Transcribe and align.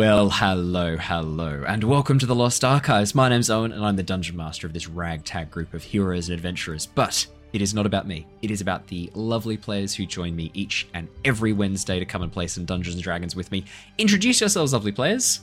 Well, 0.00 0.30
hello, 0.30 0.96
hello, 0.96 1.62
and 1.68 1.84
welcome 1.84 2.18
to 2.20 2.24
the 2.24 2.34
Lost 2.34 2.64
Archives. 2.64 3.14
My 3.14 3.28
name's 3.28 3.50
Owen, 3.50 3.70
and 3.70 3.84
I'm 3.84 3.96
the 3.96 4.02
dungeon 4.02 4.34
master 4.34 4.66
of 4.66 4.72
this 4.72 4.88
ragtag 4.88 5.50
group 5.50 5.74
of 5.74 5.82
heroes 5.82 6.30
and 6.30 6.34
adventurers. 6.34 6.86
But 6.86 7.26
it 7.52 7.60
is 7.60 7.74
not 7.74 7.84
about 7.84 8.08
me. 8.08 8.26
It 8.40 8.50
is 8.50 8.62
about 8.62 8.86
the 8.86 9.10
lovely 9.12 9.58
players 9.58 9.94
who 9.94 10.06
join 10.06 10.34
me 10.34 10.50
each 10.54 10.88
and 10.94 11.06
every 11.26 11.52
Wednesday 11.52 11.98
to 11.98 12.06
come 12.06 12.22
and 12.22 12.32
play 12.32 12.46
some 12.46 12.64
Dungeons 12.64 12.94
and 12.94 13.04
Dragons 13.04 13.36
with 13.36 13.52
me. 13.52 13.66
Introduce 13.98 14.40
yourselves, 14.40 14.72
lovely 14.72 14.90
players. 14.90 15.40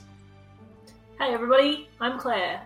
Hey 1.20 1.32
everybody, 1.32 1.88
I'm 2.00 2.18
Claire. 2.18 2.60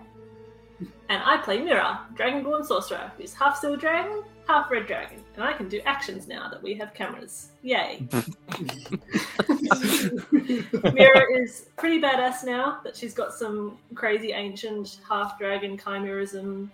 And 1.10 1.22
I 1.22 1.42
play 1.44 1.58
Mira, 1.58 2.06
Dragonborn 2.14 2.64
Sorcerer, 2.64 3.12
who's 3.18 3.34
half 3.34 3.58
Silver 3.58 3.76
Dragon, 3.76 4.22
half 4.52 4.70
Red 4.70 4.86
Dragon. 4.86 5.24
And 5.34 5.44
I 5.44 5.54
can 5.54 5.68
do 5.68 5.80
actions 5.86 6.28
now 6.28 6.48
that 6.50 6.62
we 6.62 6.74
have 6.74 6.92
cameras. 6.92 7.52
Yay. 7.62 8.06
Mira 10.92 11.40
is 11.40 11.68
pretty 11.78 11.98
badass 12.00 12.44
now 12.44 12.80
that 12.84 12.94
she's 12.94 13.14
got 13.14 13.32
some 13.32 13.78
crazy 13.94 14.32
ancient 14.32 14.98
half 15.08 15.38
dragon 15.38 15.78
chimerism 15.78 16.68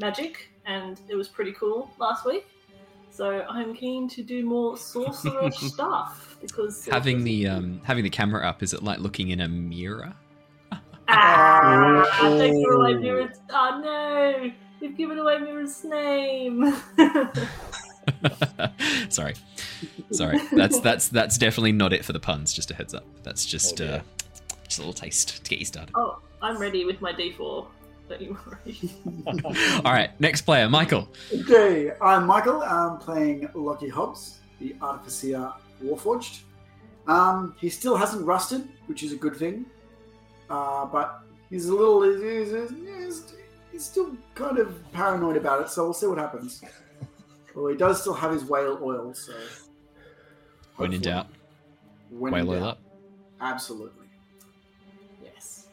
magic, 0.00 0.48
and 0.64 1.00
it 1.08 1.16
was 1.16 1.28
pretty 1.28 1.52
cool 1.52 1.90
last 1.98 2.24
week. 2.24 2.46
So 3.10 3.44
I'm 3.48 3.74
keen 3.74 4.08
to 4.10 4.22
do 4.22 4.46
more 4.46 4.78
sorcerer 4.78 5.50
stuff 5.50 6.36
because 6.40 6.86
Having 6.86 7.24
the 7.24 7.48
um, 7.48 7.80
having 7.84 8.04
the 8.04 8.10
camera 8.10 8.46
up, 8.46 8.62
is 8.62 8.72
it 8.72 8.82
like 8.82 9.00
looking 9.00 9.30
in 9.30 9.40
a 9.40 9.48
mirror? 9.48 10.14
Ah, 11.08 12.36
they 12.38 12.50
threw 12.50 12.80
away 12.80 12.94
Mira's. 12.94 13.38
Oh 13.50 13.80
no, 13.82 14.52
they've 14.80 14.96
given 14.96 15.18
away 15.18 15.38
Mira's 15.38 15.84
name. 15.84 16.74
Sorry, 19.10 19.34
sorry. 20.12 20.38
That's 20.52 20.80
that's 20.80 21.08
that's 21.08 21.36
definitely 21.38 21.72
not 21.72 21.92
it 21.92 22.04
for 22.04 22.12
the 22.14 22.20
puns. 22.20 22.52
Just 22.54 22.70
a 22.70 22.74
heads 22.74 22.94
up. 22.94 23.04
That's 23.22 23.44
just 23.44 23.80
Oh, 23.80 23.84
uh, 23.86 24.00
just 24.66 24.78
a 24.78 24.82
little 24.82 24.92
taste 24.94 25.44
to 25.44 25.50
get 25.50 25.58
you 25.58 25.64
started. 25.66 25.92
oh, 25.94 26.18
I'm 26.40 26.58
ready 26.58 26.84
with 26.84 27.00
my 27.00 27.12
D4. 27.12 27.66
Don't 28.08 28.20
you 28.22 28.38
worry. 28.46 28.78
All 29.84 29.92
right, 29.92 30.18
next 30.20 30.42
player, 30.42 30.68
Michael. 30.70 31.08
Okay, 31.40 31.92
I'm 32.00 32.26
Michael. 32.26 32.62
I'm 32.62 32.96
playing 32.98 33.48
Lockie 33.54 33.88
Hobbs, 33.90 34.38
the 34.58 34.74
Artificer 34.80 35.52
Warforged. 35.84 36.40
Um, 37.06 37.54
he 37.60 37.68
still 37.68 37.96
hasn't 37.96 38.24
rusted, 38.24 38.66
which 38.86 39.02
is 39.02 39.12
a 39.12 39.16
good 39.16 39.36
thing. 39.36 39.66
Uh, 40.48 40.86
but 40.86 41.20
he's 41.50 41.68
a 41.68 41.74
little. 41.74 42.02
He's, 42.02 42.50
he's, 42.50 42.70
he's 42.70 43.34
still 43.84 44.16
kind 44.34 44.58
of 44.58 44.92
paranoid 44.92 45.36
about 45.36 45.62
it, 45.62 45.68
so 45.70 45.84
we'll 45.84 45.92
see 45.94 46.06
what 46.06 46.18
happens. 46.18 46.62
Well, 47.54 47.66
he 47.66 47.76
does 47.76 48.00
still 48.00 48.14
have 48.14 48.32
his 48.32 48.44
whale 48.44 48.78
oil, 48.82 49.14
so. 49.14 49.32
When 50.76 50.92
in 50.92 51.00
doubt, 51.00 51.26
when 52.10 52.32
whale 52.32 52.52
in 52.52 52.58
oil 52.58 52.68
up. 52.68 52.78
Absolutely. 53.40 54.06
Yes. 55.22 55.66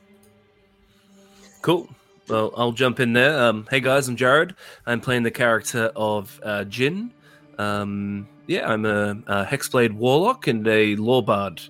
Cool. 1.62 1.90
Well, 2.28 2.54
I'll 2.58 2.72
jump 2.72 3.00
in 3.00 3.14
there. 3.14 3.40
Um, 3.40 3.68
hey 3.70 3.80
guys, 3.80 4.08
I'm 4.08 4.16
Jared. 4.16 4.56
I'm 4.88 5.00
playing 5.00 5.24
the 5.24 5.32
character 5.32 5.92
of 5.96 6.40
uh, 6.44 6.64
Jin. 6.64 7.12
Um, 7.60 8.28
yeah, 8.48 8.68
I'm 8.68 8.86
a, 8.86 9.12
a 9.28 9.46
Hexblade 9.46 9.94
Warlock 9.94 10.48
and 10.48 10.68
a 10.68 10.96
Lore 10.96 11.24
Bard. 11.24 11.62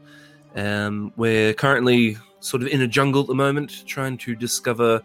Um, 0.56 1.11
we're 1.17 1.53
currently 1.53 2.17
sort 2.39 2.63
of 2.63 2.69
in 2.69 2.81
a 2.81 2.88
jungle 2.88 3.22
at 3.22 3.28
the 3.28 3.36
moment, 3.36 3.83
trying 3.86 4.17
to 4.19 4.36
discover, 4.36 5.02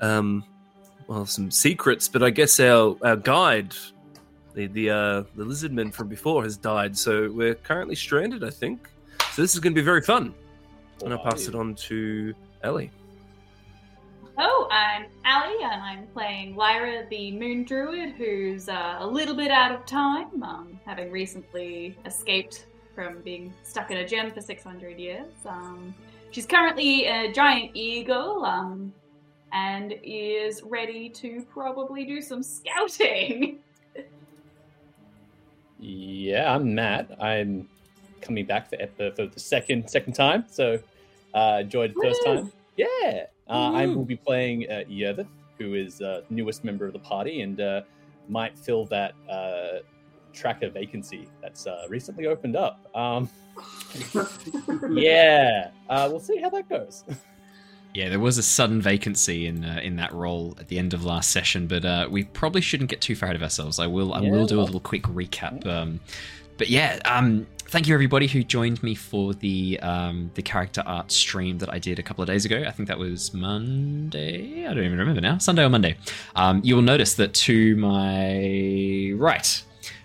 um, 0.00 0.44
well, 1.12 1.26
some 1.26 1.50
secrets. 1.50 2.08
But 2.08 2.22
I 2.22 2.30
guess 2.30 2.58
our 2.58 2.96
our 3.02 3.16
guide, 3.16 3.74
the 4.54 4.66
the 4.66 4.90
uh, 4.90 5.22
the 5.36 5.44
lizardman 5.44 5.92
from 5.92 6.08
before, 6.08 6.42
has 6.42 6.56
died, 6.56 6.96
so 6.96 7.30
we're 7.30 7.54
currently 7.54 7.94
stranded. 7.94 8.42
I 8.42 8.50
think. 8.50 8.88
So 9.32 9.42
this 9.42 9.54
is 9.54 9.60
going 9.60 9.74
to 9.74 9.80
be 9.80 9.84
very 9.84 10.02
fun. 10.02 10.34
And 11.02 11.12
I'll 11.12 11.22
pass 11.22 11.48
it 11.48 11.54
on 11.54 11.74
to 11.74 12.34
Ellie. 12.62 12.90
Oh, 14.38 14.68
I'm 14.70 15.06
Ally, 15.24 15.56
and 15.62 15.82
I'm 15.82 16.06
playing 16.08 16.54
Lyra, 16.54 17.06
the 17.10 17.32
Moon 17.32 17.64
Druid, 17.64 18.10
who's 18.12 18.68
uh, 18.68 18.96
a 19.00 19.06
little 19.06 19.34
bit 19.34 19.50
out 19.50 19.72
of 19.72 19.84
time, 19.84 20.42
um, 20.42 20.80
having 20.86 21.10
recently 21.10 21.96
escaped 22.06 22.66
from 22.94 23.20
being 23.22 23.52
stuck 23.62 23.90
in 23.90 23.98
a 23.98 24.06
gem 24.06 24.30
for 24.30 24.40
600 24.40 24.98
years. 24.98 25.32
Um, 25.46 25.94
she's 26.30 26.46
currently 26.46 27.06
a 27.06 27.32
giant 27.32 27.72
eagle, 27.74 28.44
um, 28.44 28.92
and 29.52 29.94
is 30.02 30.62
ready 30.62 31.08
to 31.10 31.44
probably 31.50 32.04
do 32.04 32.20
some 32.20 32.42
scouting. 32.42 33.58
Yeah, 35.78 36.54
I'm 36.54 36.74
Matt. 36.74 37.10
I'm 37.20 37.68
coming 38.20 38.46
back 38.46 38.70
for, 38.70 38.76
ep- 38.76 39.16
for 39.16 39.26
the 39.26 39.40
second 39.40 39.90
second 39.90 40.12
time. 40.12 40.44
So 40.48 40.78
uh, 41.34 41.58
enjoyed 41.60 41.94
the 41.94 42.02
first 42.02 42.20
Woo! 42.24 42.36
time. 42.36 42.52
Yeah, 42.76 43.24
uh, 43.48 43.72
I 43.72 43.86
will 43.86 44.04
be 44.04 44.16
playing 44.16 44.70
uh, 44.70 44.84
Yervith, 44.88 45.26
who 45.58 45.74
is 45.74 46.00
uh, 46.00 46.22
newest 46.30 46.64
member 46.64 46.86
of 46.86 46.92
the 46.92 46.98
party 47.00 47.42
and 47.42 47.60
uh, 47.60 47.82
might 48.28 48.56
fill 48.56 48.86
that 48.86 49.14
uh, 49.28 49.80
tracker 50.32 50.70
vacancy 50.70 51.28
that's 51.42 51.66
uh, 51.66 51.84
recently 51.88 52.26
opened 52.26 52.56
up. 52.56 52.88
Um, 52.96 53.28
yeah, 54.90 55.70
uh, 55.90 56.08
we'll 56.10 56.20
see 56.20 56.38
how 56.40 56.48
that 56.50 56.68
goes. 56.68 57.04
Yeah, 57.94 58.08
there 58.08 58.20
was 58.20 58.38
a 58.38 58.42
sudden 58.42 58.80
vacancy 58.80 59.46
in 59.46 59.64
uh, 59.64 59.80
in 59.82 59.96
that 59.96 60.12
role 60.14 60.56
at 60.58 60.68
the 60.68 60.78
end 60.78 60.94
of 60.94 61.04
last 61.04 61.30
session, 61.30 61.66
but 61.66 61.84
uh, 61.84 62.08
we 62.10 62.24
probably 62.24 62.60
shouldn't 62.62 62.88
get 62.88 63.00
too 63.02 63.14
far 63.14 63.26
ahead 63.26 63.36
of 63.36 63.42
ourselves. 63.42 63.78
I 63.78 63.86
will 63.86 64.14
I 64.14 64.20
Yeah, 64.20 64.30
will 64.30 64.46
do 64.46 64.60
a 64.60 64.62
little 64.62 64.80
quick 64.80 65.02
recap. 65.02 65.66
Um, 65.66 66.00
but 66.56 66.70
yeah, 66.70 67.00
um, 67.04 67.46
thank 67.66 67.86
you 67.88 67.94
everybody 67.94 68.26
who 68.26 68.42
joined 68.42 68.82
me 68.82 68.94
for 68.94 69.34
the 69.34 69.78
um, 69.80 70.30
the 70.34 70.42
character 70.42 70.82
art 70.86 71.12
stream 71.12 71.58
that 71.58 71.72
I 71.72 71.78
did 71.78 71.98
a 71.98 72.02
couple 72.02 72.22
of 72.22 72.28
days 72.28 72.44
ago. 72.44 72.64
I 72.66 72.70
think 72.70 72.88
that 72.88 72.98
was 72.98 73.34
Monday. 73.34 74.66
I 74.66 74.72
don't 74.72 74.84
even 74.84 74.98
remember 74.98 75.20
now. 75.20 75.38
Sunday 75.38 75.64
or 75.64 75.68
Monday. 75.68 75.96
Um, 76.34 76.60
you 76.64 76.74
will 76.76 76.82
notice 76.82 77.14
that 77.14 77.34
to 77.34 77.76
my 77.76 79.12
right. 79.16 79.62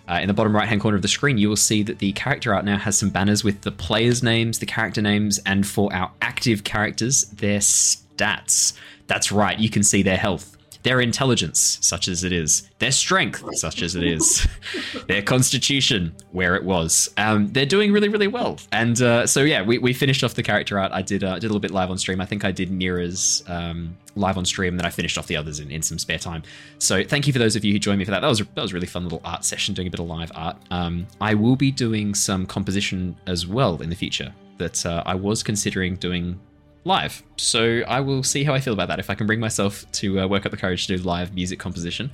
Uh, 0.08 0.20
in 0.20 0.26
the 0.26 0.34
bottom 0.34 0.56
right 0.56 0.68
hand 0.68 0.80
corner 0.80 0.96
of 0.96 1.02
the 1.02 1.08
screen, 1.08 1.38
you 1.38 1.48
will 1.48 1.56
see 1.56 1.82
that 1.82 1.98
the 1.98 2.12
character 2.12 2.54
art 2.54 2.64
now 2.64 2.78
has 2.78 2.98
some 2.98 3.10
banners 3.10 3.44
with 3.44 3.60
the 3.60 3.70
players' 3.70 4.22
names, 4.22 4.58
the 4.58 4.66
character 4.66 5.02
names, 5.02 5.38
and 5.44 5.66
for 5.66 5.92
our 5.94 6.10
active 6.22 6.64
characters, 6.64 7.24
their 7.24 7.60
stats. 7.60 8.72
That's 9.06 9.30
right, 9.30 9.58
you 9.58 9.70
can 9.70 9.82
see 9.82 10.02
their 10.02 10.16
health, 10.16 10.57
their 10.88 11.02
intelligence, 11.02 11.78
such 11.82 12.08
as 12.08 12.24
it 12.24 12.32
is, 12.32 12.62
their 12.78 12.90
strength, 12.90 13.44
such 13.56 13.82
as 13.82 13.94
it 13.94 14.04
is, 14.04 14.48
their 15.06 15.20
constitution, 15.20 16.14
where 16.32 16.54
it 16.54 16.64
was. 16.64 17.10
Um, 17.18 17.52
they're 17.52 17.66
doing 17.66 17.92
really, 17.92 18.08
really 18.08 18.26
well. 18.26 18.56
And 18.72 18.98
uh, 19.02 19.26
so, 19.26 19.42
yeah, 19.42 19.60
we, 19.60 19.76
we 19.76 19.92
finished 19.92 20.24
off 20.24 20.32
the 20.32 20.42
character 20.42 20.78
art. 20.78 20.90
I 20.92 21.02
did, 21.02 21.22
uh, 21.22 21.34
did 21.34 21.44
a 21.44 21.48
little 21.48 21.60
bit 21.60 21.72
live 21.72 21.90
on 21.90 21.98
stream. 21.98 22.22
I 22.22 22.24
think 22.24 22.42
I 22.42 22.52
did 22.52 22.70
Mira's 22.70 23.44
um, 23.48 23.98
live 24.16 24.38
on 24.38 24.46
stream, 24.46 24.72
and 24.72 24.80
then 24.80 24.86
I 24.86 24.90
finished 24.90 25.18
off 25.18 25.26
the 25.26 25.36
others 25.36 25.60
in, 25.60 25.70
in 25.70 25.82
some 25.82 25.98
spare 25.98 26.18
time. 26.18 26.42
So, 26.78 27.04
thank 27.04 27.26
you 27.26 27.34
for 27.34 27.38
those 27.38 27.54
of 27.54 27.66
you 27.66 27.74
who 27.74 27.78
joined 27.78 27.98
me 27.98 28.06
for 28.06 28.12
that. 28.12 28.20
That 28.20 28.28
was, 28.28 28.38
that 28.38 28.62
was 28.62 28.70
a 28.70 28.74
really 28.74 28.86
fun 28.86 29.02
little 29.02 29.20
art 29.26 29.44
session, 29.44 29.74
doing 29.74 29.88
a 29.88 29.90
bit 29.90 30.00
of 30.00 30.06
live 30.06 30.32
art. 30.34 30.56
Um, 30.70 31.06
I 31.20 31.34
will 31.34 31.56
be 31.56 31.70
doing 31.70 32.14
some 32.14 32.46
composition 32.46 33.14
as 33.26 33.46
well 33.46 33.82
in 33.82 33.90
the 33.90 33.96
future 33.96 34.32
that 34.56 34.86
uh, 34.86 35.02
I 35.04 35.16
was 35.16 35.42
considering 35.42 35.96
doing 35.96 36.40
live. 36.84 37.22
So 37.36 37.82
I 37.86 38.00
will 38.00 38.22
see 38.22 38.44
how 38.44 38.54
I 38.54 38.60
feel 38.60 38.72
about 38.72 38.88
that. 38.88 38.98
If 38.98 39.10
I 39.10 39.14
can 39.14 39.26
bring 39.26 39.40
myself 39.40 39.84
to 39.92 40.20
uh, 40.20 40.26
work 40.26 40.46
up 40.46 40.50
the 40.50 40.56
courage 40.56 40.86
to 40.86 40.96
do 40.96 41.02
live 41.02 41.34
music 41.34 41.58
composition, 41.58 42.10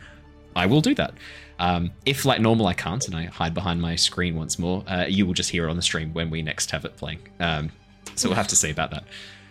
I 0.57 0.67
will 0.67 0.81
do 0.81 0.95
that. 0.97 1.15
Um, 1.59 1.93
if, 2.05 2.25
like 2.25 2.41
normal, 2.41 2.67
I 2.67 2.75
can't 2.75 3.05
and 3.07 3.15
I 3.17 3.25
hide 3.27 3.55
behind 3.55 3.81
my 3.81 3.95
screen 3.97 4.37
once 4.37 4.59
more, 4.59 4.83
uh, 4.89 5.05
you 5.09 5.27
will 5.27 5.35
just 5.35 5.51
hear 5.51 5.67
it 5.67 5.71
on 5.71 5.77
the 5.77 5.83
stream 5.83 6.13
when 6.13 6.31
we 6.31 6.43
next 6.43 6.71
have 6.73 6.85
it 6.85 6.97
playing. 6.97 7.21
Um, 7.41 7.71
so 8.17 8.29
we'll 8.29 8.37
have 8.37 8.49
to 8.49 8.57
see 8.57 8.71
about 8.71 8.91
that. 8.91 9.05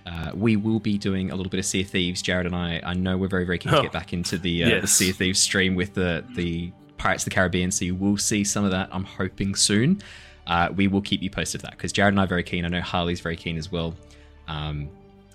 Uh, 0.06 0.31
we 0.36 0.57
will 0.57 0.80
be 0.80 0.98
doing 0.98 1.31
a 1.31 1.36
little 1.36 1.50
bit 1.50 1.60
of 1.60 1.65
Sea 1.65 1.81
of 1.81 1.88
Thieves. 1.88 2.21
Jared 2.21 2.45
and 2.45 2.56
I, 2.56 2.81
I 2.83 2.94
know 2.94 3.18
we're 3.18 3.30
very, 3.30 3.45
very 3.45 3.57
keen 3.57 3.71
to 3.71 3.80
Oh. 3.80 3.81
get 3.83 3.94
back 3.94 4.12
into 4.12 4.38
the, 4.38 4.63
uh, 4.65 4.81
the 4.81 4.88
Sea 4.88 5.12
of 5.12 5.15
Thieves 5.15 5.39
stream 5.39 5.75
with 5.75 5.94
the, 5.94 6.25
the 6.36 6.71
Pirates 6.98 7.24
of 7.24 7.30
the 7.30 7.36
Caribbean, 7.36 7.71
so 7.71 7.86
you 7.86 7.95
will 7.95 8.18
see 8.18 8.44
some 8.44 8.65
of 8.65 8.71
that, 8.71 8.89
I'm 8.92 9.04
hoping, 9.06 9.56
soon. 9.56 10.01
Uh, 10.45 10.69
we 10.75 10.88
will 10.89 11.01
keep 11.01 11.21
you 11.21 11.30
posted 11.30 11.60
of 11.60 11.63
that 11.63 11.71
because 11.71 11.94
Jared 11.94 12.13
and 12.13 12.19
I 12.19 12.25
are 12.25 12.27
very 12.27 12.44
keen. 12.44 12.65
I 12.65 12.68
know 12.68 12.81
Harley's 12.81 13.21
very 13.21 13.38
keen 13.38 13.57
as 13.57 13.71
well. 13.71 13.94
Um, 14.50 14.89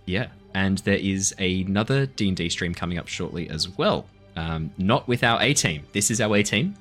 yeah, 0.09 0.29
and 0.55 0.79
there 0.79 0.97
is 0.97 1.35
another 1.39 2.07
D 2.07 2.29
and 2.29 2.37
D 2.37 2.49
stream 2.49 2.75
coming 2.75 2.99
up 2.99 3.09
shortly 3.09 3.49
as 3.51 3.69
well. 3.69 4.07
Um, 4.37 4.71
not 4.79 5.07
with 5.09 5.23
our 5.25 5.41
A 5.43 5.53
team. 5.53 5.85
This 5.93 6.11
is 6.11 6.21
our 6.21 6.37
A 6.37 6.43
team. 6.43 6.75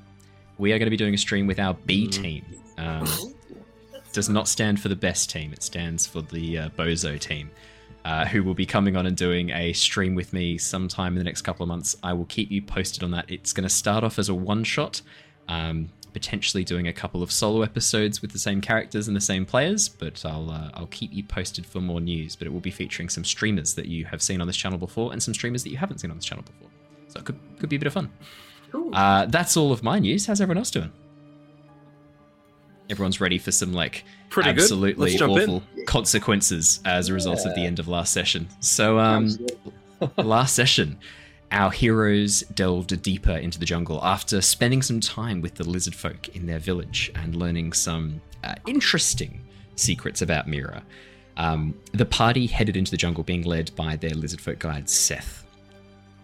We 0.58 0.72
are 0.74 0.80
going 0.80 0.88
to 0.88 0.92
be 0.92 0.98
doing 0.98 1.14
a 1.14 1.18
stream 1.18 1.48
with 1.48 1.60
our 1.60 1.74
B 1.74 2.08
team. 2.08 2.46
Um, 2.78 3.08
does 4.14 4.30
not 4.30 4.48
stand 4.48 4.80
for 4.80 4.90
the 4.90 4.96
best 4.96 5.30
team. 5.30 5.54
It 5.54 5.62
stands 5.62 6.08
for 6.08 6.22
the 6.22 6.58
uh, 6.58 6.70
Bozo 6.70 7.20
team, 7.20 7.52
uh, 8.06 8.26
who 8.26 8.44
will 8.44 8.56
be 8.56 8.66
coming 8.66 8.96
on 8.96 9.06
and 9.06 9.16
doing 9.16 9.52
a 9.52 9.74
stream 9.74 10.16
with 10.16 10.34
me 10.34 10.58
sometime 10.58 11.14
in 11.14 11.20
the 11.20 11.24
next 11.24 11.42
couple 11.42 11.64
of 11.64 11.68
months. 11.68 11.96
I 12.02 12.14
will 12.14 12.26
keep 12.26 12.50
you 12.50 12.62
posted 12.62 13.04
on 13.04 13.12
that. 13.12 13.30
It's 13.30 13.54
going 13.54 13.68
to 13.68 13.74
start 13.74 14.04
off 14.04 14.18
as 14.18 14.30
a 14.30 14.34
one 14.34 14.64
shot. 14.64 15.02
Um, 15.48 15.90
potentially 16.18 16.64
doing 16.64 16.88
a 16.88 16.94
couple 16.94 17.22
of 17.22 17.32
solo 17.32 17.62
episodes 17.62 18.24
with 18.24 18.32
the 18.32 18.40
same 18.40 18.60
characters 18.60 19.08
and 19.08 19.16
the 19.16 19.22
same 19.22 19.46
players, 19.46 19.88
but 19.88 20.26
I'll 20.26 20.50
uh, 20.50 20.72
I'll 20.74 20.88
keep 20.88 21.14
you 21.14 21.24
posted 21.24 21.64
for 21.64 21.80
more 21.80 22.02
news. 22.02 22.36
But 22.36 22.48
it 22.48 22.50
will 22.54 22.60
be 22.60 22.72
featuring 22.72 23.08
some 23.08 23.24
streamers 23.24 23.76
that 23.76 23.86
you 23.86 24.06
have 24.06 24.20
seen 24.24 24.42
on 24.42 24.48
this 24.48 24.58
channel 24.58 24.80
before 24.80 25.12
and 25.12 25.22
some 25.22 25.36
streamers 25.36 25.64
that 25.64 25.70
you 25.70 25.78
haven't 25.78 26.00
seen 26.00 26.10
on 26.10 26.18
this 26.18 26.26
channel 26.26 26.44
before. 26.44 26.70
So 27.10 27.20
it 27.20 27.26
could 27.26 27.40
could 27.60 27.70
be 27.70 27.76
a 27.76 27.80
bit 27.80 27.86
of 27.86 27.94
fun. 27.94 28.10
Cool. 28.72 28.96
Uh, 28.96 29.28
that's 29.28 29.56
all 29.56 29.72
of 29.72 29.84
my 29.84 30.00
news. 30.00 30.26
How's 30.26 30.42
everyone 30.42 30.58
else 30.58 30.72
doing? 30.72 30.92
Everyone's 32.90 33.22
ready 33.22 33.38
for 33.38 33.52
some 33.52 33.74
like 33.74 34.04
Pretty 34.30 34.52
good. 34.54 34.62
absolutely 34.64 35.12
Let's 35.12 35.20
jump 35.20 35.34
awful 35.34 35.62
consequences 35.86 36.80
as 36.84 37.10
a 37.10 37.14
result 37.14 37.46
of 37.46 37.54
the 37.54 37.64
end 37.64 37.78
of 37.78 37.88
last 37.88 38.12
session. 38.12 38.48
So, 38.60 38.98
um, 38.98 39.30
last 40.18 40.56
session, 40.56 40.98
our 41.52 41.72
heroes 41.72 42.42
delved 42.54 43.02
deeper 43.02 43.32
into 43.32 43.60
the 43.60 43.66
jungle 43.66 44.04
after 44.04 44.42
spending 44.42 44.82
some 44.82 45.00
time 45.00 45.42
with 45.42 45.56
the 45.56 45.64
lizard 45.64 45.96
folk 45.96 46.30
in 46.36 46.46
their 46.46 46.60
village 46.60 47.12
and 47.16 47.36
learning 47.36 47.74
some 47.74 48.22
uh, 48.44 48.56
interesting 48.66 49.42
secrets 49.76 50.22
about 50.22 50.48
Mira. 50.48 50.84
Um, 51.38 51.76
the 51.94 52.06
party 52.06 52.48
headed 52.48 52.76
into 52.76 52.92
the 52.92 52.98
jungle, 52.98 53.24
being 53.24 53.44
led 53.44 53.74
by 53.76 53.96
their 53.96 54.12
lizard 54.12 54.42
folk 54.42 54.60
guide 54.60 54.90
Seth. 54.90 55.46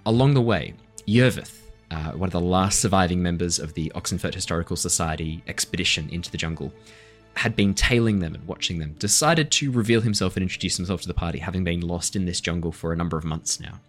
Along 0.06 0.34
the 0.34 0.42
way, 0.42 0.74
Yervith, 1.08 1.62
uh, 1.92 2.12
one 2.12 2.28
of 2.28 2.34
the 2.34 2.42
last 2.42 2.80
surviving 2.80 3.22
members 3.22 3.60
of 3.60 3.74
the 3.75 3.92
Oxenfurt 3.96 4.34
Historical 4.34 4.75
Society 4.75 5.44
expedition 5.48 6.10
into 6.10 6.31
the 6.31 6.38
jungle, 6.38 6.74
had 7.36 7.56
been 7.56 7.74
tailing 7.74 8.20
them 8.20 8.36
and 8.36 8.46
watching 8.48 8.80
them, 8.80 8.96
decided 9.00 9.52
to 9.52 9.72
reveal 9.72 10.02
himself 10.02 10.36
and 10.36 10.44
introduce 10.44 10.78
himself 10.78 11.02
to 11.02 11.08
the 11.08 11.14
party, 11.14 11.40
having 11.40 11.64
been 11.64 11.81
lost 11.81 12.16
in 12.16 12.25
this 12.25 12.42
jungle 12.42 12.72
for 12.72 12.92
a 12.92 12.98
number 12.98 13.18
of 13.18 13.24
months 13.24 13.60
now. 13.60 13.80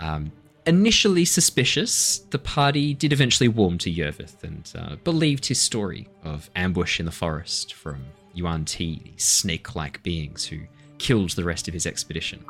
Um, 0.00 0.32
initially 0.66 1.24
suspicious, 1.24 2.18
the 2.30 2.38
party 2.38 2.94
did 2.94 3.12
eventually 3.12 3.48
warm 3.48 3.78
to 3.78 3.90
Yervith 3.90 4.42
and 4.42 4.70
uh, 4.76 4.96
believed 4.96 5.46
his 5.46 5.60
story 5.60 6.08
of 6.22 6.50
ambush 6.56 6.98
in 7.00 7.06
the 7.06 7.12
forest 7.12 7.74
from 7.74 8.04
Yuan 8.34 8.64
Ti, 8.64 9.00
these 9.04 9.24
snake 9.24 9.74
like 9.74 10.02
beings 10.02 10.46
who 10.46 10.60
killed 10.98 11.30
the 11.30 11.44
rest 11.44 11.68
of 11.68 11.74
his 11.74 11.86
expedition. 11.86 12.44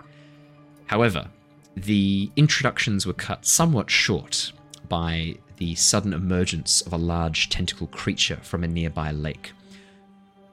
However, 0.86 1.28
the 1.76 2.30
introductions 2.36 3.06
were 3.06 3.12
cut 3.12 3.44
somewhat 3.46 3.90
short 3.90 4.52
by 4.88 5.34
the 5.56 5.74
sudden 5.74 6.12
emergence 6.12 6.82
of 6.82 6.92
a 6.92 6.98
large 6.98 7.48
tentacle 7.48 7.86
creature 7.88 8.38
from 8.42 8.64
a 8.64 8.68
nearby 8.68 9.10
lake 9.10 9.52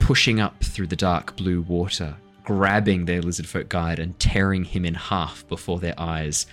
pushing 0.01 0.39
up 0.39 0.61
through 0.61 0.87
the 0.87 0.95
dark 0.95 1.37
blue 1.37 1.61
water, 1.61 2.17
grabbing 2.43 3.05
their 3.05 3.21
lizardfolk 3.21 3.69
guide 3.69 3.99
and 3.99 4.19
tearing 4.19 4.65
him 4.65 4.83
in 4.83 4.95
half 4.95 5.47
before 5.47 5.79
their 5.79 5.93
eyes. 5.97 6.47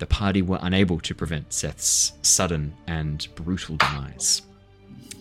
The 0.00 0.06
party 0.06 0.40
were 0.40 0.58
unable 0.62 0.98
to 1.00 1.14
prevent 1.14 1.52
Seth's 1.52 2.14
sudden 2.22 2.72
and 2.86 3.28
brutal 3.34 3.76
demise. 3.76 4.40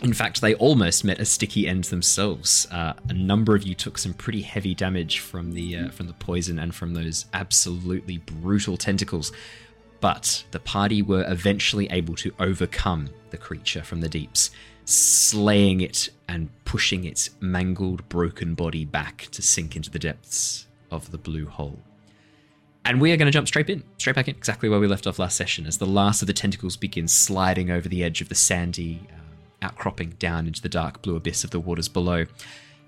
In 0.01 0.13
fact, 0.13 0.39
they 0.39 0.55
almost 0.55 1.03
met 1.03 1.19
a 1.19 1.25
sticky 1.25 1.67
end 1.67 1.83
themselves. 1.85 2.65
Uh, 2.71 2.93
a 3.09 3.13
number 3.13 3.55
of 3.55 3.63
you 3.63 3.75
took 3.75 3.97
some 3.97 4.13
pretty 4.13 4.41
heavy 4.41 4.73
damage 4.73 5.19
from 5.19 5.51
the 5.51 5.75
uh, 5.75 5.89
from 5.89 6.07
the 6.07 6.13
poison 6.13 6.57
and 6.59 6.73
from 6.73 6.93
those 6.93 7.25
absolutely 7.33 8.19
brutal 8.19 8.77
tentacles. 8.77 9.33
But 9.99 10.45
the 10.51 10.61
party 10.61 11.01
were 11.01 11.29
eventually 11.29 11.89
able 11.91 12.15
to 12.15 12.33
overcome 12.39 13.09
the 13.31 13.37
creature 13.37 13.83
from 13.83 13.99
the 13.99 14.07
deeps, 14.07 14.49
slaying 14.85 15.81
it 15.81 16.09
and 16.29 16.49
pushing 16.63 17.03
its 17.03 17.31
mangled, 17.41 18.07
broken 18.07 18.53
body 18.55 18.85
back 18.85 19.27
to 19.31 19.41
sink 19.41 19.75
into 19.75 19.89
the 19.89 19.99
depths 19.99 20.67
of 20.89 21.11
the 21.11 21.17
blue 21.17 21.47
hole. 21.47 21.81
And 22.85 23.01
we 23.01 23.11
are 23.11 23.17
going 23.17 23.27
to 23.27 23.31
jump 23.31 23.47
straight 23.47 23.69
in, 23.69 23.83
straight 23.97 24.15
back 24.15 24.27
in, 24.27 24.35
exactly 24.35 24.69
where 24.69 24.79
we 24.79 24.87
left 24.87 25.05
off 25.05 25.19
last 25.19 25.35
session, 25.35 25.65
as 25.67 25.77
the 25.77 25.85
last 25.85 26.21
of 26.21 26.27
the 26.27 26.33
tentacles 26.33 26.77
begins 26.77 27.13
sliding 27.13 27.69
over 27.69 27.87
the 27.87 28.03
edge 28.03 28.21
of 28.21 28.29
the 28.29 28.35
sandy 28.35 29.01
um, 29.13 29.21
outcropping 29.61 30.11
down 30.11 30.47
into 30.47 30.61
the 30.61 30.69
dark 30.69 31.01
blue 31.01 31.15
abyss 31.15 31.43
of 31.43 31.51
the 31.51 31.59
waters 31.59 31.87
below. 31.87 32.25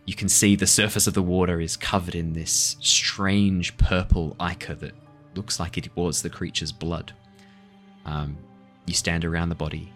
You 0.06 0.16
can 0.16 0.30
see 0.30 0.56
the 0.56 0.66
surface 0.66 1.08
of 1.08 1.14
the 1.14 1.22
water 1.22 1.62
is 1.62 1.78
covered 1.78 2.16
in 2.16 2.34
this 2.34 2.78
strange 2.80 3.78
purple 3.78 4.36
ichor 4.40 4.74
that 4.76 4.94
looks 5.36 5.60
like 5.60 5.78
it 5.78 5.96
was 5.96 6.22
the 6.22 6.30
creature's 6.30 6.72
blood. 6.72 7.14
Um, 8.06 8.38
you 8.86 8.94
stand 8.94 9.26
around 9.26 9.50
the 9.50 9.56
body. 9.56 9.92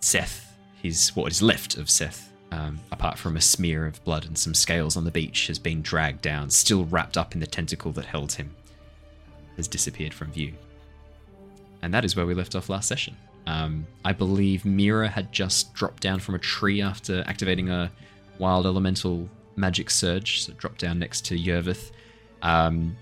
Seth, 0.00 0.56
his 0.82 1.14
what 1.14 1.30
is 1.30 1.40
left 1.40 1.76
of 1.76 1.88
Seth, 1.88 2.32
um, 2.50 2.80
apart 2.90 3.16
from 3.16 3.36
a 3.36 3.40
smear 3.40 3.86
of 3.86 4.02
blood 4.04 4.24
and 4.24 4.36
some 4.36 4.54
scales 4.54 4.96
on 4.96 5.04
the 5.04 5.10
beach, 5.10 5.46
has 5.46 5.58
been 5.58 5.82
dragged 5.82 6.22
down, 6.22 6.50
still 6.50 6.84
wrapped 6.86 7.16
up 7.16 7.34
in 7.34 7.40
the 7.40 7.46
tentacle 7.46 7.92
that 7.92 8.06
held 8.06 8.32
him, 8.32 8.54
has 9.56 9.68
disappeared 9.68 10.14
from 10.14 10.30
view. 10.32 10.54
And 11.82 11.92
that 11.92 12.04
is 12.04 12.14
where 12.16 12.26
we 12.26 12.34
left 12.34 12.54
off 12.54 12.68
last 12.68 12.88
session. 12.88 13.16
Um, 13.46 13.86
I 14.04 14.12
believe 14.12 14.64
Mira 14.64 15.08
had 15.08 15.32
just 15.32 15.74
dropped 15.74 16.02
down 16.02 16.20
from 16.20 16.34
a 16.34 16.38
tree 16.38 16.80
after 16.80 17.24
activating 17.26 17.70
a 17.70 17.90
wild 18.38 18.66
elemental 18.66 19.28
magic 19.56 19.90
surge, 19.90 20.42
so 20.42 20.52
dropped 20.54 20.80
down 20.80 20.98
next 20.98 21.24
to 21.26 21.36
Yervith. 21.36 21.90
Um, 22.42 22.96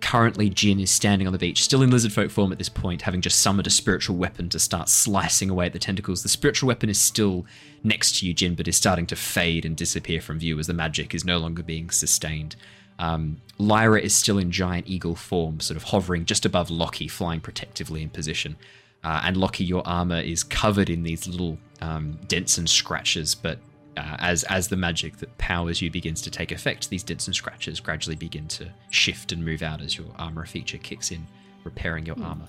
currently, 0.00 0.50
Jin 0.50 0.80
is 0.80 0.90
standing 0.90 1.26
on 1.26 1.32
the 1.32 1.38
beach, 1.38 1.62
still 1.62 1.82
in 1.82 1.90
lizard 1.90 2.12
folk 2.12 2.30
form 2.30 2.50
at 2.52 2.58
this 2.58 2.68
point, 2.68 3.02
having 3.02 3.20
just 3.20 3.40
summoned 3.40 3.66
a 3.66 3.70
spiritual 3.70 4.16
weapon 4.16 4.48
to 4.48 4.58
start 4.58 4.88
slicing 4.88 5.50
away 5.50 5.66
at 5.66 5.72
the 5.72 5.78
tentacles. 5.78 6.22
The 6.22 6.28
spiritual 6.28 6.66
weapon 6.66 6.88
is 6.88 7.00
still 7.00 7.46
next 7.84 8.18
to 8.18 8.26
you, 8.26 8.34
Jin, 8.34 8.56
but 8.56 8.68
is 8.68 8.76
starting 8.76 9.06
to 9.06 9.16
fade 9.16 9.64
and 9.64 9.76
disappear 9.76 10.20
from 10.20 10.40
view 10.40 10.58
as 10.58 10.66
the 10.66 10.74
magic 10.74 11.14
is 11.14 11.24
no 11.24 11.38
longer 11.38 11.62
being 11.62 11.90
sustained. 11.90 12.56
Um, 13.00 13.40
Lyra 13.58 14.00
is 14.00 14.14
still 14.14 14.38
in 14.38 14.50
giant 14.52 14.86
eagle 14.86 15.16
form, 15.16 15.58
sort 15.58 15.76
of 15.76 15.84
hovering 15.84 16.26
just 16.26 16.44
above 16.44 16.70
Lockie, 16.70 17.08
flying 17.08 17.40
protectively 17.40 18.02
in 18.02 18.10
position. 18.10 18.56
Uh, 19.02 19.22
and 19.24 19.38
Lockie, 19.38 19.64
your 19.64 19.82
armor 19.86 20.20
is 20.20 20.44
covered 20.44 20.90
in 20.90 21.02
these 21.02 21.26
little 21.26 21.58
um, 21.80 22.18
dents 22.28 22.58
and 22.58 22.68
scratches, 22.68 23.34
but 23.34 23.58
uh, 23.96 24.16
as 24.18 24.44
as 24.44 24.68
the 24.68 24.76
magic 24.76 25.16
that 25.16 25.36
powers 25.38 25.80
you 25.80 25.90
begins 25.90 26.20
to 26.22 26.30
take 26.30 26.52
effect, 26.52 26.90
these 26.90 27.02
dents 27.02 27.26
and 27.26 27.34
scratches 27.34 27.80
gradually 27.80 28.16
begin 28.16 28.46
to 28.48 28.70
shift 28.90 29.32
and 29.32 29.42
move 29.42 29.62
out 29.62 29.80
as 29.80 29.96
your 29.96 30.06
armor 30.18 30.44
feature 30.44 30.78
kicks 30.78 31.10
in, 31.10 31.26
repairing 31.64 32.04
your 32.04 32.16
armor. 32.22 32.46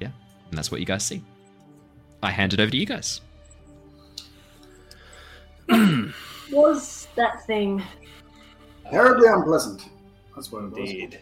Yeah, 0.00 0.10
and 0.50 0.58
that's 0.58 0.70
what 0.70 0.80
you 0.80 0.86
guys 0.86 1.04
see. 1.04 1.24
I 2.22 2.30
hand 2.30 2.52
it 2.52 2.60
over 2.60 2.70
to 2.70 2.76
you 2.76 2.86
guys. 2.86 3.22
Was 6.52 7.08
that 7.16 7.46
thing? 7.46 7.82
Terribly 8.92 9.26
unpleasant. 9.26 9.88
That's 10.34 10.52
what 10.52 10.64
it 10.64 10.70
was. 10.70 10.78
Indeed. 10.78 11.18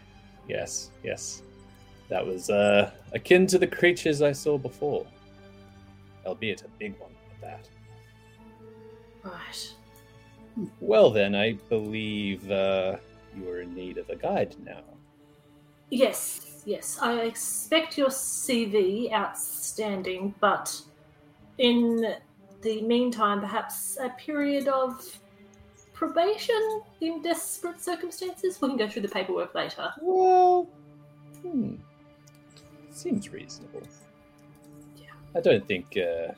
Yes, 0.48 0.90
yes. 1.04 1.42
That 2.08 2.26
was 2.26 2.50
uh, 2.50 2.90
akin 3.12 3.46
to 3.46 3.58
the 3.58 3.66
creatures 3.66 4.22
I 4.22 4.32
saw 4.32 4.58
before. 4.58 5.06
Albeit 6.26 6.62
a 6.62 6.68
big 6.80 6.98
one 6.98 7.12
at 7.30 7.40
that. 7.40 7.68
Right. 9.22 9.74
Well, 10.80 11.10
then, 11.10 11.36
I 11.36 11.52
believe 11.68 12.50
uh, 12.50 12.96
you 13.36 13.48
are 13.48 13.60
in 13.60 13.72
need 13.72 13.98
of 13.98 14.10
a 14.10 14.16
guide 14.16 14.56
now. 14.64 14.82
Yes, 15.90 16.62
yes. 16.64 16.98
I 17.00 17.20
expect 17.20 17.96
your 17.96 18.08
CV 18.08 19.12
outstanding, 19.12 20.34
but 20.40 20.82
in 21.58 22.16
the 22.62 22.82
meantime, 22.82 23.40
perhaps 23.40 23.96
a 24.00 24.08
period 24.10 24.66
of 24.66 25.20
probation 26.00 26.80
in 27.02 27.20
desperate 27.20 27.78
circumstances. 27.78 28.58
We 28.58 28.68
can 28.68 28.78
go 28.78 28.88
through 28.88 29.02
the 29.02 29.08
paperwork 29.08 29.54
later. 29.54 29.92
Well, 30.00 30.66
hmm. 31.42 31.74
Seems 32.90 33.30
reasonable. 33.30 33.82
Yeah. 34.96 35.10
I 35.36 35.40
don't 35.40 35.66
think 35.68 35.98
uh, 35.98 36.32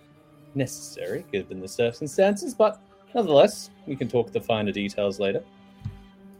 necessary 0.56 1.24
given 1.30 1.60
the 1.60 1.68
circumstances, 1.68 2.54
but 2.54 2.80
nonetheless, 3.14 3.70
we 3.86 3.94
can 3.94 4.08
talk 4.08 4.32
the 4.32 4.40
finer 4.40 4.72
details 4.72 5.20
later. 5.20 5.44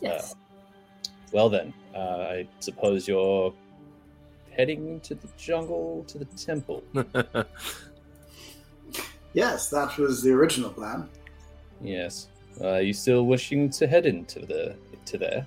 Yes. 0.00 0.35
Well, 1.31 1.49
then, 1.49 1.73
uh, 1.95 2.26
I 2.37 2.49
suppose 2.59 3.07
you're 3.07 3.55
heading 4.50 4.99
to 5.00 5.14
the 5.14 5.29
jungle 5.38 6.05
to 6.09 6.19
the 6.19 6.25
temple. 6.25 6.83
Yes, 9.35 9.71
that 9.71 9.97
was 9.97 10.23
the 10.23 10.31
original 10.31 10.69
plan. 10.69 11.09
yes. 11.81 12.29
Uh, 12.61 12.68
are 12.68 12.82
you 12.82 12.92
still 12.92 13.26
wishing 13.26 13.71
to 13.71 13.87
head 13.87 14.06
into 14.06 14.40
the 14.40 14.76
to 15.06 15.18
there? 15.18 15.47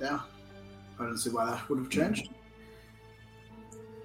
Yeah. 0.00 0.20
I 0.98 1.04
don't 1.04 1.18
see 1.18 1.30
why 1.30 1.46
that 1.46 1.68
would 1.68 1.78
have 1.78 1.90
changed. 1.90 2.30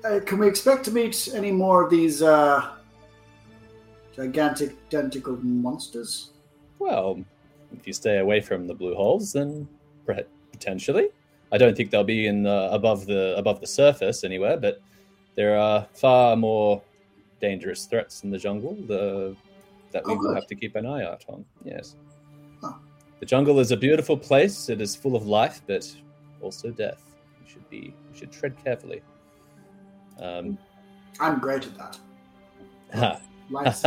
Uh, 0.03 0.20
can 0.25 0.38
we 0.38 0.48
expect 0.48 0.86
to 0.86 0.91
meet 0.91 1.29
any 1.34 1.51
more 1.51 1.84
of 1.84 1.89
these 1.89 2.22
uh, 2.22 2.74
gigantic 4.15 4.89
tentacled 4.89 5.44
monsters? 5.44 6.32
Well, 6.79 7.20
if 7.75 7.88
you 7.88 7.94
stay 7.94 8.20
away 8.20 8.39
from 8.39 8.67
the 8.67 8.74
blue 8.74 8.96
holes, 8.96 9.34
then 9.34 9.67
potentially. 10.51 11.10
I 11.51 11.58
don't 11.58 11.75
think 11.75 11.91
they'll 11.91 12.03
be 12.03 12.27
in 12.27 12.46
uh, 12.46 12.70
above 12.72 13.05
the 13.05 13.36
above 13.38 13.62
the 13.62 13.67
surface 13.67 14.24
anywhere, 14.24 14.58
but 14.58 14.82
there 15.36 15.58
are 15.58 15.88
far 15.94 16.36
more 16.36 16.82
dangerous 17.41 17.86
threats 17.86 18.24
in 18.24 18.29
the 18.29 18.38
jungle 18.38 18.75
the, 18.88 19.36
that 19.92 20.06
we 20.06 20.13
Oh, 20.13 20.18
will 20.18 20.36
have 20.36 20.48
to 20.48 20.56
keep 20.56 20.75
an 20.75 20.86
eye 20.86 21.04
out 21.04 21.24
on. 21.27 21.46
Yes. 21.63 21.96
Huh. 22.62 22.74
The 23.20 23.25
jungle 23.25 23.60
is 23.60 23.72
a 23.72 23.77
beautiful 23.77 24.18
place. 24.18 24.70
It 24.70 24.82
is 24.82 24.96
full 24.96 25.15
of 25.15 25.25
life, 25.27 25.62
but 25.68 25.89
also 26.42 26.70
death. 26.72 27.01
You 27.42 27.50
should 27.51 27.70
be 27.70 27.77
you 27.77 28.13
should 28.18 28.32
tread 28.32 28.56
carefully. 28.63 29.01
Um, 30.20 30.58
I'm 31.20 31.39
great 31.39 31.65
at 31.65 31.77
that. 31.77 32.00
ha. 32.94 33.20
Lights. 33.50 33.86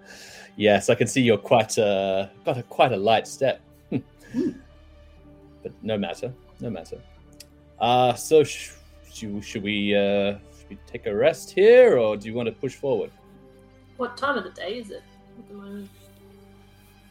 yes, 0.56 0.90
I 0.90 0.94
can 0.94 1.06
see 1.06 1.20
you're 1.22 1.38
quite 1.38 1.78
uh, 1.78 2.26
got 2.44 2.58
a 2.58 2.62
quite 2.64 2.92
a 2.92 2.96
light 2.96 3.26
step. 3.28 3.60
but 3.90 4.02
no 5.82 5.96
matter, 5.96 6.32
no 6.60 6.70
matter. 6.70 7.00
Uh 7.78 8.14
so 8.14 8.42
sh- 8.42 8.72
should, 9.12 9.44
should 9.44 9.62
we 9.62 9.94
uh, 9.94 10.38
should 10.58 10.70
we 10.70 10.78
take 10.86 11.06
a 11.06 11.14
rest 11.14 11.50
here, 11.52 11.98
or 11.98 12.16
do 12.16 12.26
you 12.26 12.34
want 12.34 12.46
to 12.48 12.52
push 12.52 12.74
forward? 12.74 13.10
What 13.96 14.16
time 14.16 14.36
of 14.36 14.44
the 14.44 14.50
day 14.50 14.78
is 14.78 14.90
it 14.90 15.02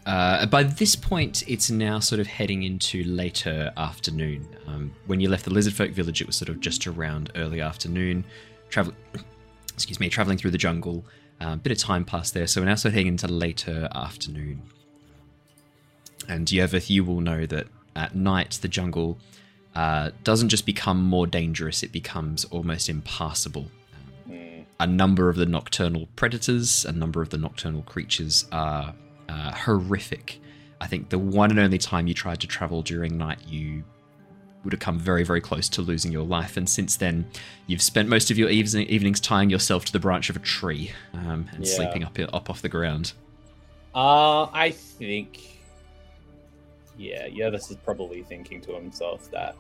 Uh, 0.06 0.46
by 0.46 0.62
this 0.62 0.96
point, 0.96 1.44
it's 1.48 1.72
now 1.72 2.00
sort 2.00 2.22
of 2.22 2.28
heading 2.28 2.62
into 2.64 3.04
later 3.06 3.72
afternoon. 3.76 4.48
Um, 4.68 4.92
when 5.08 5.20
you 5.20 5.30
left 5.30 5.46
the 5.46 5.52
Lizardfolk 5.52 5.94
village, 5.94 6.22
it 6.22 6.28
was 6.28 6.36
sort 6.36 6.50
of 6.50 6.60
just 6.60 6.86
around 6.86 7.32
early 7.36 7.60
afternoon. 7.60 8.24
Travel, 8.70 8.94
excuse 9.74 10.00
me, 10.00 10.10
traveling 10.10 10.38
through 10.38 10.52
the 10.52 10.60
jungle. 10.60 11.04
A 11.42 11.48
um, 11.48 11.60
bit 11.60 11.72
of 11.72 11.80
time 11.80 12.06
passed 12.06 12.34
there, 12.34 12.46
so 12.48 12.62
we're 12.62 12.66
now 12.66 12.76
sort 12.76 12.92
of 12.92 12.94
heading 12.94 13.08
into 13.08 13.28
later 13.28 13.90
afternoon. 13.94 14.62
And 16.30 16.48
Yervith, 16.48 16.90
you 16.90 17.04
will 17.04 17.20
know 17.20 17.46
that 17.48 17.68
at 17.96 18.16
night 18.16 18.60
the 18.62 18.68
jungle 18.68 19.18
uh, 19.74 20.12
doesn't 20.24 20.50
just 20.50 20.66
become 20.66 21.04
more 21.04 21.26
dangerous; 21.28 21.82
it 21.82 21.92
becomes 21.92 22.46
almost 22.46 22.90
impassable. 22.90 23.66
A 24.80 24.88
number 24.88 25.30
of 25.30 25.38
the 25.38 25.46
nocturnal 25.46 26.08
predators, 26.16 26.84
a 26.86 26.92
number 26.92 27.22
of 27.22 27.30
the 27.30 27.38
nocturnal 27.38 27.82
creatures 27.84 28.46
are 28.52 28.94
uh, 29.30 29.52
horrific. 29.54 30.42
I 30.82 30.88
think 30.88 31.10
the 31.10 31.18
one 31.20 31.50
and 31.50 31.60
only 31.60 31.78
time 31.78 32.08
you 32.08 32.14
tried 32.14 32.42
to 32.42 32.48
travel 32.48 32.82
during 32.82 33.18
night, 33.18 33.40
you 33.48 33.84
would 34.66 34.74
have 34.74 34.80
come 34.82 35.00
very, 35.00 35.24
very 35.24 35.40
close 35.40 35.70
to 35.70 35.82
losing 35.82 36.12
your 36.12 36.26
life. 36.26 36.58
And 36.58 36.68
since 36.68 36.98
then, 36.98 37.26
you've 37.68 37.82
spent 37.82 38.10
most 38.10 38.32
of 38.32 38.38
your 38.38 38.50
evening, 38.50 38.88
evenings 38.88 39.22
tying 39.22 39.50
yourself 39.50 39.86
to 39.86 39.94
the 39.94 40.00
branch 40.00 40.30
of 40.30 40.36
a 40.36 40.40
tree 40.40 40.92
um, 41.14 41.48
and 41.54 41.66
Yeah. 41.66 41.74
sleeping 41.76 42.04
up 42.04 42.18
up 42.34 42.50
off 42.50 42.62
the 42.62 42.70
ground. 42.70 43.14
Uh, 43.94 44.46
I 44.52 44.72
think, 44.72 45.62
yeah, 46.98 47.28
yeah, 47.28 47.50
this 47.50 47.72
is 47.72 47.78
probably 47.78 48.24
thinking 48.24 48.60
to 48.62 48.74
himself 48.74 49.32
that 49.32 49.56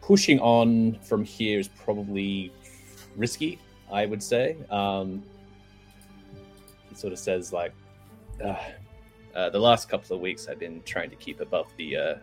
pushing 0.00 0.40
on 0.40 0.98
from 1.02 1.22
here 1.22 1.60
is 1.60 1.68
probably 1.68 2.50
risky. 3.16 3.60
I 3.90 4.06
would 4.06 4.22
say. 4.22 4.56
Um, 4.70 5.22
he 6.88 6.94
sort 6.94 7.12
of 7.12 7.18
says 7.18 7.52
like, 7.52 7.72
uh, 8.44 8.56
uh, 9.34 9.50
the 9.50 9.58
last 9.58 9.88
couple 9.88 10.16
of 10.16 10.22
weeks 10.22 10.48
I've 10.48 10.58
been 10.58 10.82
trying 10.84 11.10
to 11.10 11.16
keep 11.16 11.40
above 11.40 11.70
the 11.76 11.96
uh, 11.96 12.14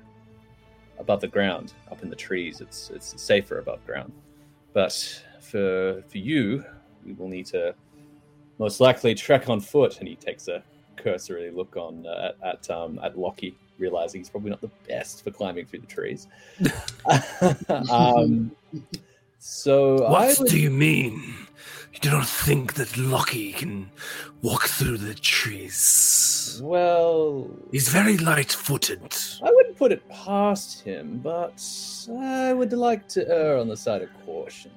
above 1.00 1.22
the 1.22 1.28
ground, 1.28 1.74
up 1.92 2.02
in 2.04 2.10
the 2.10 2.16
trees. 2.16 2.62
It's 2.62 2.90
it's 2.90 3.22
safer 3.22 3.60
above 3.60 3.86
ground, 3.86 4.12
but 4.74 5.24
for 5.40 6.04
for 6.08 6.18
you, 6.18 6.64
we 7.06 7.14
will 7.14 7.28
need 7.28 7.46
to 7.48 7.76
most 8.58 8.80
likely 8.80 9.14
trek 9.14 9.50
on 9.50 9.60
foot. 9.60 10.00
And 10.00 10.08
he 10.08 10.16
takes 10.16 10.48
a 10.48 10.64
cursory 10.96 11.52
look 11.52 11.76
on 11.78 12.06
uh, 12.08 12.34
at 12.44 12.70
um, 12.72 13.00
at 13.04 13.18
Lockie, 13.18 13.56
realizing 13.78 14.22
he's 14.22 14.30
probably 14.30 14.50
not 14.50 14.62
the 14.62 14.72
best 14.88 15.24
for 15.24 15.32
climbing 15.32 15.66
through 15.66 15.82
the 15.82 15.88
trees. 15.88 16.28
um, 17.92 18.52
so 19.46 19.96
What 20.10 20.40
would, 20.40 20.48
do 20.50 20.58
you 20.58 20.70
mean? 20.72 21.22
You 21.94 22.00
do 22.00 22.12
not 22.12 22.26
think 22.28 22.76
that 22.76 22.96
Lockie 22.98 23.52
can 23.52 23.90
walk 24.42 24.64
through 24.64 24.98
the 25.00 25.14
trees? 25.14 26.62
well, 26.64 27.50
He's 27.72 27.90
very 27.90 28.18
light-footed. 28.18 29.02
I 29.44 29.52
wouldn't 29.52 29.78
put 29.78 29.92
it 29.92 30.08
past 30.10 30.82
him, 30.82 31.20
but 31.22 31.62
I 32.20 32.54
would 32.54 32.72
like 32.72 33.08
to 33.10 33.28
err 33.30 33.58
on 33.58 33.68
the 33.68 33.76
side 33.78 34.02
of 34.02 34.10
caution. 34.26 34.72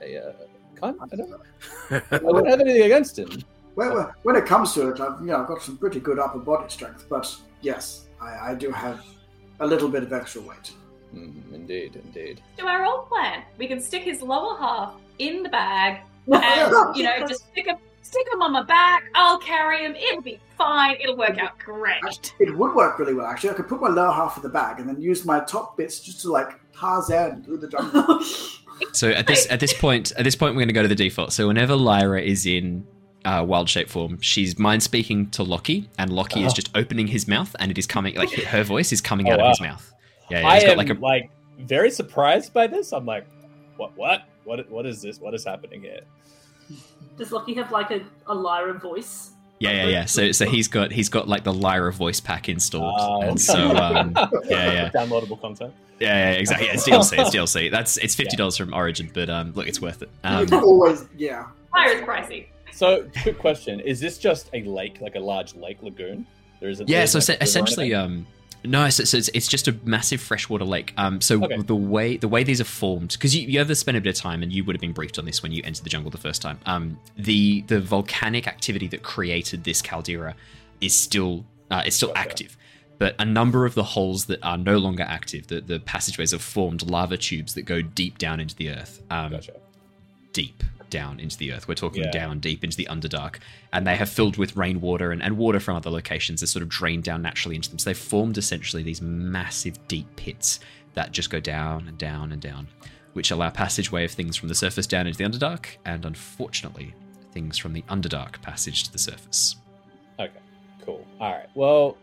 I, 0.00 0.14
uh, 0.16 0.32
can't, 0.80 0.96
I 1.12 1.16
don't. 1.16 1.34
I 2.10 2.18
don't 2.18 2.46
have 2.48 2.60
anything 2.60 2.82
against 2.84 3.18
him. 3.18 3.28
When, 3.74 3.94
when- 3.94 4.06
when 4.22 4.36
it 4.36 4.46
comes 4.46 4.72
to 4.74 4.88
it, 4.88 5.00
I've, 5.00 5.20
you 5.20 5.26
know, 5.26 5.40
I've 5.42 5.48
got 5.48 5.60
some 5.62 5.76
pretty 5.76 6.00
good 6.00 6.18
upper 6.18 6.38
body 6.38 6.68
strength, 6.70 7.06
but 7.10 7.34
yes, 7.60 8.06
I, 8.22 8.50
I 8.52 8.54
do 8.54 8.70
have 8.70 9.04
a 9.60 9.66
little 9.66 9.88
bit 9.88 10.02
of 10.02 10.12
extra 10.14 10.40
weight. 10.40 10.72
Mm, 11.14 11.52
indeed, 11.54 11.96
indeed. 11.96 12.40
Do 12.58 12.66
our 12.66 12.84
old 12.84 13.08
plan. 13.08 13.42
We 13.58 13.66
can 13.66 13.80
stick 13.80 14.02
his 14.02 14.22
lower 14.22 14.56
half 14.58 14.94
in 15.18 15.42
the 15.42 15.48
bag 15.48 16.00
and, 16.32 16.96
you 16.96 17.02
know, 17.04 17.26
just 17.26 17.48
stick 17.50 17.66
him, 17.66 17.76
stick 18.02 18.26
him 18.32 18.42
on 18.42 18.52
my 18.52 18.62
back. 18.62 19.04
I'll 19.14 19.38
carry 19.38 19.84
him. 19.84 19.94
It'll 19.96 20.20
be 20.22 20.38
fine. 20.56 20.96
It'll 21.00 21.16
work 21.16 21.38
out 21.38 21.58
great. 21.58 22.32
It 22.38 22.56
would 22.56 22.74
work 22.74 22.98
really 22.98 23.14
well, 23.14 23.26
actually. 23.26 23.50
I 23.50 23.54
could 23.54 23.68
put 23.68 23.80
my 23.80 23.88
lower 23.88 24.12
half 24.12 24.36
of 24.36 24.42
the 24.42 24.48
bag 24.50 24.78
and 24.80 24.88
then 24.88 25.00
use 25.00 25.24
my 25.24 25.40
top 25.40 25.76
bits 25.76 26.00
just 26.00 26.20
to 26.22 26.30
like 26.30 26.58
Tarzan 26.74 27.42
through 27.44 27.58
the 27.58 27.68
jungle. 27.68 28.22
So 28.92 29.08
at 29.10 29.26
this 29.26 29.44
at 29.50 29.58
this 29.58 29.72
point 29.74 30.12
at 30.16 30.22
this 30.22 30.36
point 30.36 30.54
we're 30.54 30.60
going 30.60 30.68
to 30.68 30.72
go 30.72 30.82
to 30.82 30.88
the 30.88 30.94
default. 30.94 31.32
So 31.32 31.48
whenever 31.48 31.74
Lyra 31.74 32.22
is 32.22 32.46
in 32.46 32.86
uh, 33.24 33.44
wild 33.44 33.68
shape 33.68 33.88
form, 33.88 34.20
she's 34.20 34.56
mind 34.56 34.84
speaking 34.84 35.30
to 35.30 35.42
Lockie, 35.42 35.90
and 35.98 36.12
Lockie 36.12 36.44
is 36.44 36.52
Oh. 36.52 36.54
just 36.54 36.70
opening 36.76 37.08
his 37.08 37.26
mouth, 37.26 37.56
and 37.58 37.72
it 37.72 37.78
is 37.78 37.88
coming 37.88 38.14
like 38.14 38.30
her 38.30 38.62
voice 38.62 38.92
is 38.92 39.00
coming 39.00 39.28
Oh, 39.28 39.32
out 39.32 39.40
wow. 39.40 39.46
of 39.46 39.50
his 39.50 39.60
mouth. 39.60 39.92
Yeah, 40.30 40.40
yeah 40.40 40.46
I 40.48 40.54
he's 40.54 40.64
got 40.64 40.72
am 40.72 40.78
like 40.78 41.00
like, 41.00 41.30
very 41.58 41.90
surprised 41.90 42.52
by 42.52 42.66
this. 42.66 42.92
I'm 42.92 43.06
like, 43.06 43.26
what? 43.76 43.96
What? 43.96 44.22
What? 44.44 44.70
What 44.70 44.86
is 44.86 45.02
this? 45.02 45.20
What 45.20 45.34
is 45.34 45.44
happening 45.44 45.82
here? 45.82 46.00
Does 47.16 47.32
Lockie 47.32 47.54
have 47.54 47.70
like 47.72 47.90
a, 47.90 48.00
a 48.26 48.34
Lyra 48.34 48.74
voice? 48.78 49.30
yeah 49.60 49.70
yeah 49.72 49.86
yeah. 49.88 50.04
So 50.04 50.30
so 50.32 50.46
he's 50.46 50.68
got 50.68 50.92
he's 50.92 51.08
got 51.08 51.26
like 51.26 51.42
the 51.42 51.52
Lyra 51.52 51.92
voice 51.92 52.20
pack 52.20 52.48
installed, 52.48 52.94
Oh. 52.96 53.22
and 53.22 53.40
so 53.40 53.74
um, 53.76 54.12
yeah 54.44 54.72
yeah 54.72 54.90
downloadable 54.90 55.40
content. 55.40 55.74
yeah, 55.98 56.30
yeah 56.32 56.38
exactly. 56.38 56.66
Yeah, 56.68 56.74
it's 56.74 56.88
DLC. 56.88 57.18
It's 57.18 57.34
DLC. 57.34 57.70
That's 57.70 57.96
it's 57.96 58.14
fifty 58.14 58.36
dollars 58.36 58.56
from 58.56 58.72
Origin, 58.72 59.10
but 59.12 59.28
um, 59.28 59.52
look, 59.54 59.66
it's 59.66 59.80
worth 59.80 60.00
it. 60.02 60.10
it's 60.24 60.52
Um, 60.52 60.62
always, 60.64 61.06
yeah. 61.16 61.46
Fire 61.72 61.88
is 61.96 62.02
pricey. 62.02 62.46
So, 62.72 63.08
quick 63.22 63.38
question: 63.40 63.80
Is 63.80 63.98
this 63.98 64.16
just 64.18 64.48
a 64.52 64.62
lake, 64.62 65.00
like 65.00 65.16
a 65.16 65.20
large 65.20 65.56
lake 65.56 65.82
lagoon? 65.82 66.24
There 66.60 66.70
is 66.70 66.80
a, 66.80 66.84
Yeah, 66.84 67.04
so 67.06 67.18
isn't, 67.18 67.22
se- 67.22 67.32
like, 67.32 67.40
a 67.40 67.40
river 67.40 67.40
or 67.40 67.44
essentially, 67.44 67.94
um, 67.94 68.26
no, 68.64 68.88
so, 68.90 69.04
so 69.04 69.16
it's, 69.16 69.28
it's 69.34 69.46
just 69.48 69.68
a 69.68 69.76
massive 69.84 70.20
freshwater 70.20 70.64
lake. 70.64 70.92
Um, 70.96 71.20
so 71.20 71.42
Okay. 71.44 71.56
the 71.62 71.76
way 71.76 72.16
the 72.16 72.28
way 72.28 72.42
these 72.44 72.60
are 72.60 72.64
formed, 72.64 73.12
because 73.12 73.34
you, 73.34 73.46
you 73.48 73.60
ever 73.60 73.74
spent 73.74 73.96
a 73.96 74.00
bit 74.00 74.16
of 74.16 74.20
time, 74.20 74.42
and 74.42 74.52
you 74.52 74.64
would 74.64 74.74
have 74.74 74.80
been 74.80 74.92
briefed 74.92 75.18
on 75.18 75.24
this 75.24 75.42
when 75.42 75.52
you 75.52 75.62
entered 75.64 75.84
the 75.84 75.90
jungle 75.90 76.10
the 76.10 76.18
first 76.18 76.42
time. 76.42 76.58
Um, 76.66 76.98
the 77.16 77.62
the 77.62 77.80
volcanic 77.80 78.46
activity 78.46 78.88
that 78.88 79.02
created 79.02 79.64
this 79.64 79.80
caldera 79.82 80.34
is 80.80 80.94
still 80.98 81.44
uh, 81.70 81.82
is 81.86 81.94
still 81.94 82.08
Gotcha. 82.08 82.20
active, 82.20 82.56
but 82.98 83.14
a 83.18 83.24
number 83.24 83.64
of 83.66 83.74
the 83.74 83.84
holes 83.84 84.26
that 84.26 84.42
are 84.42 84.58
no 84.58 84.78
longer 84.78 85.04
active, 85.04 85.46
the 85.46 85.60
the 85.60 85.80
passageways 85.80 86.32
have 86.32 86.42
formed 86.42 86.88
lava 86.90 87.16
tubes 87.16 87.54
that 87.54 87.62
go 87.62 87.80
deep 87.82 88.18
down 88.18 88.40
into 88.40 88.54
the 88.56 88.70
earth. 88.70 89.02
Um, 89.10 89.32
Gotcha. 89.32 89.52
deep 90.32 90.62
down 90.90 91.20
into 91.20 91.36
the 91.36 91.52
earth. 91.52 91.68
We're 91.68 91.74
talking 91.74 92.04
Yeah. 92.04 92.10
down 92.10 92.40
deep 92.40 92.64
into 92.64 92.76
the 92.76 92.86
Underdark. 92.90 93.36
And 93.72 93.86
they 93.86 93.96
have 93.96 94.08
filled 94.08 94.36
with 94.36 94.56
rainwater 94.56 95.12
and, 95.12 95.22
and 95.22 95.36
water 95.36 95.60
from 95.60 95.76
other 95.76 95.90
locations 95.90 96.40
that 96.40 96.46
sort 96.48 96.62
of 96.62 96.68
drain 96.68 97.00
down 97.00 97.22
naturally 97.22 97.56
into 97.56 97.68
them. 97.70 97.78
So 97.78 97.90
they've 97.90 97.96
formed 97.98 98.38
essentially 98.38 98.82
these 98.82 99.00
massive 99.02 99.86
deep 99.88 100.06
pits 100.16 100.60
that 100.94 101.12
just 101.12 101.30
go 101.30 101.40
down 101.40 101.86
and 101.88 101.96
down 101.98 102.32
and 102.32 102.40
down, 102.42 102.68
which 103.12 103.30
allow 103.30 103.50
passageway 103.50 104.04
of 104.04 104.10
things 104.10 104.36
from 104.36 104.48
the 104.48 104.54
surface 104.54 104.86
down 104.86 105.06
into 105.06 105.18
the 105.18 105.24
Underdark, 105.24 105.66
and 105.84 106.04
unfortunately, 106.04 106.94
things 107.32 107.58
from 107.58 107.72
the 107.72 107.82
Underdark 107.82 108.40
passage 108.42 108.84
to 108.84 108.92
the 108.92 108.98
surface. 108.98 109.56
Okay, 110.18 110.32
cool. 110.84 111.06
All 111.20 111.32
right. 111.32 111.46
Well, 111.54 111.96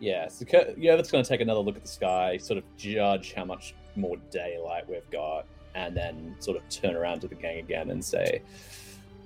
yeah. 0.00 0.28
So 0.28 0.44
yeah, 0.76 0.96
that's 0.96 1.10
going 1.10 1.22
to 1.22 1.28
take 1.28 1.40
another 1.40 1.60
look 1.60 1.76
at 1.76 1.82
the 1.82 1.88
sky, 1.88 2.36
sort 2.38 2.58
of 2.58 2.64
judge 2.76 3.34
how 3.34 3.44
much 3.44 3.74
more 3.94 4.16
daylight 4.30 4.88
we've 4.88 5.08
got, 5.10 5.46
and 5.78 5.96
then 5.96 6.34
sort 6.40 6.56
of 6.56 6.68
turn 6.68 6.94
around 6.96 7.20
to 7.20 7.28
the 7.28 7.34
gang 7.34 7.58
again 7.58 7.90
and 7.90 8.04
say, 8.04 8.42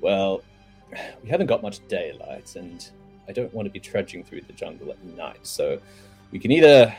"Well, 0.01 0.43
we 1.23 1.29
haven't 1.29 1.47
got 1.47 1.63
much 1.63 1.87
daylight, 1.89 2.57
and 2.57 2.89
I 3.29 3.33
don't 3.33 3.53
want 3.55 3.67
to 3.67 3.71
be 3.73 3.81
trudging 3.81 4.23
through 4.25 4.43
the 4.43 4.53
jungle 4.53 4.91
at 4.91 5.03
night. 5.05 5.47
So 5.47 5.79
we 6.31 6.39
can 6.39 6.51
either 6.51 6.95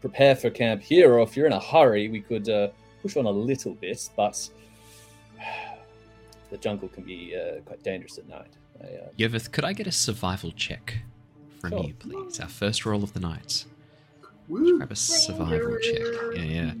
prepare 0.00 0.36
for 0.36 0.50
camp 0.50 0.82
here, 0.82 1.12
or 1.14 1.20
if 1.22 1.36
you're 1.36 1.46
in 1.46 1.52
a 1.52 1.60
hurry, 1.60 2.08
we 2.08 2.20
could 2.20 2.48
uh, 2.48 2.68
push 3.02 3.16
on 3.16 3.26
a 3.26 3.30
little 3.30 3.74
bit. 3.74 4.08
But 4.16 4.48
the 6.50 6.58
jungle 6.58 6.88
can 6.88 7.04
be 7.04 7.34
uh, 7.36 7.60
quite 7.62 7.82
dangerous 7.82 8.18
at 8.18 8.28
night." 8.28 8.52
I, 8.82 8.86
uh, 8.86 9.08
Yervith, 9.18 9.50
could 9.52 9.64
I 9.64 9.72
get 9.72 9.86
a 9.86 9.92
survival 9.92 10.52
check 10.52 10.98
from 11.60 11.70
Sure. 11.70 11.84
you, 11.84 11.94
please? 11.94 12.40
Our 12.40 12.48
first 12.48 12.86
roll 12.86 13.02
of 13.02 13.12
the 13.12 13.20
night. 13.20 13.64
Woo. 14.48 14.78
Grab 14.78 14.90
a 14.90 14.96
survival 14.96 15.76
check. 15.82 16.02
Yeah, 16.34 16.42
yeah. 16.42 16.72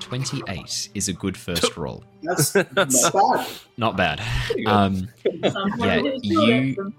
28 0.00 0.88
is 0.94 1.08
a 1.08 1.12
good 1.12 1.36
first 1.36 1.76
roll. 1.76 2.04
That's 2.22 2.54
not 2.76 2.90
bad. 2.92 3.46
Not 3.76 3.96
bad. 3.96 4.22
Um, 4.66 5.08
Yeah, 5.78 6.02
you- 6.22 6.92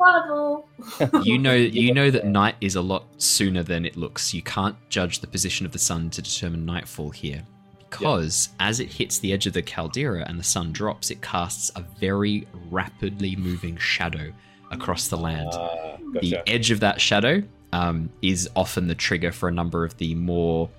you 1.23 1.37
know 1.37 1.53
you 1.53 1.93
know 1.93 2.09
that 2.11 2.25
night 2.25 2.55
is 2.61 2.75
a 2.75 2.81
lot 2.81 3.05
sooner 3.17 3.63
than 3.63 3.85
it 3.85 3.95
looks. 3.95 4.33
You 4.33 4.41
can't 4.41 4.75
judge 4.89 5.19
the 5.19 5.27
position 5.27 5.65
of 5.65 5.71
the 5.71 5.79
sun 5.79 6.09
to 6.11 6.21
determine 6.21 6.65
nightfall 6.65 7.09
here. 7.09 7.43
Because 7.89 8.49
as 8.59 8.79
it 8.81 8.91
hits 8.91 9.19
the 9.19 9.31
edge 9.31 9.47
of 9.47 9.53
the 9.53 9.61
caldera 9.61 10.25
and 10.27 10.37
the 10.37 10.43
sun 10.43 10.73
drops, 10.73 11.11
it 11.11 11.21
casts 11.21 11.71
a 11.77 11.81
very 11.99 12.45
rapidly 12.69 13.35
moving 13.37 13.77
shadow 13.77 14.33
across 14.71 15.07
the 15.07 15.15
land. 15.15 15.47
Ah, 15.53 15.95
the 16.21 16.37
edge 16.45 16.71
of 16.71 16.81
that 16.81 16.99
shadow 16.99 17.41
um, 17.71 18.09
is 18.21 18.49
often 18.55 18.87
the 18.87 18.95
trigger 18.95 19.31
for 19.31 19.47
a 19.47 19.51
number 19.51 19.85
of 19.85 19.95
the 19.97 20.13
more, 20.15 20.69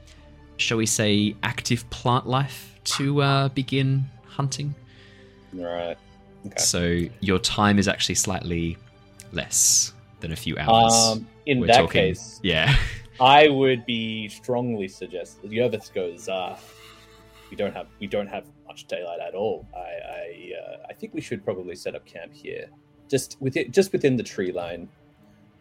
shall 0.56 0.78
we 0.78 0.86
say, 0.86 1.34
active 1.42 1.88
plant 1.90 2.26
life 2.26 2.78
to 2.84 3.22
uh, 3.22 3.48
begin 3.50 4.04
hunting. 4.26 4.74
Right. 5.52 5.96
Okay. 6.46 6.56
So 6.58 7.00
your 7.20 7.38
time 7.38 7.78
is 7.78 7.88
actually 7.88 8.14
slightly 8.16 8.76
less 9.32 9.92
than 10.20 10.32
a 10.32 10.36
few 10.36 10.56
hours. 10.58 10.92
Um, 10.94 11.26
in 11.46 11.60
We're 11.60 11.66
that 11.68 11.78
talking- 11.78 11.88
case, 12.14 12.40
yeah. 12.42 12.74
I 13.20 13.48
would 13.48 13.86
be 13.86 14.28
strongly 14.28 14.88
suggest 14.88 15.40
that 15.42 15.50
Yervith 15.50 15.92
goes. 15.94 16.28
Uh, 16.28 16.58
we 17.50 17.56
don't 17.56 17.74
have 17.74 17.86
we 17.98 18.06
don't 18.06 18.26
have 18.26 18.44
much 18.66 18.84
daylight 18.88 19.20
at 19.26 19.34
all. 19.34 19.66
I 19.74 19.78
I, 19.78 20.52
uh, 20.60 20.76
I 20.90 20.92
think 20.92 21.14
we 21.14 21.20
should 21.22 21.42
probably 21.44 21.74
set 21.76 21.94
up 21.94 22.04
camp 22.04 22.34
here. 22.34 22.66
just 23.08 23.38
within 23.40 23.72
just 23.72 23.92
within 23.92 24.16
the 24.16 24.22
tree 24.22 24.52
line. 24.52 24.88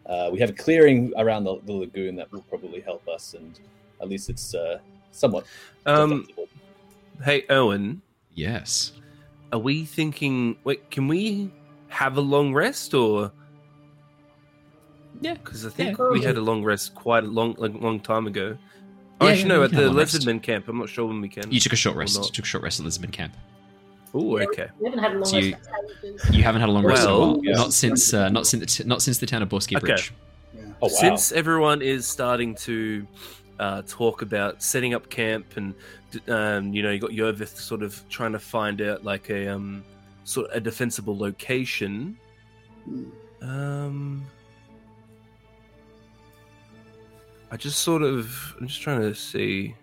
Uh, 0.06 0.30
we 0.32 0.40
have 0.40 0.50
a 0.52 0.54
clearing 0.54 1.14
around 1.18 1.46
the, 1.46 1.60
the 1.66 1.72
lagoon 1.74 2.16
that 2.18 2.32
will 2.32 2.42
probably 2.44 2.82
help 2.82 3.08
us, 3.08 3.34
and 3.34 3.60
at 4.02 4.08
least 4.10 4.30
it's 4.30 4.54
uh, 4.56 4.80
somewhat 5.12 5.46
Um, 5.86 6.28
hey, 7.24 7.46
Owen, 7.50 8.02
Yes. 8.34 8.92
are 9.54 9.60
we 9.60 9.86
thinking? 9.86 10.58
Wait, 10.64 10.90
can 10.92 11.08
we 11.08 11.52
have 11.88 12.18
a 12.18 12.22
long 12.22 12.54
rest 12.54 12.94
or? 12.94 13.32
Yeah. 15.22 15.36
Because 15.36 15.66
I 15.66 15.70
think 15.70 15.98
Yeah. 15.98 16.10
we 16.10 16.22
had 16.24 16.38
a 16.38 16.42
long 16.42 16.64
rest 16.64 16.94
quite 16.96 17.24
a 17.24 17.28
long, 17.28 17.56
like, 17.58 17.74
long 17.80 18.00
time 18.00 18.28
ago. 18.28 18.58
Oh, 19.22 19.26
Yeah, 19.28 19.32
actually, 19.32 19.50
yeah, 19.50 19.56
no, 19.56 19.64
at 19.64 19.72
the 19.72 19.86
a 19.86 19.88
long 19.88 19.96
rest. 19.96 20.16
Lizardman 20.16 20.42
camp. 20.44 20.68
I'm 20.68 20.78
not 20.78 20.90
sure 20.90 21.06
when 21.06 21.22
we 21.22 21.30
can. 21.30 21.50
You 21.52 21.60
took 21.60 21.72
a 21.74 21.78
short 21.78 21.96
rest. 21.96 22.18
You 22.18 22.32
took 22.32 22.44
a 22.46 22.48
short 22.48 22.64
rest 22.64 22.80
at 22.80 22.86
Lisbon 22.86 23.12
camp. 23.12 23.34
Oh, 24.14 24.38
okay. 24.40 24.68
We 24.80 24.86
haven't 24.90 25.00
had 25.00 25.12
a 25.12 25.16
long 25.16 25.26
So 25.26 25.38
you- 25.38 25.54
rest 25.54 25.70
for 25.70 26.08
ages. 26.10 26.36
You 26.36 26.44
haven't 26.44 26.62
had 26.62 26.70
a 26.70 26.72
long 26.74 26.86
rest 26.86 27.04
in 27.04 27.10
a 27.10 27.18
Well, 27.18 27.28
while. 27.36 27.40
yeah. 27.46 27.56
Not 27.56 27.74
since 27.74 28.14
uh, 28.14 28.30
not 28.30 28.46
since 28.48 28.84
not 28.86 29.02
since 29.02 29.18
the 29.20 29.26
town 29.26 29.42
of 29.42 29.50
Borsky 29.50 29.78
Okay. 29.78 29.86
Bridge. 29.88 30.14
Yeah. 30.54 30.62
Oh 30.82 30.88
wow! 30.88 30.88
Since 30.88 31.32
everyone 31.32 31.82
is 31.82 32.06
starting 32.06 32.56
to 32.56 33.06
uh, 33.60 33.82
talk 33.88 34.22
about 34.22 34.62
setting 34.62 34.94
up 34.94 35.10
camp, 35.10 35.58
and 35.58 35.74
um, 36.28 36.74
you 36.74 36.84
know, 36.84 36.92
you 36.92 37.00
got 37.00 37.12
Yervith 37.12 37.58
sort 37.58 37.84
of 37.84 38.04
trying 38.10 38.32
to 38.34 38.40
find 38.40 38.82
out 38.82 39.04
like 39.04 39.30
a 39.30 39.48
um, 39.48 39.84
sort 40.24 40.50
of 40.50 40.58
a 40.58 40.60
defensible 40.60 41.18
location. 41.18 42.18
Um, 43.42 44.26
I 47.52 47.58
just 47.58 47.82
sort 47.82 48.02
of, 48.02 48.56
I'm 48.60 48.68
just 48.68 48.82
trying 48.82 49.02
to 49.02 49.14
see. 49.14 49.76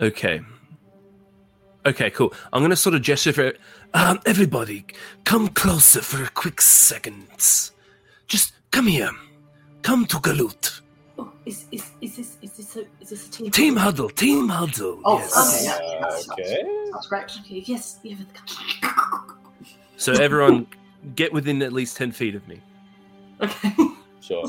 Okay. 0.00 0.40
Okay, 1.84 2.10
cool. 2.10 2.32
I'm 2.52 2.62
gonna 2.62 2.76
sort 2.76 2.94
of 2.94 3.02
gesture 3.02 3.32
for 3.32 3.52
um, 3.94 4.20
everybody. 4.26 4.84
Come 5.24 5.48
closer 5.48 6.00
for 6.02 6.22
a 6.22 6.28
quick 6.28 6.60
second. 6.60 7.26
Just 8.26 8.52
come 8.70 8.86
here. 8.86 9.10
Come 9.82 10.06
to 10.06 10.16
Galut. 10.18 10.80
Oh, 11.18 11.32
is, 11.46 11.66
is, 11.72 11.90
is 12.00 12.16
this 12.16 12.36
is 12.42 12.52
this 12.52 12.76
a 12.76 12.80
is 13.00 13.10
this 13.10 13.26
a 13.28 13.30
team? 13.30 13.50
Team 13.50 13.76
huddle. 13.76 14.08
Team 14.10 14.48
huddle. 14.48 15.00
Oh, 15.04 15.18
yes. 15.18 15.32
okay, 15.36 15.64
yeah. 15.94 15.98
That's, 16.00 16.30
okay. 16.30 16.62
That's 16.92 17.06
great. 17.08 17.24
Okay, 17.40 17.62
yes, 17.66 17.98
yeah, 18.02 18.16
So 19.96 20.12
everyone, 20.12 20.66
get 21.16 21.32
within 21.32 21.62
at 21.62 21.72
least 21.72 21.96
ten 21.96 22.12
feet 22.12 22.34
of 22.34 22.46
me. 22.46 22.60
okay. 23.40 23.72
Sure. 24.20 24.44
Uh, 24.44 24.48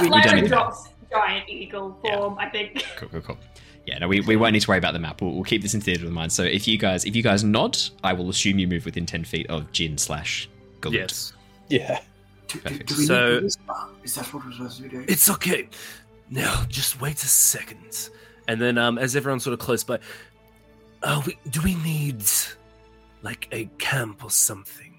we 0.02 0.08
Lyra 0.08 0.46
drops 0.48 0.88
giant 1.10 1.48
eagle 1.48 1.98
Yeah. 2.04 2.16
form, 2.16 2.38
I 2.38 2.48
think. 2.48 2.84
Cool, 2.96 3.08
cool, 3.10 3.20
cool. 3.20 3.38
Yeah, 3.86 3.98
no, 3.98 4.08
we, 4.08 4.20
we 4.20 4.36
won't 4.36 4.54
need 4.54 4.60
to 4.62 4.68
worry 4.68 4.78
about 4.78 4.94
the 4.94 4.98
map. 4.98 5.20
We'll, 5.20 5.32
we'll 5.32 5.44
keep 5.44 5.60
this 5.62 5.74
in 5.74 5.80
theatre 5.82 6.00
of 6.02 6.06
the 6.08 6.14
mind. 6.14 6.32
So 6.32 6.42
if 6.42 6.66
you 6.66 6.78
guys 6.78 7.04
if 7.04 7.14
you 7.14 7.22
guys 7.22 7.44
nod, 7.44 7.76
I 8.02 8.12
will 8.14 8.30
assume 8.30 8.58
you 8.58 8.66
move 8.66 8.84
within 8.86 9.04
ten 9.04 9.24
feet 9.24 9.46
of 9.50 9.70
Jin 9.72 9.98
slash 9.98 10.48
Galut. 10.80 10.92
Yes. 10.94 11.32
Yeah. 11.68 12.00
Do, 12.48 12.60
do, 12.60 12.78
do 12.78 12.94
we 12.96 13.04
So- 13.06 13.34
need 13.34 13.44
this? 13.44 13.58
Is 14.04 14.14
that 14.14 14.26
what 14.32 14.44
we're 14.44 14.52
supposed 14.52 14.76
to 14.78 14.82
be 14.84 14.88
doing? 14.88 15.04
It's 15.08 15.28
okay. 15.30 15.68
Now, 16.30 16.64
just 16.68 17.00
wait 17.00 17.22
a 17.22 17.26
second. 17.26 18.08
And 18.48 18.60
then, 18.60 18.78
um, 18.78 18.98
as 18.98 19.16
everyone's 19.16 19.44
sort 19.44 19.52
of 19.54 19.60
close 19.60 19.84
by, 19.84 19.98
uh, 21.02 21.22
we, 21.26 21.38
do 21.50 21.60
we 21.62 21.74
need 21.76 22.24
like 23.22 23.48
a 23.52 23.66
camp 23.78 24.24
or 24.24 24.30
something? 24.30 24.98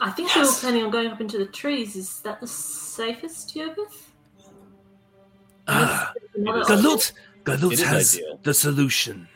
I 0.00 0.10
think 0.10 0.34
we 0.34 0.42
were 0.42 0.46
planning 0.52 0.84
on 0.84 0.90
going 0.90 1.08
up 1.08 1.20
into 1.20 1.38
the 1.38 1.46
trees. 1.46 1.96
Is 1.96 2.20
that 2.20 2.40
the 2.40 2.46
safest, 2.46 3.54
Yervith? 3.54 4.07
Ah, 5.68 6.12
Galut, 6.36 7.12
Galut 7.44 7.80
has 7.82 8.14
ideal. 8.16 8.40
the 8.42 8.54
solution. 8.54 9.28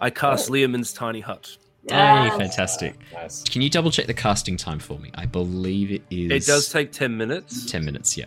I 0.00 0.10
cast 0.10 0.48
Oh. 0.48 0.52
Leomund's 0.52 0.92
tiny 0.92 1.20
hut. 1.20 1.56
Hey, 1.88 1.94
Yes. 1.96 2.36
fantastic. 2.36 2.96
Nice. 3.14 3.42
Can 3.44 3.62
you 3.62 3.70
double 3.70 3.90
check 3.90 4.06
the 4.06 4.14
casting 4.14 4.56
time 4.56 4.78
for 4.78 4.98
me? 4.98 5.10
I 5.14 5.24
believe 5.26 5.90
it 5.90 6.02
is. 6.10 6.30
It 6.30 6.46
does 6.50 6.68
take 6.68 6.92
ten 6.92 7.16
minutes. 7.16 7.64
ten 7.66 7.84
minutes. 7.84 8.16
Yeah, 8.16 8.26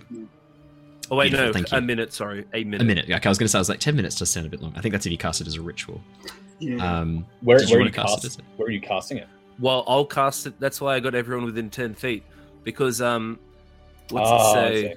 Oh 1.09 1.17
wait, 1.17 1.25
Beautiful, 1.31 1.47
no, 1.47 1.53
thank 1.53 1.71
you. 1.71 1.77
a 1.77 1.81
minute. 1.81 2.13
Sorry, 2.13 2.45
a 2.53 2.63
minute. 2.63 2.81
a 2.81 2.85
minute. 2.85 3.05
Okay, 3.05 3.13
I 3.13 3.29
was 3.29 3.37
going 3.37 3.45
to 3.45 3.49
say 3.49 3.57
I 3.57 3.61
was 3.61 3.69
like 3.69 3.79
ten 3.79 3.95
minutes 3.95 4.15
does 4.15 4.29
sound 4.29 4.45
a 4.45 4.49
bit 4.49 4.61
long. 4.61 4.73
I 4.77 4.81
think 4.81 4.93
that's 4.93 5.05
if 5.05 5.11
you 5.11 5.17
cast 5.17 5.41
it 5.41 5.47
as 5.47 5.55
a 5.55 5.61
ritual. 5.61 6.01
Yeah. 6.59 6.75
Um, 6.99 7.25
Where, 7.41 7.57
Did 7.59 7.69
you 7.69 7.77
are 7.77 7.81
you 7.81 7.91
cast 7.91 8.19
it, 8.23 8.27
cast, 8.29 8.39
it? 8.39 8.45
where 8.55 8.67
are 8.67 8.71
you 8.71 8.79
casting 8.81 9.17
it? 9.17 9.27
Well, 9.59 9.83
I'll 9.87 10.05
cast 10.05 10.47
it. 10.47 10.53
That's 10.59 10.79
why 10.79 10.95
I 10.95 10.99
got 11.01 11.13
everyone 11.13 11.43
within 11.45 11.69
ten 11.69 11.93
feet 11.93 12.23
because 12.63 13.01
um, 13.01 13.37
what's 14.09 14.29
Ah, 14.29 14.35
it 14.35 14.39
I 14.39 14.69
say? 14.69 14.95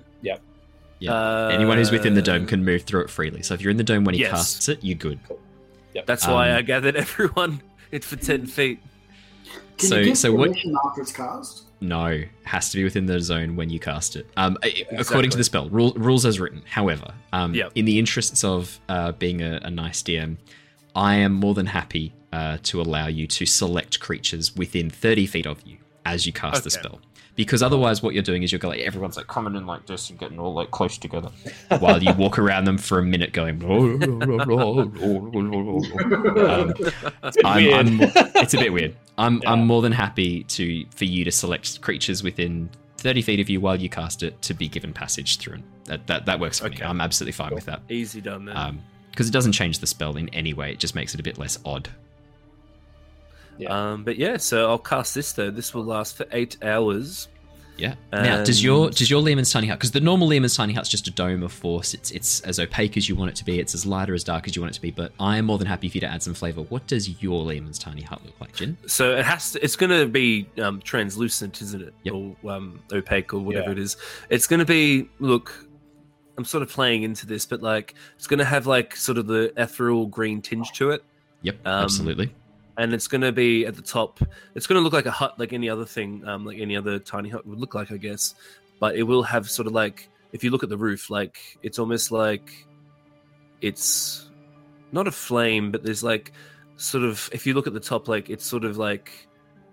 See. 1.01 1.05
Yep. 1.07 1.13
Yeah. 1.13 1.19
Uh, 1.19 1.49
anyone 1.53 1.79
who's 1.79 1.91
within 1.91 2.15
the 2.15 2.23
dome 2.23 2.47
can 2.47 2.65
move 2.65 2.83
through 2.83 3.03
it 3.03 3.11
freely. 3.11 3.43
So 3.43 3.55
if 3.55 3.61
you're 3.61 3.71
in 3.71 3.77
the 3.77 3.85
dome 3.85 4.05
when 4.05 4.15
he 4.15 4.21
Yes. 4.23 4.31
casts 4.31 4.69
it, 4.69 4.79
you're 4.83 4.97
good. 4.97 5.19
That's 6.07 6.27
why 6.27 6.51
Um, 6.51 6.59
I 6.59 6.63
gathered 6.63 6.97
everyone 7.07 7.63
it 7.93 8.05
for 8.05 8.17
ten 8.17 8.47
feet. 8.47 8.81
Can 9.79 9.89
so- 9.89 9.99
you 9.99 10.05
give 10.07 10.19
so 10.19 10.33
what- 10.33 10.51
after 10.87 11.01
it's 11.03 11.13
cast? 11.13 11.63
No, 11.81 12.07
it 12.07 12.29
has 12.45 12.71
to 12.71 12.79
be 12.79 12.85
within 12.85 13.05
the 13.07 13.21
zone 13.21 13.57
when 13.57 13.69
you 13.69 13.79
cast 13.79 14.17
it. 14.17 14.27
Um, 14.37 14.57
I- 14.63 14.87
according 14.97 15.31
to 15.33 15.37
the 15.37 15.45
spell, 15.45 15.69
rule, 15.69 15.93
rules 15.97 16.25
as 16.25 16.41
written. 16.41 16.63
However, 16.67 17.13
um, 17.33 17.53
Yep. 17.55 17.73
in 17.75 17.85
the 17.85 17.99
interests 17.99 18.43
of 18.43 18.81
uh, 18.89 19.13
being 19.13 19.43
a, 19.43 19.61
a 19.63 19.71
nice 19.71 20.03
DM, 20.03 20.37
I 20.97 21.17
am 21.17 21.33
more 21.33 21.53
than 21.55 21.67
happy 21.67 22.15
uh, 22.33 22.59
to 22.65 22.81
allow 22.81 23.07
you 23.09 23.27
to 23.27 23.45
select 23.47 24.01
creatures 24.01 24.57
within 24.57 24.89
30 24.91 25.27
feet 25.27 25.47
of 25.47 25.61
you 25.67 25.77
as 26.07 26.27
you 26.27 26.33
cast 26.33 26.65
the 26.65 26.71
spell. 26.71 27.01
Because 27.37 27.63
otherwise, 27.65 28.01
what 28.03 28.15
you're 28.15 28.23
doing 28.23 28.45
is 28.45 28.53
you're 28.53 28.61
going, 28.61 28.81
everyone's 28.81 29.17
like 29.17 29.27
coming 29.27 29.57
in 29.57 29.67
like 29.67 29.87
this 29.87 30.09
and 30.09 30.17
getting 30.19 30.39
all 30.39 30.55
like 30.55 30.71
close 30.71 30.97
together, 30.99 31.31
while 31.81 32.01
you 32.01 32.13
walk 32.15 32.39
around 32.39 32.65
them 32.65 32.79
for 32.79 33.01
a 33.01 33.03
minute 33.03 33.33
going. 33.33 33.61
um, 33.65 33.99
I'm. 37.45 37.75
I'm, 37.75 37.99
it's 38.37 38.55
a 38.55 38.59
bit 38.59 38.73
weird. 38.73 38.95
I'm 39.19 39.41
Yeah. 39.43 39.51
I'm 39.53 39.67
more 39.67 39.83
than 39.83 39.91
happy 39.93 40.45
to 40.45 40.85
for 40.91 41.05
you 41.07 41.25
to 41.25 41.33
select 41.33 41.81
creatures 41.81 42.23
within 42.23 42.69
30 42.99 43.23
feet 43.23 43.41
of 43.41 43.51
you 43.51 43.61
while 43.61 43.77
you 43.77 43.89
cast 43.89 44.23
it 44.23 44.41
to 44.43 44.55
be 44.55 44.69
given 44.69 44.93
passage 44.93 45.39
through. 45.39 45.59
That 45.85 46.07
that, 46.07 46.27
that 46.27 46.41
works 46.41 46.61
for 46.61 46.69
me. 46.69 46.81
I'm 46.83 47.01
absolutely 47.01 47.33
fine 47.33 47.55
with 47.55 47.67
that. 47.67 47.83
Easy 47.89 48.21
done, 48.21 48.47
man. 48.47 48.83
Because 49.11 49.29
it 49.29 49.33
doesn't 49.33 49.53
change 49.53 49.79
the 49.79 49.87
spell 49.87 50.17
in 50.17 50.29
any 50.31 50.55
way. 50.55 50.73
It 50.73 50.79
just 50.79 50.95
makes 50.95 51.15
it 51.15 51.21
a 51.21 51.23
bit 51.23 51.39
less 51.39 51.59
odd. 51.65 51.89
Yeah. 53.59 53.93
Um, 53.93 54.05
but 54.05 54.17
yeah, 54.17 54.37
so 54.37 54.69
I'll 54.69 54.79
cast 54.79 55.15
this 55.15 55.33
though. 55.33 55.51
This 55.51 55.75
will 55.75 55.85
last 55.85 56.17
for 56.17 56.27
eight 56.33 56.57
hours. 56.63 57.29
Yeah. 57.77 57.95
now, 58.13 58.45
does 58.45 58.63
your 58.63 58.91
does 58.91 59.11
your 59.11 59.21
Leomund's 59.21 59.51
tiny 59.51 59.67
hut? 59.67 59.79
Because 59.81 59.91
the 59.91 60.01
normal 60.01 60.29
Leomund's 60.29 60.55
tiny 60.57 60.73
hut's 60.73 60.89
just 60.89 61.09
a 61.09 61.11
dome 61.11 61.43
of 61.43 61.51
force. 61.53 61.93
It's 61.93 62.13
it's 62.13 62.41
as 62.43 62.61
opaque 62.61 62.97
as 62.97 63.09
you 63.09 63.17
want 63.17 63.31
it 63.31 63.37
to 63.37 63.45
be. 63.45 63.59
It's 63.59 63.75
as 63.75 63.85
light 63.85 64.09
or 64.09 64.15
as 64.15 64.23
dark 64.23 64.47
as 64.47 64.55
you 64.55 64.63
want 64.63 64.73
it 64.73 64.77
to 64.77 64.81
be. 64.81 64.93
But 64.93 65.11
I 65.19 65.39
am 65.39 65.47
more 65.47 65.59
than 65.59 65.67
happy 65.67 65.89
for 65.89 65.97
you 65.97 66.01
to 66.03 66.07
add 66.07 66.23
some 66.23 66.35
flavor. 66.35 66.63
What 66.63 66.87
does 66.87 67.21
your 67.21 67.43
Leomund's 67.45 67.81
tiny 67.81 68.03
hut 68.03 68.21
look 68.25 68.41
like, 68.41 68.55
Jin? 68.55 68.77
So 68.87 69.17
it 69.17 69.25
has 69.25 69.53
to. 69.53 69.65
It's 69.65 69.75
going 69.75 69.91
to 69.91 70.07
be 70.07 70.47
um, 70.63 70.81
translucent, 70.83 71.61
isn't 71.63 71.83
it? 71.83 71.95
Yep. 72.05 72.15
Or 72.15 72.53
um, 72.53 72.81
opaque, 72.93 73.35
or 73.35 73.41
whatever 73.41 73.67
Yeah. 73.67 73.73
it 73.73 73.79
is. 73.81 73.97
It's 74.31 74.47
going 74.47 74.61
to 74.61 74.67
be. 74.67 75.09
Look, 75.19 75.67
I'm 76.39 76.45
sort 76.45 76.63
of 76.63 76.69
playing 76.69 77.03
into 77.03 77.27
this, 77.27 77.45
but 77.45 77.61
like, 77.61 77.95
it's 78.15 78.29
going 78.29 78.39
to 78.39 78.45
have 78.45 78.69
like 78.69 78.95
sort 78.95 79.19
of 79.19 79.27
the 79.27 79.53
ethereal 79.61 80.07
green 80.07 80.43
tinge 80.43 80.71
to 80.75 80.91
it, 80.91 81.03
Yep, 81.43 81.57
Um, 81.67 81.83
absolutely. 81.85 82.33
And 82.77 82.93
it's 82.93 83.07
going 83.07 83.21
to 83.21 83.33
be 83.33 83.67
at 83.67 83.77
the 83.77 83.83
top. 83.83 84.21
It's 84.55 84.67
going 84.67 84.79
to 84.79 84.83
look 84.83 84.93
like 84.93 85.07
a 85.07 85.11
hut, 85.11 85.39
like 85.39 85.53
any 85.53 85.69
other 85.69 85.85
thing, 85.85 86.27
um, 86.27 86.45
like 86.45 86.59
any 86.59 86.77
other 86.77 86.99
tiny 86.99 87.29
hut 87.29 87.47
would 87.47 87.59
look 87.61 87.75
like, 87.75 87.93
I 87.93 87.97
guess. 87.97 88.35
But 88.81 88.97
it 88.97 89.05
will 89.05 89.23
have 89.23 89.49
sort 89.49 89.67
of 89.69 89.73
like, 89.73 90.09
if 90.33 90.43
you 90.43 90.51
look 90.51 90.63
at 90.65 90.69
the 90.69 90.77
roof, 90.77 91.11
like 91.11 91.39
it's 91.63 91.79
almost 91.79 92.11
like 92.11 92.67
it's 93.61 94.29
not 94.93 95.07
a 95.07 95.13
flame, 95.13 95.71
but 95.71 95.83
there's 95.83 96.03
like 96.03 96.33
sort 96.77 97.05
of 97.05 97.29
if 97.33 97.47
you 97.47 97.55
look 97.55 97.67
at 97.67 97.73
the 97.75 97.81
top, 97.81 98.09
like 98.09 98.31
it's 98.31 98.45
sort 98.45 98.65
of 98.65 98.77
like 98.77 99.11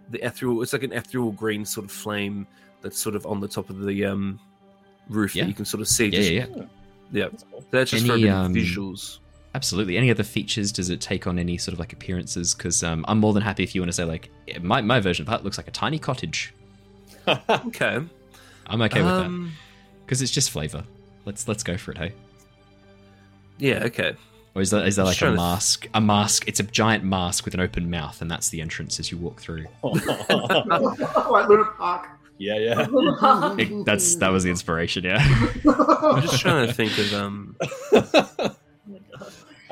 the 0.10 0.24
ethereal. 0.26 0.62
It's 0.62 0.74
like 0.74 0.84
an 0.84 0.94
ethereal 0.94 1.32
green 1.32 1.66
sort 1.66 1.86
of 1.86 1.92
flame 1.92 2.48
that's 2.82 3.00
sort 3.00 3.16
of 3.16 3.26
on 3.26 3.40
the 3.40 3.48
top 3.48 3.70
of 3.70 3.84
the 3.86 4.06
um 4.06 4.40
roof 5.10 5.36
Yeah. 5.36 5.44
that 5.44 5.50
you 5.50 5.56
can 5.56 5.66
sort 5.66 5.82
of 5.82 5.88
see. 5.88 6.06
Yeah, 6.06 6.12
just- 6.20 6.32
yeah, 6.32 6.46
yeah. 6.56 6.64
yeah. 7.12 7.28
That's 7.30 7.44
cool. 7.52 7.66
That's 7.72 7.92
just 7.92 8.06
for 8.06 8.12
a 8.12 8.16
Any, 8.16 8.24
bit 8.24 8.32
of 8.32 8.38
um, 8.38 8.54
visuals. 8.54 9.20
Absolutely. 9.54 9.98
Any 9.98 10.10
other 10.10 10.24
features? 10.24 10.72
Does 10.72 10.90
it 10.90 11.02
take 11.02 11.28
on 11.28 11.38
any 11.38 11.58
sort 11.58 11.74
of 11.74 11.80
like 11.80 11.92
appearances? 11.94 12.56
Because 12.56 12.84
um, 12.84 13.04
I'm 13.08 13.20
more 13.20 13.34
than 13.34 13.44
happy 13.44 13.64
if 13.64 13.76
you 13.76 13.82
want 13.82 13.90
to 13.90 13.94
say 13.96 14.06
like 14.06 14.30
my, 14.62 14.82
my 14.82 15.00
version 15.02 15.24
of 15.24 15.30
that 15.30 15.44
looks 15.44 15.58
like 15.58 15.68
a 15.68 15.72
tiny 15.72 16.00
cottage. 16.00 16.54
Okay. 17.28 18.00
I'm 18.68 18.82
okay 18.84 19.02
with 19.02 19.12
that 19.12 19.26
Um, 19.26 19.52
because 20.06 20.22
it's 20.22 20.32
just 20.32 20.50
flavor. 20.52 20.84
Let's 21.26 21.48
let's 21.48 21.64
go 21.64 21.78
for 21.78 21.92
it, 21.92 21.98
hey. 21.98 22.14
Yeah. 23.60 23.84
Okay. 23.86 24.16
Or 24.56 24.62
is 24.62 24.72
that 24.72 24.88
is 24.88 24.96
that 24.96 25.02
I'm 25.04 25.08
like 25.08 25.22
a 25.22 25.32
mask? 25.32 25.88
A 25.94 26.02
mask. 26.02 26.48
It's 26.48 26.60
a 26.60 26.64
giant 26.64 27.04
mask 27.04 27.46
with 27.46 27.54
an 27.54 27.60
open 27.60 27.90
mouth, 27.90 28.22
and 28.22 28.32
that's 28.32 28.50
the 28.50 28.60
entrance 28.62 29.00
as 29.00 29.12
you 29.12 29.18
walk 29.18 29.40
through. 29.42 29.66
like 29.84 31.48
Luna 31.50 31.66
Park. 31.78 32.08
yeah, 32.38 32.58
yeah. 32.58 32.88
It- 33.60 33.86
that's 33.86 34.16
that 34.16 34.30
was 34.30 34.44
the 34.44 34.50
inspiration, 34.50 35.04
yeah. 35.04 35.20
I'm 35.66 36.22
just 36.24 36.40
trying 36.42 36.68
to 36.68 36.74
think 36.74 36.98
of 36.98 37.14
um. 37.14 37.56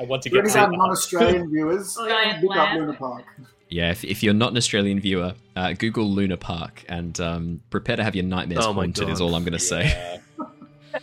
I 0.00 0.04
want 0.04 0.22
to 0.22 0.30
For 0.30 0.36
get 0.36 0.44
any 0.44 0.48
of 0.48 0.54
to 0.54 0.60
our 0.60 0.70
non-Australian 0.72 1.50
viewers, 1.52 1.96
Oh, 1.98 2.04
look 2.42 2.56
up. 2.56 2.74
Luna 2.74 2.94
Park. 2.94 3.24
Yeah, 3.68 3.90
if, 3.92 4.02
if 4.02 4.22
you're 4.22 4.34
not 4.34 4.50
an 4.52 4.56
Australian 4.56 4.98
viewer, 4.98 5.34
uh, 5.54 5.74
Google 5.74 6.10
Luna 6.10 6.36
Park 6.36 6.84
and 6.88 7.20
um, 7.20 7.60
prepare 7.70 7.96
to 7.96 8.02
have 8.02 8.16
your 8.16 8.24
nightmares 8.24 8.64
Oh 8.66 8.72
haunted. 8.72 9.08
Is 9.08 9.20
all 9.20 9.34
I'm 9.36 9.42
going 9.44 9.52
to 9.52 9.58
say. 9.58 9.84
Yeah. 9.84 10.16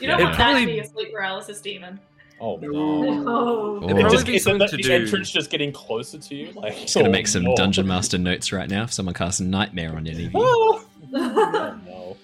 You 0.00 0.06
don't 0.06 0.18
Yeah. 0.20 0.24
want 0.26 0.38
that 0.38 0.60
to 0.60 0.66
be 0.66 0.78
a 0.78 0.84
sleep 0.86 1.12
paralysis 1.12 1.60
demon. 1.60 1.98
Oh 2.40 2.56
no! 2.58 2.68
Oh. 2.72 3.24
Oh. 3.26 3.76
It 3.78 3.80
Probably 3.96 4.02
just, 4.12 4.26
be 4.26 4.36
is 4.36 4.44
the, 4.44 4.50
something 4.50 4.68
to 4.68 4.76
the 4.76 4.82
do- 4.84 4.92
entrance 4.92 5.28
just 5.28 5.50
getting 5.50 5.72
closer 5.72 6.18
to 6.18 6.34
you? 6.36 6.52
Like, 6.52 6.76
Just 6.76 6.94
gonna 6.94 7.08
oh, 7.08 7.10
make 7.10 7.26
some 7.26 7.42
no. 7.42 7.56
dungeon 7.56 7.84
master 7.88 8.16
notes 8.16 8.52
right 8.52 8.68
now. 8.70 8.84
If 8.84 8.92
someone 8.92 9.14
casts 9.14 9.40
a 9.40 9.44
nightmare 9.44 9.96
on 9.96 10.06
any 10.06 10.26
of 10.26 10.32
you, 10.32 10.38
Oh, 10.40 10.84
oh, 11.14 11.78
no. 11.84 11.84
It'll 11.84 12.14
note 12.14 12.16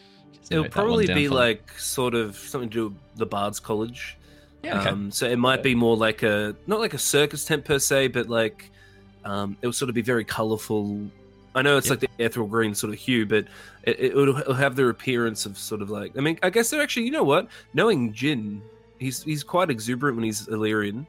that 0.51 0.61
one 0.61 0.71
probably 0.71 1.07
be 1.09 1.29
like 1.29 1.69
sort 1.77 2.15
of 2.15 2.37
something 2.37 2.71
to 2.71 2.75
do 2.75 2.85
with 2.91 2.97
the 3.17 3.27
Bard's 3.27 3.59
College. 3.59 4.17
Yeah, 4.65 4.81
okay. 4.81 4.91
Um, 4.91 5.11
so 5.11 5.27
it 5.29 5.37
might 5.39 5.63
be 5.63 5.75
more 5.75 5.97
like 5.97 6.23
a 6.23 6.55
not 6.67 6.81
like 6.81 6.95
a 6.95 6.99
circus 6.99 7.45
tent 7.45 7.65
per 7.65 7.79
se, 7.79 8.09
but 8.09 8.29
like 8.29 8.71
um, 9.25 9.57
it 9.63 9.67
will 9.67 9.73
sort 9.73 9.89
of 9.89 9.95
be 9.95 10.03
very 10.03 10.25
colourful. 10.25 11.01
I 11.55 11.63
know 11.63 11.77
it's 11.77 11.89
Yep. 11.89 12.03
like 12.03 12.11
the 12.17 12.25
ethereal 12.25 12.49
green 12.49 12.75
sort 12.75 12.93
of 12.93 12.99
hue, 12.99 13.27
but 13.27 13.47
it, 13.85 14.01
it 14.01 14.15
will 14.15 14.37
it'll 14.39 14.55
have 14.55 14.75
the 14.77 14.89
appearance 14.89 15.47
of 15.47 15.57
sort 15.57 15.83
of 15.83 15.91
like. 15.91 16.17
I 16.17 16.21
mean, 16.21 16.39
I 16.43 16.51
guess 16.51 16.71
they're 16.71 16.83
actually. 16.83 17.07
You 17.07 17.13
know 17.13 17.23
what? 17.25 17.49
Knowing 17.75 18.13
Jin, 18.13 18.61
he's 18.99 19.23
he's 19.23 19.45
quite 19.45 19.71
exuberant 19.71 20.17
when 20.17 20.25
he's 20.25 20.49
Illyrian. 20.49 21.07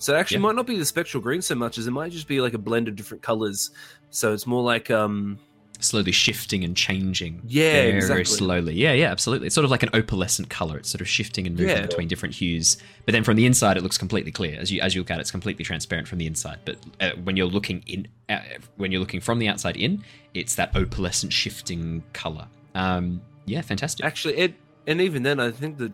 So 0.00 0.14
it 0.14 0.18
actually 0.18 0.36
Yeah. 0.36 0.42
might 0.42 0.54
not 0.56 0.66
be 0.66 0.78
the 0.78 0.84
spectral 0.84 1.20
green 1.22 1.42
so 1.42 1.54
much 1.56 1.76
as 1.78 1.86
it 1.88 1.90
might 1.90 2.12
just 2.12 2.28
be 2.28 2.40
like 2.40 2.54
a 2.54 2.58
blend 2.58 2.86
of 2.86 2.94
different 2.94 3.22
colours. 3.22 3.70
So 4.10 4.32
it's 4.32 4.46
more 4.46 4.62
like 4.62 4.90
um 4.90 5.38
slowly 5.80 6.12
shifting 6.12 6.64
and 6.64 6.76
changing. 6.76 7.40
Yeah, 7.46 7.72
very, 7.72 7.96
exactly. 7.96 8.24
slowly. 8.24 8.74
Yeah, 8.74 8.92
yeah, 8.92 9.10
absolutely. 9.10 9.46
It's 9.46 9.54
sort 9.54 9.64
of 9.64 9.70
like 9.70 9.82
an 9.82 9.90
opalescent 9.90 10.48
color. 10.50 10.76
It's 10.78 10.90
sort 10.90 11.00
of 11.00 11.08
shifting 11.08 11.46
and 11.46 11.56
moving 11.56 11.76
Yeah. 11.76 11.86
between 11.86 12.08
different 12.08 12.34
hues. 12.34 12.76
But 13.06 13.12
then 13.12 13.24
from 13.24 13.36
the 13.36 13.46
inside, 13.46 13.76
it 13.76 13.82
looks 13.82 13.98
completely 13.98 14.32
clear. 14.32 14.58
As 14.60 14.70
you 14.72 14.80
as 14.80 14.94
you 14.94 15.00
look 15.02 15.10
at 15.10 15.18
it, 15.18 15.20
it's 15.22 15.30
completely 15.30 15.64
transparent 15.64 16.08
from 16.08 16.18
the 16.18 16.26
inside. 16.26 16.58
But 16.64 16.76
uh, 17.00 17.10
when 17.22 17.36
you're 17.36 17.46
looking 17.46 17.82
in, 17.86 18.08
uh, 18.28 18.40
when 18.76 18.90
you're 18.92 19.00
looking 19.00 19.20
from 19.20 19.38
the 19.38 19.48
outside 19.48 19.76
in, 19.76 20.02
it's 20.34 20.54
that 20.56 20.72
opalescent 20.74 21.32
shifting 21.32 22.02
color. 22.12 22.46
Um, 22.74 23.20
yeah, 23.46 23.60
fantastic. 23.62 24.04
Actually, 24.04 24.36
it 24.36 24.54
and 24.86 25.00
even 25.00 25.22
then, 25.22 25.38
I 25.40 25.50
think 25.50 25.78
the 25.78 25.92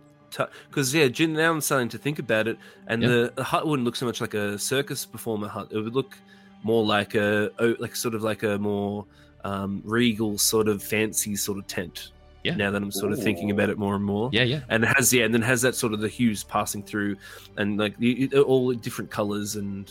because 0.68 0.92
yeah, 0.94 1.07
Jin. 1.09 1.35
Now 1.35 1.53
I'm 1.53 1.61
starting 1.61 1.88
to 1.90 1.99
think 1.99 2.18
about 2.18 2.49
it, 2.49 2.59
and 2.87 3.03
Yeah. 3.03 3.09
the, 3.09 3.33
the 3.37 3.44
hut 3.44 3.66
wouldn't 3.66 3.85
look 3.85 3.97
so 3.97 4.07
much 4.07 4.20
like 4.20 4.35
a 4.35 4.59
circus 4.59 5.05
performer 5.05 5.49
hut. 5.49 5.68
It 5.70 5.79
would 5.79 5.94
look 5.94 6.16
more 6.62 6.83
like 6.85 7.14
a 7.14 7.51
like 7.79 7.94
sort 7.94 8.14
of 8.14 8.23
like 8.23 8.42
a 8.42 8.59
more 8.59 9.05
um, 9.44 9.83
regal 9.85 10.38
sort 10.38 10.68
of 10.68 10.83
fancy 10.83 11.37
sort 11.37 11.59
of 11.59 11.66
tent. 11.66 12.11
Yeah. 12.42 12.57
Now 12.57 12.70
that 12.72 12.83
I'm 12.83 12.92
sort 12.92 13.12
of 13.12 13.22
thinking 13.22 13.50
about 13.50 13.70
it 13.70 13.78
more 13.78 13.94
and 13.94 14.04
more. 14.04 14.28
yeah, 14.33 14.42
yeah. 14.42 14.61
And 14.68 14.85
it 14.85 14.88
has 14.88 15.14
yeah, 15.14 15.24
and 15.24 15.33
then 15.33 15.40
has 15.40 15.62
that 15.62 15.74
sort 15.74 15.94
of 15.94 16.00
the 16.00 16.09
hues 16.09 16.44
passing 16.44 16.83
through, 16.83 17.16
and 17.57 17.78
like 17.78 17.96
the, 17.96 18.28
all 18.40 18.72
different 18.72 19.11
colors, 19.11 19.57
and 19.57 19.90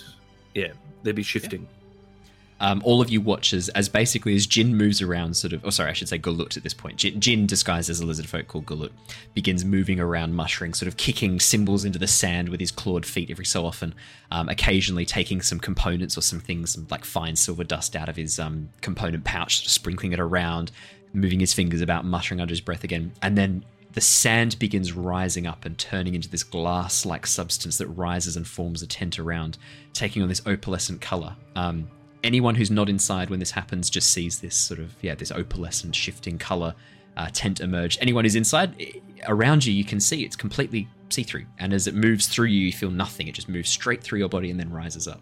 yeah, 0.54 0.74
they'd 1.02 1.16
be 1.16 1.24
shifting. 1.24 1.68
Um, 2.60 2.82
all 2.86 3.02
of 3.02 3.10
you 3.10 3.20
watchers 3.20 3.70
as 3.70 3.90
basically 3.90 4.36
as 4.36 4.46
Jin 4.46 4.76
moves 4.76 5.02
around, 5.02 5.36
sort 5.36 5.54
of. 5.54 5.66
Oh, 5.66 5.70
sorry, 5.70 5.90
I 5.90 5.94
should 5.94 6.10
say 6.10 6.20
Gulut 6.20 6.56
at 6.56 6.64
this 6.64 6.74
point. 6.74 6.98
Jin, 6.98 7.20
Jin 7.20 7.46
disguised 7.46 7.90
as 7.90 8.00
a 8.00 8.06
lizard 8.06 8.28
folk 8.28 8.48
called 8.48 8.66
Gulut, 8.66 8.92
begins 9.34 9.66
moving 9.66 10.00
around, 10.00 10.34
mushering, 10.34 10.76
sort 10.76 10.88
of 10.88 10.98
kicking 10.98 11.40
symbols 11.40 11.84
into 11.86 12.00
the 12.00 12.08
sand 12.08 12.50
with 12.50 12.60
his 12.60 12.72
clawed 12.72 13.06
feet 13.06 13.30
every 13.32 13.46
so 13.46 13.66
often. 13.66 13.94
Um, 14.32 14.50
occasionally 14.50 15.06
taking 15.06 15.42
some 15.42 15.60
components 15.60 16.18
or 16.18 16.22
some 16.22 16.40
things, 16.40 16.72
some 16.72 16.88
like 16.90 17.06
fine 17.06 17.36
silver 17.36 17.64
dust 17.64 17.96
out 17.96 18.10
of 18.10 18.16
his 18.16 18.40
um, 18.40 18.70
component 18.82 19.24
pouch, 19.24 19.58
sort 19.58 19.68
of 19.68 19.72
sprinkling 19.72 20.14
it 20.14 20.20
around, 20.20 20.72
moving 21.14 21.40
his 21.40 21.54
fingers 21.54 21.82
about, 21.82 22.06
muttering 22.06 22.40
under 22.40 22.52
his 22.52 22.62
breath 22.62 22.84
again, 22.84 23.14
and 23.22 23.38
then. 23.38 23.66
The 23.92 24.02
sand 24.02 24.58
begins 24.58 24.92
rising 24.92 25.46
up 25.46 25.66
and 25.66 25.78
turning 25.78 26.16
into 26.16 26.28
this 26.28 26.42
glass 26.42 27.06
like 27.06 27.28
substance 27.28 27.78
that 27.78 27.86
rises 27.90 28.36
and 28.36 28.48
forms 28.48 28.82
a 28.82 28.88
tent 28.88 29.20
around, 29.20 29.60
taking 29.94 30.24
on 30.24 30.30
this 30.30 30.42
opalescent 30.42 31.00
color. 31.00 31.36
Um, 31.56 31.88
anyone 32.24 32.56
who's 32.56 32.72
not 32.72 32.90
inside 32.90 33.30
when 33.30 33.40
this 33.40 33.52
happens 33.52 33.90
just 33.90 34.12
sees 34.12 34.40
this 34.40 34.56
sort 34.56 34.80
of 34.80 34.94
yeah 35.02 35.16
this 35.16 35.32
opalescent 35.32 35.94
shifting 35.94 36.38
color 36.38 36.74
uh, 37.18 37.28
tent 37.34 37.60
emerge 37.60 37.98
anyone 38.02 38.26
who's 38.26 38.36
inside 38.36 39.02
around 39.28 39.66
you 39.66 39.74
you 39.74 39.84
can 39.84 40.00
see 40.00 40.24
it's 40.24 40.36
completely 40.36 40.88
see-through 41.10 41.46
and 41.60 41.74
as 41.74 41.86
it 41.86 41.94
moves 41.94 42.28
through 42.28 42.48
you 42.48 42.66
you 42.66 42.74
feel 42.74 42.90
nothing 42.90 43.28
it 43.28 43.36
just 43.36 43.48
moves 43.48 43.70
straight 43.70 44.02
through 44.02 44.18
your 44.18 44.30
body 44.30 44.50
and 44.50 44.60
then 44.60 44.72
rises 44.72 45.08
up 45.08 45.22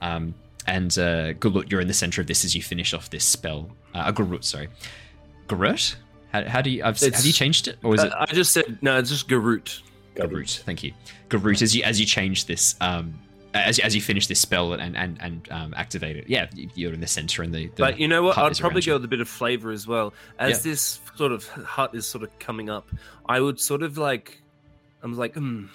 um, 0.00 0.34
and 0.66 0.98
uh, 0.98 1.32
Gulut, 1.34 1.70
you're 1.70 1.80
in 1.80 1.88
the 1.88 1.94
center 1.94 2.20
of 2.20 2.26
this 2.26 2.44
as 2.44 2.54
you 2.54 2.62
finish 2.62 2.94
off 2.94 3.10
this 3.10 3.24
spell 3.24 3.70
uh, 3.94 4.10
Gurut, 4.12 4.44
sorry 4.44 4.68
Garut? 5.48 5.96
How, 6.32 6.44
how 6.44 6.60
do 6.60 6.70
you 6.70 6.84
I've, 6.84 6.98
have 6.98 7.24
you 7.24 7.32
changed 7.32 7.68
it 7.68 7.78
or 7.82 7.94
is 7.94 8.02
it 8.02 8.12
Uh, 8.12 8.16
I 8.20 8.26
just 8.26 8.52
said 8.52 8.78
no. 8.82 8.98
It's 8.98 9.10
just 9.10 9.28
Garut. 9.28 9.80
Garut. 10.14 10.60
Thank 10.62 10.82
you, 10.82 10.92
Garut. 11.28 11.62
As 11.62 11.74
you 11.74 11.82
as 11.84 12.00
you 12.00 12.06
change 12.06 12.46
this, 12.46 12.74
um, 12.80 13.14
as 13.54 13.78
as 13.78 13.94
you 13.94 14.00
finish 14.00 14.26
this 14.26 14.40
spell 14.40 14.72
and 14.74 14.96
and 14.96 15.18
and 15.20 15.48
um, 15.50 15.74
activate 15.76 16.16
it, 16.16 16.28
yeah, 16.28 16.46
you're 16.74 16.92
in 16.92 17.00
the 17.00 17.06
center 17.06 17.42
and 17.42 17.54
the. 17.54 17.66
the 17.68 17.72
But 17.76 17.98
you 17.98 18.08
know 18.08 18.22
what? 18.22 18.36
I'd 18.38 18.56
probably 18.58 18.82
go 18.82 18.94
with 18.94 19.04
a 19.04 19.08
bit 19.08 19.20
of 19.20 19.28
flavor 19.28 19.70
as 19.70 19.86
well. 19.86 20.12
As 20.38 20.64
Yeah. 20.64 20.70
this 20.72 21.00
sort 21.16 21.32
of 21.32 21.46
hut 21.48 21.94
is 21.94 22.06
sort 22.06 22.24
of 22.24 22.38
coming 22.38 22.68
up, 22.70 22.90
I 23.26 23.40
would 23.40 23.58
sort 23.60 23.82
of 23.82 23.96
like, 23.98 24.42
I'm 25.02 25.16
like, 25.16 25.34
hmm, 25.34 25.66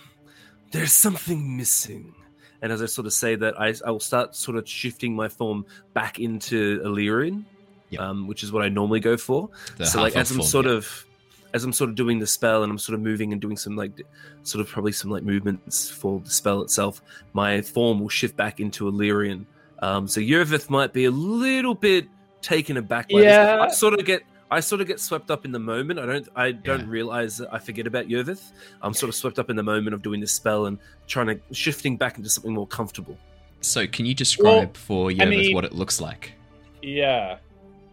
there's 0.71 0.93
something 0.93 1.57
missing. 1.57 2.13
And 2.61 2.71
as 2.71 2.81
I 2.83 2.85
sort 2.85 3.07
of 3.07 3.13
say 3.13 3.35
that, 3.35 3.59
I, 3.59 3.73
I 3.85 3.89
will 3.89 3.99
start 3.99 4.35
sort 4.35 4.55
of 4.55 4.69
shifting 4.69 5.15
my 5.15 5.27
form 5.29 5.65
back 5.95 6.19
into 6.19 6.79
Illyrian, 6.83 7.45
Yeah. 7.89 8.07
um, 8.09 8.27
which 8.27 8.43
is 8.43 8.51
what 8.51 8.63
I 8.63 8.69
normally 8.69 8.99
go 8.99 9.17
for. 9.17 9.49
The 9.77 9.85
so 9.87 9.99
like 10.01 10.15
as 10.15 10.29
I'm 10.29 10.37
form, 10.37 10.47
sort 10.47 10.65
yeah. 10.67 10.73
of 10.73 11.05
as 11.53 11.63
I'm 11.63 11.73
sort 11.73 11.89
of 11.89 11.95
doing 11.95 12.19
the 12.19 12.27
spell 12.27 12.63
and 12.63 12.71
I'm 12.71 12.77
sort 12.77 12.93
of 12.95 13.01
moving 13.01 13.31
and 13.33 13.41
doing 13.41 13.57
some 13.57 13.75
like 13.75 14.01
sort 14.43 14.61
of 14.61 14.69
probably 14.69 14.91
some 14.91 15.11
like 15.11 15.23
movements 15.23 15.89
for 15.89 16.19
the 16.19 16.29
spell 16.29 16.61
itself, 16.61 17.01
my 17.33 17.61
form 17.61 17.99
will 17.99 18.09
shift 18.09 18.35
back 18.37 18.59
into 18.59 18.87
Illyrian. 18.87 19.45
Um, 19.79 20.07
so 20.07 20.21
Yervith 20.21 20.69
might 20.69 20.93
be 20.93 21.05
a 21.05 21.11
little 21.11 21.73
bit 21.75 22.07
taken 22.41 22.77
aback 22.77 23.09
by 23.09 23.21
Yeah. 23.21 23.57
this. 23.65 23.73
I 23.73 23.75
sort 23.75 23.99
of 23.99 24.05
get 24.05 24.23
I 24.53 24.59
sort 24.59 24.81
of 24.81 24.87
get 24.87 24.99
swept 24.99 25.31
up 25.31 25.45
in 25.45 25.51
the 25.53 25.59
moment. 25.59 25.97
I 25.99 26.05
don't 26.05 26.27
I 26.35 26.51
don't 26.51 26.81
Yeah. 26.81 26.85
realize 26.89 27.37
that 27.37 27.53
I 27.53 27.59
forget 27.59 27.87
about 27.87 28.07
Yervith. 28.09 28.51
I'm 28.81 28.93
sort 28.93 29.07
of 29.09 29.15
swept 29.15 29.39
up 29.39 29.49
in 29.49 29.55
the 29.55 29.63
moment 29.63 29.93
of 29.93 30.01
doing 30.01 30.19
this 30.19 30.31
spell 30.33 30.65
and 30.65 30.77
trying 31.07 31.27
to 31.27 31.39
shifting 31.53 31.95
back 31.97 32.17
into 32.17 32.29
something 32.29 32.53
more 32.53 32.67
comfortable. 32.67 33.17
So, 33.61 33.85
can 33.87 34.05
you 34.05 34.13
describe 34.15 34.45
Well, 34.45 34.71
for 34.73 35.09
Yervith 35.11 35.29
mean- 35.29 35.55
what 35.55 35.63
it 35.65 35.73
looks 35.73 36.01
like? 36.01 36.33
Yeah. 36.81 37.37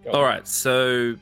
Go 0.05 0.11
All 0.13 0.21
on. 0.21 0.25
right, 0.25 0.49
so 0.49 1.15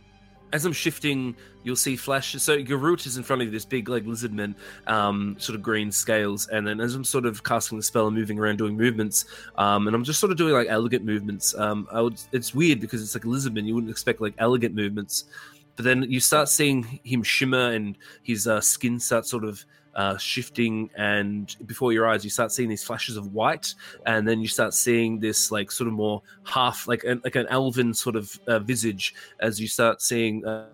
as 0.53 0.65
I'm 0.65 0.73
shifting, 0.73 1.35
you'll 1.67 1.75
see 1.75 1.97
flashes. 1.97 2.45
So 2.45 2.57
Garut 2.59 3.07
is 3.07 3.17
in 3.17 3.25
front 3.25 3.43
of 3.43 3.47
you, 3.47 3.53
this 3.53 3.65
big 3.65 3.89
like 3.89 4.07
lizard 4.07 4.33
man, 4.33 4.55
um, 4.87 5.35
sort 5.41 5.57
of 5.57 5.63
green 5.63 5.91
scales, 5.91 6.47
and 6.47 6.65
then 6.65 6.81
as 6.81 6.95
I'm 6.95 7.03
sort 7.03 7.27
of 7.27 7.43
casting 7.43 7.77
the 7.77 7.83
spell 7.83 8.07
and 8.07 8.17
moving 8.17 8.39
around 8.39 8.59
doing 8.59 8.77
movements, 8.77 9.25
um, 9.59 9.89
and 9.89 9.97
I'm 9.97 10.05
just 10.05 10.21
sort 10.21 10.31
of 10.31 10.39
doing 10.39 10.55
like 10.55 10.69
elegant 10.71 11.05
movements. 11.05 11.57
Um, 11.59 11.89
I 11.91 12.01
would. 12.01 12.21
It's 12.31 12.55
weird 12.55 12.81
because 12.81 13.03
it's 13.03 13.17
like 13.17 13.25
a 13.25 13.29
lizard 13.29 13.53
man. 13.53 13.67
You 13.67 13.75
wouldn't 13.75 13.91
expect 13.91 14.21
like 14.21 14.35
elegant 14.39 14.77
movements, 14.77 15.25
but 15.75 15.85
then 15.85 16.05
you 16.09 16.21
start 16.21 16.49
seeing 16.49 17.01
him 17.03 17.25
shimmer 17.25 17.73
and 17.73 17.99
his 18.23 18.47
uh, 18.47 18.61
skin 18.61 18.99
starts 19.01 19.29
sort 19.29 19.45
of. 19.45 19.65
Uh, 19.97 20.19
shifting 20.19 20.91
and 20.99 21.57
before 21.65 21.91
your 21.91 22.07
eyes 22.07 22.23
you 22.23 22.29
start 22.29 22.53
seeing 22.53 22.69
these 22.69 22.85
flashes 22.85 23.17
of 23.17 23.33
white 23.33 23.75
and 24.05 24.29
then 24.29 24.43
you 24.43 24.47
start 24.47 24.75
seeing 24.75 25.19
this 25.19 25.51
like 25.51 25.73
sort 25.73 25.89
of 25.89 25.95
more 25.95 26.21
half 26.45 26.87
like 26.87 27.03
an, 27.05 27.19
like 27.25 27.35
an 27.35 27.47
elven 27.47 27.95
sort 27.95 28.15
of 28.15 28.39
uh, 28.47 28.59
visage 28.59 29.15
as 29.41 29.59
you 29.59 29.67
start 29.67 30.03
seeing 30.03 30.45
uh, 30.45 30.67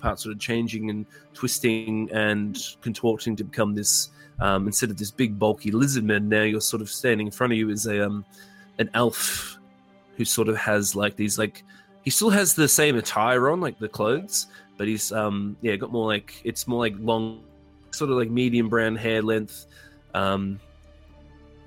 parts 0.00 0.22
sort 0.22 0.34
of 0.34 0.40
changing 0.40 0.90
and 0.90 1.06
twisting 1.34 2.08
and 2.12 2.58
contorting 2.80 3.34
to 3.36 3.44
become 3.44 3.74
this 3.74 4.10
um, 4.40 4.66
instead 4.66 4.90
of 4.90 4.96
this 4.96 5.10
big 5.10 5.38
bulky 5.38 5.70
lizard 5.70 6.04
man 6.04 6.28
now 6.28 6.42
you're 6.42 6.60
sort 6.60 6.82
of 6.82 6.90
standing 6.90 7.26
in 7.26 7.30
front 7.30 7.52
of 7.52 7.58
you 7.58 7.70
is 7.70 7.86
a 7.86 8.06
um, 8.06 8.24
an 8.78 8.88
elf 8.94 9.58
who 10.16 10.24
sort 10.24 10.48
of 10.48 10.56
has 10.56 10.94
like 10.94 11.16
these 11.16 11.38
like 11.38 11.64
he 12.02 12.10
still 12.10 12.30
has 12.30 12.54
the 12.54 12.68
same 12.68 12.96
attire 12.96 13.50
on 13.50 13.60
like 13.60 13.78
the 13.78 13.88
clothes 13.88 14.46
but 14.76 14.86
he's 14.86 15.12
um 15.12 15.56
yeah 15.60 15.76
got 15.76 15.92
more 15.92 16.06
like 16.06 16.40
it's 16.44 16.66
more 16.66 16.80
like 16.80 16.94
long 16.98 17.42
sort 17.90 18.10
of 18.10 18.16
like 18.16 18.30
medium 18.30 18.68
brown 18.68 18.96
hair 18.96 19.22
length 19.22 19.66
um 20.14 20.58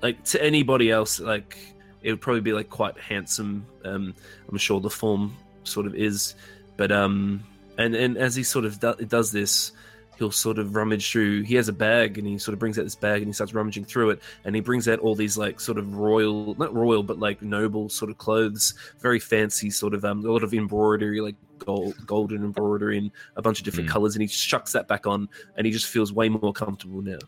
like 0.02 0.22
to 0.24 0.42
anybody 0.42 0.90
else 0.90 1.20
like 1.20 1.58
it 2.02 2.10
would 2.10 2.20
probably 2.20 2.40
be 2.40 2.52
like 2.52 2.68
quite 2.68 2.98
handsome 2.98 3.64
um 3.84 4.14
i'm 4.50 4.58
sure 4.58 4.80
the 4.80 4.90
form 4.90 5.36
sort 5.64 5.86
of 5.86 5.94
is 5.94 6.34
but 6.76 6.90
um 6.90 7.42
and 7.78 7.94
and 7.94 8.16
as 8.16 8.34
he 8.34 8.42
sort 8.42 8.64
of 8.64 8.78
do, 8.80 8.94
does 9.06 9.32
this 9.32 9.72
he'll 10.18 10.30
sort 10.30 10.58
of 10.58 10.76
rummage 10.76 11.10
through 11.10 11.42
he 11.42 11.54
has 11.54 11.68
a 11.68 11.72
bag 11.72 12.18
and 12.18 12.26
he 12.26 12.36
sort 12.38 12.52
of 12.52 12.58
brings 12.58 12.78
out 12.78 12.82
this 12.84 12.94
bag 12.94 13.22
and 13.22 13.28
he 13.28 13.32
starts 13.32 13.54
rummaging 13.54 13.84
through 13.84 14.10
it 14.10 14.20
and 14.44 14.54
he 14.54 14.60
brings 14.60 14.86
out 14.86 14.98
all 14.98 15.14
these 15.14 15.38
like 15.38 15.58
sort 15.58 15.78
of 15.78 15.94
royal 15.96 16.54
not 16.58 16.72
royal 16.74 17.02
but 17.02 17.18
like 17.18 17.40
noble 17.40 17.88
sort 17.88 18.10
of 18.10 18.18
clothes 18.18 18.74
very 19.00 19.18
fancy 19.18 19.70
sort 19.70 19.94
of 19.94 20.04
um 20.04 20.22
a 20.24 20.30
lot 20.30 20.42
of 20.44 20.52
embroidery 20.52 21.20
like 21.22 21.34
gold 21.60 21.94
golden 22.06 22.44
embroidery 22.44 22.98
and 22.98 23.10
a 23.36 23.42
bunch 23.42 23.58
of 23.58 23.64
different 23.64 23.88
Mm. 23.88 23.92
colors 23.92 24.14
and 24.14 24.20
he 24.22 24.28
shucks 24.28 24.72
that 24.72 24.86
back 24.86 25.06
on 25.06 25.28
and 25.56 25.66
he 25.66 25.72
just 25.72 25.86
feels 25.86 26.12
way 26.12 26.28
more 26.28 26.52
comfortable 26.52 27.00
now 27.00 27.18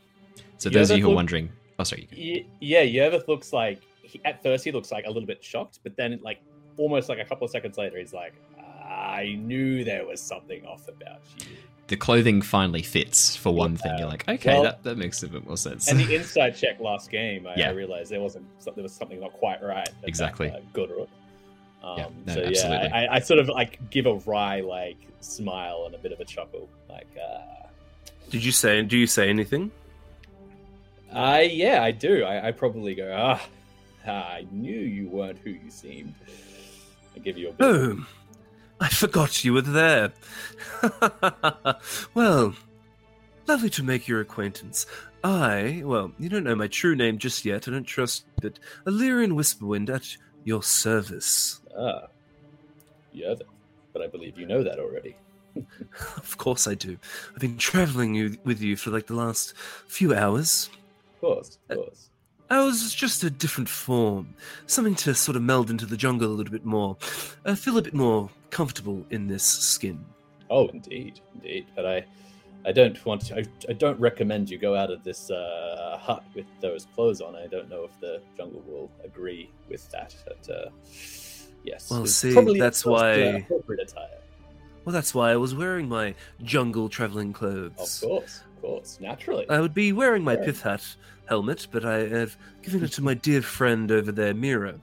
So, 0.58 0.68
Yeah, 0.68 0.80
those 0.80 0.90
of 0.90 0.98
you 0.98 1.04
who 1.04 1.12
are 1.12 1.14
wondering, 1.14 1.50
oh, 1.78 1.84
sorry. 1.84 2.06
Y- 2.12 2.44
yeah, 2.60 2.82
Yervith 2.82 3.26
looks 3.28 3.52
like 3.52 3.80
he, 4.02 4.20
at 4.24 4.42
first 4.42 4.62
he 4.64 4.70
looks 4.72 4.92
like 4.92 5.04
a 5.06 5.10
little 5.10 5.26
bit 5.26 5.42
shocked, 5.42 5.80
but 5.82 5.96
then 5.96 6.20
like 6.22 6.40
almost 6.76 7.08
like 7.08 7.18
a 7.18 7.24
couple 7.24 7.44
of 7.46 7.50
seconds 7.50 7.76
later 7.78 7.98
he's 7.98 8.12
like, 8.12 8.34
I 8.84 9.36
knew 9.40 9.84
there 9.84 10.06
was 10.06 10.20
something 10.20 10.64
off 10.66 10.86
about 10.88 11.20
you. 11.40 11.46
the 11.88 11.96
clothing 11.96 12.40
finally 12.42 12.82
fits 12.82 13.36
for 13.36 13.52
one 13.54 13.76
thing. 13.76 13.98
You're 13.98 14.08
like, 14.08 14.26
okay, 14.28 14.54
Well- 14.54 14.62
that, 14.64 14.82
that 14.84 14.98
makes 14.98 15.22
a 15.22 15.28
bit 15.28 15.46
more 15.46 15.56
sense. 15.56 15.88
And 15.88 15.98
the 16.00 16.14
inside 16.14 16.50
check 16.56 16.80
last 16.80 17.10
game, 17.10 17.46
I, 17.46 17.54
Yeah. 17.56 17.68
I 17.70 17.72
realized 17.72 18.10
there 18.10 18.20
wasn't 18.20 18.46
there 18.64 18.82
was 18.82 18.92
something 18.92 19.20
not 19.20 19.32
quite 19.32 19.62
right. 19.62 19.88
about, 19.88 20.08
Exactly. 20.08 20.50
Uh, 20.50 20.60
Gudrun. 20.72 21.08
Um, 21.82 21.98
Yeah, 21.98 22.06
no, 22.26 22.34
so 22.34 22.40
absolutely. 22.42 22.88
yeah, 22.88 22.96
I, 23.10 23.16
I 23.16 23.18
sort 23.20 23.38
of 23.40 23.48
like 23.48 23.78
give 23.90 24.06
a 24.06 24.14
wry 24.14 24.60
like 24.60 24.96
smile 25.20 25.84
and 25.86 25.94
a 25.94 25.98
bit 25.98 26.12
of 26.12 26.20
a 26.20 26.24
chuckle, 26.24 26.68
like 26.88 27.06
uh, 27.22 27.66
did 28.30 28.42
you 28.44 28.52
say 28.52 28.80
do 28.82 28.96
you 28.96 29.06
say 29.06 29.28
anything 29.28 29.70
I 31.12 31.42
yeah, 31.42 31.82
I 31.82 31.90
do. 31.92 32.24
I, 32.24 32.48
I 32.48 32.52
probably 32.52 32.94
go. 32.94 33.14
Ah, 33.16 33.46
I 34.10 34.46
knew 34.50 34.78
you 34.80 35.08
weren't 35.08 35.38
who 35.38 35.50
you 35.50 35.70
seemed. 35.70 36.14
I 37.14 37.20
give 37.20 37.38
you 37.38 37.50
a. 37.50 37.52
Bit. 37.52 37.98
I 38.80 38.88
forgot 38.88 39.44
you 39.44 39.54
were 39.54 39.62
there. 39.62 40.12
well, 42.14 42.54
lovely 43.46 43.70
to 43.70 43.82
make 43.82 44.08
your 44.08 44.20
acquaintance. 44.20 44.86
I, 45.22 45.82
well, 45.84 46.12
you 46.18 46.28
don't 46.28 46.44
know 46.44 46.54
my 46.54 46.66
true 46.66 46.94
name 46.94 47.18
just 47.18 47.44
yet. 47.44 47.66
I 47.66 47.70
don't 47.70 47.84
trust, 47.84 48.26
but 48.42 48.58
Illyrian 48.86 49.32
Whisperwind 49.32 49.88
at 49.88 50.16
your 50.44 50.62
service. 50.62 51.60
Ah, 51.78 52.08
you 53.12 53.26
have 53.26 53.40
it, 53.40 53.48
but 53.92 54.02
I 54.02 54.06
believe 54.06 54.38
you 54.38 54.46
know 54.46 54.62
that 54.62 54.78
already. 54.78 55.16
Of 56.16 56.36
course 56.36 56.66
I 56.66 56.74
do. 56.74 56.98
I've 57.32 57.40
been 57.40 57.58
traveling 57.58 58.14
you, 58.14 58.36
with 58.44 58.60
you 58.60 58.76
for 58.76 58.90
like 58.90 59.06
the 59.06 59.14
last 59.14 59.54
few 59.86 60.12
hours. 60.12 60.68
Of 61.14 61.20
course, 61.20 61.58
of 61.70 61.76
course. 61.76 62.10
I 62.54 62.64
was 62.64 62.94
just 62.94 63.24
a 63.24 63.30
different 63.30 63.68
form, 63.68 64.34
something 64.66 64.94
to 64.96 65.14
sort 65.14 65.36
of 65.36 65.42
meld 65.42 65.70
into 65.70 65.86
the 65.86 65.96
jungle 65.96 66.28
a 66.28 66.34
little 66.34 66.52
bit 66.52 66.64
more. 66.64 66.96
I 67.44 67.54
feel 67.54 67.76
a 67.78 67.82
bit 67.82 67.94
more 67.94 68.30
comfortable 68.50 69.04
in 69.10 69.26
this 69.26 69.42
skin. 69.42 70.04
Oh, 70.50 70.68
indeed, 70.68 71.20
indeed. 71.34 71.66
But 71.74 71.86
I, 71.86 72.04
I 72.66 72.72
don't 72.72 73.04
want 73.04 73.22
to. 73.26 73.38
I, 73.38 73.44
I 73.68 73.72
don't 73.72 73.98
recommend 73.98 74.50
you 74.50 74.58
go 74.58 74.76
out 74.76 74.90
of 74.90 75.02
this 75.02 75.30
uh, 75.30 75.98
hut 76.00 76.22
with 76.34 76.46
those 76.60 76.86
clothes 76.94 77.20
on. 77.20 77.34
I 77.34 77.46
don't 77.46 77.68
know 77.68 77.84
if 77.84 77.98
the 78.00 78.20
jungle 78.36 78.62
will 78.66 78.90
agree 79.04 79.50
with 79.68 79.90
that. 79.90 80.14
But 80.26 80.54
uh, 80.54 80.70
yes, 81.64 81.90
Well, 81.90 82.06
see, 82.06 82.32
probably 82.32 82.60
that's 82.60 82.84
why- 82.84 83.14
appropriate 83.14 83.90
attire. 83.90 84.08
Well, 84.84 84.92
that's 84.92 85.14
why 85.14 85.30
I 85.32 85.36
was 85.36 85.54
wearing 85.54 85.88
my 85.88 86.14
jungle 86.42 86.90
traveling 86.90 87.32
clothes. 87.32 88.02
of 88.02 88.08
course, 88.08 88.42
naturally. 89.00 89.48
I 89.48 89.60
would 89.60 89.74
be 89.74 89.92
wearing 89.92 90.22
my 90.24 90.34
Yeah. 90.34 90.44
pith 90.44 90.62
hat 90.62 90.96
helmet, 91.26 91.66
but 91.70 91.84
I 91.84 92.06
have 92.08 92.36
given 92.62 92.82
it 92.84 92.92
to 92.92 93.02
my 93.02 93.14
dear 93.14 93.42
friend 93.42 93.90
over 93.90 94.12
there, 94.12 94.34
Mira. 94.34 94.78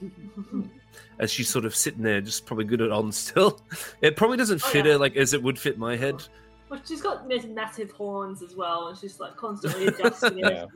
As 1.18 1.30
she's 1.30 1.48
sort 1.48 1.64
of 1.64 1.74
sitting 1.76 2.02
there, 2.02 2.20
just 2.20 2.44
probably 2.46 2.64
good 2.64 2.80
at 2.80 2.90
on 2.90 3.12
still. 3.12 3.60
It 4.02 4.16
probably 4.16 4.36
doesn't 4.36 4.62
Oh, 4.64 4.68
fit 4.68 4.84
yeah. 4.86 4.92
her 4.92 4.98
like 4.98 5.16
as 5.16 5.32
it 5.32 5.42
would 5.42 5.58
fit 5.58 5.78
my 5.78 5.96
head. 5.96 6.22
Well, 6.68 6.80
she's 6.86 7.00
got 7.02 7.28
massive 7.54 7.90
horns 7.92 8.42
as 8.42 8.56
well, 8.56 8.88
and 8.88 8.98
she's 8.98 9.20
like 9.20 9.36
constantly 9.36 9.86
adjusting 9.88 10.38
Yeah. 10.38 10.64
it. 10.64 10.68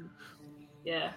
Yeah. 0.84 1.12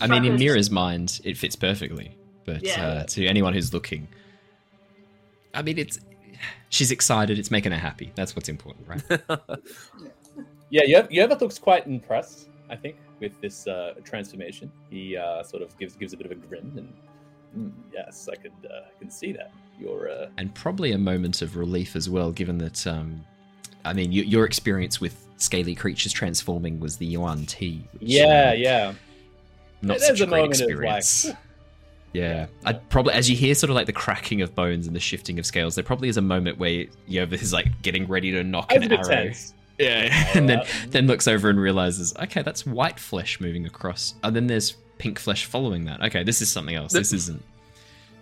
I 0.00 0.06
mean, 0.06 0.18
in 0.18 0.30
Trappers- 0.30 0.38
Mira's 0.40 0.70
mind, 0.70 1.20
it 1.24 1.36
fits 1.36 1.56
perfectly. 1.56 2.16
But 2.46 2.62
Yeah. 2.62 2.86
uh, 2.86 3.04
to 3.04 3.26
anyone 3.26 3.52
who's 3.52 3.72
looking, 3.74 4.08
I 5.52 5.62
mean, 5.62 5.78
it's 5.78 5.98
she's 6.68 6.90
excited. 6.90 7.38
It's 7.38 7.50
making 7.50 7.72
her 7.72 7.78
happy. 7.78 8.12
That's 8.14 8.34
what's 8.36 8.48
important, 8.48 8.86
right? 8.88 9.20
Yeah, 10.70 10.82
Yev- 10.84 11.10
Yervith 11.10 11.40
looks 11.40 11.58
quite 11.58 11.86
impressed. 11.86 12.48
I 12.70 12.76
think 12.76 12.94
with 13.18 13.38
this 13.40 13.66
uh, 13.66 13.94
transformation, 14.04 14.70
he 14.88 15.16
uh, 15.16 15.42
sort 15.42 15.62
of 15.64 15.76
gives 15.78 15.96
gives 15.96 16.12
a 16.12 16.16
bit 16.16 16.26
of 16.26 16.32
a 16.32 16.36
grin, 16.36 16.72
and 16.76 16.94
mm, 17.56 17.72
yes, 17.92 18.28
I 18.32 18.36
could 18.36 18.52
uh, 18.64 18.86
I 18.88 18.98
can 19.00 19.10
see 19.10 19.32
that. 19.32 19.50
You're 19.80 20.08
uh, 20.10 20.28
and 20.38 20.54
probably 20.54 20.92
a 20.92 20.98
moment 20.98 21.42
of 21.42 21.56
relief 21.56 21.96
as 21.96 22.08
well, 22.08 22.30
given 22.30 22.56
that, 22.58 22.86
um, 22.86 23.24
I 23.84 23.92
mean, 23.92 24.10
y- 24.10 24.18
your 24.18 24.44
experience 24.44 25.00
with 25.00 25.26
scaly 25.38 25.74
creatures 25.74 26.12
transforming 26.12 26.78
was 26.78 26.96
the 26.98 27.06
Yuan 27.06 27.46
Ti. 27.46 27.84
which, 27.94 28.02
yeah, 28.02 28.50
um, 28.52 28.58
yeah. 28.58 28.92
not 29.82 29.98
There's 29.98 30.06
such 30.06 30.20
a 30.20 30.24
a 30.24 30.26
great 30.28 30.40
moment 30.42 30.60
of, 30.60 30.68
like, 30.68 30.98
experience. 30.98 31.30
yeah, 32.12 32.46
I'd 32.64 32.88
probably 32.88 33.14
as 33.14 33.30
you 33.30 33.36
hear 33.36 33.54
sort 33.54 33.70
of 33.70 33.76
like 33.76 33.86
the 33.86 33.92
cracking 33.92 34.42
of 34.42 34.54
bones 34.54 34.86
and 34.86 34.96
the 34.96 35.00
shifting 35.00 35.38
of 35.38 35.46
scales, 35.46 35.74
there 35.74 35.84
probably 35.84 36.08
is 36.08 36.16
a 36.16 36.22
moment 36.22 36.58
where 36.58 36.86
Yervith 37.08 37.42
is 37.42 37.52
like 37.52 37.82
getting 37.82 38.06
ready 38.08 38.30
to 38.32 38.42
nock 38.42 38.72
an 38.72 38.92
arrow. 38.92 39.02
tense. 39.02 39.54
Yeah, 39.78 40.32
and 40.34 40.46
then 40.46 40.62
then 40.88 41.06
looks 41.06 41.26
over 41.26 41.48
and 41.48 41.58
realizes, 41.58 42.12
okay, 42.20 42.42
that's 42.42 42.66
white 42.66 43.00
flesh 43.00 43.40
moving 43.40 43.64
across, 43.64 44.14
and 44.22 44.36
then 44.36 44.46
there's 44.46 44.76
pink 44.98 45.18
flesh 45.18 45.46
following 45.46 45.86
that. 45.86 46.02
Okay, 46.02 46.22
this 46.22 46.42
is 46.42 46.52
something 46.52 46.74
else. 46.74 46.92
This 46.92 47.14
isn't. 47.14 47.42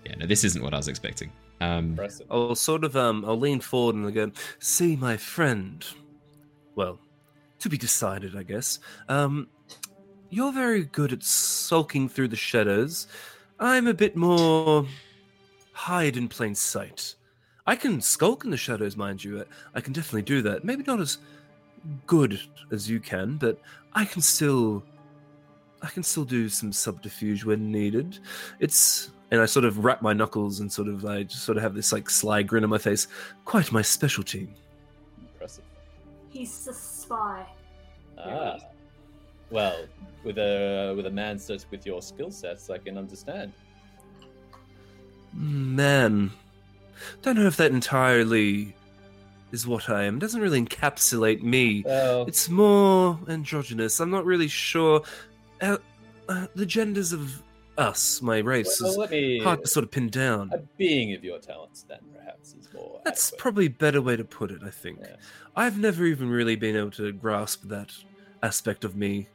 Yeah, 0.07 0.15
no, 0.15 0.27
this 0.27 0.45
isn't 0.45 0.63
what 0.63 0.73
I 0.73 0.77
was 0.77 0.87
expecting. 0.87 1.33
Um, 1.61 1.87
impressive. 1.91 2.29
I'll 2.31 2.55
sort 2.55 2.85
of 2.85 2.95
um 2.97 3.25
I'll 3.27 3.39
lean 3.39 3.59
forward 3.59 3.97
and 3.97 4.07
I'll 4.07 4.13
go, 4.13 4.31
see 4.61 4.95
my 4.95 5.17
friend. 5.17 5.85
Well, 6.77 7.01
to 7.59 7.69
be 7.69 7.77
decided, 7.77 8.37
I 8.37 8.45
guess. 8.45 8.79
Um 9.09 9.49
you're 10.31 10.53
very 10.53 10.85
good 10.85 11.13
at 11.13 11.25
sulking 11.25 12.09
through 12.09 12.29
the 12.29 12.37
shadows. 12.37 13.09
I'm 13.61 13.87
a 13.87 13.95
bit 13.95 14.17
more 14.17 14.87
hide 15.73 16.17
in 16.17 16.29
plain 16.29 16.55
sight. 16.55 17.15
I 17.67 17.77
can 17.77 18.01
skulk 18.01 18.45
in 18.45 18.51
the 18.51 18.57
shadows, 18.57 18.97
mind 18.97 19.23
you. 19.23 19.45
I 19.75 19.81
can 19.81 19.93
definitely 19.93 20.23
do 20.23 20.43
that. 20.43 20.65
Maybe 20.65 20.85
not 20.85 21.01
as 21.01 21.19
good 22.07 22.41
as 22.71 22.89
you 22.89 23.01
can, 23.01 23.37
but 23.37 23.61
I 23.95 24.05
can 24.05 24.23
still 24.23 24.83
I 25.83 25.89
can 25.89 26.03
still 26.03 26.25
do 26.25 26.49
some 26.49 26.73
subterfuge 26.73 27.45
when 27.45 27.71
needed. 27.71 28.19
It's 28.59 29.11
and 29.31 29.41
I 29.41 29.47
sort 29.47 29.65
of 29.65 29.85
wrap 29.85 30.03
my 30.03 30.13
knuckles 30.13 30.61
and 30.61 30.73
sort 30.73 30.89
of 30.89 31.05
I 31.05 31.25
just 31.25 31.45
sort 31.45 31.59
of 31.59 31.63
have 31.63 31.75
this 31.75 31.93
like 31.93 32.09
sly 32.09 32.43
grin 32.43 32.65
on 32.65 32.71
my 32.71 32.79
face. 32.79 33.09
Quite 33.45 33.71
my 33.71 33.83
specialty. 33.83 34.49
Impressive. 35.21 35.65
He's 36.31 36.67
a 36.67 36.75
spy. 36.75 37.47
Ah, 38.17 38.59
well, 39.51 39.85
with 40.25 40.39
a 40.39 40.95
with 40.97 41.07
a 41.07 41.11
man 41.11 41.39
such 41.39 41.63
with 41.71 41.87
your 41.87 42.03
skill 42.03 42.31
sets, 42.31 42.71
I 42.71 42.79
can 42.79 42.99
understand. 42.99 43.53
Man, 45.33 46.31
don't 47.23 47.37
know 47.37 47.47
if 47.47 47.57
that 47.59 47.71
entirely 47.71 48.75
is 49.53 49.67
what 49.67 49.89
I 49.89 50.05
am. 50.05 50.17
It 50.17 50.21
doesn't 50.21 50.41
really 50.41 50.61
encapsulate 50.63 51.43
me. 51.43 51.83
Well, 51.85 52.25
It's 52.27 52.49
more 52.49 53.19
androgynous. 53.29 54.01
I'm 54.01 54.11
not 54.11 54.25
really 54.25 54.49
sure. 54.49 55.03
Uh, 55.61 55.79
uh, 56.29 56.47
the 56.55 56.67
genders 56.67 57.13
of 57.13 57.43
us, 57.79 58.21
my 58.21 58.39
race, 58.39 58.81
well, 58.83 59.03
is 59.03 59.11
me. 59.11 59.39
hard 59.41 59.63
to 59.63 59.69
sort 59.69 59.85
of 59.85 59.91
pin 59.91 60.09
down. 60.09 60.51
A 60.53 60.59
being 60.77 61.15
of 61.15 61.25
your 61.25 61.39
talents, 61.39 61.85
then 61.89 61.99
perhaps 62.15 62.55
is 62.55 62.69
more. 62.75 63.01
That's 63.05 63.29
adequate. 63.29 63.41
probably 63.41 63.67
a 63.67 63.71
better 63.71 64.03
way 64.03 64.17
to 64.17 64.25
put 64.25 64.51
it, 64.51 64.61
I 64.65 64.71
think. 64.71 64.99
Yeah. 65.01 65.17
I've 65.57 65.79
never 65.79 66.05
even 66.05 66.29
really 66.29 66.57
been 66.57 66.77
able 66.77 66.91
to 66.93 67.13
grasp 67.13 67.63
that 67.69 67.93
aspect 68.43 68.85
of 68.85 68.97
me. 68.97 69.29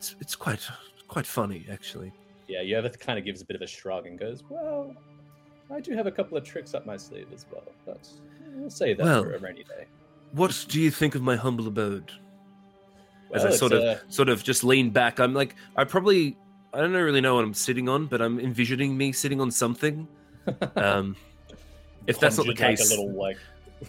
It's, 0.00 0.16
it's 0.18 0.34
quite 0.34 0.66
quite 1.08 1.26
funny, 1.26 1.66
actually. 1.70 2.10
Yeah, 2.48 2.62
Yervith 2.62 2.98
kind 2.98 3.18
of 3.18 3.24
gives 3.26 3.42
a 3.42 3.44
bit 3.44 3.54
of 3.54 3.60
a 3.60 3.66
shrug 3.66 4.06
and 4.06 4.18
goes, 4.18 4.42
"Well, 4.48 4.96
I 5.70 5.78
do 5.80 5.92
have 5.92 6.06
a 6.06 6.10
couple 6.10 6.38
of 6.38 6.42
tricks 6.42 6.72
up 6.72 6.86
my 6.86 6.96
sleeve 6.96 7.26
as 7.34 7.44
well, 7.52 7.64
but 7.84 8.08
we'll 8.54 8.70
say 8.70 8.94
that 8.94 9.04
Well, 9.04 9.24
for 9.24 9.34
a 9.34 9.38
rainy 9.38 9.62
day." 9.64 9.84
What 10.32 10.64
do 10.70 10.80
you 10.80 10.90
think 10.90 11.16
of 11.16 11.20
my 11.20 11.36
humble 11.36 11.68
abode? 11.68 12.12
As 13.34 13.44
I 13.44 13.50
sort 13.50 13.72
of 13.72 13.82
uh, 13.82 13.96
sort 14.08 14.30
of 14.30 14.42
just 14.42 14.64
lean 14.64 14.88
back, 14.88 15.20
I'm 15.20 15.34
like, 15.34 15.54
I 15.76 15.84
probably 15.84 16.34
I 16.72 16.78
don't 16.78 16.92
really 16.94 17.20
know 17.20 17.34
what 17.34 17.44
I'm 17.44 17.52
sitting 17.52 17.86
on, 17.86 18.06
but 18.06 18.22
I'm 18.22 18.40
envisioning 18.40 18.96
me 18.96 19.12
sitting 19.12 19.40
on 19.40 19.50
something. 19.50 20.08
Um, 20.76 21.14
if 22.06 22.18
that's 22.18 22.38
not 22.38 22.46
the 22.46 22.54
case, 22.54 22.90
like 22.90 22.98
a 22.98 23.02
little 23.02 23.20
like 23.20 23.36